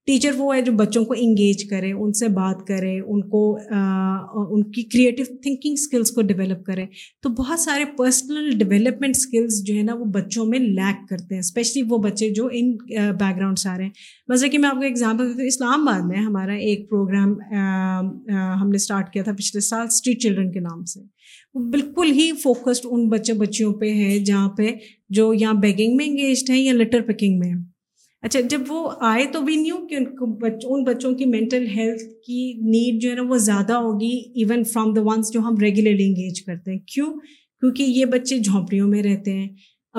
teacher 0.06 0.32
وہ 0.38 0.56
ہے 0.56 0.62
جو 0.62 0.72
بچوں 0.78 1.04
کو 1.06 1.14
انگیج 1.18 1.64
کرے 1.70 1.92
ان 1.92 2.12
سے 2.20 2.28
بات 2.40 2.66
کرے 2.68 2.94
ان 3.00 3.22
کو 3.30 3.44
ان 3.72 4.64
کی 4.72 4.82
کریٹو 4.94 5.24
تھنکنگ 5.44 5.74
اسکلس 5.74 6.12
کو 6.16 6.22
ڈیولپ 6.32 6.66
کرے 6.66 6.86
تو 7.24 7.30
بہت 7.38 7.60
سارے 7.60 7.86
پرسنل 7.98 8.50
ڈیولپمنٹ 8.64 9.16
اسکلس 9.16 9.62
جو 9.68 9.76
ہے 9.76 9.84
نا 9.90 9.94
وہ 10.00 10.06
بچوں 10.18 10.46
میں 10.46 10.60
لیک 10.60 11.08
کرتے 11.10 11.34
ہیں 11.36 11.40
اسپیشلی 11.40 11.84
وہ 11.90 11.98
بچے 12.08 12.30
جو 12.40 12.48
ان 12.54 12.76
بیک 12.90 13.38
گراؤنڈ 13.38 13.60
سے 13.60 13.70
آ 13.70 13.78
رہے 13.78 13.84
ہیں 13.84 13.92
مزے 14.34 14.50
کہ 14.50 14.58
میں 14.60 14.70
آپ 14.70 14.76
کو 14.78 14.84
ایگزامپل 14.92 15.28
دیتی 15.30 15.42
ہوں 15.42 15.48
اسلام 15.48 15.88
آباد 15.88 16.08
میں 16.10 16.20
ہمارا 16.26 16.54
ایک 16.70 16.90
پروگرام 16.90 17.34
ہم 18.62 18.70
نے 18.70 18.76
اسٹارٹ 18.76 19.14
کیا 19.14 19.24
تھا 19.24 19.32
پچھلے 19.38 19.62
سال 19.70 19.86
اسٹریٹ 19.90 20.22
چلڈرن 20.24 20.52
کے 20.52 20.60
نام 20.70 20.84
سے 20.94 21.00
بالکل 21.70 22.12
ہی 22.20 22.32
فوکسڈ 22.44 22.86
ان 22.92 23.08
بچے 23.10 23.34
بچیوں 23.46 23.74
پہ 23.80 23.94
ہے 24.04 24.18
جہاں 24.26 24.48
پہ 24.58 24.72
جو 25.20 25.34
یا 25.40 25.52
بیگنگ 25.62 25.96
میں 25.98 26.06
انگیجڈ 26.08 26.50
ہیں 26.50 26.60
یا 26.62 26.74
لیٹر 26.74 27.02
پیکنگ 27.08 27.40
میں 27.40 27.50
ہیں 27.54 27.62
اچھا 28.26 28.40
جب 28.50 28.62
وہ 28.68 28.90
آئے 29.06 29.26
تو 29.32 29.40
بھی 29.46 29.56
نہیں 29.56 29.88
کہ 29.88 29.96
ان 29.96 30.04
کو 30.18 30.74
ان 30.74 30.84
بچوں 30.84 31.14
کی 31.18 31.26
مینٹل 31.30 31.66
ہیلتھ 31.76 32.04
کی 32.26 32.36
نیڈ 32.60 33.02
جو 33.02 33.10
ہے 33.10 33.16
نا 33.16 33.22
وہ 33.30 33.38
زیادہ 33.48 33.78
ہوگی 33.86 34.12
ایون 34.44 34.64
فرام 34.74 34.94
دا 34.94 35.02
ونس 35.06 35.32
جو 35.34 35.40
ہم 35.48 35.56
ریگولرلی 35.62 36.06
انگیج 36.08 36.42
کرتے 36.44 36.72
ہیں 36.72 36.78
کیوں 36.94 37.12
کیونکہ 37.20 37.84
یہ 37.84 38.06
بچے 38.14 38.38
جھونپڑیوں 38.40 38.88
میں 38.88 39.02
رہتے 39.04 39.34
ہیں 39.38 39.48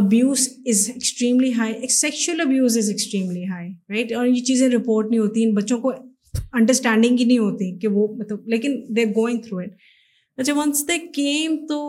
abuse 0.03 0.49
is 0.72 0.89
extremely 0.95 1.53
high 1.59 1.89
sexual 1.97 2.41
abuse 2.45 2.77
is 2.79 2.89
extremely 2.91 3.45
high 3.49 3.68
right 3.95 4.12
اور 4.20 4.27
یہ 4.27 4.41
چیزیں 4.51 4.68
رپورٹ 4.68 5.11
نہیں 5.11 5.20
ہوتی 5.20 5.45
ان 5.45 5.55
بچوں 5.55 5.79
کو 5.81 5.93
انڈرسٹینڈنگ 6.61 7.18
ہی 7.20 7.25
نہیں 7.25 7.39
ہوتی 7.39 7.77
کہ 7.81 7.89
وہ 7.99 8.07
مطلب 8.16 8.49
لیکن 8.55 8.81
دے 8.97 9.05
گوئنگ 9.20 9.39
تھرو 9.49 9.59
اٹ 9.59 9.75
اچھا 10.41 10.55
ونس 10.61 10.87
دے 10.89 10.99
کیم 11.14 11.57
تو 11.68 11.83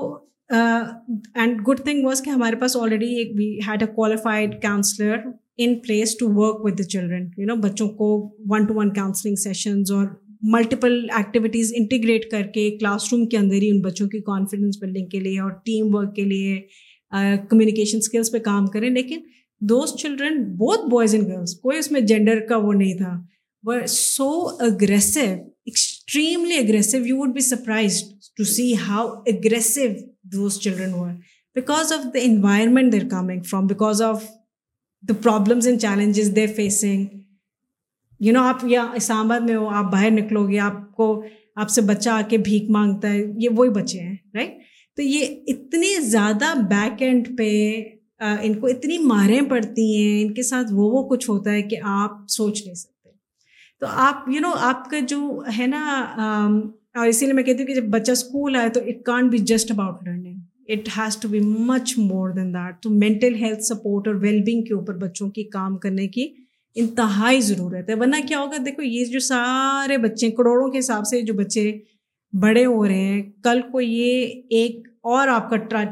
اینڈ 0.55 1.61
گڈ 1.67 1.79
تھنگ 1.85 2.05
واز 2.05 2.21
کہ 2.25 2.29
ہمارے 2.29 2.55
پاس 2.61 2.75
آلریڈی 2.81 3.13
ایک 3.19 3.31
we 3.37 3.47
had 3.67 3.83
a 3.83 3.93
qualified 3.95 4.61
counsellor 4.61 5.17
in 5.63 5.75
place 5.85 6.15
to 6.19 6.27
work 6.35 6.63
with 6.65 6.77
the 6.79 6.83
children 6.93 7.25
you 7.37 7.45
know 7.47 7.55
بچوں 7.67 7.87
کو 7.97 8.07
one 8.49 8.65
to 8.67 8.73
one 8.77 8.91
counselling 8.93 9.35
sessions 9.43 9.91
اور 9.91 10.05
multiple 10.53 10.99
activities 11.17 11.71
integrate 11.75 12.29
کر 12.31 12.41
کے 12.53 12.69
کلاس 12.77 13.11
روم 13.11 13.25
کے 13.29 13.37
اندر 13.37 13.61
ہی 13.61 13.69
ان 13.69 13.79
بچوں 13.81 14.07
کی 14.09 14.19
کانفیڈنس 14.25 14.77
بلڈنگ 14.81 15.05
کے 15.09 15.19
لیے 15.19 15.39
اور 15.41 15.51
ٹیم 15.65 15.95
ورک 15.95 16.13
کے 16.15 16.23
لیے 16.31 16.59
کمیونیکیشن 17.49 17.97
اسکلس 17.97 18.31
پہ 18.31 18.39
کام 18.49 18.65
کریں 18.73 18.89
لیکن 18.89 19.19
دوز 19.69 19.95
چلڈرن 20.01 20.43
بہت 20.57 20.89
بوائز 20.89 21.15
اینڈ 21.15 21.27
گرلس 21.27 21.55
کوئی 21.63 21.77
اس 21.79 21.91
میں 21.91 22.01
جینڈر 22.11 22.39
کا 22.49 22.57
وہ 22.65 22.73
نہیں 22.73 22.97
تھا 22.97 23.13
وہ 23.67 23.73
so 23.89 24.29
aggressive 24.69 25.19
extremely 25.19 26.57
aggressive 26.57 26.97
you 27.05 27.17
would 27.17 27.33
be 27.33 27.41
surprised 27.49 28.13
to 28.37 28.43
see 28.53 28.73
how 28.87 29.07
aggressive 29.35 29.85
those 30.33 30.59
children 30.61 30.93
ہوئے 30.93 31.13
because 31.55 31.93
of 31.93 32.13
the 32.13 32.19
environment 32.23 32.91
they're 32.93 33.07
coming 33.11 33.41
from 33.49 33.67
because 33.67 34.01
of 34.11 34.23
the 35.07 35.13
problems 35.23 35.67
and 35.67 35.79
challenges 35.81 36.35
they 36.35 36.45
facing 36.57 37.05
you 38.25 38.33
know 38.33 38.41
آپ 38.49 38.63
یا 38.69 38.85
اسلام 38.95 39.21
آباد 39.31 39.41
میں 39.47 39.55
ہو 39.55 39.67
آپ 39.79 39.91
باہر 39.91 40.11
نکلو 40.11 40.47
گے 40.49 40.59
آپ 40.59 40.77
کو 40.97 41.07
آپ 41.63 41.69
سے 41.69 41.81
بچہ 41.89 42.09
آ 42.09 42.21
کے 42.29 42.37
بھیک 42.45 42.69
مانگتا 42.77 43.09
ہے 43.13 43.23
یہ 43.41 43.49
وہی 43.57 43.69
بچے 43.81 43.99
ہیں 43.99 44.15
رائٹ 44.35 44.53
تو 44.95 45.01
یہ 45.01 45.25
اتنے 45.53 45.93
زیادہ 46.03 46.53
بیک 46.69 47.01
اینڈ 47.01 47.27
پہ 47.37 47.49
ان 48.41 48.53
کو 48.59 48.67
اتنی 48.67 48.97
ماریں 49.05 49.41
پڑتی 49.49 49.85
ہیں 49.95 50.21
ان 50.23 50.33
کے 50.33 50.43
ساتھ 50.49 50.73
وہ 50.73 50.89
وہ 50.91 51.03
کچھ 51.09 51.29
ہوتا 51.29 51.51
ہے 51.51 51.61
کہ 51.71 51.77
آپ 51.99 52.11
سوچ 52.37 52.61
نہیں 52.65 52.75
سکتے 52.75 53.09
تو 53.79 53.85
آپ 54.07 54.27
یو 54.33 54.41
نو 54.41 54.51
آپ 54.71 54.89
کا 54.89 54.99
جو 55.07 55.21
ہے 55.57 55.67
نا 55.67 55.81
اور 56.19 57.07
اسی 57.07 57.25
لیے 57.25 57.33
میں 57.33 57.43
کہتی 57.43 57.59
ہوں 57.61 57.67
کہ 57.67 57.75
جب 57.81 57.87
بچہ 57.97 58.11
اسکول 58.11 58.55
آئے 58.55 58.69
تو 58.75 58.79
it 58.87 59.03
can't 59.05 59.31
be 59.31 59.37
just 59.53 59.71
about 59.71 60.07
learning 60.07 60.39
it 60.73 60.87
has 60.97 61.17
to 61.21 61.27
be 61.29 61.39
much 61.67 61.93
more 61.97 62.29
than 62.35 62.53
that 62.53 62.81
تو 62.83 62.89
مینٹل 62.89 63.35
ہیلتھ 63.41 63.61
سپورٹ 63.63 64.07
اور 64.07 64.15
بینگ 64.21 64.61
کے 64.67 64.73
اوپر 64.73 64.97
بچوں 64.97 65.29
کی 65.31 65.43
کام 65.55 65.77
کرنے 65.83 66.07
کی 66.15 66.27
انتہائی 66.83 67.41
ضرورت 67.41 67.89
ہے 67.89 67.95
ورنہ 67.99 68.15
کیا 68.27 68.39
ہوگا 68.39 68.57
دیکھو 68.65 68.81
یہ 68.83 69.05
جو 69.11 69.19
سارے 69.27 69.97
بچے 70.05 70.29
کروڑوں 70.37 70.69
کے 70.71 70.79
حساب 70.79 71.05
سے 71.09 71.21
جو 71.29 71.33
بچے 71.33 71.71
بڑے 72.41 72.65
ہو 72.65 72.85
رہے 72.87 73.01
ہیں 73.03 73.21
کل 73.43 73.61
کو 73.71 73.81
یہ 73.81 74.41
ایک 74.61 74.87
اور 75.13 75.27
آپ 75.27 75.49
کا 75.49 75.83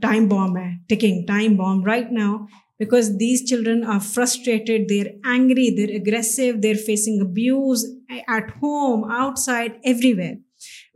ٹائم 0.00 0.28
بام 0.28 0.56
ہے 0.56 0.68
ticking 0.88 1.22
time 1.26 1.56
bomb 1.56 1.84
right 1.84 2.12
now 2.18 2.36
because 2.78 3.08
these 3.20 3.44
children 3.48 3.82
are 3.92 3.98
frustrated 4.12 4.88
they're 4.90 5.06
angry 5.32 5.66
they're 5.76 5.94
aggressive 6.00 6.50
they're 6.62 6.76
facing 6.86 7.20
abuse 7.28 7.84
at 8.16 8.50
home 8.62 9.04
outside 9.38 9.72
everywhere 10.18 10.34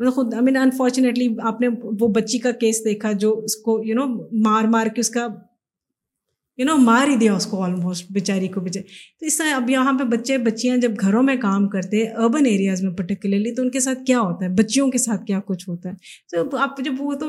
مطلب 0.05 0.15
خود 0.15 0.35
آئی 0.35 0.45
مین 0.45 0.57
انفارچونیٹلی 0.57 1.29
آپ 1.49 1.61
نے 1.61 1.69
وہ 2.01 2.09
بچی 2.15 2.39
کا 2.39 2.51
کیس 2.61 2.85
دیکھا 2.85 3.13
جو 3.25 3.33
اس 3.45 3.57
کو 3.65 3.79
یو 3.85 3.95
نو 3.97 4.07
مار 4.49 4.65
مار 4.73 4.87
کے 4.95 5.01
اس 5.01 5.11
کا 5.11 5.27
یو 6.59 6.65
نو 6.67 6.77
مار 6.79 7.09
ہی 7.11 7.17
دیا 7.21 7.35
اس 7.35 7.47
کو 7.51 7.63
آلموسٹ 7.65 8.11
بیچاری 8.13 8.49
کو 8.49 8.61
بیچاری 8.65 8.87
تو 9.21 9.27
اس 9.27 9.37
طرح 9.39 9.55
اب 9.55 9.71
یہاں 9.71 9.93
پہ 9.99 10.05
بچے 10.11 10.37
بچیاں 10.39 10.77
جب 10.85 10.93
گھروں 11.03 11.23
میں 11.29 11.35
کام 11.43 11.67
کرتے 11.69 12.03
ہیں 12.05 12.13
اربن 12.25 12.47
ایریاز 12.47 12.83
میں 12.83 12.93
پرٹیکولرلی 12.99 13.55
تو 13.55 13.63
ان 13.63 13.71
کے 13.77 13.81
ساتھ 13.87 14.03
کیا 14.07 14.21
ہوتا 14.21 14.45
ہے 14.45 14.51
بچیوں 14.61 14.91
کے 14.91 14.99
ساتھ 15.05 15.25
کیا 15.27 15.41
کچھ 15.47 15.69
ہوتا 15.69 15.91
ہے 15.93 16.43
تو 16.51 16.59
آپ 16.67 16.79
جب 16.85 17.01
وہ 17.01 17.15
تو 17.21 17.27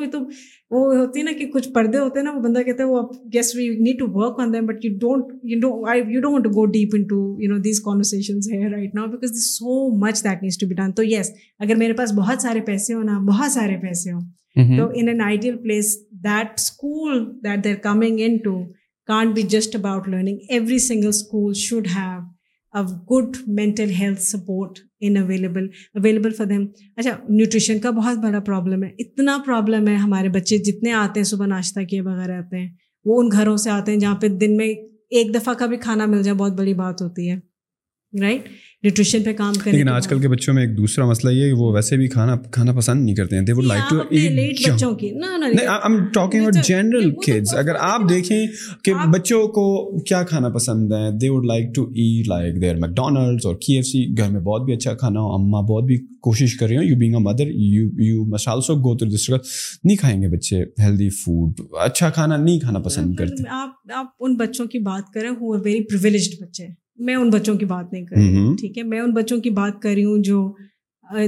وہ 0.71 0.80
ہوتی 0.95 1.19
ہے 1.19 1.23
نا 1.23 1.32
کہ 1.39 1.45
کچھ 1.53 1.69
پردے 1.73 1.97
ہوتے 1.97 2.19
ہیں 2.19 2.23
نا 2.26 2.32
وہ 2.36 2.39
بندہ 2.41 2.61
کہتا 2.65 2.84
ہے 2.84 2.88
وہ 2.89 3.01
guess 3.34 3.53
we 3.55 3.67
need 3.88 3.99
to 3.99 4.07
work 4.19 4.39
on 4.41 4.53
them 4.53 4.65
but 4.65 4.86
you 4.86 4.91
don't 5.01 5.34
you 5.43 5.53
you 5.55 5.59
do 5.61 5.86
I 5.89 6.19
don't 6.28 6.45
go 6.55 6.65
deep 6.78 6.95
into 7.09 7.17
you 7.41 7.51
know 7.53 7.57
these 7.67 7.82
ہے 8.53 8.69
right 8.71 8.95
now 8.95 9.07
because 9.11 9.32
this 9.39 9.49
so 9.57 9.88
much 10.05 10.23
that 10.23 10.43
needs 10.43 10.57
to 10.61 10.67
be 10.67 10.76
done 10.76 10.91
تو 10.99 11.03
yes 11.03 11.32
اگر 11.63 11.76
میرے 11.84 11.93
پاس 12.01 12.13
بہت 12.23 12.41
سارے 12.41 12.61
پیسے 12.71 12.93
ہو 12.93 13.01
نا 13.11 13.17
بہت 13.34 13.51
سارے 13.51 13.78
پیسے 13.82 14.11
ہوں 14.11 14.21
mm-hmm. 14.21 14.78
تو 14.78 14.89
in 14.99 15.07
an 15.07 15.21
ideal 15.26 15.57
place 15.63 15.97
that 16.23 16.47
school 16.59 17.26
that 17.43 17.63
they 17.63 17.69
are 17.71 17.82
coming 17.84 18.19
into 18.43 18.59
can't 19.08 19.34
be 19.36 19.41
just 19.56 19.76
about 19.76 20.08
learning 20.10 20.38
every 20.49 20.78
single 20.86 21.08
school 21.08 21.53
should 21.68 21.88
have 21.95 22.24
good 23.12 23.36
mental 23.58 23.89
health 23.99 24.22
support 24.22 24.80
in 25.08 25.18
available 25.18 25.68
available 25.95 26.32
for 26.38 26.45
them 26.45 26.66
اچھا 26.95 27.12
nutrition 27.30 27.80
کا 27.80 27.89
بہت 27.99 28.18
بڑا 28.24 28.39
problem 28.45 28.84
ہے 28.84 28.89
اتنا 29.03 29.38
problem 29.45 29.88
ہے 29.88 29.95
ہمارے 29.95 30.30
بچے 30.30 30.58
جتنے 30.72 30.91
آتے 31.01 31.20
ہیں 31.20 31.26
صبح 31.26 31.45
ناشتہ 31.47 31.80
کیے 31.89 32.01
بغیر 32.01 32.38
آتے 32.38 32.60
ہیں 32.60 32.70
وہ 33.06 33.22
ان 33.22 33.30
گھروں 33.38 33.56
سے 33.64 33.70
آتے 33.70 33.91
ہیں 33.91 33.99
جہاں 33.99 34.16
پہ 34.22 34.28
دن 34.43 34.58
میں 34.58 34.68
ایک 34.68 35.34
دفعہ 35.36 35.53
کا 35.60 35.66
بھی 35.72 35.78
کھانا 35.88 36.06
مل 36.16 36.24
جائے 36.24 36.36
بہت 36.38 36.58
بڑی 36.58 36.74
بات 36.74 37.01
ہوتی 37.01 37.30
ہے 37.30 37.39
رائٹ 38.22 38.47
نیوٹریشن 38.86 39.23
پہ 39.23 39.31
کام 39.33 39.53
کریں 39.63 39.71
لیکن 39.73 39.88
آج 39.89 40.07
کل 40.07 40.19
کے 40.21 40.27
بچوں 40.29 40.53
میں 40.53 40.63
ایک 40.65 40.75
دوسرا 40.77 41.05
مسئلہ 41.09 41.29
یہ 41.31 41.41
ہے 41.43 41.47
کہ 41.49 41.53
وہ 41.59 41.71
ویسے 41.73 41.97
بھی 41.97 42.07
کھانا 42.07 42.36
کھانا 42.53 42.73
پسند 42.77 43.03
نہیں 43.05 43.15
کرتے 43.15 43.36
ہیں 43.36 43.43
they 43.45 43.53
would 43.57 43.65
like 43.65 43.83
to 43.89 43.97
eat 43.99 44.71
بچوں 44.71 44.93
کی 44.95 45.09
نا 45.11 45.38
نہیں 45.38 45.59
I 45.67 45.77
am 45.83 45.97
talking 46.15 46.41
about 46.47 46.67
general 46.67 47.09
kids 47.25 47.53
اگر 47.57 47.75
آپ 47.88 48.01
دیکھیں 48.09 48.45
کہ 48.83 48.93
بچوں 49.13 49.41
کو 49.57 49.65
کیا 50.09 50.21
کھانا 50.29 50.49
پسند 50.57 50.91
ہے 50.91 51.09
they 51.21 51.29
would 51.29 51.45
like 51.53 51.73
to 51.75 51.86
eat 51.95 52.27
like 52.29 52.61
their 52.61 52.75
McDonald's 52.86 53.45
اور 53.45 53.55
کے 53.65 53.75
ایف 53.75 53.86
سی 53.88 54.03
گھر 54.17 54.29
میں 54.31 54.39
بہت 54.41 54.65
بھی 54.65 54.73
اچھا 54.75 54.93
کھانا 54.99 55.19
ہو 55.21 55.33
اماں 55.39 55.61
بہت 55.73 55.83
بھی 55.88 55.97
کوشش 56.27 56.55
کر 56.59 56.67
رہی 56.67 56.77
ہوں 56.77 56.83
you 56.83 56.95
being 56.99 57.15
a 57.15 57.21
mother 57.31 57.47
you 57.53 57.88
you 58.07 58.25
must 58.36 58.47
also 58.49 58.75
go 58.86 58.95
through 58.97 59.09
this 59.15 59.25
struggle 59.25 59.47
نہیں 59.83 59.97
کھائیں 59.97 60.21
گے 60.21 60.29
بچے 60.38 60.63
ہیلدی 60.83 61.09
فوڈ 61.23 61.61
اچھا 61.89 62.09
کھانا 62.21 62.38
نہیں 62.38 62.59
کھانا 62.59 62.79
پسند 62.91 63.15
کرتے 63.15 63.47
آپ 63.63 63.91
آپ 63.97 64.13
ان 64.25 64.36
بچوں 64.45 64.65
کی 64.75 64.79
بات 64.93 65.13
کریں 65.13 65.29
ہو 65.29 65.57
ویری 65.61 65.83
پریولیجڈ 65.95 66.41
بچے 66.45 66.65
ہیں 66.65 66.73
میں 67.04 67.16
ان 67.16 67.30
بچوں 67.30 67.56
کی 67.58 67.66
بات 67.66 67.91
نہیں 67.93 68.06
کر 68.06 68.16
رہی 68.16 68.36
ہوں 68.38 68.56
ٹھیک 68.60 68.78
ہے 68.78 68.84
میں 68.84 69.00
ان 69.00 69.12
بچوں 69.14 69.39
کی 69.41 69.50
بات 69.60 69.82
کر 69.82 69.89
رہی 69.96 70.04
ہوں 70.06 70.22
جو 70.24 70.46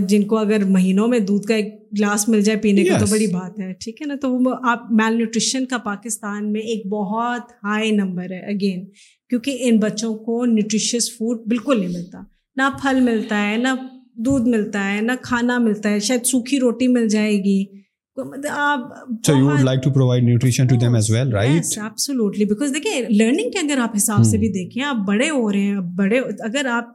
جن 0.10 0.24
کو 0.28 0.38
اگر 0.38 0.64
مہینوں 0.68 1.08
میں 1.08 1.20
دودھ 1.28 1.46
کا 1.48 1.56
ایک 1.56 1.74
گلاس 1.98 2.28
مل 2.30 2.42
جائے 2.42 2.60
پینے 2.62 2.84
کا 2.84 2.98
تو 3.00 3.06
بڑی 3.10 3.28
بات 3.34 3.60
ہے 3.60 3.72
ٹھیک 3.84 4.02
ہے 4.02 4.08
نا 4.08 4.16
تو 4.22 4.32
وہ 4.34 4.54
آپ 4.72 4.92
میل 5.02 5.18
نیوٹریشن 5.18 5.66
کا 5.72 5.78
پاکستان 5.84 6.52
میں 6.54 6.62
ایک 6.62 6.86
بہت 6.92 7.52
ہائی 7.64 7.92
نمبر 7.96 8.32
ہے 8.32 8.40
اگین 8.54 8.86
کیونکہ 9.30 9.58
ان 9.70 9.78
بچوں 9.80 10.14
کو 10.26 10.44
نیوٹریشیس 10.46 11.12
فوڈ 11.18 11.46
بالکل 11.50 11.80
نہیں 11.80 11.94
ملتا 11.94 12.22
نہ 12.58 12.70
پھل 12.82 13.00
ملتا 13.10 13.48
ہے 13.50 13.58
نہ 13.58 13.76
دودھ 14.26 14.48
ملتا 14.50 14.92
ہے 14.94 15.02
نہ 15.02 15.12
کھانا 15.22 15.58
ملتا 15.68 15.90
ہے 15.94 16.00
شاید 16.10 16.24
سوکھی 16.26 16.60
روٹی 16.60 16.88
مل 16.88 17.08
جائے 17.08 17.38
گی 17.44 17.64
آپ 18.52 19.28
لرننگ 23.10 23.50
کے 23.52 23.60
اگر 23.60 23.78
آپ 23.82 23.96
حساب 23.96 24.24
سے 24.24 24.38
hmm. 24.38 24.40
بھی 24.40 24.50
دیکھیں 24.54 24.84
آپ 24.84 25.06
بڑے 25.08 25.30
ہو 25.30 25.52
رہے 25.52 25.60
ہیں 25.60 25.80
بڑے 25.98 26.20
اگر 26.46 26.66
آپ 26.78 26.92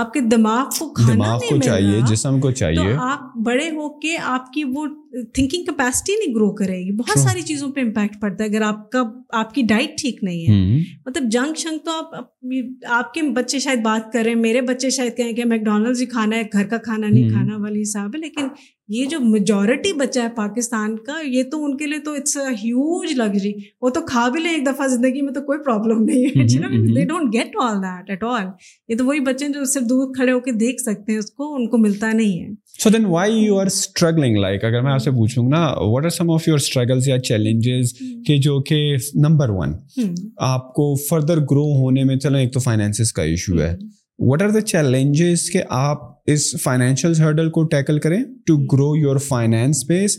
آپ 0.00 0.12
کے 0.12 0.20
دماغ 0.30 0.64
کو 0.78 0.88
دماغ 1.12 1.38
کو 1.48 1.60
چاہیے 1.64 2.00
جسم 2.10 2.40
کو 2.40 2.50
چاہیے 2.50 2.94
آپ 3.10 3.34
بڑے 3.46 3.70
ہو 3.70 3.88
کے 4.00 4.16
آپ 4.34 4.52
کی 4.52 4.64
وہ 4.74 4.86
تھنکنگ 5.34 5.62
کیپیسٹی 5.64 6.12
نہیں 6.18 6.34
گرو 6.34 6.50
کرے 6.54 6.78
گی 6.84 6.92
بہت 6.96 7.18
ساری 7.18 7.42
چیزوں 7.48 7.70
پہ 7.72 7.80
امپیکٹ 7.80 8.20
پڑتا 8.20 8.44
ہے 8.44 8.48
اگر 8.48 8.62
آپ 8.66 8.90
کا 8.92 9.02
آپ 9.40 9.54
کی 9.54 9.62
ڈائٹ 9.68 9.98
ٹھیک 10.00 10.22
نہیں 10.24 10.48
ہے 10.48 10.78
مطلب 11.06 11.24
جنگ 11.32 11.54
شنگ 11.62 11.78
تو 11.84 11.96
آپ 11.98 12.14
آپ 12.96 13.12
کے 13.14 13.22
بچے 13.36 13.58
شاید 13.58 13.82
بات 13.82 14.12
کر 14.12 14.22
رہے 14.24 14.32
ہیں 14.32 14.38
میرے 14.40 14.60
بچے 14.68 14.90
شاید 14.98 15.16
کہیں 15.16 15.32
کہ 15.34 15.44
میک 15.44 15.60
ڈونلڈ 15.64 16.00
ہی 16.00 16.06
کھانا 16.06 16.36
ہے 16.36 16.42
گھر 16.52 16.66
کا 16.68 16.76
کھانا 16.84 17.06
نہیں 17.08 17.28
کھانا 17.30 17.56
والی 17.62 17.82
حساب 17.82 18.14
ہے 18.14 18.20
لیکن 18.20 18.48
یہ 18.94 19.06
جو 19.10 19.18
میجورٹی 19.20 19.92
بچہ 19.98 20.20
ہے 20.20 20.28
پاکستان 20.36 20.96
کا 21.04 21.14
یہ 21.24 21.42
تو 21.50 21.64
ان 21.64 21.76
کے 21.76 21.86
لیے 21.86 21.98
تو 22.04 22.12
اٹس 22.14 22.36
اے 22.36 22.46
ہیوج 22.62 23.12
لگژری 23.18 23.52
وہ 23.82 23.90
تو 23.90 24.00
کھا 24.06 24.28
بھی 24.32 24.40
لیں 24.40 24.52
ایک 24.54 24.66
دفعہ 24.66 24.86
زندگی 24.96 25.20
میں 25.28 25.32
تو 25.34 25.40
کوئی 25.46 25.58
پرابلم 25.64 26.02
نہیں 26.04 26.24
ہے 26.24 26.92
they 26.94 27.04
don't 27.12 27.32
get 27.34 27.56
all 27.62 27.82
that 27.82 28.10
at 28.10 28.24
all 28.30 28.46
یہ 28.88 28.96
تو 28.96 29.04
وہی 29.06 29.20
بچے 29.30 29.48
جو 29.54 29.64
صرف 29.74 29.88
دور 29.90 30.12
کھڑے 30.14 30.32
ہو 30.32 30.40
کے 30.48 30.52
دیکھ 30.64 30.80
سکتے 30.82 31.12
ہیں 31.12 31.18
اس 31.18 31.30
کو 31.30 31.54
ان 31.54 31.66
کو 31.70 31.78
ملتا 31.86 32.12
نہیں 32.12 32.38
ہے 32.42 32.48
so 32.82 32.90
then 32.90 33.04
why 33.06 33.36
you 33.44 33.58
are 33.60 33.66
struggling 33.66 34.36
like 34.40 34.64
اگر 34.64 34.80
میں 34.82 34.92
آپ 34.92 35.00
سے 35.04 35.10
پوچھوں 35.16 35.50
گا 35.50 35.62
what 35.92 36.04
are 36.04 36.10
some 36.18 36.30
of 36.30 36.48
your 36.48 36.58
struggles 36.62 37.08
یا 37.08 37.18
چیلنجز 37.28 37.92
کہ 38.26 38.36
جو 38.46 38.58
کہ 38.68 38.80
نمبر 39.28 39.50
ون 39.58 39.74
آپ 40.52 40.72
کو 40.78 40.94
فردر 41.08 41.40
گرو 41.50 41.66
ہونے 41.82 42.04
میں 42.10 42.16
چلو 42.26 42.38
ایک 42.38 42.52
تو 42.54 42.60
فائنینسز 42.68 43.12
کا 43.18 43.22
ایشو 43.34 43.60
ہے 43.62 43.74
واٹ 44.30 44.42
آر 44.42 44.50
دا 44.56 44.60
چیلنجز 44.74 45.50
کہ 45.52 45.62
آپ 45.84 46.12
اس 46.32 46.42
فائنینشیل 46.60 47.12
ہرڈل 47.20 47.48
کو 47.52 47.62
ٹیکل 47.68 47.98
کریں 48.00 48.16
to 48.46 48.56
grow 48.72 48.84
your 48.96 49.16
finance 49.24 49.82
base 49.88 50.16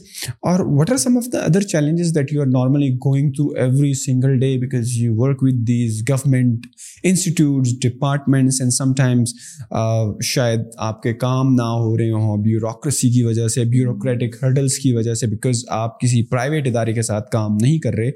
اور 0.50 0.60
what 0.78 0.92
are 0.92 0.98
some 1.04 1.18
of 1.18 1.32
the 1.34 1.40
other 1.46 1.62
challenges 1.72 2.14
that 2.16 2.34
you 2.34 2.42
are 2.42 2.48
normally 2.54 2.90
going 3.06 3.32
through 3.36 3.48
every 3.64 3.94
single 4.04 4.38
day 4.40 4.54
because 4.66 4.90
you 4.98 5.14
work 5.22 5.42
with 5.44 5.68
these 5.68 6.02
government 6.10 6.68
institutes 7.12 7.74
departments 7.88 8.62
and 8.62 8.74
sometimes 8.98 9.34
شاید 10.34 10.68
آپ 10.90 11.02
کے 11.04 11.14
کام 11.26 11.54
نہ 11.56 11.70
ہو 11.80 11.98
رہے 11.98 12.12
ہوں 12.12 12.44
bureaucracy 12.44 13.10
کی 13.14 13.24
وجہ 13.24 13.48
سے 13.56 13.64
بیوروکریٹک 13.76 14.44
ہرڈلس 14.44 14.78
کی 14.84 14.94
وجہ 14.98 15.14
سے 15.24 15.28
بیکاز 15.32 15.64
آپ 15.84 16.00
کسی 16.00 16.24
پرائیویٹ 16.32 16.68
ادارے 16.68 16.94
کے 16.94 17.02
ساتھ 17.12 17.32
کام 17.32 17.56
نہیں 17.62 17.80
کر 17.84 17.94
رہے 17.98 18.12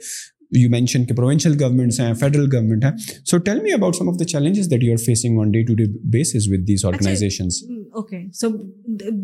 یو 0.52 0.62
یو 0.62 0.70
مینشن 0.72 1.04
کہ 1.06 1.14
پروونشل 1.16 1.56
گورنمنٹس 1.62 2.00
ہیں 2.00 2.06
ہیں 2.08 2.14
federal 2.20 2.46
government 2.54 2.84
so 3.10 3.16
so 3.32 3.38
tell 3.48 3.60
me 3.64 3.72
about 3.74 3.96
some 3.96 4.10
of 4.10 4.20
the 4.20 4.26
challenges 4.26 4.56
challenges 4.56 4.72
that 4.72 4.84
are 4.92 5.04
facing 5.06 5.40
on 5.40 5.52
day 5.52 5.62
day 5.64 5.76
to 5.84 5.92
bases 6.12 6.48
with 6.52 6.68
these 6.68 6.86
okay 6.86 8.24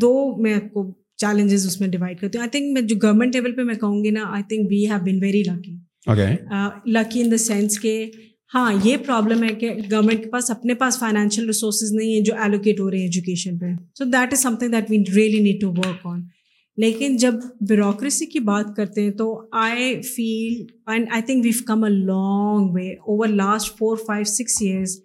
دو 0.02 0.14
میں 0.42 0.52
میں 0.52 0.52
میں 0.52 0.54
آپ 0.56 0.72
کو 0.74 0.92
اس 1.22 1.80
ڈیوائڈ 1.92 2.20
کرتی 2.20 2.38
ہوں 2.38 2.46
آئی 2.46 2.50
تھنک 2.60 2.90
جو 2.90 2.96
گورنمنٹ 3.04 3.36
لیول 3.36 3.52
پہ 3.56 3.62
میں 3.72 3.76
کہوں 3.82 4.04
گی 4.04 4.10
نا 4.20 4.26
I 4.34 4.44
think 4.50 4.72
we 4.72 4.86
have 4.90 5.04
been 5.06 5.18
very 5.24 5.44
lucky 5.48 5.76
lucky 7.00 7.22
in 7.22 7.32
the 7.32 7.38
sense 7.48 7.80
کہ 7.80 7.96
ہاں 8.54 8.72
یہ 8.84 8.98
پرابلم 9.06 9.44
ہے 9.44 9.54
کہ 9.60 9.70
گورنمنٹ 9.92 10.24
کے 10.24 10.30
پاس 10.30 10.48
پاس 10.48 10.58
اپنے 10.58 10.74
فائنینشیل 11.00 11.46
ریسورسز 11.46 11.92
نہیں 11.92 12.08
ہیں 12.10 12.16
ہیں 12.16 12.24
جو 12.26 12.34
ایلوکیٹ 12.44 12.80
ہو 12.80 12.90
رہے 12.92 13.02
ایجوکیشن 13.02 13.58
پہ 13.60 13.72
so 13.98 14.04
that 14.06 14.14
that 14.14 14.34
is 14.34 14.42
something 14.60 14.76
we 14.90 14.98
really 15.26 15.40
need 15.44 15.62
to 15.62 15.70
work 15.78 16.06
on 16.08 16.22
لیکن 16.84 17.16
جب 17.18 17.34
بیوروکریسی 17.68 18.26
کی 18.32 18.40
بات 18.48 18.76
کرتے 18.78 19.04
ہیں 19.04 19.12
تو 19.18 19.26
I 19.64 20.02
feel 20.16 20.66
and 20.94 21.08
I 21.14 21.22
think 21.26 21.44
we've 21.46 21.64
come 21.68 21.84
a 21.84 21.90
long 21.92 22.74
way 22.74 22.90
over 22.94 23.28
last 23.28 23.78
four 23.78 23.98
five 24.08 24.24
six 24.32 24.62
years 24.62 24.98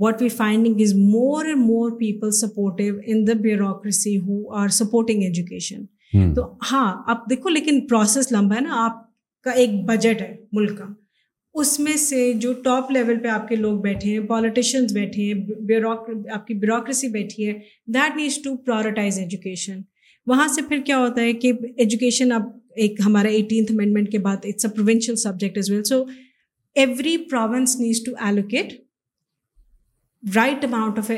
what 0.00 0.22
we 0.22 0.28
finding 0.38 0.80
is 0.80 0.94
more 0.96 1.44
and 1.44 1.58
more 1.66 1.90
people 1.98 2.30
supportive 2.40 2.84
in 3.06 3.26
the 3.26 3.32
bureaucracy 3.42 4.16
who 4.18 4.42
are 4.60 4.68
supporting 4.80 5.22
education 5.22 6.32
تو 6.34 6.52
ہاں 6.72 6.92
آپ 7.12 7.28
دیکھو 7.30 7.48
لیکن 7.48 7.80
process 7.86 8.32
لمبا 8.32 8.54
ہے 8.56 8.60
نا 8.60 8.84
آپ 8.84 9.02
کا 9.44 9.50
ایک 9.62 9.70
بجٹ 9.88 10.20
ہے 10.22 10.34
ملک 10.52 10.76
کا 10.78 10.84
اس 11.60 11.78
میں 11.80 11.96
سے 11.96 12.32
جو 12.42 12.52
ٹاپ 12.62 12.90
لیول 12.92 13.18
پہ 13.22 13.28
آپ 13.28 13.48
کے 13.48 13.56
لوگ 13.56 13.78
بیٹھے 13.80 14.10
ہیں 14.10 14.26
پالیٹیشینس 14.28 14.92
بیٹھے 14.92 15.32
ہیں 15.32 15.80
آپ 16.34 16.46
کی 16.46 16.54
بیوروکریسی 16.54 17.08
بیٹھی 17.18 17.48
ہے 17.48 17.52
that 17.94 18.16
needs 18.16 18.40
to 18.42 18.56
prioritize 18.66 19.18
education 19.18 19.80
وہاں 20.30 20.46
سے 20.54 20.62
پھر 20.68 20.80
کیا 20.86 20.98
ہوتا 20.98 21.22
ہے 21.22 21.32
کہ 21.42 21.52
ایجوکیشن 21.76 22.32
اب 22.32 22.42
ایک 22.84 23.00
ہمارا 23.06 23.28
ایٹینتھ 23.38 23.72
امینڈمنٹ 23.72 24.10
کے 24.12 24.18
بعد 24.28 24.44
it's 24.48 24.64
a 24.64 24.70
provincial 24.76 25.16
subject 25.26 25.58
as 25.58 25.70
well 25.70 25.82
so 25.88 26.02
every 26.84 27.16
province 27.30 27.76
needs 27.80 28.02
to 28.04 28.12
allocate 28.26 28.72
right 30.36 30.64
amount 30.64 30.98
of 30.98 31.10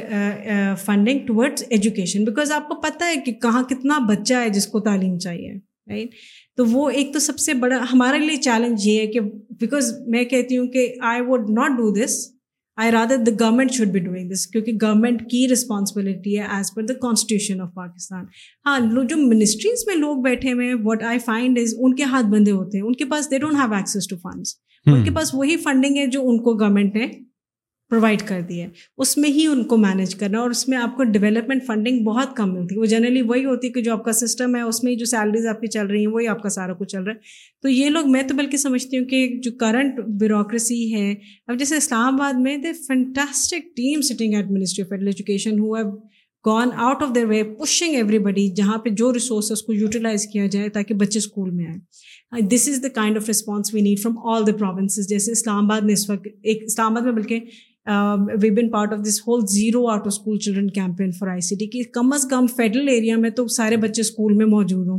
funding 0.84 1.26
towards 1.26 1.64
education 1.76 2.24
because 2.24 2.52
آپ 2.52 2.68
کو 2.68 2.74
پتہ 2.80 3.04
ہے 3.10 3.16
کہ 3.26 3.32
کہاں 3.42 3.62
کتنا 3.68 3.98
بچہ 4.08 4.40
ہے 4.44 4.48
جس 4.56 4.66
کو 4.72 4.80
تعلیم 4.88 5.18
چاہیے 5.24 6.06
تو 6.56 6.64
وہ 6.66 6.88
ایک 6.98 7.12
تو 7.12 7.18
سب 7.18 7.38
سے 7.38 7.54
بڑا 7.62 7.76
ہمارے 7.92 8.18
لیے 8.18 8.36
چیلنج 8.44 8.86
یہ 8.86 9.00
ہے 9.00 9.06
کہ 9.12 9.20
بیکاز 9.60 9.92
میں 10.14 10.24
کہتی 10.34 10.58
ہوں 10.58 10.66
کہ 10.72 10.92
I 11.12 11.20
would 11.26 11.50
not 11.58 11.76
do 11.78 11.90
this 12.02 12.16
I 12.82 12.90
rather 12.90 13.16
the 13.26 13.30
government 13.40 13.70
should 13.72 13.88
be 13.92 13.98
doing 14.06 14.28
this 14.30 14.46
کیونکہ 14.46 14.72
گورنمنٹ 14.82 15.20
کی 15.30 15.46
رسپانسبلٹی 15.52 16.36
ہے 16.38 16.46
as 16.56 16.70
per 16.74 16.82
the 16.86 16.94
constitution 17.02 17.60
of 17.60 17.68
Pakistan 17.74 18.24
ہاں 18.66 18.78
جو 19.10 19.16
منسٹریز 19.16 19.84
میں 19.86 19.94
لوگ 20.00 20.20
بیٹھے 20.22 20.52
ہوئے 20.52 20.66
ہیں 20.68 20.74
واٹ 20.84 21.02
آئی 21.12 21.18
فائنڈ 21.26 21.58
از 21.62 21.74
ان 21.78 21.94
کے 21.96 22.04
ہاتھ 22.12 22.26
بندے 22.34 22.50
ہوتے 22.50 22.78
ہیں 22.78 22.84
ان 22.84 22.94
کے 23.00 23.04
پاس 23.10 23.30
they 23.30 23.38
don't 23.44 23.54
have 23.60 23.72
access 23.74 24.08
to 24.08 24.16
funds 24.22 24.54
ان 24.86 25.04
کے 25.04 25.10
پاس 25.14 25.34
وہی 25.34 25.56
فنڈنگ 25.64 25.96
ہے 25.98 26.06
جو 26.18 26.28
ان 26.28 26.38
کو 26.42 26.52
گورنمنٹ 26.58 26.96
نے 26.96 27.06
پرووائڈ 27.90 28.22
کر 28.28 28.40
دی 28.48 28.60
ہے 28.60 28.68
اس 29.04 29.16
میں 29.18 29.28
ہی 29.30 29.44
ان 29.46 29.62
کو 29.68 29.76
مینیج 29.76 30.14
کرنا 30.20 30.38
اور 30.40 30.50
اس 30.50 30.66
میں 30.68 30.78
آپ 30.78 30.96
کو 30.96 31.04
ڈیولپمنٹ 31.16 31.62
فنڈنگ 31.66 32.02
بہت 32.04 32.36
کم 32.36 32.54
ملتی 32.54 32.74
ہے 32.74 32.78
وہ 32.80 32.86
جنرلی 32.92 33.22
وہی 33.32 33.44
ہوتی 33.44 33.66
ہے 33.66 33.72
کہ 33.72 33.80
جو 33.88 33.92
آپ 33.92 34.04
کا 34.04 34.12
سسٹم 34.20 34.54
ہے 34.56 34.60
اس 34.60 34.82
میں 34.84 34.92
ہی 34.92 34.96
جو 34.98 35.06
سیلریز 35.06 35.46
آپ 35.50 35.60
کی 35.60 35.66
چل 35.76 35.86
رہی 35.86 35.98
ہیں 36.00 36.12
وہی 36.12 36.26
آپ 36.28 36.42
کا 36.42 36.48
سارا 36.56 36.72
کچھ 36.78 36.88
چل 36.92 37.02
رہا 37.02 37.12
ہے 37.12 37.18
تو 37.62 37.68
یہ 37.68 37.88
لوگ 37.90 38.08
میں 38.12 38.22
تو 38.28 38.34
بلکہ 38.36 38.56
سمجھتی 38.62 38.98
ہوں 38.98 39.04
کہ 39.12 39.26
جو 39.42 39.50
کرنٹ 39.60 40.00
بیوروکریسی 40.20 40.80
ہے 40.94 41.14
اب 41.46 41.58
جیسے 41.58 41.76
اسلام 41.76 42.14
آباد 42.20 42.40
میں 42.48 42.56
they 42.64 42.72
fantastic 42.88 43.74
team 43.76 44.00
sitting 44.10 44.32
federal 44.88 45.06
education 45.06 45.58
ہوا 45.58 45.82
gone 46.46 46.68
out 46.86 47.02
of 47.02 47.14
their 47.14 47.24
way 47.26 47.42
pushing 47.60 47.94
everybody 48.26 48.48
جہاں 48.56 48.76
پہ 48.78 48.90
جو 48.98 49.12
ریسورس 49.14 49.50
ہے 49.50 49.52
اس 49.52 49.62
کو 49.62 49.72
یوٹیلائز 49.72 50.26
کیا 50.32 50.46
جائے 50.50 50.68
تاکہ 50.76 50.94
بچے 50.94 51.18
اسکول 51.18 51.48
میں 51.50 51.66
آئیں 51.66 52.42
this 52.48 52.68
is 52.72 52.82
the 52.82 52.88
kind 52.94 53.16
of 53.16 53.28
response 53.30 53.72
we 53.74 53.80
need 53.80 54.00
from 54.02 54.18
all 54.34 54.46
the 54.46 54.52
provinces 54.58 55.08
جیسے 55.08 55.32
اسلام 55.32 55.64
آباد 55.64 55.86
نے 55.86 55.92
اس 55.92 56.08
وقت 56.10 56.26
ایک 56.42 56.62
اسلام 56.66 56.92
آباد 56.92 57.02
میں 57.04 57.12
بلکہ 57.22 57.40
we 58.42 58.50
been 58.50 58.68
part 58.70 58.92
of 58.92 59.00
this 59.06 59.20
whole 59.26 59.40
zero 59.48 59.86
out 59.88 60.00
of 60.00 60.06
school 60.06 60.38
children 60.38 60.70
campaign 60.78 61.10
for 61.18 61.28
I 61.28 61.40
C 61.48 61.56
T 61.58 61.66
کہ 61.70 61.82
کم 61.94 62.12
از 62.12 62.24
کم 62.30 62.46
فیڈرل 62.56 62.88
ایریا 62.92 63.16
میں 63.18 63.30
تو 63.36 63.46
سارے 63.56 63.76
بچے 63.84 64.00
اسکول 64.02 64.32
میں 64.36 64.46
موجود 64.46 64.86
ہوں 64.88 64.96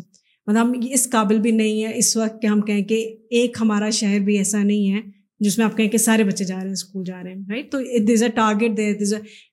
مطلب 0.48 0.62
ہم 0.62 0.72
اس 0.94 1.10
قابل 1.12 1.40
بھی 1.42 1.52
نہیں 1.52 1.84
ہے 1.84 1.98
اس 1.98 2.16
وقت 2.18 2.42
کہ 2.42 2.48
ہم 2.48 2.62
کہیں 2.68 2.84
کہ 2.92 3.02
ایک 3.40 3.58
ہمارا 3.62 3.90
شہر 4.00 4.20
بھی 4.26 4.38
ایسا 4.38 4.62
نہیں 4.64 4.94
ہے 4.94 5.02
جس 5.46 5.58
میں 5.58 5.66
آپ 5.66 5.76
کہیں 5.78 5.88
کہ 5.90 5.98
سارے 5.98 6.24
بچے 6.24 6.44
جا 6.46 6.56
رہے 6.56 6.66
ہیں 6.68 6.72
اسکول 6.74 7.04
جا 7.06 7.22
رہے 7.24 7.34
ہیں 7.34 7.42
رائٹ 7.50 7.72
تو 7.72 7.78
a 7.78 8.28
target 8.36 8.80
a 8.80 8.92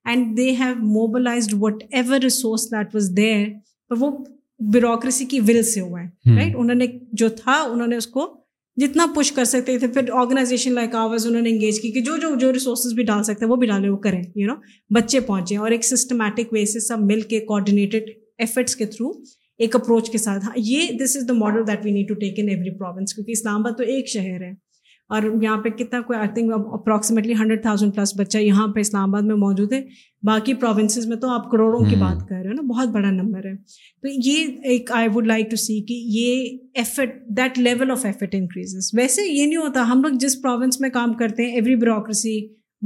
and 0.05 0.37
they 0.37 0.51
have 0.61 0.75
mobilized 0.93 1.55
whatever 1.91 2.21
resource 2.25 2.71
that 2.73 2.95
there 3.17 3.47
پر 3.89 3.97
وہ 4.01 4.11
بیوروکریسی 4.73 5.25
کی 5.27 5.41
ول 5.49 5.63
سے 5.73 5.81
ہوا 5.81 6.01
ہے 6.03 6.35
رائٹ 6.37 6.53
انہوں 6.59 6.75
نے 6.77 6.87
جو 7.23 7.29
تھا 7.43 7.61
انہوں 7.63 7.87
نے 7.87 7.97
اس 7.97 8.07
کو 8.17 8.29
جتنا 8.81 9.07
پش 9.17 9.31
کر 9.33 9.45
سکتے 9.45 9.79
تھے 9.79 9.87
پھر 9.89 10.11
آرگنائزیشن 10.21 10.73
لائک 10.75 10.95
آواز 10.97 11.27
انہوں 11.27 11.43
نے 11.43 11.51
انگیج 11.51 11.81
کی 11.81 11.91
کہ 11.93 12.01
جو 12.07 12.17
جو 12.23 12.35
جو 12.39 12.53
ریسورسز 12.53 12.93
بھی 12.95 13.03
ڈال 13.11 13.23
سکتے 13.25 13.45
ہیں 13.45 13.51
وہ 13.51 13.57
بھی 13.57 13.67
ڈالیں 13.69 13.89
وہ 13.89 13.97
کریں 14.07 14.21
یو 14.37 14.47
نو 14.47 14.55
بچے 14.95 15.21
پہنچیں 15.29 15.57
اور 15.57 15.71
ایک 15.71 15.85
سسٹمیٹک 15.85 16.53
وے 16.53 16.65
سے 16.73 16.81
سب 16.87 17.03
مل 17.11 17.21
کے 17.33 17.41
کوآڈینیٹڈ 17.51 18.11
ایفرٹس 18.45 18.77
کے 18.77 18.87
تھرو 18.97 19.11
ایک 19.65 19.77
اپروچ 19.77 20.11
کے 20.11 20.19
ساتھ 20.19 20.45
ہاں، 20.45 20.53
یہ 20.57 20.91
this 21.05 21.17
is 21.17 21.29
the 21.29 21.33
model 21.33 21.67
that 21.67 21.85
we 21.85 21.91
need 21.93 22.09
to 22.09 22.15
take 22.21 22.39
in 22.39 22.49
every 22.49 22.77
province 22.79 23.15
کیونکہ 23.15 23.33
اسلام 23.33 23.61
آباد 23.61 23.79
تو 23.79 23.85
ایک 23.95 24.09
شہر 24.15 24.43
ہے 24.43 24.53
اور 25.13 25.23
یہاں 25.43 25.57
پہ 25.63 25.69
کتنا 25.79 26.01
کوئی 26.07 26.19
I 26.19 26.29
think 26.35 26.53
approximately 26.73 27.35
hundred 27.41 27.61
thousand 27.63 27.95
plus 27.95 28.13
بچہ 28.19 28.39
یہاں 28.39 28.67
پہ 28.75 28.81
اسلام 28.81 29.09
آباد 29.09 29.27
میں 29.29 29.35
موجود 29.37 29.73
ہے 29.73 29.81
باقی 30.27 30.55
پروونسز 30.63 31.07
میں 31.07 31.17
تو 31.25 31.31
آپ 31.33 31.51
کروڑوں 31.51 31.81
کی 31.89 31.97
بات 32.01 32.27
کر 32.29 32.35
رہے 32.35 32.49
ہیں 32.49 32.55
نا 32.55 32.63
بہت 32.69 32.89
بڑا 32.93 33.11
نمبر 33.11 33.47
ہے 33.47 33.55
تو 34.03 34.09
یہ 34.29 34.47
ایک 34.73 34.93
I 35.01 35.09
would 35.15 35.27
like 35.27 35.51
to 35.51 35.57
see 35.65 35.81
کہ 35.89 35.99
یہ 36.19 36.57
effort 36.83 37.21
that 37.39 37.59
level 37.59 37.91
of 37.91 38.05
effort 38.05 38.35
increases 38.39 38.91
ویسے 38.99 39.27
یہ 39.27 39.47
نہیں 39.47 39.57
ہوتا 39.57 39.83
ہم 39.93 40.03
لوگ 40.03 40.17
جس 40.21 40.41
پروونس 40.43 40.81
میں 40.81 40.91
کام 40.97 41.13
کرتے 41.19 41.47
ہیں 41.47 41.53
every 41.55 41.77
bureaucracy 41.77 42.41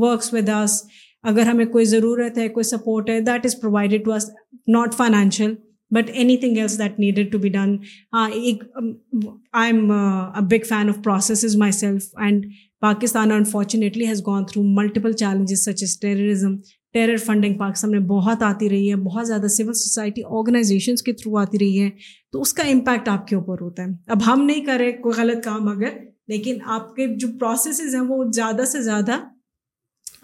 works 0.07 0.33
with 0.35 0.49
us 0.55 0.83
اگر 1.31 1.47
ہمیں 1.47 1.65
کوئی 1.73 1.85
ضرورت 1.85 2.39
ہے 2.39 2.49
کوئی 2.49 2.65
سپورٹ 2.65 3.11
ہے 3.11 3.21
that 3.31 3.47
is 3.47 3.61
provided 3.61 4.05
to 4.05 4.13
us 4.13 4.29
not 4.73 4.95
financial 4.97 5.55
but 5.95 6.11
anything 6.37 6.57
else 6.59 6.79
that 6.79 6.99
needed 7.01 7.31
to 7.33 7.39
be 7.39 7.49
done 7.49 7.77
ایک 8.15 8.63
I 8.77 9.73
am 9.73 9.91
a 9.93 10.41
big 10.57 10.65
fan 10.69 10.89
of 10.89 10.99
processes 11.05 11.57
myself 11.73 12.09
and 12.27 12.47
Pakistan 12.81 13.33
unfortunately 13.33 14.07
has 14.09 14.21
gone 14.27 14.45
through 14.51 14.63
multiple 14.81 15.13
challenges 15.23 15.65
such 15.65 15.83
as 15.83 15.99
terrorism 16.01 16.57
terror 16.95 17.17
funding 17.27 17.55
Pakistan 17.59 17.91
میں 17.91 18.01
بہت 18.09 18.43
آتی 18.43 18.69
رہی 18.71 18.91
ہے 18.91 18.97
بہت 19.07 19.27
زیادہ 19.27 19.47
civil 19.57 19.73
society 19.73 20.23
organisations 20.27 21.03
کے 21.03 21.13
through 21.23 21.37
آتی 21.39 21.59
رہی 21.59 21.81
ہے 21.83 21.89
تو 22.33 22.41
اس 22.41 22.53
کا 22.55 22.63
امپیکٹ 22.73 23.09
آپ 23.09 23.27
کے 23.29 23.37
اوپر 23.37 23.61
ہوتا 23.63 23.83
ہے 23.83 23.89
اب 24.13 24.23
ہم 24.27 24.45
نہیں 24.45 24.65
کریں 24.67 24.91
کوئی 25.03 25.21
غلط 25.21 25.45
کام 25.45 25.69
اگر 25.69 25.97
لیکن 26.29 26.57
آپ 26.77 26.95
کے 26.95 27.07
جو 27.21 27.29
پروسیسز 27.41 27.95
ہیں 27.95 28.01
وہ 28.09 28.25
زیادہ 28.35 28.65
سے 28.73 28.83
زیادہ 28.83 29.19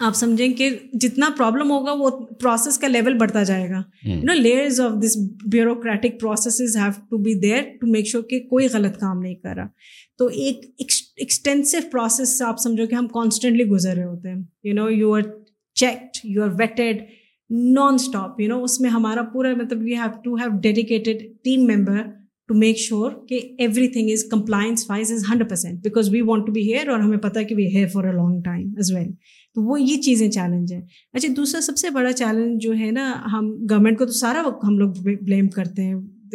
آپ 0.03 0.15
سمجھیں 0.15 0.53
کہ 0.53 0.69
جتنا 1.01 1.29
پرابلم 1.37 1.69
ہوگا 1.71 1.91
وہ 1.99 2.09
پروسیس 2.41 2.77
کا 2.77 2.87
لیول 2.87 3.13
بڑھتا 3.17 3.43
جائے 3.49 3.69
گا 3.69 3.81
you 4.05 4.19
know 4.23 4.33
have 5.53 5.73
to 7.09 7.17
be 7.23 7.33
there 7.41 7.61
to 7.81 7.87
make 7.91 8.07
sure 8.07 8.23
کہ 8.29 8.39
کوئی 8.49 8.67
غلط 8.73 8.97
کام 8.99 9.19
نہیں 9.19 9.35
کر 9.43 9.55
رہا 9.55 9.67
تو 10.17 10.25
ایک 10.43 10.65
ایکسٹینسو 11.19 11.77
پروسیس 11.91 12.41
آپ 12.45 12.59
سمجھو 12.63 12.85
کہ 12.85 12.95
ہم 12.95 13.07
کانسٹنٹلی 13.13 13.63
گزر 13.69 13.95
رہے 13.95 14.05
ہوتے 14.05 14.29
ہیں 14.29 14.41
you 14.63 14.73
know 14.83 14.89
you 14.89 15.13
are 15.15 15.21
checked 15.79 16.19
you 16.33 16.43
are 16.43 16.49
vetted 16.59 17.01
non 17.73 17.93
stop 18.03 18.39
you 18.41 18.47
know 18.49 18.63
اس 18.63 18.79
میں 18.81 18.89
ہمارا 18.89 19.21
پورا 19.33 19.53
مطلب 19.63 19.87
you 19.87 19.97
have 20.01 20.21
to 20.23 20.35
have 20.43 20.59
dedicated 20.61 21.23
team 21.43 21.67
member 21.71 22.01
to 22.47 22.53
make 22.53 22.77
sure 22.77 23.11
کہ 23.29 23.39
everything 23.91 24.09
is 24.13 24.23
compliance 24.31 24.85
wise 24.89 25.11
is 25.11 25.23
hundred 25.29 25.49
percent 25.49 25.79
because 25.83 26.09
we 26.13 26.21
want 26.25 26.45
to 26.47 26.51
be 26.53 26.61
here 26.71 26.87
اور 26.89 26.99
ہمیں 26.99 27.17
پتہ 27.21 27.39
کہ 27.49 27.55
we 27.55 27.65
here 27.75 27.87
for 27.93 28.03
a 28.05 28.11
long 28.15 28.41
time 28.45 28.67
as 28.77 28.91
well 28.95 29.09
تو 29.55 29.61
وہ 29.69 29.79
یہ 29.81 30.01
چیزیں 30.01 30.29
challenge 30.31 30.73
ہیں 30.73 30.81
اچھا 31.13 31.29
دوسرا 31.37 31.61
سب 31.61 31.77
سے 31.77 31.89
بڑا 31.95 32.11
چیلنج 32.11 32.61
جو 32.63 32.73
ہے 32.79 32.91
نا 32.99 33.11
ہم 33.31 33.49
گورنمنٹ 33.71 33.97
کو 33.97 34.05
تو 34.05 34.11
سارا 34.19 34.41
وقت 34.47 34.63
ہم 34.67 34.77
لوگ 34.79 35.01
بلیم 35.03 35.47
کرتے 35.55 35.83
ہیں 35.83 35.93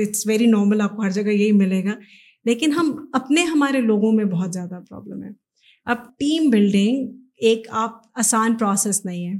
اٹس 0.09 0.27
ویری 0.27 0.47
نارمل 0.57 0.81
آپ 0.81 0.97
کو 0.97 1.03
ہر 1.03 1.11
جگہ 1.21 1.31
یہی 1.31 1.53
ملے 1.63 1.83
گا 1.85 1.95
لیکن 2.47 2.73
ہم 2.73 2.93
اپنے 3.21 3.45
ہمارے 3.53 3.81
لوگوں 3.81 4.13
میں 4.13 4.25
بہت 4.25 4.53
زیادہ 4.53 4.81
پرابلم 4.89 5.23
ہے 5.23 5.31
اب 5.93 6.05
ٹیم 6.19 6.51
بلڈنگ 6.51 7.07
ایک 7.51 7.67
آپ 7.87 8.01
آسان 8.21 8.57
پروسیس 8.59 9.05
نہیں 9.05 9.27
ہے 9.29 9.39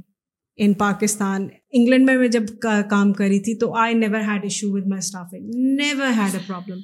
ان 0.63 0.73
پاکستان 0.77 1.47
انگلینڈ 1.73 2.05
میں 2.05 2.17
میں 2.17 2.27
جب 2.27 2.43
کام 2.89 3.11
کری 3.13 3.39
تھی 3.43 3.53
تو 3.59 3.73
I 3.81 3.93
never 3.95 4.21
had 4.29 4.43
issue 4.43 4.69
with 4.73 4.87
my 4.89 4.99
staffing 5.05 5.49
never 5.79 6.11
had 6.17 6.33
a 6.35 6.39
problem 6.47 6.79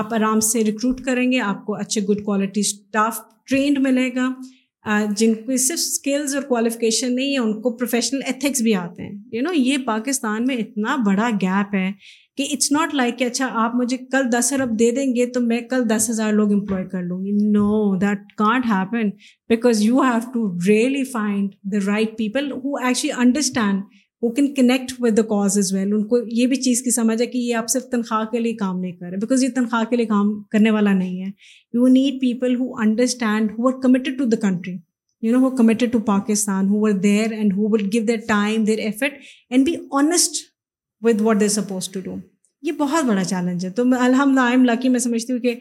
آپ 0.00 0.14
آرام 0.14 0.40
سے 0.52 0.62
ریکروٹ 0.64 1.00
کریں 1.04 1.30
گے 1.32 1.40
آپ 1.40 1.64
کو 1.66 1.74
اچھے 1.76 2.00
گڈ 2.08 2.24
کوالٹی 2.24 2.60
اسٹاف 2.60 3.18
ٹرینڈ 3.48 3.78
ملے 3.86 4.08
گا 4.14 4.28
جن 4.88 5.32
صرف 5.58 5.70
اسکلز 5.80 6.34
اور 6.34 6.42
کوالیفکیشن 6.48 7.14
نہیں 7.14 7.32
ہے 7.32 7.38
ان 7.38 7.60
کو 7.62 7.76
پروفیشنل 7.76 8.20
ایتھکس 8.26 8.60
بھی 8.62 8.74
آتے 8.74 9.02
ہیں 9.02 9.12
یو 9.32 9.42
نو 9.42 9.52
یہ 9.54 9.78
پاکستان 9.86 10.44
میں 10.46 10.56
اتنا 10.56 10.94
بڑا 11.06 11.28
گیپ 11.42 11.74
ہے 11.74 11.90
کہ 12.36 12.46
اٹس 12.52 12.70
ناٹ 12.72 12.94
لائک 12.94 13.18
کہ 13.18 13.24
اچھا 13.24 13.48
آپ 13.64 13.74
مجھے 13.82 13.96
کل 14.12 14.28
دس 14.32 14.52
ارب 14.58 14.78
دے 14.78 14.90
دیں 14.96 15.06
گے 15.16 15.26
تو 15.34 15.40
میں 15.40 15.60
کل 15.70 15.88
دس 15.88 16.08
ہزار 16.10 16.32
لوگ 16.32 16.52
امپلائی 16.52 16.86
کر 16.92 17.02
لوں 17.02 17.18
گی 17.24 17.32
no 17.52 17.94
that 18.02 18.32
can't 18.38 18.66
happen 18.70 19.10
because 19.48 19.82
you 19.84 20.00
have 20.02 20.30
to 20.34 20.46
really 20.68 21.04
find 21.12 21.50
the 21.72 21.86
right 21.86 22.16
people 22.18 22.50
who 22.64 22.76
actually 22.86 23.12
understand 23.26 23.82
وہ 24.22 24.30
can 24.34 24.52
connect 24.54 24.92
with 25.00 25.16
the 25.16 25.22
cause 25.28 25.56
as 25.58 25.72
well 25.74 25.92
ان 25.94 26.02
کو 26.06 26.18
یہ 26.38 26.46
بھی 26.46 26.56
چیز 26.62 26.82
کی 26.82 26.90
سمجھ 26.90 27.20
ہے 27.20 27.26
کہ 27.26 27.38
یہ 27.38 27.54
آپ 27.56 27.68
صرف 27.72 27.84
تنخواہ 27.90 28.24
کے 28.32 28.38
لیے 28.40 28.54
کام 28.54 28.78
نہیں 28.80 28.92
کر 28.92 29.10
رہے 29.10 29.18
بیکاز 29.20 29.44
یہ 29.44 29.48
تنخواہ 29.54 29.84
کے 29.90 29.96
لیے 29.96 30.06
کام 30.06 30.32
کرنے 30.52 30.70
والا 30.70 30.92
نہیں 30.98 31.20
ہے 31.22 31.28
you 31.74 31.86
need 31.94 32.20
people 32.20 32.56
who 32.60 32.72
understand 32.82 33.50
who 33.58 33.68
are 33.68 33.96
to 34.18 34.24
the 34.24 34.36
country 34.48 34.76
you 35.26 35.32
know 35.32 35.38
who 35.46 35.50
who 35.60 35.86
to 35.92 35.98
Pakistan 36.12 36.68
are 36.84 36.90
there 37.06 37.32
and 37.36 37.52
who 37.56 37.68
will 37.72 37.88
give 37.92 38.04
their 38.08 38.18
time 38.28 38.64
their 38.64 38.78
effort 38.90 39.14
and 39.50 39.66
be 39.66 39.74
honest 40.00 40.44
with 41.06 41.20
what 41.20 41.40
they're 41.40 41.48
suppose 41.56 41.88
to 41.92 42.00
do 42.04 42.14
یہ 42.62 42.72
بہت 42.78 43.04
بڑا 43.04 43.24
challenge 43.24 43.64
ہے 43.66 43.70
تو 43.76 43.84
میں 43.84 43.98
الحمد 44.06 44.38
M 44.38 44.64
لاکی 44.64 44.88
میں 44.94 44.98
سمجھتی 45.00 45.32
ہوں 45.32 45.40
کہ 45.40 45.54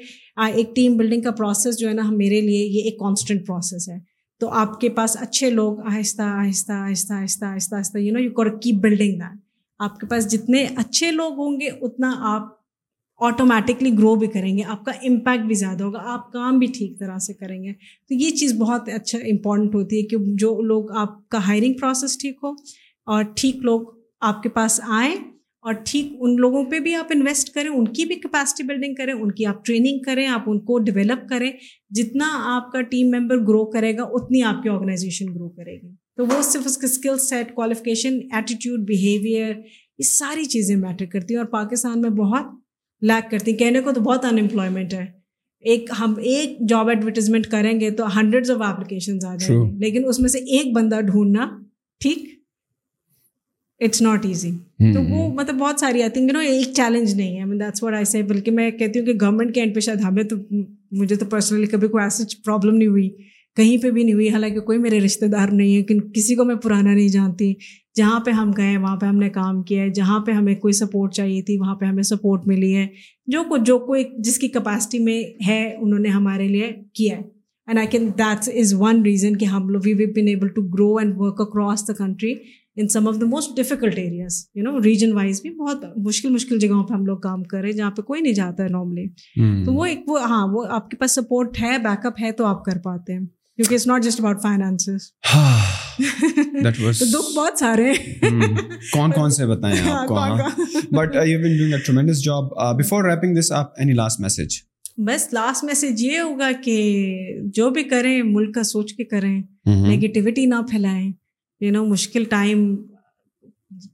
ایک 0.53 0.76
ٹیم 0.76 0.97
بلڈنگ 0.97 1.22
کا 1.28 1.32
پروسیس 1.38 1.78
جو 1.80 1.88
ہے 1.89 1.93
نا 1.93 2.07
ہم 2.07 2.18
میرے 2.18 2.41
لیے 2.47 2.66
یہ 2.78 2.89
ایک 2.89 2.97
کانسٹنٹ 2.99 3.45
پروسیس 3.47 3.88
ہے 3.89 3.97
تو 4.39 4.47
آپ 4.59 4.79
کے 4.81 4.89
پاس 4.97 5.15
اچھے 5.21 5.49
لوگ 5.49 5.79
آہستہ 5.93 6.21
آہستہ 6.21 6.71
آہستہ 6.71 7.13
آہستہ 7.13 7.45
آہستہ 7.45 7.75
آہستہ 7.75 7.97
you 7.97 8.13
know 8.13 8.19
you 8.19 8.31
core 8.33 8.45
keep 8.63 8.75
building 8.83 9.13
that 9.19 9.35
آپ 9.87 9.99
کے 9.99 10.05
پاس 10.07 10.27
جتنے 10.31 10.65
اچھے 10.83 11.11
لوگ 11.11 11.39
ہوں 11.39 11.59
گے 11.59 11.67
اتنا 11.67 12.11
آپ 12.33 12.47
آٹومیٹکلی 13.25 13.91
گرو 13.97 14.13
بھی 14.19 14.27
کریں 14.33 14.57
گے 14.57 14.63
آپ 14.75 14.83
کا 14.85 14.91
امپیکٹ 15.09 15.43
بھی 15.47 15.55
زیادہ 15.61 15.83
ہوگا 15.83 16.01
آپ 16.13 16.31
کام 16.33 16.59
بھی 16.59 16.67
ٹھیک 16.77 16.97
طرح 16.99 17.17
سے 17.25 17.33
کریں 17.33 17.61
گے 17.63 17.71
تو 18.07 18.13
یہ 18.21 18.29
چیز 18.39 18.53
بہت 18.59 18.89
اچھا 18.95 19.17
امپورٹنٹ 19.31 19.75
ہوتی 19.75 19.99
ہے 20.01 20.05
کہ 20.13 20.17
جو 20.45 20.51
لوگ 20.71 20.91
آپ 21.01 21.17
کا 21.31 21.45
ہائرنگ 21.47 21.73
پروسیس 21.81 22.17
ٹھیک 22.21 22.37
ہو 22.43 22.51
اور 23.15 23.23
ٹھیک 23.35 23.63
لوگ 23.69 23.85
آپ 24.31 24.41
کے 24.43 24.49
پاس 24.59 24.79
آئیں 24.99 25.13
اور 25.66 25.74
ٹھیک 25.86 26.12
ان 26.20 26.36
لوگوں 26.41 26.64
پہ 26.72 26.80
بھی 26.80 26.93
آپ 26.95 27.05
انویسٹ 27.14 27.49
کریں 27.53 27.70
ان 27.70 27.88
کی 27.93 28.05
بھی 28.07 28.16
کیپیسٹی 28.16 28.64
بلڈنگ 28.68 28.93
کریں 28.95 29.14
ان 29.14 29.32
کی 29.38 29.45
آپ 29.45 29.66
ٹریننگ 29.66 29.99
کریں 30.05 30.26
آپ 30.36 30.43
ان 30.49 30.60
کو 30.66 30.78
ڈیولپ 30.84 31.28
کریں 31.30 31.51
جتنا 31.99 32.26
آپ 32.55 32.72
کا 32.72 32.82
ٹیم 32.91 33.10
ممبر 33.16 33.38
گرو 33.47 33.66
کرے 33.72 33.95
گا 33.97 34.03
اتنی 34.20 34.41
آپ 34.51 34.62
کی 34.64 34.70
آرگنائزیشن 34.70 35.34
گرو 35.36 35.49
کرے 35.57 35.76
گی 35.82 35.91
تو 36.18 36.26
وہ 36.26 36.41
صرف 36.51 36.62
اس 36.66 36.78
کے 36.78 36.86
skill 36.88 37.18
set 37.28 37.53
qualification 37.55 38.18
attitude 38.36 38.86
behaviour 38.88 39.53
یہ 39.53 40.03
ساری 40.10 40.45
چیزیں 40.55 40.76
میٹر 40.76 41.05
کرتی 41.14 41.34
ہیں 41.34 41.41
اور 41.41 41.49
پاکستان 41.57 42.01
میں 42.01 42.10
بہت 42.24 42.55
لیک 43.12 43.30
کرتی 43.32 43.51
ہیں 43.51 43.57
کہنے 43.57 43.82
کو 43.82 43.91
تو 43.93 44.01
بہت 44.01 44.26
انمپلائمنٹ 44.26 44.93
ہے 44.93 45.05
ایک 45.72 45.89
ہم 45.99 46.14
ایک 46.32 46.57
جاب 46.70 46.89
ایڈورٹیزمنٹ 46.89 47.47
کریں 47.51 47.80
گے 47.80 47.91
تو 48.01 48.07
ہنڈریڈ 48.20 48.49
آف 48.51 48.62
اپلیکیشنز 48.70 49.26
آ 49.26 49.36
جائیں 49.39 49.62
گے 49.62 49.78
لیکن 49.86 50.03
اس 50.10 50.20
میں 50.20 50.30
سے 50.30 50.38
ایک 50.57 50.74
بندہ 50.76 50.99
ڈھونڈنا 51.07 51.47
ٹھیک 52.03 52.28
اٹس 53.86 54.01
ناٹ 54.01 54.25
ایزی 54.25 54.49
تو 54.77 55.01
وہ 55.01 55.23
hmm. 55.27 55.34
مطلب 55.36 55.55
بہت 55.59 55.80
ساری 55.80 56.01
آئی 56.01 56.11
تھنک 56.13 56.30
یو 56.30 56.34
نو 56.34 56.39
ایک 56.47 56.73
چیلنج 56.75 57.13
نہیں 57.15 57.39
ہے 57.39 57.43
واٹ 57.82 57.93
آئی 57.95 58.05
سے 58.05 58.21
بلکہ 58.30 58.51
میں 58.51 58.69
کہتی 58.80 58.99
ہوں 58.99 59.05
کہ 59.05 59.13
گورنمنٹ 59.21 59.53
کے 59.55 59.61
اینڈ 59.61 59.75
پہ 59.75 59.80
شاید 59.86 59.99
ہمیں 60.05 60.23
تو 60.32 60.36
مجھے 61.01 61.15
تو 61.15 61.25
پرسنلی 61.30 61.67
کبھی 61.71 61.88
کوئی 61.88 62.03
ایسی 62.03 62.23
پرابلم 62.45 62.75
نہیں 62.75 62.88
ہوئی 62.88 63.09
کہیں 63.55 63.77
پہ 63.84 63.89
بھی 63.91 64.03
نہیں 64.03 64.13
ہوئی 64.13 64.30
حالانکہ 64.30 64.59
کوئی 64.65 64.77
میرے 64.77 64.99
رشتے 65.01 65.27
دار 65.27 65.47
نہیں 65.51 65.75
ہے 65.75 65.82
کہ 65.84 65.99
کسی 66.15 66.36
کو 66.36 66.43
میں 66.45 66.55
پرانا 66.63 66.93
نہیں 66.93 67.07
جانتی 67.13 67.53
جہاں 67.95 68.19
پہ 68.25 68.32
ہم 68.32 68.51
گئے 68.57 68.77
وہاں 68.77 68.95
پہ 68.97 69.05
ہم 69.05 69.15
نے 69.19 69.30
کام 69.39 69.61
کیا 69.69 69.82
ہے 69.84 69.89
جہاں 69.95 70.19
پہ 70.25 70.32
ہمیں 70.32 70.53
کوئی 70.55 70.73
سپورٹ 70.73 71.13
چاہیے 71.13 71.41
تھی 71.45 71.57
وہاں 71.59 71.75
پہ 71.75 71.86
ہمیں 71.86 72.03
سپورٹ 72.11 72.47
ملی 72.47 72.75
ہے 72.75 72.86
جو 73.32 73.43
کو 73.49 73.57
جو 73.71 73.77
کوئی 73.88 74.03
جس 74.23 74.38
کی 74.39 74.47
کیپیسٹی 74.57 74.99
میں 75.03 75.21
ہے 75.47 75.59
انہوں 75.82 75.99
نے 75.99 76.09
ہمارے 76.19 76.47
لیے 76.47 76.71
کیا 76.97 77.17
ہے 77.17 77.21
and 77.67 77.80
I 77.80 77.88
can 77.91 78.09
that's 78.19 78.49
is 78.61 78.73
one 78.77 79.01
reason 79.05 79.36
کہ 79.38 79.45
ہم 79.45 79.67
لوگ 79.69 79.82
we 79.86 79.93
we 79.93 80.05
been 80.21 80.27
able 80.27 80.47
to 80.53 80.61
grow 80.73 80.95
and 80.97 81.17
work 81.17 81.41
across 81.41 81.88
the 81.88 81.93
country 82.03 82.34
in 82.82 82.88
some 82.88 83.07
of 83.07 83.15
the 83.21 83.25
most 83.27 83.55
difficult 83.55 83.97
areas 83.99 84.36
you 84.55 84.63
know 84.63 84.82
region 84.84 85.11
wise 85.13 85.41
بھی 85.41 85.49
بہت 85.55 85.84
مشکل 86.03 86.30
مشکل 86.34 86.59
جگہوں 86.59 86.84
پہ 86.88 86.93
ہم 86.93 87.05
لوگ 87.05 87.17
کام 87.25 87.43
کر 87.51 87.61
رہے 87.61 87.69
ہیں 87.69 87.75
جہاں 87.77 87.89
پہ 87.97 88.01
کوئی 88.09 88.21
نہیں 88.21 88.34
جاتا 88.34 88.63
ہے 88.63 88.67
نارملی 88.75 89.05
hmm. 89.41 89.65
تو 89.65 89.73
وہ 89.73 89.86
ایک 89.86 90.03
وہ 90.07 90.19
ہاں 90.30 90.45
وہ 90.53 90.63
آپ 90.77 90.89
کے 90.89 90.97
پاس 90.97 91.15
سپورٹ 91.15 91.61
ہے 91.61 91.77
بیک 91.84 92.05
اپ 92.05 92.21
ہے 92.21 92.32
تو 92.39 92.45
آپ 92.51 92.63
کر 92.65 92.77
پاتے 92.86 93.13
ہیں 93.13 93.25
کیونکہ 93.55 93.73
it's 93.73 93.88
not 93.88 94.03
just 94.03 94.19
about 94.19 94.41
finance 94.41 94.88
دکھ 96.65 96.82
بہت 97.36 97.59
سارے 97.59 97.91
hmm. 98.25 98.55
کون 98.93 99.11
کون 99.15 99.32
سے 99.39 99.45
بتائیں 99.45 99.75
آپ 99.80 99.88
ہاں، 99.88 100.05
کو 100.38 100.97
but 100.97 101.15
you 101.25 101.39
been 101.41 101.57
doing 101.57 101.73
a 101.73 101.80
tremendous 101.86 102.23
job 102.25 102.47
before 102.77 103.09
wrapping 103.11 103.39
this 103.39 103.51
up 103.61 103.80
any 103.80 103.93
last 104.03 104.19
message 104.21 104.57
بس 105.07 105.32
لاسٹ 105.34 105.63
میسج 105.63 106.03
یہ 106.03 106.19
ہوگا 106.19 106.49
کہ 106.63 106.77
جو 107.57 107.69
بھی 107.75 107.84
کریں 107.93 108.21
ملک 108.34 108.55
کا 108.55 108.63
سوچ 108.75 108.93
کے 108.93 109.03
کریں 109.03 109.36
نیگیٹیوٹی 109.65 110.32
mm-hmm. 110.41 110.63
نہ 110.63 110.69
پھیلائیں 110.71 111.11
یو 111.62 111.72
نو 111.72 111.84
مشکل 111.86 112.24
ٹائم 112.30 112.60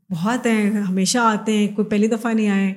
بہت 0.10 0.46
ہیں 0.46 0.70
ہمیشہ 0.88 1.18
آتے 1.22 1.52
ہیں 1.58 1.68
کوئی 1.76 1.88
پہلی 1.90 2.08
دفعہ 2.08 2.34
نہیں 2.34 2.50
آئے 2.50 2.74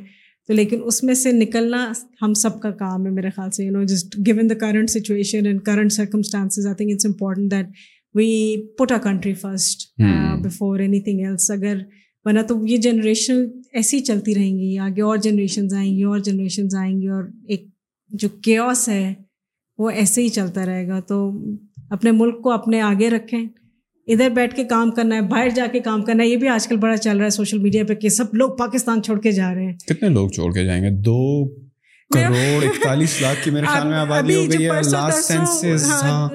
تو 0.46 0.54
لیکن 0.54 0.80
اس 0.86 1.02
میں 1.04 1.14
سے 1.22 1.32
نکلنا 1.32 1.90
ہم 2.22 2.34
سب 2.42 2.60
کا 2.60 2.70
کام 2.82 3.04
ہے 3.06 3.10
میرے 3.10 3.30
خیال 3.36 3.50
سے 3.56 3.64
you 3.64 3.72
know 3.72 3.82
just 3.88 4.16
gone 4.28 4.48
the 4.50 4.54
current 4.60 4.90
situation 4.90 5.46
and 5.46 5.60
current 5.64 5.92
circumstances 5.92 6.66
I 6.66 6.74
think 6.76 6.90
it's 6.94 7.06
important 7.06 7.50
that 7.52 7.66
we 8.16 8.28
put 8.78 8.92
a 8.92 8.98
country 9.04 9.32
first 9.42 9.88
before 10.44 10.78
anything 11.08 11.24
else 11.26 11.50
اگر 11.50 11.78
ورنہ 12.24 12.40
تو 12.48 12.56
یہ 12.66 12.76
جنریشن 12.86 13.44
ایسی 13.72 13.96
ہی 13.96 14.02
چلتی 14.04 14.34
رہیں 14.34 14.58
گی 14.58 14.76
آگے 14.86 15.02
اور 15.02 15.16
جنریشنز 15.28 15.74
آئیں 15.78 15.94
گی 15.96 16.02
اور 16.12 16.18
جنریشنز 16.28 16.74
آئیں 16.80 17.00
گی 17.00 17.08
اور 17.16 17.24
ایک 17.48 17.66
جو 18.22 18.28
کیوس 18.44 18.88
ہے 18.88 19.12
وہ 19.78 19.90
ایسے 19.90 20.22
ہی 20.22 20.28
چلتا 20.38 20.66
رہے 20.66 20.86
گا 20.88 21.00
تو 21.08 21.28
اپنے 21.96 22.10
ملک 22.12 22.40
کو 22.42 22.50
اپنے 22.52 22.80
آگے 22.82 23.10
رکھیں 23.10 23.44
ادھر 24.12 24.28
بیٹھ 24.34 24.54
کے 24.56 24.64
کام 24.64 24.90
کرنا 24.96 25.16
ہے 25.16 25.20
باہر 25.30 25.48
جا 25.54 25.64
کے 25.72 25.80
کام 25.86 26.02
کرنا 26.04 26.22
ہے 26.22 26.28
یہ 26.28 26.36
بھی 26.42 26.48
آج 26.48 26.66
کل 26.68 26.76
بڑا 26.84 26.96
چل 26.96 27.16
رہا 27.16 27.24
ہے 27.24 27.30
سوشل 27.30 27.58
میڈیا 27.62 27.84
پہ 27.88 27.94
کہ 28.04 28.08
سب 28.08 28.34
لوگ 28.42 28.50
پاکستان 28.58 29.02
چھوڑ 29.08 29.18
کے 29.20 29.32
جا 29.38 29.52
رہے 29.54 29.64
ہیں 29.64 29.72
کتنے 29.88 30.08
لوگ 30.14 30.28
چھوڑ 30.36 30.52
کے 30.52 30.64
جائیں 30.66 30.82
گے 30.82 30.90
دو 31.08 31.16
کروڑ 32.14 32.62
اکتالیس 32.68 33.20
لاکھ 33.22 33.42
کی 33.44 33.50
میرے 33.50 33.66
خیال 33.66 33.86
میں 33.88 33.96
آبادی 33.98 34.34
ہو 34.36 34.44
گئی 34.52 34.68
ہے 34.70 34.80
لاسٹ 34.90 35.24
سینسز 35.30 35.84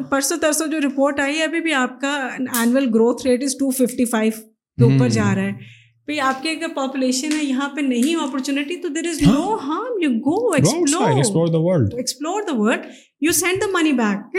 پرسوں 0.10 0.38
ہاں، 0.44 0.52
ہاں۔ 0.60 0.68
جو 0.72 0.88
رپورٹ 0.88 1.20
آئی 1.20 1.38
ہے 1.38 1.44
ابھی 1.44 1.62
بھی 1.68 1.74
آپ 1.84 2.00
کا 2.02 2.16
annual 2.40 2.90
growth 2.94 3.26
rate 3.28 3.44
is 3.44 3.56
two 3.60 3.70
fifty 3.86 4.06
five 4.14 4.32
کے 4.80 4.92
اوپر 4.92 5.10
جا 5.20 5.34
رہا 5.36 5.44
ہے 5.44 5.82
بھائی 6.08 6.20
آپ 6.28 6.42
کے 6.44 6.50
اگر 6.52 6.74
پاپولیشن 6.76 7.32
ہے 7.40 7.44
یہاں 7.44 7.68
پہ 7.76 7.82
نہیں 7.82 8.16
اپرچونیٹی 8.24 8.76
تو 8.82 8.88
there 8.96 9.06
is 9.10 9.22
no 9.26 9.54
harm 9.68 10.02
you 10.04 10.10
go 10.26 10.38
explore 10.54 11.48
the 11.54 11.58
world 11.66 11.94
explore 11.98 12.42
the 12.48 12.56
world 12.58 12.86
you 13.26 13.32
send 13.38 13.62
the 13.62 13.68
money 13.74 13.92
back 14.00 14.36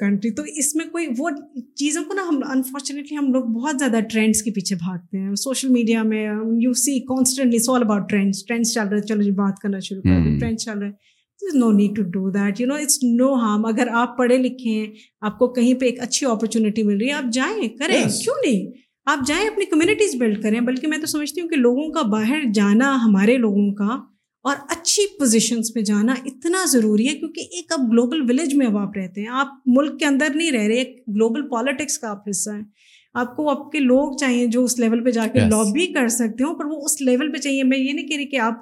country 0.00 0.30
تو 0.34 0.42
اس 0.60 0.74
میں 0.76 0.84
کوئی 0.92 1.06
وہ 1.18 1.30
چیزوں 1.82 2.04
کو 2.08 2.14
نا 2.14 2.28
ہم 2.28 2.40
انفارچونیٹلی 2.52 3.16
ہم 3.18 3.32
لوگ 3.32 3.48
بہت 3.58 3.78
زیادہ 3.78 4.00
ٹرینڈس 4.10 4.42
کے 4.42 4.50
پیچھے 4.60 4.76
بھاگتے 4.84 5.18
ہیں 5.18 5.34
سوشل 5.44 5.68
میڈیا 5.78 6.02
میں 6.12 6.24
you 6.62 6.72
see 6.84 6.98
constantly 7.14 7.58
so 7.64 7.74
about 7.82 8.08
trends 8.10 8.44
trends 8.46 8.74
چل 8.74 8.88
رہے 8.88 8.98
ہیں 8.98 9.06
چلو 9.06 9.22
جی 9.22 9.30
بات 9.44 9.58
کرنا 9.62 9.78
شروع 9.88 10.02
کر 10.02 10.24
دیں 10.24 10.38
ٹرینڈس 10.38 10.68
hmm. 10.68 10.72
چل 10.74 10.78
رہے 10.82 10.88
ہیں 10.88 11.04
no 11.60 11.70
need 11.72 11.94
to 11.96 12.02
do 12.12 12.30
that 12.30 12.60
you 12.60 12.66
know 12.66 12.74
it's 12.82 12.98
no 13.18 13.32
harm 13.40 13.64
اگر 13.66 13.88
آپ 14.02 14.16
پڑھے 14.18 14.36
لکھے 14.38 14.70
ہیں 14.70 14.86
آپ 15.26 15.38
کو 15.38 15.48
کہیں 15.52 15.72
پہ 15.80 15.86
ایک 15.86 16.00
اچھی 16.02 16.26
اپرچونیٹی 16.30 16.82
مل 16.82 16.96
رہی 17.00 17.08
ہے 17.08 17.12
آپ 17.12 17.32
جائیں 17.32 17.68
کریں 17.78 18.02
کیوں 18.22 18.34
نہیں 18.44 18.66
آپ 19.10 19.26
جائیں 19.26 19.46
اپنی 19.48 19.64
کمیونٹیز 19.64 20.14
بلڈ 20.20 20.42
کریں 20.42 20.60
بلکہ 20.68 20.88
میں 20.88 20.98
تو 20.98 21.06
سمجھتی 21.06 21.40
ہوں 21.40 21.48
کہ 21.48 21.56
لوگوں 21.56 21.88
کا 21.92 22.02
باہر 22.12 22.42
جانا 22.54 22.94
ہمارے 23.04 23.36
لوگوں 23.38 23.72
کا 23.74 23.96
اور 24.50 24.56
اچھی 24.70 25.02
پوزیشنس 25.18 25.72
پہ 25.74 25.80
جانا 25.86 26.14
اتنا 26.24 26.64
ضروری 26.72 27.08
ہے 27.08 27.14
کیونکہ 27.18 27.40
ایک 27.56 27.72
اب 27.72 27.90
گلوبل 27.92 28.20
ولیج 28.30 28.54
میں 28.56 28.66
اب 28.66 28.76
آپ 28.78 28.96
رہتے 28.96 29.20
ہیں 29.20 29.28
آپ 29.40 29.48
ملک 29.76 29.98
کے 29.98 30.04
اندر 30.06 30.34
نہیں 30.34 30.50
رہ 30.52 30.66
رہے 30.66 30.78
ایک 30.82 30.96
گلوبل 31.14 31.48
پالیٹکس 31.48 31.98
کا 31.98 32.10
آپ 32.10 32.28
حصہ 32.30 32.50
ہیں 32.50 32.62
آپ 33.22 33.34
کو 33.36 33.48
آپ 33.50 33.70
کے 33.72 33.80
لوگ 33.80 34.16
چاہیے 34.20 34.46
جو 34.56 34.64
اس 34.64 34.78
لیول 34.78 35.04
پہ 35.04 35.10
جا 35.10 35.26
کے 35.32 35.40
لابی 35.50 35.86
کر 35.92 36.08
سکتے 36.16 36.44
ہوں 36.44 36.54
پر 36.58 36.64
وہ 36.70 36.80
اس 36.84 37.00
لیول 37.02 37.32
پہ 37.32 37.38
چاہیے 37.40 37.62
میں 37.72 37.78
یہ 37.78 37.92
نہیں 37.92 38.06
کہہ 38.08 38.16
رہی 38.16 38.26
کہ 38.30 38.38
آپ 38.48 38.58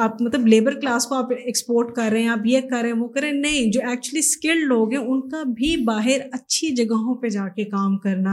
آپ 0.00 0.20
مطلب 0.22 0.46
لیبر 0.46 0.74
کلاس 0.80 1.06
کو 1.06 1.14
آپ 1.14 1.32
ایکسپورٹ 1.44 1.94
کر 1.94 2.08
رہے 2.12 2.20
ہیں 2.22 2.28
آپ 2.28 2.46
یہ 2.46 2.60
کر 2.70 2.80
رہے 2.82 2.90
ہیں 2.90 2.98
وہ 2.98 3.08
کریں 3.14 3.30
نہیں 3.32 3.70
جو 3.72 3.80
ایکچولی 3.88 4.18
اسکلڈ 4.18 4.62
لوگ 4.68 4.90
ہیں 4.92 4.98
ان 5.00 5.28
کا 5.28 5.42
بھی 5.56 5.76
باہر 5.86 6.20
اچھی 6.32 6.68
جگہوں 6.74 7.14
پہ 7.22 7.28
جا 7.34 7.46
کے 7.56 7.64
کام 7.70 7.96
کرنا 8.04 8.32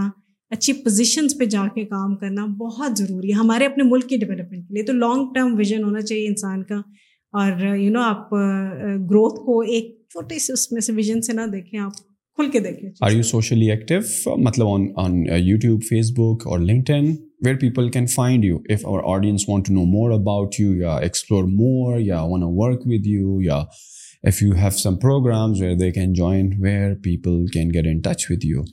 اچھی 0.56 0.74
پوزیشنس 0.84 1.38
پہ 1.40 1.46
جا 1.56 1.66
کے 1.76 1.86
کام 1.86 2.16
کرنا 2.18 2.46
بہت 2.58 2.98
ضروری 2.98 3.30
ہے 3.34 3.38
ہمارے 3.38 3.66
اپنے 3.66 3.84
ملک 3.90 4.08
کی 4.10 4.18
ڈیولپمنٹ 4.18 4.68
کے 4.68 4.74
لیے 4.74 4.84
تو 4.84 4.94
لانگ 4.94 5.34
ٹرم 5.34 5.56
ویژن 5.58 5.84
ہونا 5.84 6.02
چاہیے 6.02 6.28
انسان 6.28 6.64
کا 6.72 6.76
اور 7.42 7.64
یو 7.76 7.92
نو 7.92 8.02
آپ 8.02 8.34
گروتھ 9.10 9.40
کو 9.46 9.60
ایک 9.76 9.94
چھوٹے 10.12 10.40
سے 10.40 10.54
اس 10.54 10.72
میں 10.72 10.82
سے 10.82 10.94
ویژن 10.94 11.22
سے 11.22 11.34
نہ 11.34 11.46
دیکھیں 11.54 11.80
آپ 11.80 11.94
کھل 12.38 12.50
کے 12.52 12.60
دیکھ 12.60 12.76
لیجیے 12.84 13.06
آر 13.06 13.12
یو 13.16 13.22
سوشلی 13.24 13.70
ایکٹیو 13.72 14.36
مطلب 14.44 14.68
آن 14.68 14.86
آن 15.04 15.14
یوٹیوب 15.44 15.82
فیس 15.90 16.10
بک 16.18 16.42
اور 16.48 16.60
LinkedIn 16.96 17.06
where 17.46 17.56
people 17.60 17.90
can 17.92 18.06
find 18.16 18.46
you 18.46 18.58
if 18.74 18.86
over 18.88 19.04
audience 19.16 19.48
want 19.50 19.66
to 19.68 19.74
know 19.74 19.84
more 19.92 20.12
about 20.20 20.56
you 20.60 20.74
یا 20.82 20.96
ایکسپلور 21.08 21.44
مور 21.52 21.98
یا 22.00 22.22
one 22.32 22.44
O 22.44 22.50
work 22.62 22.86
with 22.88 23.08
you 23.08 23.40
یا 23.42 23.56
if 24.28 24.42
you 24.44 24.52
have 24.62 24.70
some 24.78 24.96
programmes 25.02 25.62
where 25.62 25.76
they 25.82 25.92
can 26.00 26.14
join 26.14 26.50
where 26.64 26.94
people 27.04 27.46
can 27.54 27.70
get 27.74 27.88
in 27.92 28.00
touch 28.12 28.30
with 28.32 28.46
you 28.46 28.64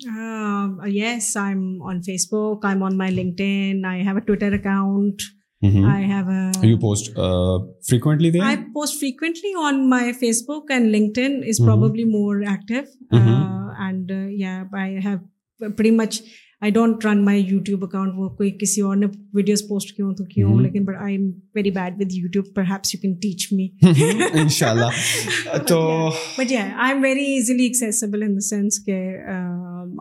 yes 0.94 1.36
I 1.36 1.52
am 1.55 1.62
on 1.90 2.01
Facebook 2.32 2.64
I 2.66 2.74
am 2.74 2.82
on 2.84 2.97
my 2.98 3.14
LinkedIn 3.44 3.84
I 3.93 4.01
have 4.06 4.16
a 4.16 4.26
Twitter 4.26 4.52
account 4.60 5.22
کوئی 5.62 7.20
کسی 18.59 18.80
اور 18.80 18.97
نے 18.97 19.06
videos 19.34 19.62
post 19.68 19.94
کیوں 19.97 20.12
کیوں 20.14 20.55
تو 20.55 20.60
لیکن 20.60 20.84
but 20.84 20.94
I 21.05 21.14
am 21.16 21.30
very 21.55 21.70
bad 21.70 22.01
with 22.02 22.12
you 22.12 22.43
perhaps 22.70 22.90
can 23.02 23.14
teach 23.22 23.47
me 23.52 23.68
ان 23.82 24.22
ان 24.40 24.48
شاء 24.59 24.70
اللہ 24.70 25.59
تو 25.68 25.80
but 26.39 26.52
I 26.52 26.90
am 26.93 27.02
very 27.02 27.24
easily 27.34 27.68
the 27.80 28.40
sense 28.48 28.84
کہ 28.86 28.98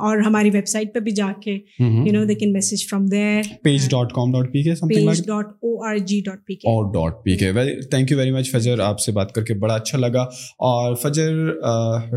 اور 0.08 0.18
ہماری 0.26 0.50
ویب 0.54 0.68
سائٹ 0.68 0.94
پہ 0.94 1.00
بھی 1.00 1.12
جا 1.16 1.28
کے 1.44 1.52
you 1.80 2.12
know 2.14 2.24
they 2.28 2.36
can 2.36 2.54
message 2.54 2.88
from 2.90 3.06
their 3.12 3.52
page 3.64 3.90
dot 3.90 4.12
com 4.14 4.32
dot 4.34 4.52
P 4.54 4.64
K 4.64 4.74
page 4.90 5.22
dot 5.28 5.46
O 5.64 5.76
R 5.90 5.98
G 6.08 6.20
dot 6.26 6.46
P 6.48 6.56
K 6.56 6.68
اور 6.72 6.92
ڈاٹ 6.94 7.24
پی 7.24 7.36
کے 7.38 7.52
thank 7.92 8.12
you 8.12 8.18
very 8.18 8.32
much 8.32 8.52
فجر 8.52 8.80
آپ 8.88 9.00
سے 9.06 9.12
بات 9.20 9.32
کر 9.36 9.44
کے 9.46 9.54
بڑا 9.66 9.76
اچھا 9.76 9.98
لگا 9.98 10.22
اور 10.68 10.96
فجر 11.02 11.34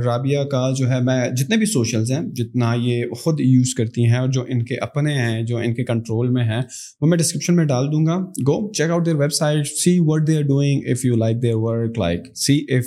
رابعہ 0.05 0.45
کا 0.55 0.65
جو 0.78 0.89
ہے 0.91 1.01
میں 1.05 1.20
جتنے 1.43 1.57
بھی 1.57 1.66
سوشلز 1.73 2.12
ہیں 2.12 2.20
جتنا 2.41 2.73
یہ 2.82 3.05
خود 3.23 3.41
یوز 3.45 3.74
کرتی 3.78 4.07
ہیں 4.11 4.19
اور 4.19 4.28
جو 4.39 4.45
ان 4.49 4.65
کے 4.65 4.77
اپنے 4.89 5.15
ہیں 5.19 5.43
جو 5.47 5.57
ان 5.65 5.74
کے 5.74 5.85
کنٹرول 5.85 6.31
میں 6.32 6.45
ہیں 6.45 6.61
وہ 7.01 7.07
میں 7.09 7.19
ڈسکرپشن 7.19 7.57
میں 7.57 7.65
ڈال 7.73 7.93
دوں 7.93 8.05
گا 8.07 8.19
go 8.49 8.61
check 8.73 8.91
out 8.91 9.07
their 9.07 9.16
website 9.41 9.66
see 9.82 9.99
what 10.09 10.27
they 10.27 10.36
are 10.36 10.43
doing 10.55 10.89
if 10.91 11.05
you 11.05 11.16
like 11.24 11.43
their 11.43 11.55
work 11.66 11.99
like 11.99 12.36
see 12.47 12.59
if 12.78 12.85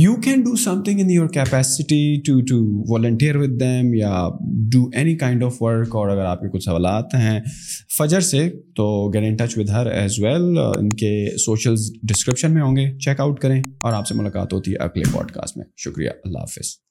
you 0.00 0.14
can 0.24 0.40
do 0.44 0.54
something 0.84 0.98
in 1.00 1.10
your 1.10 1.28
capacity 1.34 2.00
to 2.26 2.32
to 2.48 2.56
volunteer 2.92 3.36
with 3.42 3.50
them 3.60 3.92
یا 3.94 4.10
do 4.72 4.82
any 5.00 5.14
kind 5.22 5.44
of 5.44 5.62
work 5.62 5.94
اور 5.96 6.08
اگر 6.16 6.24
آپ 6.32 6.40
کے 6.40 6.48
کچھ 6.54 6.64
سوالات 6.64 7.14
ہیں 7.18 7.40
فجر 7.98 8.20
سے 8.30 8.42
تو 8.76 8.88
get 9.14 9.24
in 9.28 9.36
touch 9.46 9.56
with 9.58 9.70
her 9.76 9.86
as 9.92 10.18
well 10.24 10.58
ان 10.58 10.88
کے 11.02 11.14
سوشل 11.44 11.74
ڈسکرپشن 12.08 12.54
میں 12.54 12.62
ہوں 12.62 12.76
گے 12.76 12.86
چیک 13.04 13.20
آؤٹ 13.20 13.40
کریں 13.40 13.60
اور 13.82 13.92
آپ 13.92 14.06
سے 14.08 14.14
ملاقات 14.18 14.52
ہوتی 14.52 14.72
ہے 14.72 14.76
اگلے 14.88 15.12
پوڈ 15.12 15.30
کاسٹ 15.40 15.56
میں 15.58 15.66
شکریہ 15.84 16.10
اللہ 16.24 16.38
حافظ 16.38 16.85